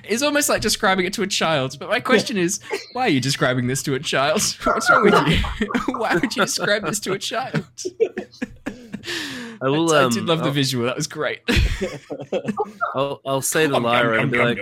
is 0.07 0.23
almost 0.23 0.49
like 0.49 0.61
describing 0.61 1.05
it 1.05 1.13
to 1.13 1.21
a 1.23 1.27
child. 1.27 1.77
But 1.79 1.89
my 1.89 1.99
question 1.99 2.37
is, 2.37 2.59
why 2.93 3.03
are 3.03 3.09
you 3.09 3.19
describing 3.21 3.67
this 3.67 3.83
to 3.83 3.93
a 3.95 3.99
child? 3.99 4.41
What's 4.63 4.89
wrong 4.89 5.03
with 5.03 5.13
you? 5.27 5.67
why 5.97 6.13
would 6.15 6.35
you 6.35 6.43
describe 6.43 6.85
this 6.85 6.99
to 7.01 7.13
a 7.13 7.19
child? 7.19 7.65
I 9.59 9.69
will. 9.69 9.91
I 9.93 10.03
Um, 10.03 10.11
did 10.11 10.25
love 10.25 10.39
the 10.39 10.45
I'll, 10.45 10.51
visual. 10.51 10.85
That 10.85 10.95
was 10.97 11.07
great. 11.07 11.39
I'll, 12.95 13.21
I'll 13.25 13.41
say 13.41 13.67
to 13.67 13.77
Lyra 13.79 14.21
and 14.21 14.31
be 14.31 14.37
like, 14.37 14.59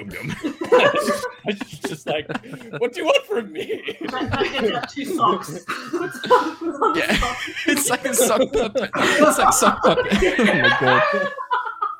It's 1.47 1.77
just 1.79 2.07
like, 2.07 2.27
what 2.79 2.93
do 2.93 3.01
you 3.01 3.05
want 3.05 3.25
from 3.25 3.51
me? 3.51 3.97
Matt, 4.11 4.29
Matt 4.29 4.51
gets 4.53 4.71
out 4.75 4.89
two 4.89 5.05
socks. 5.05 5.59
Puts 5.67 6.31
on- 6.31 6.55
puts 6.55 6.79
on 6.81 6.93
the 6.93 6.99
Yeah. 6.99 7.35
It's 7.67 7.89
like 7.89 8.05
a 8.05 8.13
sock 8.13 8.41
puppet. 8.53 8.89
It's 8.95 9.37
like 9.37 9.49
a 9.49 9.53
sock 9.53 9.81
puppet. 9.83 10.07
Oh 10.11 10.45
my 10.55 10.77
god. 10.79 11.31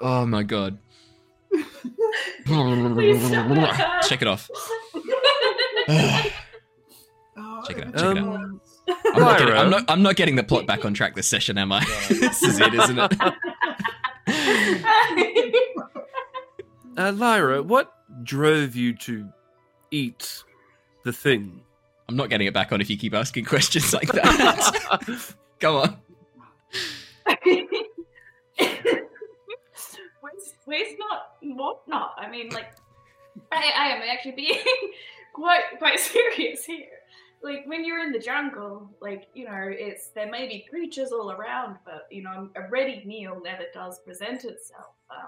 Oh 0.01 0.25
my 0.25 0.43
god. 0.43 0.77
Check 4.07 4.21
it 4.21 4.27
off. 4.27 4.49
Check 4.95 6.17
it 6.17 6.33
out. 7.37 7.67
Check 7.67 7.77
it 7.77 7.87
out. 7.87 8.17
um, 8.17 8.61
I'm 8.87 9.21
not, 9.21 9.39
getting, 9.39 9.55
I'm, 9.55 9.69
not, 9.69 9.83
I'm 9.87 10.01
not 10.03 10.15
getting 10.15 10.35
the 10.35 10.43
plot 10.43 10.67
back 10.67 10.85
on 10.85 10.93
track 10.93 11.15
this 11.15 11.27
session, 11.27 11.57
am 11.57 11.71
I? 11.71 11.79
this 12.09 12.43
is 12.43 12.59
it, 12.59 12.73
isn't 12.73 12.99
it? 12.99 13.13
uh, 16.97 17.11
Lyra, 17.13 17.63
what 17.63 17.93
drove 18.23 18.75
you 18.75 18.93
to 18.97 19.27
eat 19.91 20.43
the 21.03 21.13
thing? 21.13 21.61
I'm 22.07 22.15
not 22.15 22.29
getting 22.29 22.47
it 22.47 22.53
back 22.53 22.71
on 22.71 22.81
if 22.81 22.89
you 22.89 22.97
keep 22.97 23.13
asking 23.15 23.45
questions 23.45 23.93
like 23.93 24.11
that. 24.11 25.33
Go 25.59 25.77
on. 25.77 25.97
waste, 30.21 30.55
waste 30.67 30.95
not, 30.99 31.34
what 31.53 31.87
not? 31.87 32.15
I 32.17 32.29
mean, 32.29 32.49
like, 32.49 32.73
I, 33.51 33.71
I 33.77 33.87
am 33.89 34.01
actually 34.01 34.33
being 34.33 34.59
quite 35.33 35.63
quite 35.77 35.99
serious 35.99 36.65
here. 36.65 36.87
Like 37.43 37.63
when 37.67 37.85
you're 37.85 37.99
in 37.99 38.11
the 38.11 38.19
jungle, 38.19 38.89
like 39.01 39.27
you 39.33 39.45
know, 39.45 39.67
it's 39.69 40.07
there 40.09 40.29
may 40.29 40.47
be 40.47 40.65
creatures 40.69 41.11
all 41.11 41.31
around, 41.31 41.77
but 41.85 42.07
you 42.09 42.23
know, 42.23 42.49
a 42.55 42.67
ready 42.69 43.03
meal 43.05 43.39
never 43.43 43.65
does 43.73 43.99
present 43.99 44.45
itself. 44.45 44.93
Uh, 45.09 45.27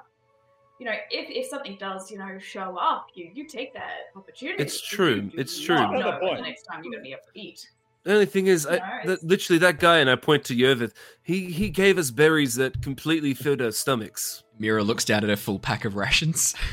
you 0.80 0.85
know, 0.85 0.94
if, 1.11 1.30
if 1.30 1.49
something 1.49 1.76
does, 1.80 2.11
you 2.11 2.18
know, 2.18 2.38
show 2.39 2.77
up, 2.77 3.07
you 3.14 3.30
you 3.34 3.48
take 3.48 3.73
that 3.73 4.11
opportunity. 4.15 4.64
It's 4.64 4.81
true, 4.81 5.15
you 5.15 5.22
do 5.22 5.38
it's 5.38 5.60
true. 5.60 5.76
know 5.76 5.91
Another 5.91 6.19
point. 6.19 6.38
The 6.38 6.44
next 6.44 6.64
time 6.64 6.84
you're 6.84 6.94
gonna 6.94 7.03
be 7.03 7.11
able 7.11 7.22
to 7.34 7.39
eat. 7.39 7.68
The 8.03 8.14
only 8.14 8.26
thing 8.26 8.48
is, 8.48 8.65
I, 8.65 8.77
Nice. 8.77 9.06
that, 9.06 9.23
literally, 9.26 9.60
that 9.60 9.80
guy, 9.80 9.98
and 9.98 10.10
I 10.10 10.15
point 10.15 10.45
to 10.45 10.56
Yervith, 10.56 10.94
he, 11.23 11.52
he 11.52 11.69
gave 11.69 11.98
us 11.98 12.10
berries 12.10 12.56
that 12.56 12.81
completely 12.81 13.34
filled 13.34 13.61
our 13.61 13.72
stomachs. 13.72 14.44
Mira 14.59 14.84
looks 14.84 15.05
down 15.05 15.23
at 15.23 15.29
her 15.29 15.35
full 15.35 15.59
pack 15.59 15.85
of 15.85 15.95
rations. 15.95 16.55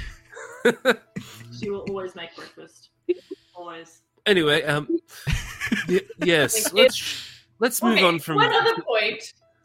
She 1.61 1.71
will 1.71 1.85
always 1.91 2.15
make 2.17 2.35
breakfast. 2.35 2.89
Always. 3.55 4.01
anyway, 4.27 4.63
um, 4.65 4.89
y- 5.89 6.01
yes, 6.25 6.73
let's 6.73 7.31
let's 7.61 7.83
move 7.83 7.93
Okay, 7.99 8.03
on 8.05 8.19
from. 8.19 8.37
one 8.37 8.53
other 8.53 8.83
point 8.83 9.23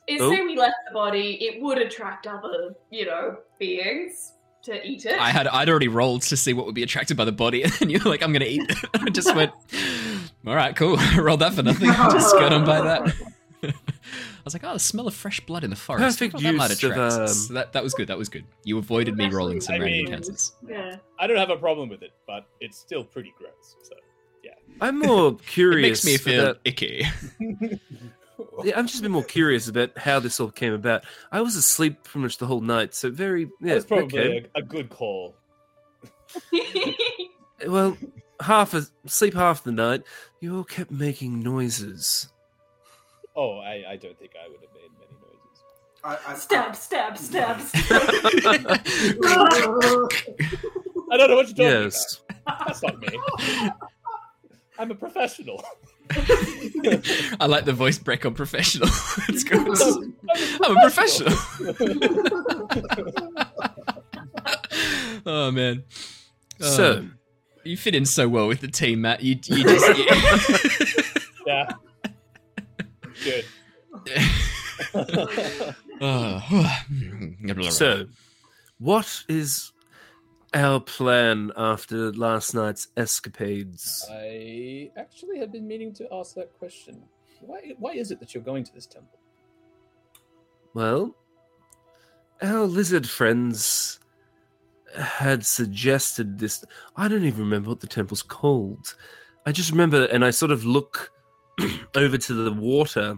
is 0.08 0.22
Oh. 0.22 0.30
say 0.32 0.42
we 0.42 0.56
left 0.58 0.76
the 0.88 0.94
body, 0.94 1.38
it 1.42 1.62
would 1.62 1.78
attract 1.80 2.28
other, 2.28 2.76
you 2.92 3.06
know, 3.06 3.38
beings 3.60 4.34
to 4.64 4.86
eat 4.86 5.06
it. 5.06 5.20
I 5.20 5.30
had 5.30 5.48
I'd 5.48 5.70
already 5.70 5.88
rolled 5.88 6.22
to 6.24 6.38
see 6.38 6.54
what 6.54 6.66
would 6.68 6.76
be 6.76 6.84
attracted 6.84 7.18
by 7.18 7.26
the 7.26 7.32
body, 7.32 7.64
and 7.64 7.72
then 7.74 7.90
you're 7.90 8.02
like, 8.02 8.22
I'm 8.22 8.32
gonna 8.34 8.46
eat 8.46 8.70
it. 8.70 8.78
I 9.02 9.10
just 9.10 9.34
went, 9.36 9.52
all 10.46 10.56
right, 10.56 10.76
cool. 10.76 10.98
rolled 11.18 11.40
that 11.40 11.54
for 11.54 11.64
nothing. 11.64 11.88
just 11.88 12.36
got 12.36 12.54
on 12.54 12.66
by 12.66 12.82
that. 12.82 13.16
I 14.50 14.52
was 14.52 14.54
like, 14.56 14.64
oh, 14.66 14.74
the 14.74 14.80
smell 14.80 15.08
of 15.08 15.14
fresh 15.14 15.40
blood 15.42 15.64
in 15.64 15.70
the 15.70 15.76
forest. 15.76 16.20
Perfect 16.20 16.36
Oh, 16.36 16.40
that 16.40 16.56
might 16.56 16.70
use 16.72 16.84
of, 16.84 16.92
attract 16.92 17.14
us. 17.14 17.18
um, 17.20 17.28
So 17.28 17.54
that 17.54 17.74
that 17.74 17.84
was 17.84 17.94
good. 17.94 18.08
That 18.08 18.18
was 18.18 18.30
good. 18.30 18.46
You 18.64 18.78
avoided 18.78 19.16
me 19.16 19.30
rolling 19.30 19.62
some 19.62 19.76
I 19.76 19.78
random 19.80 19.92
mean- 19.98 20.06
encounters. 20.08 20.54
Yeah. 20.68 20.96
I 21.20 21.28
don't 21.28 21.38
have 21.38 21.50
a 21.50 21.58
problem 21.58 21.90
with 21.90 22.02
it, 22.02 22.12
but 22.26 22.46
it's 22.60 22.78
still 22.78 23.04
pretty 23.04 23.34
gross. 23.38 23.76
So 23.84 23.94
yeah. 24.44 24.52
I'm 24.82 25.00
more 25.00 25.30
It 25.40 25.46
curious. 25.46 26.04
makes 26.06 26.26
me 26.26 26.32
feel 26.32 26.44
about- 26.46 26.60
icky. 26.66 27.06
yeah, 28.64 28.78
I'm 28.78 28.88
just 28.88 29.00
a 29.00 29.02
bit 29.04 29.12
more 29.12 29.24
curious 29.24 29.68
about 29.68 29.98
how 29.98 30.20
this 30.20 30.40
all 30.40 30.50
came 30.50 30.74
about. 30.74 31.04
I 31.32 31.42
was 31.42 31.56
asleep 31.56 32.04
pretty 32.04 32.24
much 32.24 32.38
the 32.38 32.46
whole 32.48 32.62
night, 32.62 32.94
so 32.96 33.10
very 33.12 33.44
yeah. 33.62 33.74
that's 33.74 33.86
probably 33.86 34.20
okay. 34.20 34.48
a, 34.56 34.60
a 34.60 34.62
good 34.62 34.90
call. 34.90 35.36
Well, 37.68 37.98
half 38.42 38.74
a 38.74 38.84
sleep 39.06 39.34
half 39.34 39.64
the 39.64 39.74
night. 39.74 40.04
You 40.40 40.56
all 40.56 40.64
kept 40.64 40.92
making 40.92 41.42
noises. 41.42 42.30
Oh, 43.42 43.60
I, 43.60 43.86
I 43.92 43.96
don't 43.96 44.20
think 44.20 44.32
I 44.36 44.50
would 44.50 44.60
have 44.60 44.70
made 44.76 44.92
many 45.00 45.14
noises. 45.22 45.64
I, 46.04 46.18
I, 46.28 46.36
Stab, 46.36 46.76
stab, 46.76 47.18
stab, 47.18 47.62
stab. 47.62 48.02
I 51.10 51.16
don't 51.16 51.30
know 51.30 51.38
what 51.38 51.48
you're 51.48 51.56
talking 51.56 51.84
yes. 51.84 52.20
about. 52.46 52.68
That's 52.68 52.84
not 52.84 53.00
me. 53.00 53.18
I'm 54.78 54.92
a 54.92 54.96
professional. 54.96 55.64
I 57.40 57.46
like 57.46 57.64
the 57.64 57.72
voice 57.72 57.98
break 57.98 58.26
on 58.26 58.34
professional. 58.34 58.90
it's 59.30 59.46
good. 59.46 59.66
I'm 59.70 60.16
I'm 60.62 60.76
a 60.76 60.82
professional. 60.82 61.34
oh 65.26 65.50
man. 65.52 65.86
So, 66.60 66.98
um, 66.98 67.18
you 67.64 67.78
fit 67.78 67.96
in 67.96 68.06
so 68.06 68.28
well 68.28 68.50
with 68.50 68.60
the 68.60 68.68
team, 68.68 69.00
Matt. 69.00 69.24
You, 69.24 69.40
you 69.46 69.64
just. 69.64 71.16
Yeah. 71.48 71.72
Good. 73.24 73.46
so, 77.72 78.08
what 78.78 79.24
is 79.28 79.72
our 80.54 80.80
plan 80.80 81.52
after 81.58 82.12
last 82.14 82.54
night's 82.54 82.88
escapades? 82.96 84.08
I 84.12 84.92
actually 84.98 85.40
have 85.40 85.52
been 85.52 85.68
meaning 85.68 85.94
to 85.96 86.08
ask 86.12 86.36
that 86.36 86.58
question. 86.58 87.02
Why, 87.42 87.74
why 87.78 87.94
is 87.94 88.12
it 88.12 88.20
that 88.20 88.34
you're 88.34 88.44
going 88.44 88.64
to 88.64 88.74
this 88.74 88.86
temple? 88.86 89.20
Well, 90.74 91.16
our 92.42 92.66
lizard 92.66 93.08
friends 93.08 94.00
had 94.96 95.46
suggested 95.46 96.40
this. 96.40 96.64
I 96.96 97.08
don't 97.08 97.24
even 97.26 97.42
remember 97.42 97.70
what 97.70 97.80
the 97.80 97.88
temple's 97.88 98.24
called. 98.24 98.96
I 99.46 99.52
just 99.52 99.72
remember, 99.72 100.06
and 100.06 100.24
I 100.24 100.32
sort 100.32 100.52
of 100.52 100.66
look 100.66 101.12
over 101.96 102.18
to 102.18 102.34
the 102.34 102.52
water. 102.54 103.18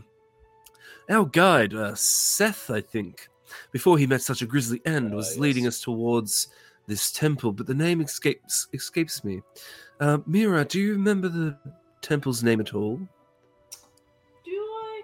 Our 1.09 1.25
guide, 1.25 1.73
uh, 1.73 1.95
Seth, 1.95 2.69
I 2.69 2.81
think, 2.81 3.27
before 3.71 3.97
he 3.97 4.07
met 4.07 4.21
such 4.21 4.41
a 4.41 4.45
grisly 4.45 4.81
end, 4.85 5.11
Ah, 5.13 5.15
was 5.17 5.31
yes. 5.31 5.39
leading 5.39 5.67
us 5.67 5.81
towards 5.81 6.47
this 6.87 7.11
temple, 7.11 7.51
but 7.51 7.67
the 7.67 7.73
name 7.73 8.01
escapes 8.01 8.67
escapes 8.73 9.23
me. 9.23 9.41
Uh, 9.99 10.19
Mira, 10.25 10.65
do 10.65 10.79
you 10.79 10.93
remember 10.93 11.27
the 11.29 11.57
temple's 12.01 12.43
name 12.43 12.59
at 12.59 12.73
all? 12.73 12.99
Do 14.45 14.51
I? 14.51 15.01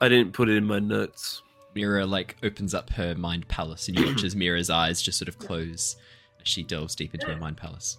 I 0.00 0.08
didn't 0.08 0.32
put 0.32 0.48
it 0.48 0.56
in 0.56 0.64
my 0.64 0.78
notes. 0.78 1.42
Mira 1.74 2.06
like 2.06 2.36
opens 2.42 2.72
up 2.72 2.90
her 2.90 3.14
mind 3.16 3.48
palace, 3.48 3.88
and 3.88 3.98
you 3.98 4.06
watch 4.06 4.22
as 4.22 4.36
Mira's 4.36 4.70
eyes 4.70 5.02
just 5.02 5.18
sort 5.18 5.28
of 5.28 5.38
close 5.38 5.96
as 6.40 6.46
she 6.48 6.62
delves 6.62 6.94
deep 6.94 7.14
into 7.14 7.26
her 7.26 7.36
mind 7.36 7.56
palace. 7.56 7.98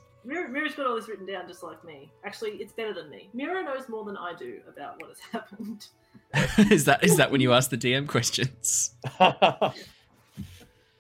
Mira, 0.66 0.74
Mira's 0.74 0.76
got 0.76 0.88
all 0.88 0.96
this 0.96 1.08
written 1.08 1.28
down 1.28 1.48
just 1.48 1.62
like 1.62 1.84
me. 1.84 2.12
Actually, 2.24 2.52
it's 2.54 2.74
better 2.74 2.94
than 2.94 3.10
me. 3.10 3.30
Mira 3.34 3.64
knows 3.64 3.88
more 3.88 4.04
than 4.04 4.18
I 4.18 4.34
do 4.34 4.62
about 4.68 5.00
what 5.00 5.10
has 5.12 5.20
happened. 5.32 5.88
is 6.72 6.86
that 6.86 7.04
is 7.04 7.18
that 7.18 7.30
when 7.32 7.40
you 7.40 7.54
ask 7.54 7.70
the 7.70 7.78
DM 7.78 8.08
questions? 8.08 8.96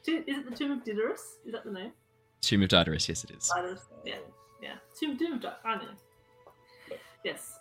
Is 0.08 0.38
it 0.38 0.48
the 0.48 0.56
Tomb 0.56 0.70
of 0.70 0.84
Diderius? 0.84 1.40
Is 1.48 1.54
that 1.54 1.64
the 1.64 1.72
name? 1.72 1.92
Tomb 2.42 2.62
of 2.62 2.70
Diderius, 2.70 3.10
yes, 3.10 3.24
it 3.24 3.32
is. 3.32 3.52
Diderius. 3.58 3.80
Yeah, 4.06 4.18
yeah. 4.62 4.76
Tomb, 5.00 5.18
Tomb 5.18 5.34
of 5.34 5.40
Diderius. 5.40 5.56
I 5.66 5.76
know. 5.78 6.98
Yes. 7.24 7.58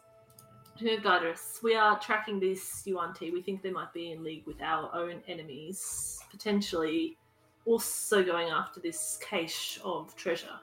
Tomb 0.78 0.89
of 0.89 1.02
Diderius. 1.02 1.62
We 1.62 1.74
are 1.74 1.98
tracking 2.01 2.39
this 2.39 2.82
Yuan 2.85 3.14
Ti. 3.14 3.31
We 3.31 3.40
think 3.40 3.62
they 3.62 3.70
might 3.70 3.94
be 3.94 4.12
in 4.12 4.22
league 4.22 4.47
with 4.47 4.60
our 4.60 4.94
own 4.94 5.22
enemies, 5.26 6.20
potentially 6.31 7.16
also 7.64 8.22
going 8.22 8.51
after 8.51 8.78
this 8.78 9.18
cache 9.22 9.81
of 9.82 10.14
treasure, 10.14 10.60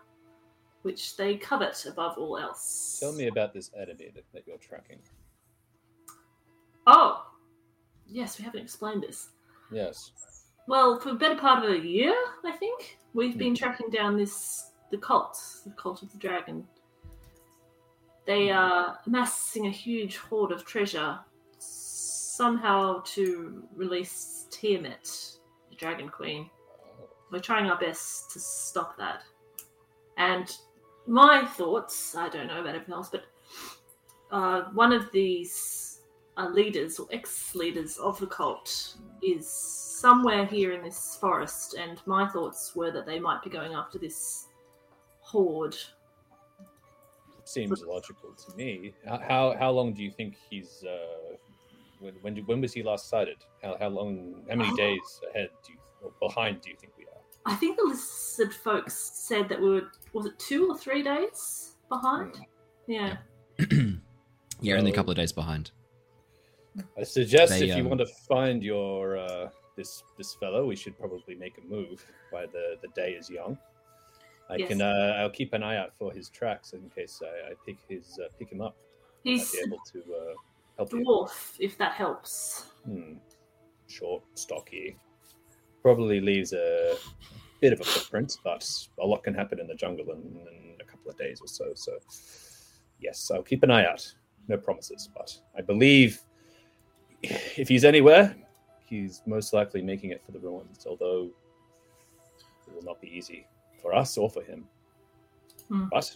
which 0.81 1.15
they 1.15 1.35
covet 1.35 1.85
above 1.85 2.17
all 2.17 2.37
else. 2.37 2.97
Tell 2.99 3.13
me 3.13 3.27
about 3.27 3.53
this 3.53 3.71
enemy 3.75 4.11
that, 4.15 4.25
that 4.33 4.43
you're 4.47 4.57
tracking. 4.57 4.99
Oh, 6.87 7.25
yes, 8.07 8.39
we 8.39 8.45
haven't 8.45 8.61
explained 8.61 9.03
this. 9.03 9.29
Yes. 9.71 10.11
Well, 10.67 10.99
for 10.99 11.09
the 11.09 11.15
better 11.15 11.35
part 11.35 11.63
of 11.63 11.71
a 11.71 11.77
year, 11.77 12.15
I 12.45 12.51
think 12.51 12.97
we've 13.13 13.37
been 13.37 13.49
hmm. 13.49 13.55
tracking 13.55 13.89
down 13.89 14.17
this 14.17 14.71
the 14.91 14.97
cult, 14.97 15.39
the 15.65 15.71
cult 15.71 16.03
of 16.03 16.11
the 16.11 16.17
dragon. 16.17 16.67
They 18.25 18.51
are 18.51 18.99
amassing 19.07 19.67
a 19.67 19.71
huge 19.71 20.17
hoard 20.17 20.51
of 20.51 20.65
treasure, 20.65 21.19
somehow 21.59 23.01
to 23.05 23.63
release 23.75 24.47
Tiamat, 24.51 25.09
the 25.69 25.75
Dragon 25.75 26.09
Queen. 26.09 26.49
Oh. 26.99 27.09
We're 27.31 27.39
trying 27.39 27.69
our 27.69 27.79
best 27.79 28.31
to 28.31 28.39
stop 28.39 28.97
that. 28.97 29.23
And 30.17 30.55
my 31.11 31.45
thoughts, 31.45 32.15
I 32.15 32.29
don't 32.29 32.47
know 32.47 32.61
about 32.61 32.73
everything 32.75 32.93
else, 32.93 33.09
but 33.09 33.25
uh, 34.31 34.63
one 34.73 34.93
of 34.93 35.11
these 35.11 36.01
uh, 36.37 36.47
leaders 36.47 36.99
or 36.99 37.07
ex-leaders 37.11 37.97
of 37.97 38.17
the 38.19 38.27
cult 38.27 38.95
is 39.21 39.45
somewhere 39.45 40.45
here 40.45 40.71
in 40.71 40.81
this 40.81 41.17
forest, 41.19 41.75
and 41.77 42.01
my 42.05 42.27
thoughts 42.29 42.75
were 42.77 42.91
that 42.91 43.05
they 43.05 43.19
might 43.19 43.43
be 43.43 43.49
going 43.49 43.73
after 43.73 43.99
this 43.99 44.47
horde. 45.19 45.75
Seems 47.43 47.83
logical 47.83 48.33
to 48.33 48.55
me. 48.55 48.93
How 49.05 49.53
how, 49.59 49.71
long 49.71 49.93
do 49.93 50.01
you 50.01 50.11
think 50.11 50.37
he's? 50.49 50.85
Uh, 50.85 51.35
when 51.99 52.13
when, 52.21 52.37
when 52.45 52.61
was 52.61 52.71
he 52.71 52.83
last 52.83 53.09
sighted? 53.09 53.43
How 53.61 53.75
how 53.77 53.89
long? 53.89 54.45
How 54.49 54.55
many 54.55 54.71
Oh. 54.71 54.77
days 54.77 55.21
ahead 55.29 55.49
do 55.65 55.73
you 55.73 55.79
or 56.01 56.11
behind 56.21 56.61
do 56.61 56.69
you 56.69 56.77
think? 56.77 56.93
I 57.45 57.55
think 57.55 57.77
the 57.77 57.83
lizard 57.83 58.53
folks 58.53 58.93
said 58.93 59.49
that 59.49 59.59
we 59.59 59.69
were 59.69 59.91
was 60.13 60.25
it 60.25 60.37
two 60.37 60.67
or 60.69 60.77
three 60.77 61.01
days 61.01 61.75
behind? 61.89 62.37
Yeah. 62.87 63.17
yeah, 64.61 64.75
only 64.75 64.91
a 64.91 64.93
couple 64.95 65.11
of 65.11 65.17
days 65.17 65.31
behind. 65.31 65.71
I 66.97 67.03
suggest 67.03 67.51
They, 67.53 67.69
if 67.69 67.75
you 67.75 67.83
um, 67.83 67.89
want 67.89 67.99
to 67.99 68.07
find 68.27 68.63
your 68.63 69.17
uh, 69.17 69.49
this 69.75 70.03
this 70.17 70.35
fellow, 70.35 70.65
we 70.65 70.75
should 70.75 70.97
probably 70.97 71.35
make 71.35 71.57
a 71.57 71.61
move 71.61 72.05
while 72.29 72.47
the 72.51 72.77
the 72.81 72.87
day 72.89 73.11
is 73.11 73.29
young. 73.29 73.57
I 74.49 74.57
Yes. 74.57 74.67
can 74.69 74.81
uh, 74.81 75.15
I'll 75.17 75.29
keep 75.29 75.53
an 75.53 75.63
eye 75.63 75.77
out 75.77 75.93
for 75.97 76.11
his 76.11 76.29
tracks 76.29 76.73
in 76.73 76.89
case 76.89 77.21
I, 77.23 77.51
I 77.51 77.53
pick 77.65 77.77
his 77.87 78.19
uh, 78.23 78.27
pick 78.37 78.51
him 78.51 78.61
up. 78.61 78.75
I'd 79.25 79.29
He's 79.31 79.51
be 79.51 79.59
able 79.65 79.79
to 79.93 79.99
uh, 79.99 80.33
help 80.77 80.93
a 80.93 80.97
you. 80.97 81.05
dwarf, 81.05 81.55
if 81.59 81.77
that 81.77 81.93
helps. 81.93 82.65
Hmm. 82.85 83.13
Short, 83.87 84.23
stocky. 84.35 84.97
Probably 85.81 86.19
leaves 86.19 86.53
a 86.53 86.95
bit 87.59 87.73
of 87.73 87.81
a 87.81 87.83
footprint, 87.83 88.37
but 88.43 88.67
a 88.99 89.05
lot 89.05 89.23
can 89.23 89.33
happen 89.33 89.59
in 89.59 89.67
the 89.67 89.75
jungle 89.75 90.11
in, 90.11 90.19
in 90.19 90.75
a 90.79 90.83
couple 90.83 91.09
of 91.09 91.17
days 91.17 91.41
or 91.41 91.47
so. 91.47 91.71
So, 91.75 91.97
yes, 92.99 93.31
I'll 93.33 93.43
keep 93.43 93.63
an 93.63 93.71
eye 93.71 93.85
out. 93.85 94.13
No 94.47 94.57
promises, 94.57 95.09
but 95.15 95.35
I 95.57 95.61
believe 95.61 96.19
if 97.23 97.67
he's 97.67 97.85
anywhere, 97.85 98.35
he's 98.87 99.21
most 99.25 99.53
likely 99.53 99.81
making 99.81 100.11
it 100.11 100.21
for 100.25 100.31
the 100.31 100.39
ruins, 100.39 100.85
although 100.89 101.29
it 102.67 102.75
will 102.75 102.83
not 102.83 102.99
be 103.01 103.07
easy 103.07 103.45
for 103.81 103.93
us 103.93 104.17
or 104.17 104.29
for 104.29 104.43
him. 104.43 104.65
Hmm. 105.69 105.85
But 105.91 106.15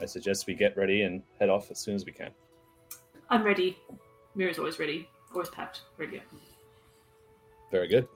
I 0.00 0.06
suggest 0.06 0.46
we 0.46 0.54
get 0.54 0.76
ready 0.76 1.02
and 1.02 1.22
head 1.38 1.48
off 1.48 1.70
as 1.70 1.78
soon 1.78 1.94
as 1.94 2.04
we 2.04 2.12
can. 2.12 2.30
I'm 3.30 3.42
ready. 3.42 3.76
Mira's 4.34 4.58
always 4.58 4.78
ready, 4.78 5.08
always 5.32 5.50
packed, 5.50 5.82
ready. 5.96 6.22
Very 7.70 7.88
good. 7.88 8.06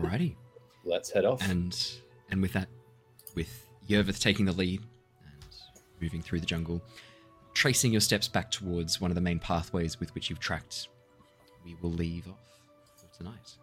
Alrighty. 0.00 0.34
Let's 0.84 1.10
head 1.10 1.24
off. 1.24 1.42
And 1.48 1.76
and 2.30 2.40
with 2.42 2.52
that, 2.52 2.68
with 3.34 3.66
Yervith 3.88 4.20
taking 4.20 4.44
the 4.46 4.52
lead 4.52 4.80
and 5.22 5.44
moving 6.00 6.22
through 6.22 6.40
the 6.40 6.46
jungle, 6.46 6.82
tracing 7.54 7.92
your 7.92 8.00
steps 8.00 8.28
back 8.28 8.50
towards 8.50 9.00
one 9.00 9.10
of 9.10 9.14
the 9.14 9.20
main 9.20 9.38
pathways 9.38 9.98
with 10.00 10.14
which 10.14 10.30
you've 10.30 10.38
tracked, 10.40 10.88
we 11.64 11.76
will 11.80 11.90
leave 11.90 12.28
off 12.28 12.60
for 12.96 13.16
tonight. 13.16 13.56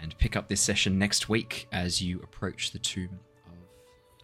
and 0.00 0.16
pick 0.18 0.36
up 0.36 0.48
this 0.48 0.60
session 0.60 0.98
next 0.98 1.28
week 1.28 1.66
as 1.72 2.02
you 2.02 2.20
approach 2.22 2.72
the 2.72 2.78
tomb 2.78 3.18
of 3.46 3.54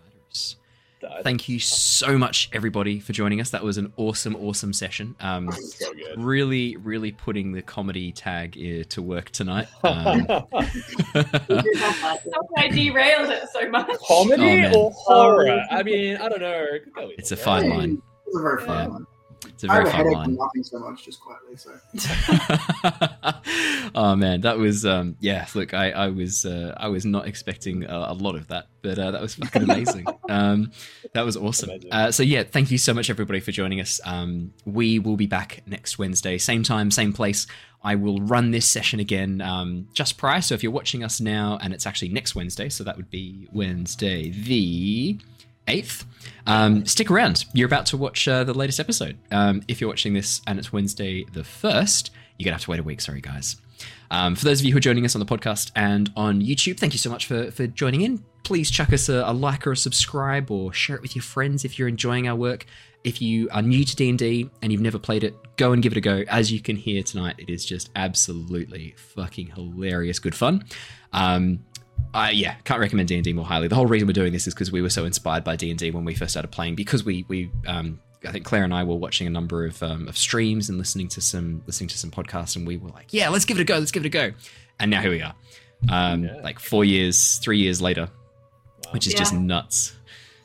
Daedalus. 0.05 0.57
That- 1.01 1.25
Thank 1.25 1.49
you 1.49 1.59
so 1.59 2.19
much, 2.19 2.49
everybody, 2.53 3.01
for 3.01 3.13
joining 3.13 3.41
us. 3.41 3.51
That 3.51 3.65
was 3.65 3.79
an 3.79 3.93
awesome, 3.97 4.37
awesome 4.37 4.73
session. 4.73 5.15
Um, 5.21 5.51
so 5.79 5.93
good. 5.95 6.23
really, 6.23 6.77
really 6.77 7.13
putting 7.13 7.53
the 7.53 7.63
comedy 7.63 8.13
tag 8.13 8.53
to 8.91 9.03
work 9.03 9.31
tonight. 9.31 9.69
Um, 9.83 10.27
I 12.57 12.69
derailed 12.69 13.31
it 13.31 13.49
so 13.53 13.69
much. 13.71 13.91
Comedy 14.07 14.65
Oh, 14.67 14.73
or 14.87 14.91
horror? 14.93 15.61
I 15.71 15.83
mean, 15.83 16.17
I 16.17 16.29
don't 16.29 16.41
know. 16.41 16.67
It 16.73 16.85
could 16.85 16.95
go 16.95 17.03
either 17.05 17.15
it's 17.19 17.33
a 17.33 17.37
fine 17.37 17.69
line. 17.71 17.95
It 17.95 18.03
was 18.27 18.37
a 18.37 18.43
very 18.43 18.65
fun 18.65 18.77
Yeah. 18.79 18.87
one. 18.89 19.07
It's 19.47 19.65
a 19.65 19.71
I 19.71 19.77
have 19.77 19.85
very 19.85 19.89
a 19.89 19.93
fun 19.93 20.07
headache 20.07 20.17
line. 20.17 20.37
laughing 20.37 20.63
so 20.63 20.79
much, 20.79 21.05
just 21.05 21.21
quietly. 21.21 21.57
So 21.57 21.73
oh 23.95 24.17
man, 24.17 24.43
that 24.43 24.59
was 24.59 24.85
um 24.85 25.17
yeah. 25.21 25.47
Look, 25.55 25.75
I 25.75 25.91
I 25.91 26.09
was 26.09 26.45
uh, 26.45 26.75
I 26.77 26.89
was 26.89 27.05
not 27.05 27.27
expecting 27.27 27.85
a, 27.85 28.07
a 28.09 28.15
lot 28.15 28.35
of 28.35 28.49
that, 28.49 28.67
but 28.83 28.99
uh, 28.99 29.11
that 29.11 29.21
was 29.21 29.35
fucking 29.35 29.63
amazing. 29.63 30.07
um, 30.29 30.73
that 31.13 31.25
was 31.25 31.37
awesome. 31.37 31.71
Uh, 31.91 32.11
so 32.11 32.23
yeah, 32.23 32.43
thank 32.43 32.71
you 32.71 32.79
so 32.79 32.93
much 32.95 33.11
everybody 33.11 33.41
for 33.41 33.53
joining 33.53 33.81
us. 33.81 34.01
Um, 34.05 34.53
we 34.65 34.99
will 34.99 35.17
be 35.17 35.27
back 35.27 35.63
next 35.67 35.99
Wednesday, 35.99 36.39
same 36.39 36.63
time, 36.63 36.91
same 36.91 37.13
place. 37.13 37.47
I 37.83 37.95
will 37.95 38.19
run 38.19 38.51
this 38.51 38.69
session 38.69 39.01
again 39.01 39.41
um, 39.41 39.89
just 39.95 40.19
prior. 40.19 40.43
So 40.43 40.55
if 40.55 40.63
you're 40.63 40.73
watching 40.73 41.03
us 41.03 41.21
now, 41.21 41.59
and 41.63 41.73
it's 41.73 41.87
actually 41.87 42.11
next 42.11 42.35
Wednesday, 42.35 42.69
so 42.69 42.85
that 42.85 42.97
would 42.97 43.11
be 43.11 43.49
Wednesday 43.53 44.31
the 44.31 45.19
8th. 45.67 46.05
Um, 46.47 46.87
stick 46.87 47.11
around. 47.11 47.45
You're 47.53 47.67
about 47.67 47.87
to 47.87 47.97
watch 47.97 48.27
uh, 48.27 48.45
the 48.45 48.55
latest 48.55 48.81
episode. 48.81 49.19
Um, 49.31 49.63
if 49.69 49.81
you're 49.81 49.89
watching 49.89 50.15
this 50.15 50.41
and 50.47 50.59
it's 50.59 50.73
Wednesday 50.73 51.25
the 51.33 51.43
1st, 51.43 52.11
you're 52.39 52.45
going 52.45 52.53
to 52.53 52.57
have 52.57 52.65
to 52.65 52.71
wait 52.71 52.81
a 52.81 52.83
week. 52.83 53.01
Sorry, 53.01 53.21
guys. 53.21 53.57
Um, 54.11 54.35
for 54.35 54.45
those 54.45 54.61
of 54.61 54.67
you 54.67 54.73
who 54.73 54.79
are 54.79 54.81
joining 54.81 55.05
us 55.05 55.15
on 55.15 55.21
the 55.21 55.27
podcast 55.27 55.71
and 55.77 56.11
on 56.17 56.41
YouTube, 56.41 56.79
thank 56.79 56.93
you 56.93 56.99
so 56.99 57.11
much 57.11 57.27
for, 57.27 57.51
for 57.51 57.67
joining 57.67 58.01
in. 58.01 58.25
Please 58.43 58.71
chuck 58.71 58.93
us 58.93 59.09
a, 59.09 59.23
a 59.27 59.33
like 59.33 59.67
or 59.67 59.73
a 59.73 59.77
subscribe 59.77 60.51
or 60.51 60.73
share 60.73 60.97
it 60.97 61.03
with 61.03 61.15
your 61.15 61.23
friends 61.23 61.65
if 61.65 61.79
you're 61.79 61.89
enjoying 61.89 62.27
our 62.27 62.35
work. 62.35 62.67
If 63.05 63.23
you 63.23 63.49
are 63.51 63.63
new 63.63 63.85
to 63.85 63.97
D&D 63.97 64.51
and 64.61 64.73
you've 64.73 64.81
never 64.81 64.99
played 64.99 65.25
it, 65.25 65.35
go 65.57 65.73
and 65.73 65.83
give 65.83 65.93
it 65.93 65.99
a 65.99 66.01
go. 66.01 66.25
As 66.29 66.51
you 66.53 66.61
can 66.61 66.77
hear 66.77 67.03
tonight, 67.03 67.37
it 67.39 67.49
is 67.49 67.65
just 67.65 67.91
absolutely 67.95 68.95
fucking 68.97 69.49
hilarious 69.49 70.19
good 70.19 70.35
fun. 70.35 70.65
Um, 71.13 71.65
uh, 72.15 72.31
yeah, 72.33 72.55
can't 72.65 72.81
recommend 72.81 73.09
D 73.09 73.15
and 73.17 73.25
D 73.25 73.33
more 73.33 73.45
highly. 73.45 73.69
The 73.69 73.75
whole 73.77 73.87
reason 73.87 74.07
we're 74.07 74.13
doing 74.13 74.33
this 74.33 74.47
is 74.47 74.55
because 74.55 74.71
we 74.73 74.83
were 74.83 74.91
so 74.91 75.05
inspired 75.05 75.45
by 75.45 75.57
D 75.57 75.71
and 75.71 75.79
D 75.79 75.91
when 75.91 76.05
we 76.05 76.15
first 76.15 76.33
started 76.33 76.49
playing. 76.49 76.75
Because 76.75 77.05
we 77.05 77.25
we 77.29 77.51
um, 77.67 78.01
I 78.27 78.33
think 78.33 78.45
Claire 78.45 78.65
and 78.65 78.75
I 78.75 78.85
were 78.85 78.97
watching 78.97 79.27
a 79.27 79.31
number 79.31 79.65
of 79.65 79.83
um, 79.83 80.09
of 80.09 80.17
streams 80.19 80.69
and 80.69 80.79
listening 80.79 81.09
to 81.09 81.21
some 81.21 81.63
listening 81.67 81.89
to 81.89 81.99
some 81.99 82.11
podcasts, 82.11 82.57
and 82.57 82.67
we 82.67 82.77
were 82.77 82.91
like, 82.91 83.13
yeah, 83.13 83.29
let's 83.29 83.45
give 83.45 83.59
it 83.59 83.61
a 83.63 83.65
go, 83.65 83.79
let's 83.79 83.93
give 83.93 84.05
it 84.05 84.07
a 84.07 84.11
go. 84.11 84.33
And 84.79 84.91
now 84.91 85.01
here 85.03 85.11
we 85.11 85.23
are, 85.23 85.35
um, 85.91 86.25
Yeah. 86.25 86.37
like 86.43 86.59
four 86.59 86.85
years, 86.85 87.37
three 87.39 87.59
years 87.59 87.81
later, 87.83 88.09
which 88.93 89.07
is 89.07 89.15
just 89.15 89.33
nuts. 89.35 89.95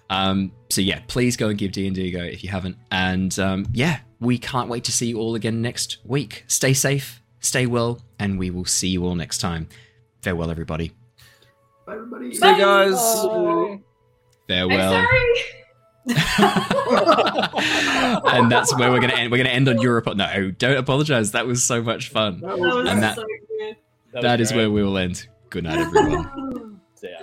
Um, 0.09 0.51
so 0.69 0.81
yeah, 0.81 0.99
please 1.07 1.35
go 1.37 1.49
and 1.49 1.57
give 1.57 1.71
D 1.71 1.87
and 1.87 1.95
D 1.95 2.07
a 2.09 2.11
go 2.11 2.23
if 2.23 2.43
you 2.43 2.49
haven't. 2.49 2.77
And 2.91 3.37
um, 3.39 3.65
yeah, 3.73 3.99
we 4.19 4.37
can't 4.37 4.69
wait 4.69 4.83
to 4.85 4.91
see 4.91 5.07
you 5.07 5.19
all 5.19 5.35
again 5.35 5.61
next 5.61 5.97
week. 6.05 6.43
Stay 6.47 6.73
safe, 6.73 7.21
stay 7.39 7.65
well, 7.65 8.01
and 8.19 8.37
we 8.37 8.49
will 8.51 8.65
see 8.65 8.89
you 8.89 9.03
all 9.05 9.15
next 9.15 9.39
time. 9.39 9.67
Farewell, 10.21 10.51
everybody. 10.51 10.91
Bye, 11.85 11.93
everybody. 11.95 12.33
See 12.33 12.47
you 12.47 12.57
guys. 12.57 12.95
I'm 12.99 13.83
Farewell. 14.47 14.91
sorry. 14.91 15.33
and 18.35 18.51
that's 18.51 18.75
where 18.77 18.91
we're 18.91 18.99
gonna 19.01 19.13
end. 19.13 19.31
We're 19.31 19.37
gonna 19.37 19.49
end 19.49 19.67
on 19.69 19.81
Europe. 19.81 20.07
No, 20.15 20.51
don't 20.51 20.77
apologize. 20.77 21.31
That 21.31 21.47
was 21.47 21.63
so 21.63 21.81
much 21.81 22.09
fun. 22.09 22.41
That 22.41 22.47
That 22.49 22.59
was 22.59 22.89
And 22.89 23.01
that- 23.03 23.15
so 23.15 23.23
good. 23.23 24.21
that 24.21 24.39
is 24.39 24.53
where 24.53 24.69
we 24.69 24.83
will 24.83 24.97
end. 24.97 25.27
Good 25.49 25.63
night, 25.63 25.79
everyone. 25.79 26.81
Yeah. 27.03 27.21